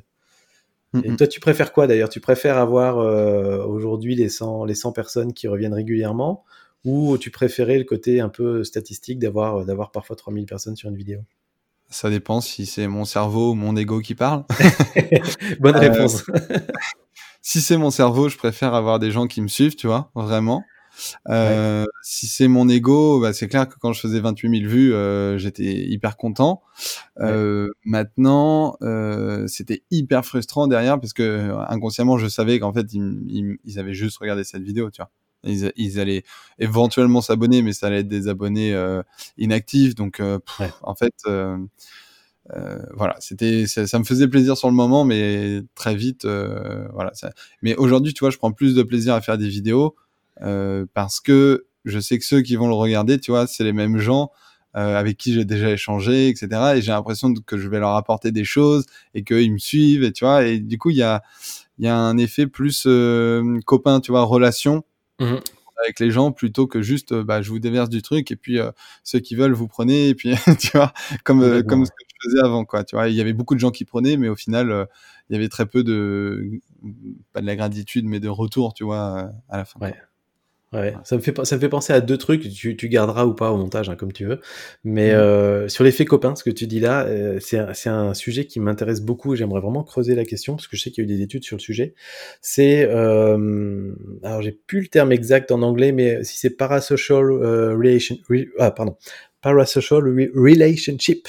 Et 1.04 1.14
toi, 1.16 1.26
tu 1.26 1.40
préfères 1.40 1.72
quoi 1.72 1.86
d'ailleurs? 1.86 2.08
Tu 2.08 2.20
préfères 2.20 2.56
avoir 2.56 2.98
euh, 2.98 3.62
aujourd'hui 3.64 4.14
les 4.14 4.30
100, 4.30 4.64
les 4.64 4.74
100 4.74 4.92
personnes 4.92 5.32
qui 5.34 5.46
reviennent 5.46 5.74
régulièrement 5.74 6.44
ou 6.84 7.18
tu 7.18 7.30
préférais 7.30 7.76
le 7.76 7.84
côté 7.84 8.20
un 8.20 8.30
peu 8.30 8.64
statistique 8.64 9.18
d'avoir 9.18 9.66
d'avoir 9.66 9.90
parfois 9.90 10.16
3000 10.16 10.46
personnes 10.46 10.76
sur 10.76 10.88
une 10.88 10.96
vidéo? 10.96 11.20
Ça 11.90 12.08
dépend 12.08 12.40
si 12.40 12.64
c'est 12.64 12.86
mon 12.86 13.04
cerveau 13.04 13.50
ou 13.50 13.54
mon 13.54 13.76
ego 13.76 14.00
qui 14.00 14.14
parle. 14.14 14.44
Bonne 15.60 15.76
réponse. 15.76 16.24
si 17.42 17.60
c'est 17.60 17.76
mon 17.76 17.90
cerveau, 17.90 18.28
je 18.28 18.38
préfère 18.38 18.72
avoir 18.72 18.98
des 18.98 19.10
gens 19.10 19.26
qui 19.26 19.42
me 19.42 19.48
suivent, 19.48 19.76
tu 19.76 19.86
vois, 19.86 20.10
vraiment. 20.14 20.64
Euh, 21.28 21.84
Si 22.02 22.26
c'est 22.26 22.48
mon 22.48 22.68
ego, 22.68 23.20
bah, 23.20 23.32
c'est 23.32 23.48
clair 23.48 23.68
que 23.68 23.74
quand 23.78 23.92
je 23.92 24.00
faisais 24.00 24.20
28 24.20 24.60
000 24.60 24.70
vues, 24.70 24.94
euh, 24.94 25.38
j'étais 25.38 25.88
hyper 25.88 26.16
content. 26.16 26.62
Euh, 27.20 27.68
Maintenant, 27.84 28.76
euh, 28.82 29.46
c'était 29.46 29.82
hyper 29.90 30.24
frustrant 30.24 30.66
derrière 30.66 31.00
parce 31.00 31.12
que 31.12 31.50
inconsciemment, 31.68 32.18
je 32.18 32.28
savais 32.28 32.58
qu'en 32.60 32.72
fait, 32.72 32.92
ils, 32.92 33.58
ils, 33.64 33.78
avaient 33.78 33.94
juste 33.94 34.18
regardé 34.18 34.44
cette 34.44 34.62
vidéo, 34.62 34.90
tu 34.90 35.02
vois. 35.02 35.10
Ils, 35.44 35.72
ils 35.76 36.00
allaient 36.00 36.24
éventuellement 36.58 37.20
s'abonner, 37.20 37.62
mais 37.62 37.72
ça 37.72 37.86
allait 37.88 38.00
être 38.00 38.08
des 38.08 38.28
abonnés 38.28 38.74
euh, 38.74 39.02
inactifs. 39.38 39.94
Donc, 39.94 40.20
euh, 40.20 40.38
en 40.82 40.94
fait, 40.94 41.14
euh, 41.26 41.56
euh, 42.56 42.78
voilà, 42.94 43.16
c'était, 43.20 43.66
ça, 43.66 43.86
ça, 43.86 43.98
me 43.98 44.04
faisait 44.04 44.28
plaisir 44.28 44.56
sur 44.56 44.68
le 44.68 44.74
moment, 44.74 45.04
mais 45.04 45.62
très 45.74 45.96
vite, 45.96 46.24
euh, 46.24 46.86
voilà. 46.92 47.12
Ça... 47.14 47.32
Mais 47.62 47.74
aujourd'hui, 47.76 48.14
tu 48.14 48.20
vois, 48.20 48.30
je 48.30 48.38
prends 48.38 48.52
plus 48.52 48.74
de 48.74 48.82
plaisir 48.82 49.14
à 49.14 49.20
faire 49.20 49.36
des 49.38 49.48
vidéos 49.48 49.96
euh, 49.96 50.05
parce 50.40 51.20
que 51.20 51.66
je 51.84 52.00
sais 52.00 52.18
que 52.18 52.24
ceux 52.24 52.42
qui 52.42 52.56
vont 52.56 52.68
le 52.68 52.74
regarder, 52.74 53.18
tu 53.18 53.30
vois, 53.30 53.46
c'est 53.46 53.64
les 53.64 53.72
mêmes 53.72 53.98
gens 53.98 54.30
euh, 54.76 54.98
avec 54.98 55.16
qui 55.16 55.32
j'ai 55.32 55.44
déjà 55.44 55.70
échangé, 55.70 56.28
etc. 56.28 56.48
Et 56.76 56.82
j'ai 56.82 56.92
l'impression 56.92 57.32
que 57.32 57.56
je 57.56 57.68
vais 57.68 57.78
leur 57.78 57.94
apporter 57.94 58.32
des 58.32 58.44
choses 58.44 58.84
et 59.14 59.24
qu'ils 59.24 59.52
me 59.52 59.58
suivent, 59.58 60.04
et 60.04 60.12
tu 60.12 60.24
vois. 60.24 60.44
Et 60.44 60.58
du 60.58 60.76
coup, 60.78 60.90
il 60.90 60.96
y 60.96 61.02
a, 61.02 61.22
il 61.78 61.86
y 61.86 61.88
a 61.88 61.96
un 61.96 62.18
effet 62.18 62.46
plus 62.46 62.84
euh, 62.86 63.58
copain, 63.64 64.00
tu 64.00 64.10
vois, 64.10 64.22
relation. 64.24 64.84
Mmh 65.20 65.36
avec 65.84 66.00
les 66.00 66.10
gens 66.10 66.32
plutôt 66.32 66.66
que 66.66 66.80
juste 66.80 67.14
bah, 67.14 67.42
je 67.42 67.50
vous 67.50 67.58
déverse 67.58 67.90
du 67.90 68.00
truc 68.00 68.30
et 68.30 68.36
puis 68.36 68.58
euh, 68.58 68.70
ceux 69.04 69.18
qui 69.18 69.34
veulent 69.34 69.52
vous 69.52 69.68
prenez 69.68 70.08
et 70.08 70.14
puis 70.14 70.34
tu 70.58 70.74
vois 70.74 70.92
comme 71.22 71.42
euh, 71.42 71.62
comme 71.62 71.84
ce 71.84 71.90
que 71.90 71.96
je 72.08 72.30
faisais 72.30 72.42
avant 72.42 72.64
quoi 72.64 72.82
tu 72.82 72.96
vois 72.96 73.08
il 73.08 73.14
y 73.14 73.20
avait 73.20 73.34
beaucoup 73.34 73.54
de 73.54 73.60
gens 73.60 73.70
qui 73.70 73.84
prenaient 73.84 74.16
mais 74.16 74.30
au 74.30 74.36
final 74.36 74.70
euh, 74.70 74.86
il 75.28 75.34
y 75.34 75.36
avait 75.36 75.50
très 75.50 75.66
peu 75.66 75.84
de 75.84 76.50
pas 77.34 77.42
de 77.42 77.46
la 77.46 77.56
gratitude 77.56 78.06
mais 78.06 78.20
de 78.20 78.28
retour 78.28 78.72
tu 78.72 78.84
vois 78.84 79.30
à 79.50 79.58
la 79.58 79.64
fin 79.66 79.78
ouais. 79.80 79.94
Ouais, 80.72 80.94
ça 81.04 81.16
me 81.16 81.20
fait 81.20 81.32
ça 81.44 81.54
me 81.54 81.60
fait 81.60 81.68
penser 81.68 81.92
à 81.92 82.00
deux 82.00 82.18
trucs. 82.18 82.42
Tu, 82.52 82.76
tu 82.76 82.88
garderas 82.88 83.24
ou 83.24 83.34
pas 83.34 83.52
au 83.52 83.56
montage, 83.56 83.88
hein, 83.88 83.94
comme 83.94 84.12
tu 84.12 84.26
veux. 84.26 84.40
Mais 84.82 85.12
mmh. 85.12 85.16
euh, 85.16 85.68
sur 85.68 85.84
l'effet 85.84 86.04
copain, 86.04 86.34
ce 86.34 86.42
que 86.42 86.50
tu 86.50 86.66
dis 86.66 86.80
là, 86.80 87.06
euh, 87.06 87.38
c'est 87.40 87.60
c'est 87.72 87.88
un 87.88 88.14
sujet 88.14 88.46
qui 88.46 88.58
m'intéresse 88.58 89.00
beaucoup. 89.00 89.34
et 89.34 89.36
J'aimerais 89.36 89.60
vraiment 89.60 89.84
creuser 89.84 90.16
la 90.16 90.24
question 90.24 90.56
parce 90.56 90.66
que 90.66 90.76
je 90.76 90.82
sais 90.82 90.90
qu'il 90.90 91.04
y 91.04 91.06
a 91.06 91.12
eu 91.12 91.16
des 91.16 91.22
études 91.22 91.44
sur 91.44 91.56
le 91.56 91.60
sujet. 91.60 91.94
C'est 92.40 92.84
euh, 92.90 93.94
alors 94.24 94.42
j'ai 94.42 94.52
plus 94.52 94.80
le 94.80 94.88
terme 94.88 95.12
exact 95.12 95.52
en 95.52 95.62
anglais, 95.62 95.92
mais 95.92 96.24
si 96.24 96.36
c'est 96.36 96.56
parasocial 96.56 97.30
euh, 97.30 97.76
relation, 97.76 98.16
ah 98.58 98.72
pardon, 98.72 98.96
parasocial 99.46 100.02
relationship, 100.34 101.28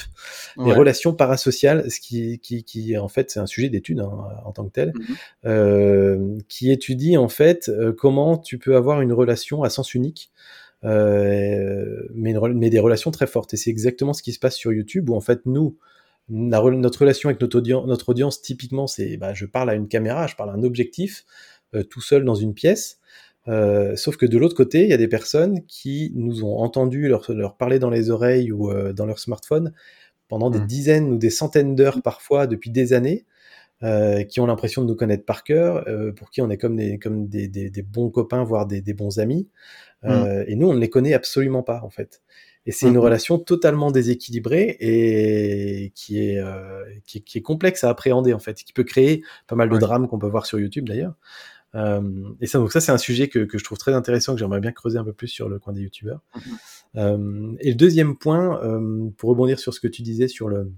ouais. 0.56 0.66
les 0.66 0.72
relations 0.72 1.12
parasociales, 1.14 1.88
ce 1.90 2.00
qui, 2.00 2.40
qui, 2.40 2.64
qui 2.64 2.98
en 2.98 3.08
fait 3.08 3.30
c'est 3.30 3.38
un 3.38 3.46
sujet 3.46 3.68
d'étude 3.68 4.00
hein, 4.00 4.10
en 4.44 4.52
tant 4.52 4.64
que 4.68 4.72
tel, 4.72 4.88
mm 4.88 5.00
-hmm. 5.00 5.16
euh, 5.46 6.38
qui 6.48 6.64
étudie 6.76 7.16
en 7.16 7.28
fait 7.28 7.68
euh, 7.68 7.92
comment 7.92 8.32
tu 8.48 8.58
peux 8.58 8.74
avoir 8.82 8.96
une 9.02 9.12
relation 9.12 9.56
à 9.62 9.70
sens 9.70 9.94
unique, 9.94 10.22
euh, 10.84 12.08
mais, 12.22 12.32
une, 12.32 12.58
mais 12.62 12.70
des 12.70 12.80
relations 12.86 13.12
très 13.18 13.28
fortes. 13.34 13.54
Et 13.54 13.58
c'est 13.62 13.70
exactement 13.76 14.14
ce 14.18 14.22
qui 14.24 14.32
se 14.32 14.40
passe 14.44 14.56
sur 14.62 14.70
YouTube 14.78 15.04
où 15.10 15.14
en 15.20 15.24
fait 15.28 15.40
nous, 15.46 15.68
la, 16.28 16.60
notre 16.86 16.98
relation 17.04 17.28
avec 17.30 17.40
notre 17.40 17.58
audience, 17.60 17.86
notre 17.86 18.08
audience 18.12 18.36
typiquement, 18.42 18.86
c'est 18.94 19.16
bah, 19.22 19.32
je 19.40 19.46
parle 19.46 19.68
à 19.70 19.74
une 19.80 19.88
caméra, 19.94 20.26
je 20.26 20.36
parle 20.38 20.50
à 20.50 20.54
un 20.60 20.64
objectif, 20.70 21.24
euh, 21.74 21.84
tout 21.92 22.00
seul 22.10 22.22
dans 22.24 22.38
une 22.44 22.54
pièce. 22.62 22.98
Euh, 23.48 23.96
sauf 23.96 24.16
que 24.16 24.26
de 24.26 24.38
l'autre 24.38 24.54
côté, 24.54 24.82
il 24.84 24.90
y 24.90 24.92
a 24.92 24.98
des 24.98 25.08
personnes 25.08 25.64
qui 25.66 26.12
nous 26.14 26.44
ont 26.44 26.58
entendu 26.58 27.08
leur, 27.08 27.24
leur 27.32 27.56
parler 27.56 27.78
dans 27.78 27.90
les 27.90 28.10
oreilles 28.10 28.52
ou 28.52 28.70
euh, 28.70 28.92
dans 28.92 29.06
leur 29.06 29.18
smartphone 29.18 29.72
pendant 30.28 30.50
des 30.50 30.60
mmh. 30.60 30.66
dizaines 30.66 31.12
ou 31.12 31.16
des 31.16 31.30
centaines 31.30 31.74
d'heures 31.74 32.02
parfois 32.02 32.46
depuis 32.46 32.70
des 32.70 32.92
années, 32.92 33.24
euh, 33.82 34.24
qui 34.24 34.40
ont 34.40 34.46
l'impression 34.46 34.82
de 34.82 34.88
nous 34.88 34.96
connaître 34.96 35.24
par 35.24 35.42
cœur, 35.42 35.86
pour 36.16 36.30
qui 36.30 36.42
on 36.42 36.50
est 36.50 36.58
comme 36.58 36.76
des, 36.76 36.98
comme 36.98 37.28
des, 37.28 37.48
des, 37.48 37.70
des 37.70 37.82
bons 37.82 38.10
copains, 38.10 38.44
voire 38.44 38.66
des, 38.66 38.82
des 38.82 38.92
bons 38.92 39.18
amis. 39.18 39.48
Mmh. 40.02 40.44
Et 40.46 40.54
nous, 40.54 40.68
on 40.68 40.74
ne 40.74 40.80
les 40.80 40.90
connaît 40.90 41.14
absolument 41.14 41.62
pas, 41.62 41.80
en 41.82 41.90
fait. 41.90 42.22
Et 42.68 42.72
c'est 42.72 42.86
mmh. 42.86 42.90
une 42.90 42.98
relation 42.98 43.38
totalement 43.38 43.90
déséquilibrée 43.90 44.76
et 44.78 45.90
qui 45.96 46.18
est, 46.18 46.38
qui, 47.06 47.24
qui, 47.24 47.38
est 47.38 47.42
complexe 47.42 47.82
à 47.82 47.88
appréhender, 47.88 48.32
en 48.34 48.38
fait, 48.38 48.62
qui 48.62 48.72
peut 48.72 48.84
créer 48.84 49.24
pas 49.46 49.56
mal 49.56 49.68
de 49.68 49.74
ouais. 49.74 49.80
drames 49.80 50.06
qu'on 50.06 50.18
peut 50.20 50.28
voir 50.28 50.46
sur 50.46 50.60
YouTube 50.60 50.86
d'ailleurs. 50.86 51.14
Euh, 51.74 52.00
et 52.40 52.46
ça, 52.46 52.58
donc 52.58 52.72
ça, 52.72 52.80
c'est 52.80 52.92
un 52.92 52.98
sujet 52.98 53.28
que, 53.28 53.40
que, 53.40 53.58
je 53.58 53.64
trouve 53.64 53.78
très 53.78 53.92
intéressant, 53.92 54.34
que 54.34 54.38
j'aimerais 54.40 54.60
bien 54.60 54.72
creuser 54.72 54.98
un 54.98 55.04
peu 55.04 55.12
plus 55.12 55.28
sur 55.28 55.48
le 55.48 55.58
coin 55.58 55.72
des 55.72 55.82
youtubeurs. 55.82 56.20
-hmm. 56.34 56.40
euh, 56.96 57.56
et 57.60 57.70
le 57.70 57.74
deuxième 57.74 58.16
point, 58.16 58.62
euh, 58.62 59.10
pour 59.16 59.30
rebondir 59.30 59.58
sur 59.58 59.74
ce 59.74 59.80
que 59.80 59.88
tu 59.88 60.02
disais 60.02 60.28
sur 60.28 60.48
le 60.48 60.70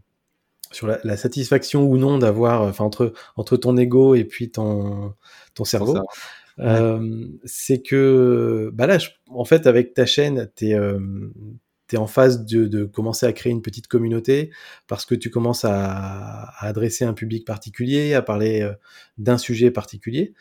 sur 0.72 0.86
la, 0.86 1.00
la 1.02 1.16
satisfaction 1.16 1.84
ou 1.88 1.96
non 1.98 2.18
d'avoir, 2.18 2.62
enfin 2.62 2.84
entre 2.84 3.12
entre 3.36 3.56
ton 3.56 3.76
ego 3.76 4.14
et 4.14 4.24
puis 4.24 4.50
ton 4.50 5.14
ton 5.54 5.64
cerveau, 5.64 5.98
euh, 6.60 7.26
c'est 7.44 7.82
que 7.82 8.70
bah 8.72 8.86
là, 8.86 8.98
je, 8.98 9.08
en 9.28 9.44
fait, 9.44 9.66
avec 9.66 9.94
ta 9.94 10.06
chaîne, 10.06 10.50
t'es 10.54 10.74
tu 11.90 11.96
es 11.96 11.98
en 11.98 12.06
phase 12.06 12.46
de, 12.46 12.66
de, 12.66 12.84
commencer 12.84 13.26
à 13.26 13.32
créer 13.32 13.52
une 13.52 13.62
petite 13.62 13.86
communauté 13.86 14.50
parce 14.88 15.04
que 15.04 15.14
tu 15.14 15.28
commences 15.28 15.64
à, 15.64 15.82
à 15.82 16.66
adresser 16.66 17.04
un 17.04 17.12
public 17.12 17.46
particulier, 17.46 18.14
à 18.14 18.22
parler 18.22 18.66
d'un 19.18 19.36
sujet 19.36 19.70
particulier. 19.70 20.32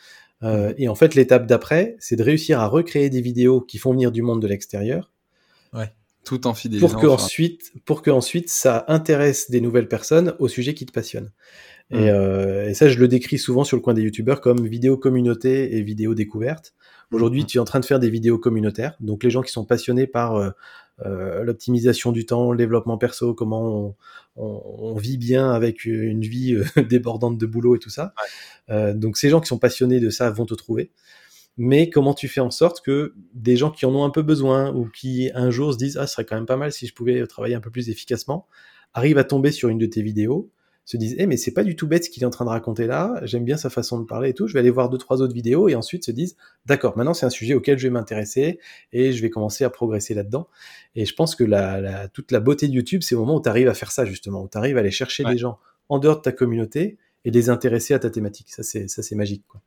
Euh, 0.43 0.74
et 0.78 0.88
en 0.88 0.95
fait, 0.95 1.16
l'étape 1.16 1.45
d'après, 1.47 1.95
c'est 2.00 2.16
de 2.16 2.24
réussir 2.24 2.60
à 2.60 2.68
recréer 2.68 3.10
des 3.10 3.22
vidéos 3.22 3.62
qui 3.62 3.78
font 3.78 3.91
venir 3.91 4.12
du 4.12 4.22
monde 4.22 4.41
de 4.41 4.47
l'extérieur. 4.47 5.12
Ouais. 5.74 5.93
Tout 6.24 6.47
en 6.47 6.54
fidélisant. 6.54 6.88
Pour 6.88 7.00
que 7.00 7.08
ensuite, 7.08 7.72
pour 7.86 8.02
que 8.02 8.12
ensuite 8.12 8.50
ça 8.50 8.86
intéresse 8.88 9.50
des 9.50 9.62
nouvelles 9.62 9.88
personnes 9.88 10.36
au 10.39 10.47
sujet 10.47 10.74
qui 10.74 10.86
te 10.86 10.91
passionne. 10.91 11.32
Et, 11.91 12.12
euh, 12.12 12.70
et, 12.70 12.76
ça, 12.76 12.88
je 12.88 13.00
le 13.00 13.08
décris 13.08 13.39
souvent 13.39 13.64
sur 13.64 13.76
le 13.76 13.82
coin 13.82 13.95
des 13.95 14.04
youtubeurs 14.04 14.41
comme 14.41 14.68
vidéo 14.68 14.95
communauté 14.95 15.76
et 15.76 15.82
vidéo 15.82 16.14
découverte. 16.14 16.76
Aujourd'hui, 17.12 17.43
mmh. 17.43 17.45
tu 17.45 17.57
es 17.57 17.60
en 17.60 17.66
train 17.66 17.80
de 17.80 17.86
faire 17.86 17.99
des 17.99 18.10
vidéos 18.10 18.38
communautaires. 18.38 18.95
Donc, 18.99 19.24
les 19.24 19.30
gens 19.30 19.41
qui 19.41 19.51
sont 19.51 19.66
passionnés 19.66 20.07
par 20.07 20.36
euh, 20.36 20.51
euh, 21.05 21.43
l'optimisation 21.43 22.12
du 22.12 22.26
temps, 22.26 22.51
le 22.51 22.57
développement 22.57 22.97
perso, 22.97 23.34
comment 23.34 23.64
on, 23.64 23.95
on, 24.36 24.64
on, 24.80 24.95
vit 24.95 25.18
bien 25.18 25.51
avec 25.51 25.86
une 25.86 26.22
vie 26.22 26.53
euh, 26.53 26.82
débordante 26.89 27.38
de 27.38 27.45
boulot 27.45 27.76
et 27.76 27.80
tout 27.80 27.89
ça. 27.89 28.14
Ouais. 28.70 28.93
Donc 28.93 29.18
ces 29.18 29.30
gens 29.30 29.41
qui 29.41 29.47
sont 29.47 29.57
passionnés 29.57 29.99
de 29.99 30.10
ça 30.10 30.30
vont 30.30 30.45
te 30.45 30.53
trouver. 30.53 30.91
Mais 31.57 31.89
comment 31.89 32.14
tu 32.14 32.28
fais 32.28 32.39
en 32.39 32.51
sorte 32.51 32.82
que 32.82 33.16
des 33.34 33.57
gens 33.57 33.72
qui 33.72 33.86
en 33.86 33.93
ont 33.95 34.05
un 34.05 34.12
peu 34.12 34.22
besoin 34.22 34.74
ou 34.74 34.88
qui 34.88 35.32
un 35.34 35.49
jour 35.49 35.74
se 35.74 35.78
disent 35.78 35.97
ah 35.97 36.07
ce 36.07 36.14
serait 36.14 36.26
quand 36.26 36.36
même 36.36 36.45
pas 36.45 36.55
mal 36.55 36.72
si 36.72 36.88
je 36.88 36.93
pouvais 36.93 37.26
travailler 37.28 37.55
un 37.55 37.60
peu 37.60 37.72
plus 37.72 37.89
efficacement, 37.89 38.47
arrivent 38.93 39.18
à 39.18 39.24
tomber 39.24 39.51
sur 39.51 39.70
une 39.70 39.78
de 39.80 39.88
tes 39.88 40.01
vidéos 40.01 40.51
se 40.90 40.98
disent 40.98 41.16
eh 41.20 41.28
mais 41.28 41.38
c'est 41.38 41.52
pas 41.52 41.64
du 41.64 41.76
tout 41.76 41.86
bête 41.86 42.06
ce 42.06 42.10
qu'il 42.10 42.24
est 42.24 42.26
en 42.26 42.32
train 42.32 42.46
de 42.46 42.50
raconter 42.50 42.88
là, 42.88 43.22
j'aime 43.22 43.46
bien 43.46 43.58
sa 43.58 43.70
façon 43.70 44.00
de 44.00 44.06
parler 44.06 44.30
et 44.30 44.34
tout, 44.34 44.48
je 44.48 44.54
vais 44.54 44.60
aller 44.60 44.72
voir 44.72 44.90
deux 44.90 44.98
trois 44.98 45.22
autres 45.22 45.36
vidéos 45.36 45.70
et 45.70 45.76
ensuite 45.76 46.04
se 46.04 46.10
disent 46.10 46.36
d'accord, 46.66 46.98
maintenant 46.98 47.14
c'est 47.14 47.28
un 47.28 47.30
sujet 47.30 47.54
auquel 47.54 47.78
je 47.78 47.84
vais 47.84 47.92
m'intéresser 47.92 48.60
et 48.92 49.14
je 49.14 49.22
vais 49.22 49.30
commencer 49.30 49.64
à 49.64 49.70
progresser 49.70 50.16
là-dedans. 50.16 50.48
Et 50.96 51.06
je 51.06 51.14
pense 51.14 51.36
que 51.36 51.44
la, 51.44 51.80
la, 51.80 52.08
toute 52.08 52.32
la 52.32 52.39
beauté 52.39 52.68
de 52.68 52.74
YouTube, 52.74 53.04
c'est 53.04 53.13
au 53.13 53.20
moment 53.20 53.36
où 53.36 53.42
tu 53.42 53.50
arrives 53.50 53.68
à 53.68 53.76
faire 53.76 53.92
ça 53.92 54.04
justement, 54.04 54.42
où 54.42 54.50
tu 54.50 54.58
arrives 54.58 54.78
à 54.78 54.80
aller 54.80 54.89
chercher 54.89 55.24
ouais. 55.24 55.34
des 55.34 55.38
gens 55.38 55.59
en 55.89 56.00
dehors 56.00 56.18
de 56.18 56.22
ta 56.22 56.32
communauté 56.32 56.97
et 57.24 57.30
les 57.30 57.51
intéresser 57.51 57.93
à 57.93 58.00
ta 58.00 58.09
thématique. 58.09 58.50
Ça 58.50 58.63
c'est 58.63 58.88
ça 58.88 59.04
c'est 59.04 59.16
magique 59.16 59.43
quoi. 59.47 59.62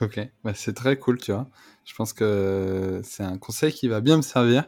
Ok, 0.00 0.20
bah, 0.42 0.52
c'est 0.54 0.72
très 0.72 0.96
cool, 0.96 1.18
tu 1.18 1.32
vois. 1.32 1.48
Je 1.84 1.94
pense 1.94 2.12
que 2.12 3.00
c'est 3.04 3.22
un 3.22 3.38
conseil 3.38 3.72
qui 3.72 3.88
va 3.88 4.00
bien 4.00 4.16
me 4.16 4.22
servir. 4.22 4.64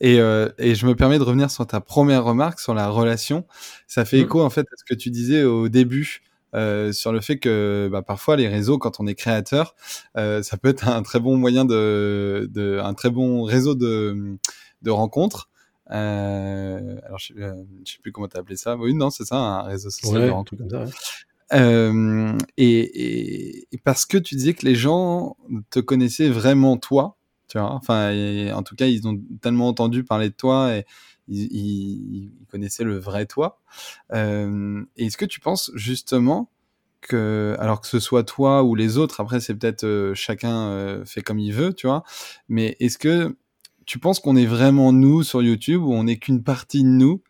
Et, 0.00 0.20
euh, 0.20 0.48
et, 0.58 0.74
je 0.74 0.86
me 0.86 0.94
permets 0.94 1.18
de 1.18 1.24
revenir 1.24 1.50
sur 1.50 1.66
ta 1.66 1.80
première 1.80 2.24
remarque 2.24 2.60
sur 2.60 2.74
la 2.74 2.88
relation. 2.88 3.46
Ça 3.86 4.04
fait 4.04 4.18
mmh. 4.18 4.24
écho 4.24 4.42
en 4.42 4.50
fait 4.50 4.60
à 4.60 4.76
ce 4.76 4.84
que 4.84 4.94
tu 4.94 5.10
disais 5.10 5.42
au 5.42 5.68
début 5.68 6.22
euh, 6.54 6.92
sur 6.92 7.12
le 7.12 7.20
fait 7.20 7.38
que 7.38 7.88
bah, 7.90 8.02
parfois 8.02 8.36
les 8.36 8.48
réseaux, 8.48 8.78
quand 8.78 9.00
on 9.00 9.06
est 9.06 9.14
créateur, 9.14 9.74
euh, 10.16 10.42
ça 10.42 10.56
peut 10.56 10.68
être 10.68 10.88
un 10.88 11.02
très 11.02 11.20
bon 11.20 11.36
moyen 11.36 11.64
de, 11.64 12.48
de 12.52 12.78
un 12.82 12.94
très 12.94 13.10
bon 13.10 13.42
réseau 13.42 13.74
de, 13.74 14.38
de 14.82 14.90
rencontres. 14.90 15.48
Euh, 15.92 17.00
alors 17.04 17.18
je, 17.18 17.34
euh, 17.34 17.54
je 17.84 17.92
sais 17.92 17.98
plus 18.00 18.12
comment 18.12 18.28
t'as 18.28 18.40
appelé 18.40 18.56
ça. 18.56 18.76
Oui, 18.76 18.94
non, 18.94 19.10
c'est 19.10 19.24
ça, 19.24 19.36
un 19.36 19.62
réseau 19.62 19.90
social 19.90 20.20
ouais, 20.20 20.26
de 20.26 20.32
rencontres. 20.32 20.62
Comme 20.62 20.70
ça, 20.70 20.84
ouais. 20.84 20.90
Euh, 21.52 22.36
et, 22.56 23.66
et, 23.72 23.78
parce 23.84 24.06
que 24.06 24.18
tu 24.18 24.34
disais 24.36 24.54
que 24.54 24.64
les 24.66 24.74
gens 24.76 25.36
te 25.70 25.80
connaissaient 25.80 26.28
vraiment 26.28 26.76
toi, 26.76 27.16
tu 27.48 27.58
vois. 27.58 27.72
Enfin, 27.72 28.12
en 28.54 28.62
tout 28.62 28.76
cas, 28.76 28.86
ils 28.86 29.06
ont 29.08 29.20
tellement 29.40 29.68
entendu 29.68 30.04
parler 30.04 30.28
de 30.30 30.34
toi 30.34 30.76
et 30.76 30.86
ils 31.28 32.30
connaissaient 32.50 32.84
le 32.84 32.98
vrai 32.98 33.26
toi. 33.26 33.60
Euh, 34.12 34.82
Est-ce 34.96 35.16
que 35.16 35.24
tu 35.24 35.40
penses 35.40 35.70
justement 35.74 36.50
que, 37.00 37.56
alors 37.58 37.80
que 37.80 37.86
ce 37.88 37.98
soit 38.00 38.24
toi 38.24 38.62
ou 38.62 38.74
les 38.74 38.98
autres, 38.98 39.20
après 39.20 39.40
c'est 39.40 39.54
peut-être 39.54 39.84
euh, 39.84 40.14
chacun 40.14 40.68
euh, 40.68 41.04
fait 41.04 41.22
comme 41.22 41.38
il 41.38 41.52
veut, 41.52 41.72
tu 41.74 41.86
vois. 41.86 42.04
Mais 42.48 42.76
est-ce 42.80 42.98
que 42.98 43.36
tu 43.86 43.98
penses 43.98 44.20
qu'on 44.20 44.36
est 44.36 44.46
vraiment 44.46 44.92
nous 44.92 45.22
sur 45.22 45.42
YouTube 45.42 45.82
ou 45.82 45.92
on 45.94 46.04
n'est 46.04 46.18
qu'une 46.18 46.42
partie 46.44 46.82
de 46.84 46.88
nous? 46.88 47.22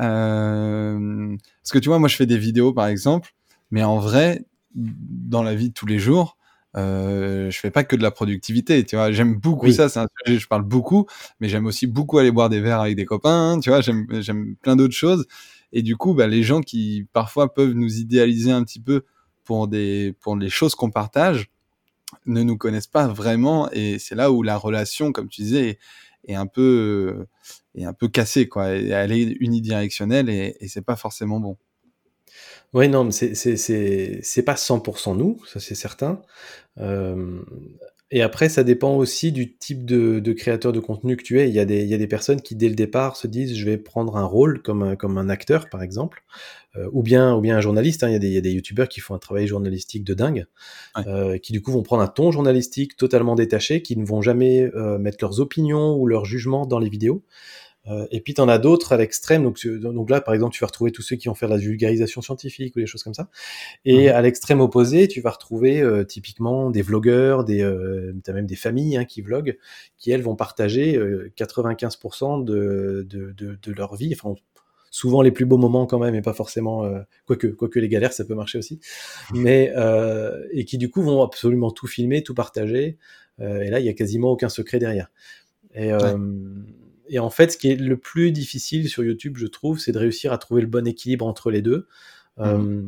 Euh, 0.00 1.36
Parce 1.62 1.72
que 1.72 1.78
tu 1.78 1.88
vois, 1.88 1.98
moi 1.98 2.08
je 2.08 2.16
fais 2.16 2.26
des 2.26 2.38
vidéos 2.38 2.72
par 2.74 2.88
exemple 2.88 3.34
mais 3.70 3.82
en 3.84 3.98
vrai, 3.98 4.44
dans 4.74 5.42
la 5.42 5.54
vie 5.54 5.68
de 5.70 5.74
tous 5.74 5.86
les 5.86 5.98
jours, 5.98 6.36
euh, 6.76 7.50
je 7.50 7.58
fais 7.58 7.70
pas 7.70 7.84
que 7.84 7.96
de 7.96 8.02
la 8.02 8.10
productivité, 8.10 8.84
tu 8.84 8.96
vois. 8.96 9.10
J'aime 9.12 9.34
beaucoup 9.36 9.70
ça, 9.72 9.88
c'est 9.88 10.00
un 10.00 10.06
sujet, 10.26 10.38
je 10.38 10.46
parle 10.46 10.62
beaucoup, 10.64 11.06
mais 11.40 11.48
j'aime 11.48 11.66
aussi 11.66 11.86
beaucoup 11.86 12.18
aller 12.18 12.30
boire 12.30 12.50
des 12.50 12.60
verres 12.60 12.80
avec 12.82 12.96
des 12.96 13.06
copains, 13.06 13.58
tu 13.60 13.70
vois. 13.70 13.80
J'aime, 13.80 14.06
j'aime 14.20 14.56
plein 14.56 14.76
d'autres 14.76 14.94
choses. 14.94 15.26
Et 15.72 15.82
du 15.82 15.96
coup, 15.96 16.14
bah, 16.14 16.26
les 16.26 16.42
gens 16.42 16.60
qui 16.60 17.06
parfois 17.12 17.52
peuvent 17.54 17.72
nous 17.72 17.96
idéaliser 17.98 18.52
un 18.52 18.62
petit 18.64 18.80
peu 18.80 19.04
pour 19.44 19.68
des, 19.68 20.14
pour 20.20 20.36
les 20.36 20.50
choses 20.50 20.74
qu'on 20.74 20.90
partage, 20.90 21.50
ne 22.26 22.42
nous 22.42 22.56
connaissent 22.58 22.86
pas 22.88 23.08
vraiment. 23.08 23.70
Et 23.72 23.98
c'est 23.98 24.14
là 24.14 24.30
où 24.32 24.42
la 24.42 24.56
relation, 24.56 25.12
comme 25.12 25.28
tu 25.28 25.42
disais, 25.42 25.78
est, 26.26 26.34
un 26.34 26.46
peu, 26.46 27.26
est 27.74 27.84
un 27.84 27.92
peu 27.94 28.08
cassée, 28.08 28.48
quoi. 28.48 28.68
Elle 28.68 29.12
est 29.12 29.36
unidirectionnelle 29.40 30.28
et, 30.30 30.56
et 30.60 30.68
c'est 30.68 30.82
pas 30.84 30.96
forcément 30.96 31.40
bon. 31.40 31.56
Oui, 32.74 32.88
non, 32.88 33.04
mais 33.04 33.12
c'est 33.12 34.42
pas 34.44 34.54
100% 34.54 35.16
nous, 35.16 35.40
ça 35.46 35.60
c'est 35.60 35.74
certain. 35.74 36.22
Euh, 36.78 37.40
et 38.12 38.22
après, 38.22 38.48
ça 38.48 38.62
dépend 38.62 38.94
aussi 38.96 39.32
du 39.32 39.56
type 39.56 39.84
de, 39.84 40.20
de, 40.20 40.32
créateur 40.32 40.72
de 40.72 40.78
contenu 40.78 41.16
que 41.16 41.24
tu 41.24 41.40
es. 41.40 41.48
Il 41.48 41.54
y, 41.54 41.58
a 41.58 41.64
des, 41.64 41.82
il 41.82 41.88
y 41.88 41.94
a 41.94 41.98
des 41.98 42.06
personnes 42.06 42.40
qui, 42.40 42.54
dès 42.54 42.68
le 42.68 42.76
départ, 42.76 43.16
se 43.16 43.26
disent 43.26 43.56
je 43.56 43.64
vais 43.64 43.78
prendre 43.78 44.16
un 44.16 44.24
rôle 44.24 44.62
comme 44.62 44.84
un, 44.84 44.94
comme 44.94 45.18
un 45.18 45.28
acteur, 45.28 45.68
par 45.68 45.82
exemple, 45.82 46.22
euh, 46.76 46.88
ou, 46.92 47.02
bien, 47.02 47.34
ou 47.34 47.40
bien 47.40 47.56
un 47.56 47.60
journaliste. 47.60 48.04
Hein. 48.04 48.10
Il, 48.10 48.12
y 48.12 48.16
a 48.16 48.20
des, 48.20 48.28
il 48.28 48.34
y 48.34 48.38
a 48.38 48.40
des 48.40 48.52
youtubeurs 48.52 48.88
qui 48.88 49.00
font 49.00 49.16
un 49.16 49.18
travail 49.18 49.48
journalistique 49.48 50.04
de 50.04 50.14
dingue, 50.14 50.46
euh, 51.08 51.38
qui 51.38 51.52
du 51.52 51.60
coup 51.60 51.72
vont 51.72 51.82
prendre 51.82 52.04
un 52.04 52.06
ton 52.06 52.30
journalistique 52.30 52.96
totalement 52.96 53.34
détaché, 53.34 53.82
qui 53.82 53.96
ne 53.96 54.06
vont 54.06 54.22
jamais 54.22 54.70
euh, 54.76 54.98
mettre 54.98 55.18
leurs 55.22 55.40
opinions 55.40 55.96
ou 55.96 56.06
leurs 56.06 56.26
jugements 56.26 56.64
dans 56.64 56.78
les 56.78 56.88
vidéos. 56.88 57.24
Euh, 57.88 58.06
et 58.10 58.20
puis 58.20 58.34
tu 58.34 58.40
en 58.40 58.48
as 58.48 58.58
d'autres 58.58 58.92
à 58.92 58.96
l'extrême. 58.96 59.44
Donc, 59.44 59.64
donc 59.66 60.10
là, 60.10 60.20
par 60.20 60.34
exemple, 60.34 60.54
tu 60.54 60.60
vas 60.60 60.66
retrouver 60.66 60.90
tous 60.90 61.02
ceux 61.02 61.16
qui 61.16 61.28
vont 61.28 61.34
faire 61.34 61.48
la 61.48 61.56
vulgarisation 61.56 62.22
scientifique 62.22 62.76
ou 62.76 62.80
des 62.80 62.86
choses 62.86 63.02
comme 63.02 63.14
ça. 63.14 63.28
Et 63.84 64.08
à 64.08 64.20
l'extrême 64.22 64.60
opposé, 64.60 65.08
tu 65.08 65.20
vas 65.20 65.30
retrouver 65.30 65.80
euh, 65.80 66.04
typiquement 66.04 66.70
des 66.70 66.82
vlogueurs, 66.82 67.44
des, 67.44 67.62
euh, 67.62 68.12
as 68.26 68.32
même 68.32 68.46
des 68.46 68.56
familles 68.56 68.96
hein, 68.96 69.04
qui 69.04 69.22
vloguent, 69.22 69.56
qui 69.98 70.10
elles 70.10 70.22
vont 70.22 70.36
partager 70.36 70.98
95% 71.36 72.44
de, 72.44 73.06
de, 73.08 73.32
de, 73.32 73.58
de, 73.60 73.72
leur 73.72 73.94
vie. 73.94 74.14
Enfin, 74.14 74.34
souvent 74.90 75.22
les 75.22 75.30
plus 75.30 75.44
beaux 75.44 75.58
moments 75.58 75.86
quand 75.86 75.98
même, 75.98 76.14
et 76.14 76.22
pas 76.22 76.32
forcément, 76.32 76.84
euh, 76.84 77.00
quoique, 77.26 77.48
quoique 77.48 77.78
les 77.78 77.88
galères, 77.88 78.12
ça 78.12 78.24
peut 78.24 78.34
marcher 78.34 78.58
aussi. 78.58 78.80
Mais 79.32 79.72
et 80.52 80.64
qui 80.64 80.78
du 80.78 80.90
coup 80.90 81.02
vont 81.02 81.22
absolument 81.22 81.70
tout 81.70 81.86
filmer, 81.86 82.22
tout 82.22 82.34
partager. 82.34 82.98
et 83.40 83.70
là, 83.70 83.78
il 83.78 83.86
y 83.86 83.88
a 83.88 83.92
quasiment 83.92 84.30
aucun 84.30 84.48
secret 84.48 84.78
derrière. 84.78 85.10
Et 85.74 85.92
et 87.08 87.18
en 87.18 87.30
fait, 87.30 87.52
ce 87.52 87.58
qui 87.58 87.70
est 87.70 87.76
le 87.76 87.96
plus 87.96 88.32
difficile 88.32 88.88
sur 88.88 89.04
YouTube, 89.04 89.36
je 89.36 89.46
trouve, 89.46 89.78
c'est 89.78 89.92
de 89.92 89.98
réussir 89.98 90.32
à 90.32 90.38
trouver 90.38 90.60
le 90.60 90.66
bon 90.66 90.86
équilibre 90.86 91.26
entre 91.26 91.50
les 91.50 91.62
deux. 91.62 91.86
Mmh. 92.38 92.42
Euh, 92.42 92.82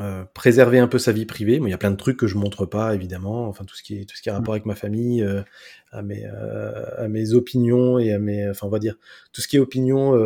euh, 0.00 0.24
préserver 0.34 0.80
un 0.80 0.88
peu 0.88 0.98
sa 0.98 1.12
vie 1.12 1.24
privée. 1.24 1.60
Il 1.62 1.68
y 1.68 1.72
a 1.72 1.78
plein 1.78 1.92
de 1.92 1.96
trucs 1.96 2.16
que 2.16 2.26
je 2.26 2.36
montre 2.36 2.66
pas, 2.66 2.94
évidemment. 2.96 3.46
Enfin, 3.46 3.64
tout 3.64 3.76
ce 3.76 3.82
qui 3.84 4.00
est 4.00 4.04
tout 4.04 4.16
ce 4.16 4.22
qui 4.22 4.28
a 4.28 4.32
mmh. 4.32 4.36
rapport 4.36 4.54
avec 4.54 4.66
ma 4.66 4.74
famille, 4.74 5.22
euh, 5.22 5.42
à 5.92 6.02
mes 6.02 6.24
euh, 6.26 7.04
à 7.04 7.06
mes 7.06 7.34
opinions 7.34 8.00
et 8.00 8.12
à 8.12 8.18
mes, 8.18 8.48
enfin, 8.50 8.66
on 8.66 8.70
va 8.70 8.80
dire 8.80 8.96
tout 9.32 9.40
ce 9.40 9.46
qui 9.46 9.56
est 9.56 9.60
opinion 9.60 10.18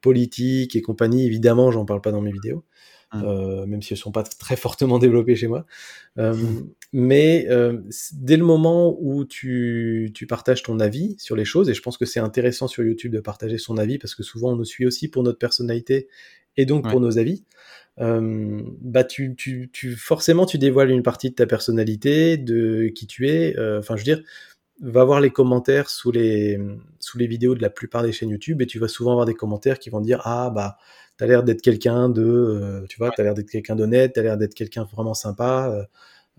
politique 0.00 0.74
et 0.74 0.82
compagnie. 0.82 1.24
Évidemment, 1.24 1.70
j'en 1.70 1.84
parle 1.84 2.00
pas 2.00 2.10
dans 2.10 2.20
mes 2.20 2.32
vidéos. 2.32 2.64
Euh, 3.14 3.64
même 3.64 3.80
si 3.80 3.94
elles 3.94 3.98
sont 3.98 4.12
pas 4.12 4.22
très 4.22 4.56
fortement 4.56 4.98
développées 4.98 5.36
chez 5.36 5.46
moi. 5.46 5.64
Mmh. 6.16 6.34
Mais 6.92 7.46
euh, 7.50 7.80
dès 8.12 8.38
le 8.38 8.44
moment 8.44 8.96
où 9.00 9.24
tu, 9.26 10.10
tu, 10.14 10.26
partages 10.26 10.62
ton 10.62 10.80
avis 10.80 11.16
sur 11.18 11.36
les 11.36 11.44
choses, 11.44 11.68
et 11.68 11.74
je 11.74 11.82
pense 11.82 11.98
que 11.98 12.06
c'est 12.06 12.20
intéressant 12.20 12.66
sur 12.66 12.82
YouTube 12.82 13.12
de 13.12 13.20
partager 13.20 13.58
son 13.58 13.76
avis 13.76 13.98
parce 13.98 14.14
que 14.14 14.22
souvent 14.22 14.52
on 14.52 14.56
nous 14.56 14.64
suit 14.64 14.86
aussi 14.86 15.08
pour 15.08 15.22
notre 15.22 15.38
personnalité 15.38 16.08
et 16.56 16.64
donc 16.64 16.88
pour 16.88 17.00
nos 17.00 17.18
avis. 17.18 17.44
Euh, 18.00 18.62
bah 18.80 19.04
tu, 19.04 19.34
tu, 19.36 19.70
tu, 19.72 19.96
forcément 19.96 20.46
tu 20.46 20.56
dévoiles 20.56 20.90
une 20.90 21.02
partie 21.02 21.30
de 21.30 21.34
ta 21.34 21.46
personnalité, 21.46 22.38
de 22.38 22.88
qui 22.94 23.06
tu 23.06 23.28
es. 23.28 23.54
Enfin, 23.78 23.96
je 23.96 24.00
veux 24.00 24.04
dire, 24.04 24.22
va 24.80 25.04
voir 25.04 25.20
les 25.20 25.30
commentaires 25.30 25.90
sous 25.90 26.10
les 26.10 26.58
sous 27.00 27.18
les 27.18 27.26
vidéos 27.26 27.54
de 27.54 27.62
la 27.62 27.70
plupart 27.70 28.02
des 28.02 28.12
chaînes 28.12 28.30
YouTube 28.30 28.62
et 28.62 28.66
tu 28.66 28.78
vas 28.78 28.88
souvent 28.88 29.10
avoir 29.12 29.26
des 29.26 29.34
commentaires 29.34 29.78
qui 29.78 29.90
vont 29.90 30.00
dire 30.00 30.22
ah 30.24 30.50
bah 30.54 30.78
t'as 31.18 31.26
l'air 31.26 31.42
d'être 31.42 31.60
quelqu'un 31.60 32.08
de, 32.08 32.22
euh, 32.22 32.86
tu 32.88 32.96
vois, 32.98 33.10
t'as 33.14 33.24
l'air 33.24 33.34
d'être 33.34 33.50
quelqu'un 33.50 33.76
d'honnête, 33.76 34.12
t'as 34.14 34.22
l'air 34.22 34.38
d'être 34.38 34.54
quelqu'un 34.54 34.84
vraiment 34.84 35.14
sympa. 35.14 35.86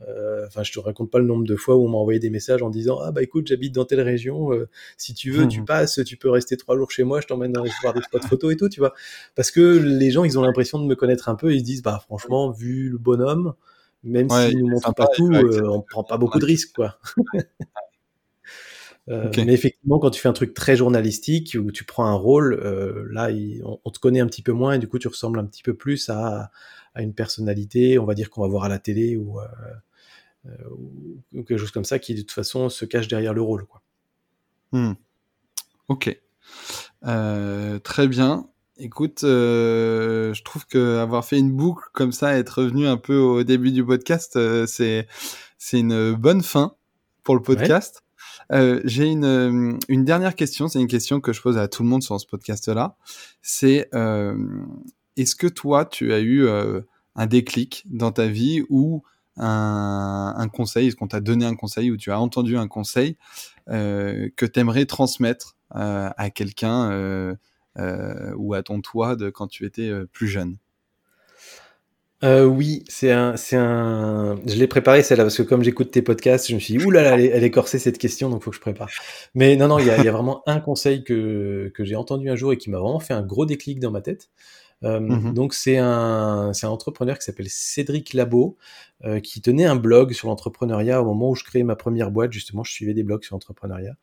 Euh, 0.08 0.30
euh, 0.40 0.48
enfin, 0.48 0.64
je 0.64 0.72
te 0.72 0.80
raconte 0.80 1.12
pas 1.12 1.20
le 1.20 1.26
nombre 1.26 1.46
de 1.46 1.56
fois 1.56 1.76
où 1.76 1.86
on 1.86 1.90
m'a 1.90 1.98
envoyé 1.98 2.20
des 2.20 2.30
messages 2.30 2.62
en 2.62 2.70
disant 2.70 3.00
ah 3.00 3.12
bah 3.12 3.22
écoute 3.22 3.48
j'habite 3.48 3.74
dans 3.74 3.86
telle 3.86 4.02
région, 4.02 4.50
si 4.98 5.14
tu 5.14 5.32
veux 5.32 5.48
tu 5.48 5.64
passes, 5.66 6.00
tu 6.06 6.18
peux 6.18 6.30
rester 6.30 6.58
trois 6.58 6.76
jours 6.78 6.92
chez 6.92 7.04
moi, 7.04 7.22
je 7.22 7.28
t'emmène 7.28 7.52
dans 7.52 7.64
voir 7.82 7.94
des 7.94 8.02
spots 8.02 8.28
photos 8.28 8.54
et 8.54 8.58
tout, 8.58 8.70
tu 8.70 8.80
vois. 8.80 8.94
Parce 9.36 9.52
que 9.52 9.62
les 9.62 10.12
gens 10.12 10.24
ils 10.24 10.38
ont 10.40 10.42
l'impression 10.42 10.80
de 10.80 10.86
me 10.86 10.96
connaître 10.96 11.30
un 11.30 11.36
peu, 11.36 11.54
ils 11.54 11.60
se 11.60 11.64
disent 11.64 11.82
bah 11.82 12.00
franchement 12.04 12.52
vu 12.52 12.90
le 12.90 12.98
bonhomme, 12.98 13.54
même 14.04 14.30
s'il 14.30 14.60
nous 14.60 14.68
montre 14.68 14.94
pas 14.94 15.08
tout, 15.08 15.32
on 15.34 15.82
prend 15.82 16.04
pas 16.04 16.18
beaucoup 16.18 16.40
de 16.40 16.46
risques 16.46 16.76
quoi. 16.76 17.00
Euh, 19.08 19.32
mais 19.38 19.54
effectivement, 19.54 19.98
quand 19.98 20.12
tu 20.12 20.22
fais 20.22 20.30
un 20.30 20.34
truc 20.34 20.54
très 20.54 20.76
journalistique 20.76 21.58
où 21.60 21.72
tu 21.72 21.84
prends 21.84 22.06
un 22.06 22.14
rôle, 22.14 22.54
euh, 22.64 23.08
là, 23.10 23.30
on, 23.84 23.90
te 23.90 23.98
connaît 23.98 24.20
un 24.20 24.28
petit 24.28 24.44
peu 24.44 24.52
moins 24.52 24.74
et 24.74 24.78
du 24.78 24.88
coup, 24.88 25.00
tu 25.00 25.08
ressembles 25.08 25.40
un 25.40 25.46
petit 25.46 25.64
peu 25.64 25.74
plus 25.74 26.10
à, 26.10 26.52
à 26.94 27.02
une 27.02 27.16
personnalité, 27.16 27.98
on 27.98 28.06
va 28.06 28.14
dire 28.14 28.30
qu'on 28.30 28.42
va 28.42 28.48
voir 28.48 28.66
à 28.66 28.70
la 28.70 28.78
télé 28.78 29.18
ou, 29.18 29.40
euh, 30.46 30.52
ou, 30.78 31.44
quelque 31.44 31.58
chose 31.58 31.72
comme 31.72 31.86
ça 31.86 32.00
qui, 32.00 32.16
de 32.16 32.22
toute 32.22 32.32
façon, 32.32 32.70
se 32.70 32.86
cache 32.86 33.08
derrière 33.08 33.34
le 33.34 33.42
rôle. 33.42 33.66
Quoi. 33.66 33.82
Hmm. 34.72 34.94
Ok. 35.88 36.20
très 37.02 38.08
bien. 38.08 38.48
Écoute, 38.78 39.20
je 39.24 40.44
trouve 40.44 40.66
que 40.66 40.98
avoir 41.00 41.26
fait 41.26 41.38
une 41.38 41.52
boucle 41.52 41.86
comme 41.94 42.12
ça, 42.12 42.38
être 42.38 42.62
revenu 42.62 42.88
un 42.88 42.98
peu 42.98 43.18
au 43.18 43.44
début 43.44 43.72
du 43.72 43.84
podcast, 43.84 44.40
c'est 44.68 45.08
c'est 45.58 45.80
une 45.80 46.14
bonne 46.14 46.42
fin 46.42 46.76
pour 47.24 47.36
le 47.36 47.42
podcast. 47.42 48.04
Euh, 48.52 48.82
j'ai 48.86 49.06
une, 49.06 49.26
euh, 49.26 49.78
une 49.88 50.06
dernière 50.06 50.36
question. 50.36 50.68
C'est 50.68 50.80
une 50.80 50.88
question 50.88 51.22
que 51.22 51.34
je 51.34 51.42
pose 51.42 51.58
à 51.58 51.68
tout 51.68 51.84
le 51.84 51.90
monde 51.90 52.04
sur 52.04 52.20
ce 52.20 52.26
podcast-là. 52.26 52.96
C'est 53.42 53.90
euh, 53.94 54.36
est-ce 55.18 55.36
que 55.36 55.48
toi, 55.48 55.86
tu 55.86 56.14
as 56.14 56.20
eu 56.20 56.46
euh, 56.46 56.82
un 57.16 57.28
déclic 57.28 57.84
dans 57.86 58.12
ta 58.12 58.28
vie 58.28 58.64
ou 58.70 59.04
un, 59.40 60.48
conseil 60.52 60.88
Est-ce 60.88 60.96
qu'on 60.96 61.08
t'a 61.08 61.22
donné 61.22 61.46
un 61.46 61.56
conseil 61.56 61.92
ou 61.92 61.98
tu 61.98 62.12
as 62.12 62.20
entendu 62.20 62.58
un 62.58 62.68
conseil 62.68 63.18
que 63.68 64.46
tu 64.46 64.60
aimerais 64.60 64.86
transmettre 64.86 65.58
à 65.72 66.30
quelqu'un 66.30 67.38
ou 68.36 68.54
à 68.54 68.64
ton 68.64 68.82
toi 68.82 69.16
de 69.16 69.30
quand 69.30 69.48
tu 69.48 69.66
étais 69.66 69.92
plus 70.12 70.28
jeune? 70.28 70.58
Euh, 72.24 72.44
oui, 72.44 72.84
c'est 72.90 73.12
un, 73.12 73.38
c'est 73.38 73.56
un. 73.56 74.38
Je 74.46 74.56
l'ai 74.56 74.68
préparé 74.68 75.04
celle-là 75.04 75.24
parce 75.24 75.38
que 75.38 75.44
comme 75.44 75.64
j'écoute 75.64 75.92
tes 75.92 76.02
podcasts, 76.02 76.50
je 76.50 76.56
me 76.56 76.60
suis 76.60 76.78
dit 76.78 76.86
oulala, 76.86 77.16
elle 77.16 77.22
est, 77.22 77.28
elle 77.28 77.44
est 77.46 77.52
corsée 77.52 77.80
cette 77.80 77.98
question, 77.98 78.30
donc 78.30 78.44
faut 78.44 78.50
que 78.50 78.58
je 78.58 78.62
prépare. 78.62 78.90
Mais 79.36 79.56
non, 79.56 79.70
non, 79.70 79.80
il 79.80 79.86
y 79.86 79.90
a, 79.90 80.04
y 80.04 80.08
a, 80.08 80.12
vraiment 80.12 80.44
un 80.46 80.60
conseil 80.60 81.06
que 81.06 81.72
que 81.74 81.86
j'ai 81.86 81.96
entendu 81.96 82.30
un 82.30 82.36
jour 82.36 82.52
et 82.52 82.58
qui 82.58 82.70
m'a 82.70 82.80
vraiment 82.80 83.00
fait 83.00 83.14
un 83.14 83.22
gros 83.22 83.46
déclic 83.46 83.80
dans 83.80 83.92
ma 83.92 84.02
tête. 84.02 84.30
Euh, 84.84 85.00
mmh 85.00 85.34
Donc 85.34 85.54
c'est 85.54 85.78
un, 85.78 86.52
c'est 86.54 86.66
un 86.66 86.70
entrepreneur 86.70 87.18
qui 87.18 87.26
s'appelle 87.26 87.50
Cédric 87.50 88.14
Labo, 88.14 88.58
euh, 89.04 89.20
qui 89.20 89.42
tenait 89.42 89.66
un 89.66 89.76
blog 89.76 90.14
sur 90.14 90.30
l'entrepreneuriat 90.30 91.02
au 91.02 91.06
moment 91.06 91.30
où 91.30 91.36
je 91.36 91.44
créais 91.44 91.64
ma 91.64 91.76
première 91.76 92.12
boîte. 92.12 92.32
Justement, 92.32 92.64
je 92.64 92.72
suivais 92.72 92.94
des 92.94 93.04
blogs 93.04 93.24
sur 93.24 93.36
l'entrepreneuriat. 93.36 93.96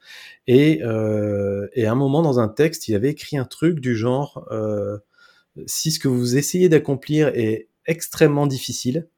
Et, 0.46 0.82
euh, 0.82 1.66
et 1.72 1.86
à 1.86 1.92
un 1.92 1.96
moment 1.96 2.22
dans 2.22 2.40
un 2.40 2.48
texte, 2.48 2.88
il 2.88 2.94
avait 2.94 3.10
écrit 3.10 3.36
un 3.36 3.44
truc 3.44 3.80
du 3.80 3.96
genre 3.96 4.46
euh, 4.50 4.98
si 5.66 5.90
ce 5.90 5.98
que 5.98 6.08
vous 6.08 6.36
essayez 6.36 6.68
d'accomplir 6.68 7.28
est 7.28 7.68
extrêmement 7.86 8.46
difficile. 8.46 9.08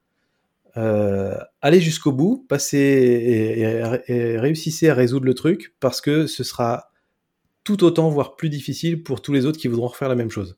Euh, 0.76 1.36
allez 1.60 1.80
jusqu'au 1.80 2.12
bout, 2.12 2.46
passez 2.48 2.78
et, 2.78 4.38
réussissez 4.38 4.88
à 4.88 4.94
résoudre 4.94 5.26
le 5.26 5.34
truc 5.34 5.74
parce 5.80 6.00
que 6.00 6.26
ce 6.26 6.44
sera 6.44 6.92
tout 7.64 7.82
autant, 7.84 8.08
voire 8.10 8.36
plus 8.36 8.48
difficile 8.48 9.02
pour 9.02 9.20
tous 9.20 9.32
les 9.32 9.44
autres 9.44 9.58
qui 9.58 9.68
voudront 9.68 9.88
refaire 9.88 10.08
la 10.08 10.14
même 10.14 10.30
chose. 10.30 10.56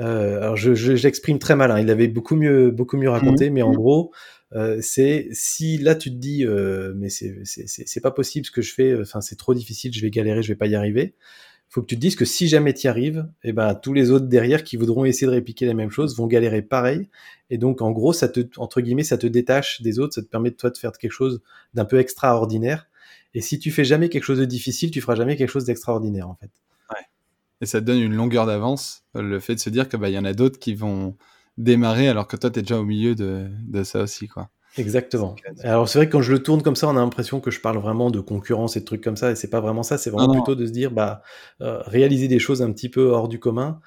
Euh, 0.00 0.38
alors 0.38 0.56
je, 0.56 0.74
j'exprime 0.74 1.38
très 1.38 1.54
mal, 1.54 1.70
hein. 1.70 1.78
il 1.78 1.90
avait 1.90 2.08
beaucoup 2.08 2.36
mieux, 2.36 2.70
beaucoup 2.70 2.96
mieux 2.96 3.10
raconté, 3.10 3.50
mmh. 3.50 3.52
mais 3.52 3.62
en 3.62 3.72
gros, 3.72 4.12
euh, 4.52 4.78
c'est 4.80 5.28
si 5.32 5.76
là 5.76 5.94
tu 5.94 6.10
te 6.10 6.16
dis, 6.16 6.46
euh, 6.46 6.94
mais 6.96 7.10
c'est, 7.10 7.40
c'est, 7.44 7.66
c'est 7.66 8.00
pas 8.00 8.10
possible 8.10 8.46
ce 8.46 8.50
que 8.50 8.62
je 8.62 8.72
fais, 8.72 8.98
enfin 9.00 9.20
c'est 9.20 9.36
trop 9.36 9.54
difficile, 9.54 9.92
je 9.92 10.00
vais 10.00 10.10
galérer, 10.10 10.42
je 10.42 10.48
vais 10.48 10.56
pas 10.56 10.66
y 10.66 10.74
arriver 10.74 11.14
faut 11.72 11.80
que 11.80 11.86
tu 11.86 11.94
te 11.94 12.00
dises 12.00 12.16
que 12.16 12.26
si 12.26 12.48
jamais 12.48 12.74
tu 12.74 12.86
y 12.86 12.88
arrives, 12.88 13.26
eh 13.44 13.52
ben, 13.54 13.74
tous 13.74 13.94
les 13.94 14.10
autres 14.10 14.26
derrière 14.26 14.62
qui 14.62 14.76
voudront 14.76 15.06
essayer 15.06 15.26
de 15.26 15.32
répliquer 15.32 15.64
la 15.64 15.72
même 15.72 15.88
chose 15.88 16.14
vont 16.18 16.26
galérer 16.26 16.60
pareil. 16.60 17.08
Et 17.48 17.56
donc, 17.56 17.80
en 17.80 17.92
gros, 17.92 18.12
ça 18.12 18.28
te, 18.28 18.40
entre 18.58 18.82
guillemets, 18.82 19.04
ça 19.04 19.16
te 19.16 19.26
détache 19.26 19.80
des 19.80 19.98
autres, 19.98 20.12
ça 20.12 20.20
te 20.20 20.26
permet 20.26 20.50
de 20.50 20.56
toi 20.56 20.68
de 20.68 20.76
faire 20.76 20.92
quelque 20.92 21.12
chose 21.12 21.40
d'un 21.72 21.86
peu 21.86 21.98
extraordinaire. 21.98 22.88
Et 23.32 23.40
si 23.40 23.58
tu 23.58 23.70
fais 23.70 23.84
jamais 23.84 24.10
quelque 24.10 24.24
chose 24.24 24.38
de 24.38 24.44
difficile, 24.44 24.90
tu 24.90 25.00
feras 25.00 25.14
jamais 25.14 25.34
quelque 25.34 25.48
chose 25.48 25.64
d'extraordinaire, 25.64 26.28
en 26.28 26.34
fait. 26.34 26.50
Et 27.62 27.66
ça 27.66 27.80
te 27.80 27.86
donne 27.86 28.00
une 28.00 28.14
longueur 28.14 28.44
d'avance, 28.44 29.04
le 29.14 29.40
fait 29.40 29.54
de 29.54 29.60
se 29.60 29.70
dire 29.70 29.88
que, 29.88 29.96
bah, 29.96 30.10
il 30.10 30.14
y 30.14 30.18
en 30.18 30.24
a 30.24 30.34
d'autres 30.34 30.58
qui 30.58 30.74
vont 30.74 31.16
démarrer 31.56 32.08
alors 32.08 32.26
que 32.28 32.36
toi, 32.36 32.50
tu 32.50 32.58
es 32.58 32.62
déjà 32.62 32.78
au 32.78 32.84
milieu 32.84 33.14
de, 33.14 33.48
de 33.66 33.84
ça 33.84 34.02
aussi, 34.02 34.28
quoi. 34.28 34.50
Exactement. 34.78 35.36
Alors 35.62 35.86
c'est 35.88 35.98
vrai 35.98 36.06
que 36.06 36.12
quand 36.12 36.22
je 36.22 36.32
le 36.32 36.42
tourne 36.42 36.62
comme 36.62 36.76
ça, 36.76 36.88
on 36.88 36.96
a 36.96 37.00
l'impression 37.00 37.40
que 37.40 37.50
je 37.50 37.60
parle 37.60 37.76
vraiment 37.76 38.10
de 38.10 38.20
concurrence 38.20 38.76
et 38.76 38.80
de 38.80 38.84
trucs 38.84 39.04
comme 39.04 39.16
ça, 39.16 39.30
et 39.30 39.36
c'est 39.36 39.50
pas 39.50 39.60
vraiment 39.60 39.82
ça. 39.82 39.98
C'est 39.98 40.10
vraiment 40.10 40.32
plutôt 40.32 40.54
de 40.54 40.66
se 40.66 40.72
dire, 40.72 40.90
bah, 40.90 41.22
euh, 41.60 41.82
réaliser 41.86 42.26
des 42.26 42.38
choses 42.38 42.62
un 42.62 42.72
petit 42.72 42.88
peu 42.88 43.10
hors 43.10 43.28
du 43.28 43.38
commun, 43.38 43.80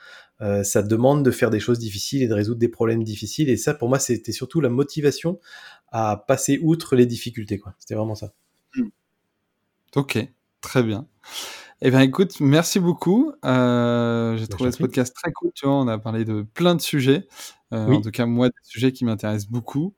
ça 0.64 0.84
demande 0.84 1.23
de 1.23 1.31
faire 1.31 1.49
des 1.49 1.60
choses 1.60 1.80
difficiles 1.80 2.22
et 2.22 2.27
de 2.27 2.34
résoudre 2.34 2.60
des 2.60 2.69
problèmes 2.69 3.03
difficiles. 3.03 3.49
Et 3.49 3.57
ça, 3.57 3.73
pour 3.73 3.89
moi, 3.89 3.99
c'était 3.99 4.31
surtout 4.31 4.61
la 4.61 4.69
motivation 4.69 5.39
à 5.91 6.23
passer 6.27 6.60
outre 6.61 6.95
les 6.95 7.06
difficultés. 7.06 7.61
C'était 7.80 7.95
vraiment 7.95 8.15
ça. 8.15 8.34
Hmm. 8.76 8.89
Ok, 9.95 10.19
très 10.61 10.84
bien. 10.84 11.07
Eh 11.81 11.91
bien, 11.91 11.99
écoute, 12.02 12.39
merci 12.39 12.80
beaucoup. 12.80 13.34
Euh, 13.43 14.38
j'ai 14.38 14.47
trouvé 14.47 14.72
ce 14.72 14.77
podcast 14.77 15.14
très 15.14 15.31
cool. 15.34 15.52
Tu 15.53 15.65
vois, 15.65 15.76
on 15.76 15.88
a 15.88 15.97
parlé 15.97 16.23
de 16.23 16.45
plein 16.53 16.73
de 16.73 16.81
sujets. 16.81 17.27
Euh, 17.73 17.88
en 17.88 18.02
tout 18.02 18.11
cas, 18.11 18.26
moi, 18.26 18.47
des 18.47 18.56
sujets 18.64 18.93
qui 18.93 19.03
m'intéressent 19.03 19.52
beaucoup. 19.52 19.93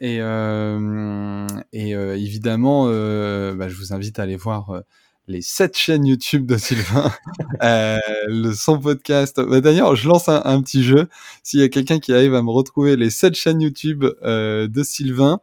Et, 0.00 0.18
euh, 0.20 1.46
et 1.72 1.90
évidemment, 1.90 2.86
bah, 2.86 3.68
je 3.68 3.76
vous 3.76 3.92
invite 3.92 4.18
à 4.18 4.22
aller 4.22 4.36
voir 4.36 4.82
les 5.28 5.42
sept 5.42 5.76
chaînes 5.76 6.04
YouTube 6.04 6.44
de 6.44 6.56
Sylvain, 6.56 7.12
le, 7.60 8.52
son 8.52 8.80
podcast. 8.80 9.40
Bah, 9.40 9.60
d'ailleurs, 9.60 9.94
je 9.94 10.08
lance 10.08 10.28
un, 10.28 10.60
petit 10.60 10.82
jeu. 10.82 11.08
S'il 11.44 11.60
y 11.60 11.62
a 11.62 11.68
quelqu'un 11.68 12.00
qui 12.00 12.12
arrive 12.12 12.34
à 12.34 12.42
me 12.42 12.50
retrouver 12.50 12.96
les 12.96 13.10
sept 13.10 13.36
chaînes 13.36 13.60
YouTube 13.60 14.04
de 14.24 14.82
Sylvain, 14.82 15.38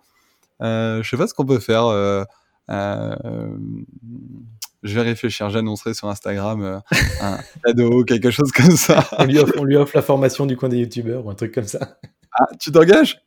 je 0.60 1.08
sais 1.10 1.18
pas 1.18 1.28
ce 1.28 1.34
qu'on 1.34 1.46
peut 1.46 1.60
faire. 1.60 2.26
Je 4.84 4.96
vais 4.96 5.02
réfléchir, 5.02 5.50
j'annoncerai 5.50 5.94
sur 5.94 6.08
Instagram 6.08 6.64
euh, 6.64 6.80
un 7.22 7.38
cadeau, 7.66 8.04
quelque 8.04 8.32
chose 8.32 8.52
comme 8.52 8.76
ça. 8.76 9.08
On 9.18 9.26
lui, 9.26 9.40
offre, 9.40 9.54
on 9.58 9.64
lui, 9.64 9.76
offre, 9.76 9.92
la 9.96 10.02
formation 10.02 10.46
du 10.46 10.56
coin 10.56 10.70
des 10.70 10.78
youtubeurs 10.78 11.26
ou 11.26 11.30
un 11.30 11.36
truc 11.36 11.54
comme 11.54 11.66
ça. 11.66 11.98
Ah, 12.32 12.46
tu 12.60 12.72
t'engages? 12.72 13.22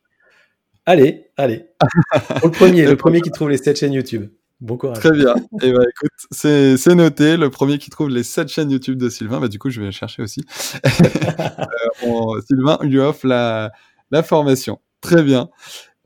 Allez, 0.85 1.27
allez. 1.37 1.65
Pour 2.39 2.47
le 2.47 2.51
premier, 2.51 2.85
le 2.85 2.97
premier 2.97 3.21
qui 3.21 3.31
trouve 3.31 3.49
les 3.49 3.57
7 3.57 3.77
chaînes 3.79 3.93
YouTube. 3.93 4.29
Bon 4.59 4.77
courage. 4.77 4.99
Très 4.99 5.11
bien. 5.11 5.35
Et 5.35 5.67
eh 5.67 5.71
ben, 5.73 5.81
écoute, 5.81 6.11
c'est 6.31 6.95
noté. 6.95 7.37
Le 7.37 7.49
premier 7.49 7.77
qui 7.77 7.89
trouve 7.89 8.09
les 8.09 8.23
7 8.23 8.47
chaînes 8.47 8.71
YouTube 8.71 8.97
de 8.97 9.09
Sylvain, 9.09 9.39
bah, 9.39 9.47
du 9.47 9.59
coup, 9.59 9.69
je 9.69 9.81
vais 9.81 9.91
chercher 9.91 10.21
aussi. 10.21 10.45
euh, 10.85 12.41
Sylvain 12.47 12.79
lui 12.81 12.99
offre 12.99 13.27
la, 13.27 13.71
la 14.11 14.23
formation. 14.23 14.79
Très 15.01 15.21
bien. 15.21 15.49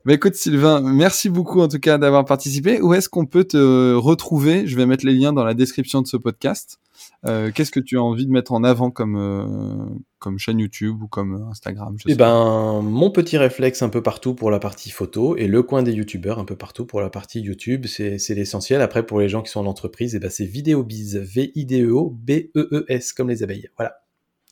Bah 0.04 0.14
écoute 0.14 0.36
Sylvain, 0.36 0.80
merci 0.80 1.28
beaucoup 1.28 1.60
en 1.60 1.68
tout 1.68 1.80
cas 1.80 1.98
d'avoir 1.98 2.24
participé. 2.24 2.80
Où 2.80 2.94
est-ce 2.94 3.08
qu'on 3.08 3.26
peut 3.26 3.44
te 3.44 3.94
retrouver? 3.94 4.66
Je 4.66 4.76
vais 4.76 4.86
mettre 4.86 5.04
les 5.04 5.12
liens 5.12 5.32
dans 5.32 5.44
la 5.44 5.54
description 5.54 6.00
de 6.02 6.06
ce 6.06 6.16
podcast. 6.16 6.78
Euh, 7.26 7.50
Qu'est-ce 7.52 7.72
que 7.72 7.80
tu 7.80 7.98
as 7.98 8.02
envie 8.02 8.24
de 8.24 8.30
mettre 8.30 8.52
en 8.52 8.62
avant 8.62 8.90
comme, 8.90 9.16
euh, 9.16 9.86
comme 10.20 10.38
chaîne 10.38 10.60
YouTube 10.60 11.02
ou 11.02 11.08
comme 11.08 11.48
Instagram? 11.50 11.96
Eh 12.06 12.14
ben, 12.14 12.80
mon 12.80 13.10
petit 13.10 13.36
réflexe 13.38 13.82
un 13.82 13.88
peu 13.88 14.02
partout 14.02 14.34
pour 14.34 14.52
la 14.52 14.60
partie 14.60 14.90
photo 14.90 15.36
et 15.36 15.48
le 15.48 15.62
coin 15.64 15.82
des 15.82 15.92
YouTubeurs 15.92 16.38
un 16.38 16.44
peu 16.44 16.56
partout 16.56 16.86
pour 16.86 17.00
la 17.00 17.10
partie 17.10 17.40
YouTube, 17.40 17.86
c'est 17.86 18.34
l'essentiel. 18.34 18.80
Après, 18.80 19.04
pour 19.04 19.18
les 19.18 19.28
gens 19.28 19.42
qui 19.42 19.50
sont 19.50 19.60
en 19.60 19.66
entreprise, 19.66 20.14
eh 20.14 20.20
ben, 20.20 20.30
c'est 20.30 20.46
Vidéobiz, 20.46 21.16
V-I-D-E-O, 21.16 22.16
B-E-E-S, 22.16 23.12
comme 23.12 23.28
les 23.28 23.42
abeilles. 23.42 23.68
Voilà. 23.76 23.96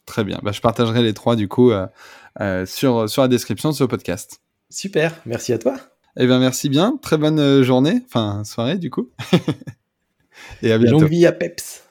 Très 0.07 0.25
bien. 0.25 0.41
Bah, 0.43 0.53
je 0.53 0.61
partagerai 0.61 1.03
les 1.03 1.15
trois 1.15 1.37
du 1.37 1.49
coup 1.49 1.71
euh, 1.71 2.67
sur, 2.67 3.09
sur 3.09 3.23
la 3.23 3.29
description 3.29 3.71
de 3.71 3.75
ce 3.75 3.85
podcast. 3.85 4.41
Super, 4.71 5.15
merci 5.27 5.53
à 5.53 5.59
toi. 5.59 5.77
Eh 6.19 6.27
bien, 6.27 6.39
merci 6.39 6.69
bien. 6.69 6.99
Très 7.03 7.19
bonne 7.19 7.39
euh, 7.39 7.63
journée, 7.63 8.03
enfin 8.07 8.43
soirée 8.45 8.79
du 8.79 8.91
coup. 8.91 9.11
Et 10.63 10.73
à 10.73 10.79
bientôt. 10.79 11.01
Longue 11.01 11.11
vie 11.11 11.27
à 11.27 11.33
Peps. 11.33 11.85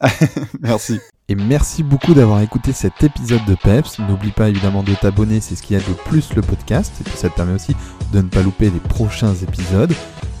merci. 0.60 1.00
Et 1.28 1.34
merci 1.34 1.82
beaucoup 1.82 2.14
d'avoir 2.14 2.40
écouté 2.42 2.72
cet 2.72 3.02
épisode 3.02 3.44
de 3.46 3.54
Peps. 3.54 3.98
N'oublie 4.00 4.32
pas 4.32 4.48
évidemment 4.48 4.82
de 4.82 4.94
t'abonner, 4.94 5.40
c'est 5.40 5.54
ce 5.54 5.62
qui 5.62 5.74
aide 5.74 5.86
le 5.88 5.94
plus 5.94 6.34
le 6.34 6.42
podcast. 6.42 6.92
Et 7.00 7.04
puis 7.04 7.16
ça 7.16 7.28
te 7.28 7.36
permet 7.36 7.54
aussi 7.54 7.74
de 8.12 8.20
ne 8.20 8.28
pas 8.28 8.42
louper 8.42 8.70
les 8.70 8.80
prochains 8.80 9.34
épisodes. 9.34 9.92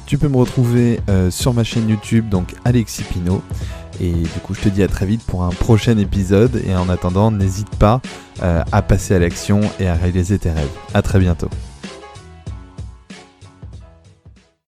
Tu 0.06 0.18
peux 0.18 0.28
me 0.28 0.36
retrouver 0.36 1.00
euh, 1.08 1.30
sur 1.30 1.54
ma 1.54 1.64
chaîne 1.64 1.88
YouTube, 1.88 2.28
donc 2.28 2.54
Alexis 2.64 3.04
Pino. 3.04 3.42
Et 4.00 4.12
du 4.12 4.40
coup, 4.42 4.54
je 4.54 4.60
te 4.60 4.68
dis 4.68 4.82
à 4.82 4.88
très 4.88 5.06
vite 5.06 5.22
pour 5.24 5.44
un 5.44 5.50
prochain 5.50 5.96
épisode. 5.96 6.60
Et 6.66 6.74
en 6.74 6.88
attendant, 6.88 7.30
n'hésite 7.30 7.74
pas 7.76 8.02
euh, 8.42 8.62
à 8.72 8.82
passer 8.82 9.14
à 9.14 9.18
l'action 9.18 9.60
et 9.78 9.86
à 9.86 9.94
réaliser 9.94 10.38
tes 10.38 10.50
rêves. 10.50 10.68
À 10.92 11.00
très 11.00 11.20
bientôt. 11.20 11.48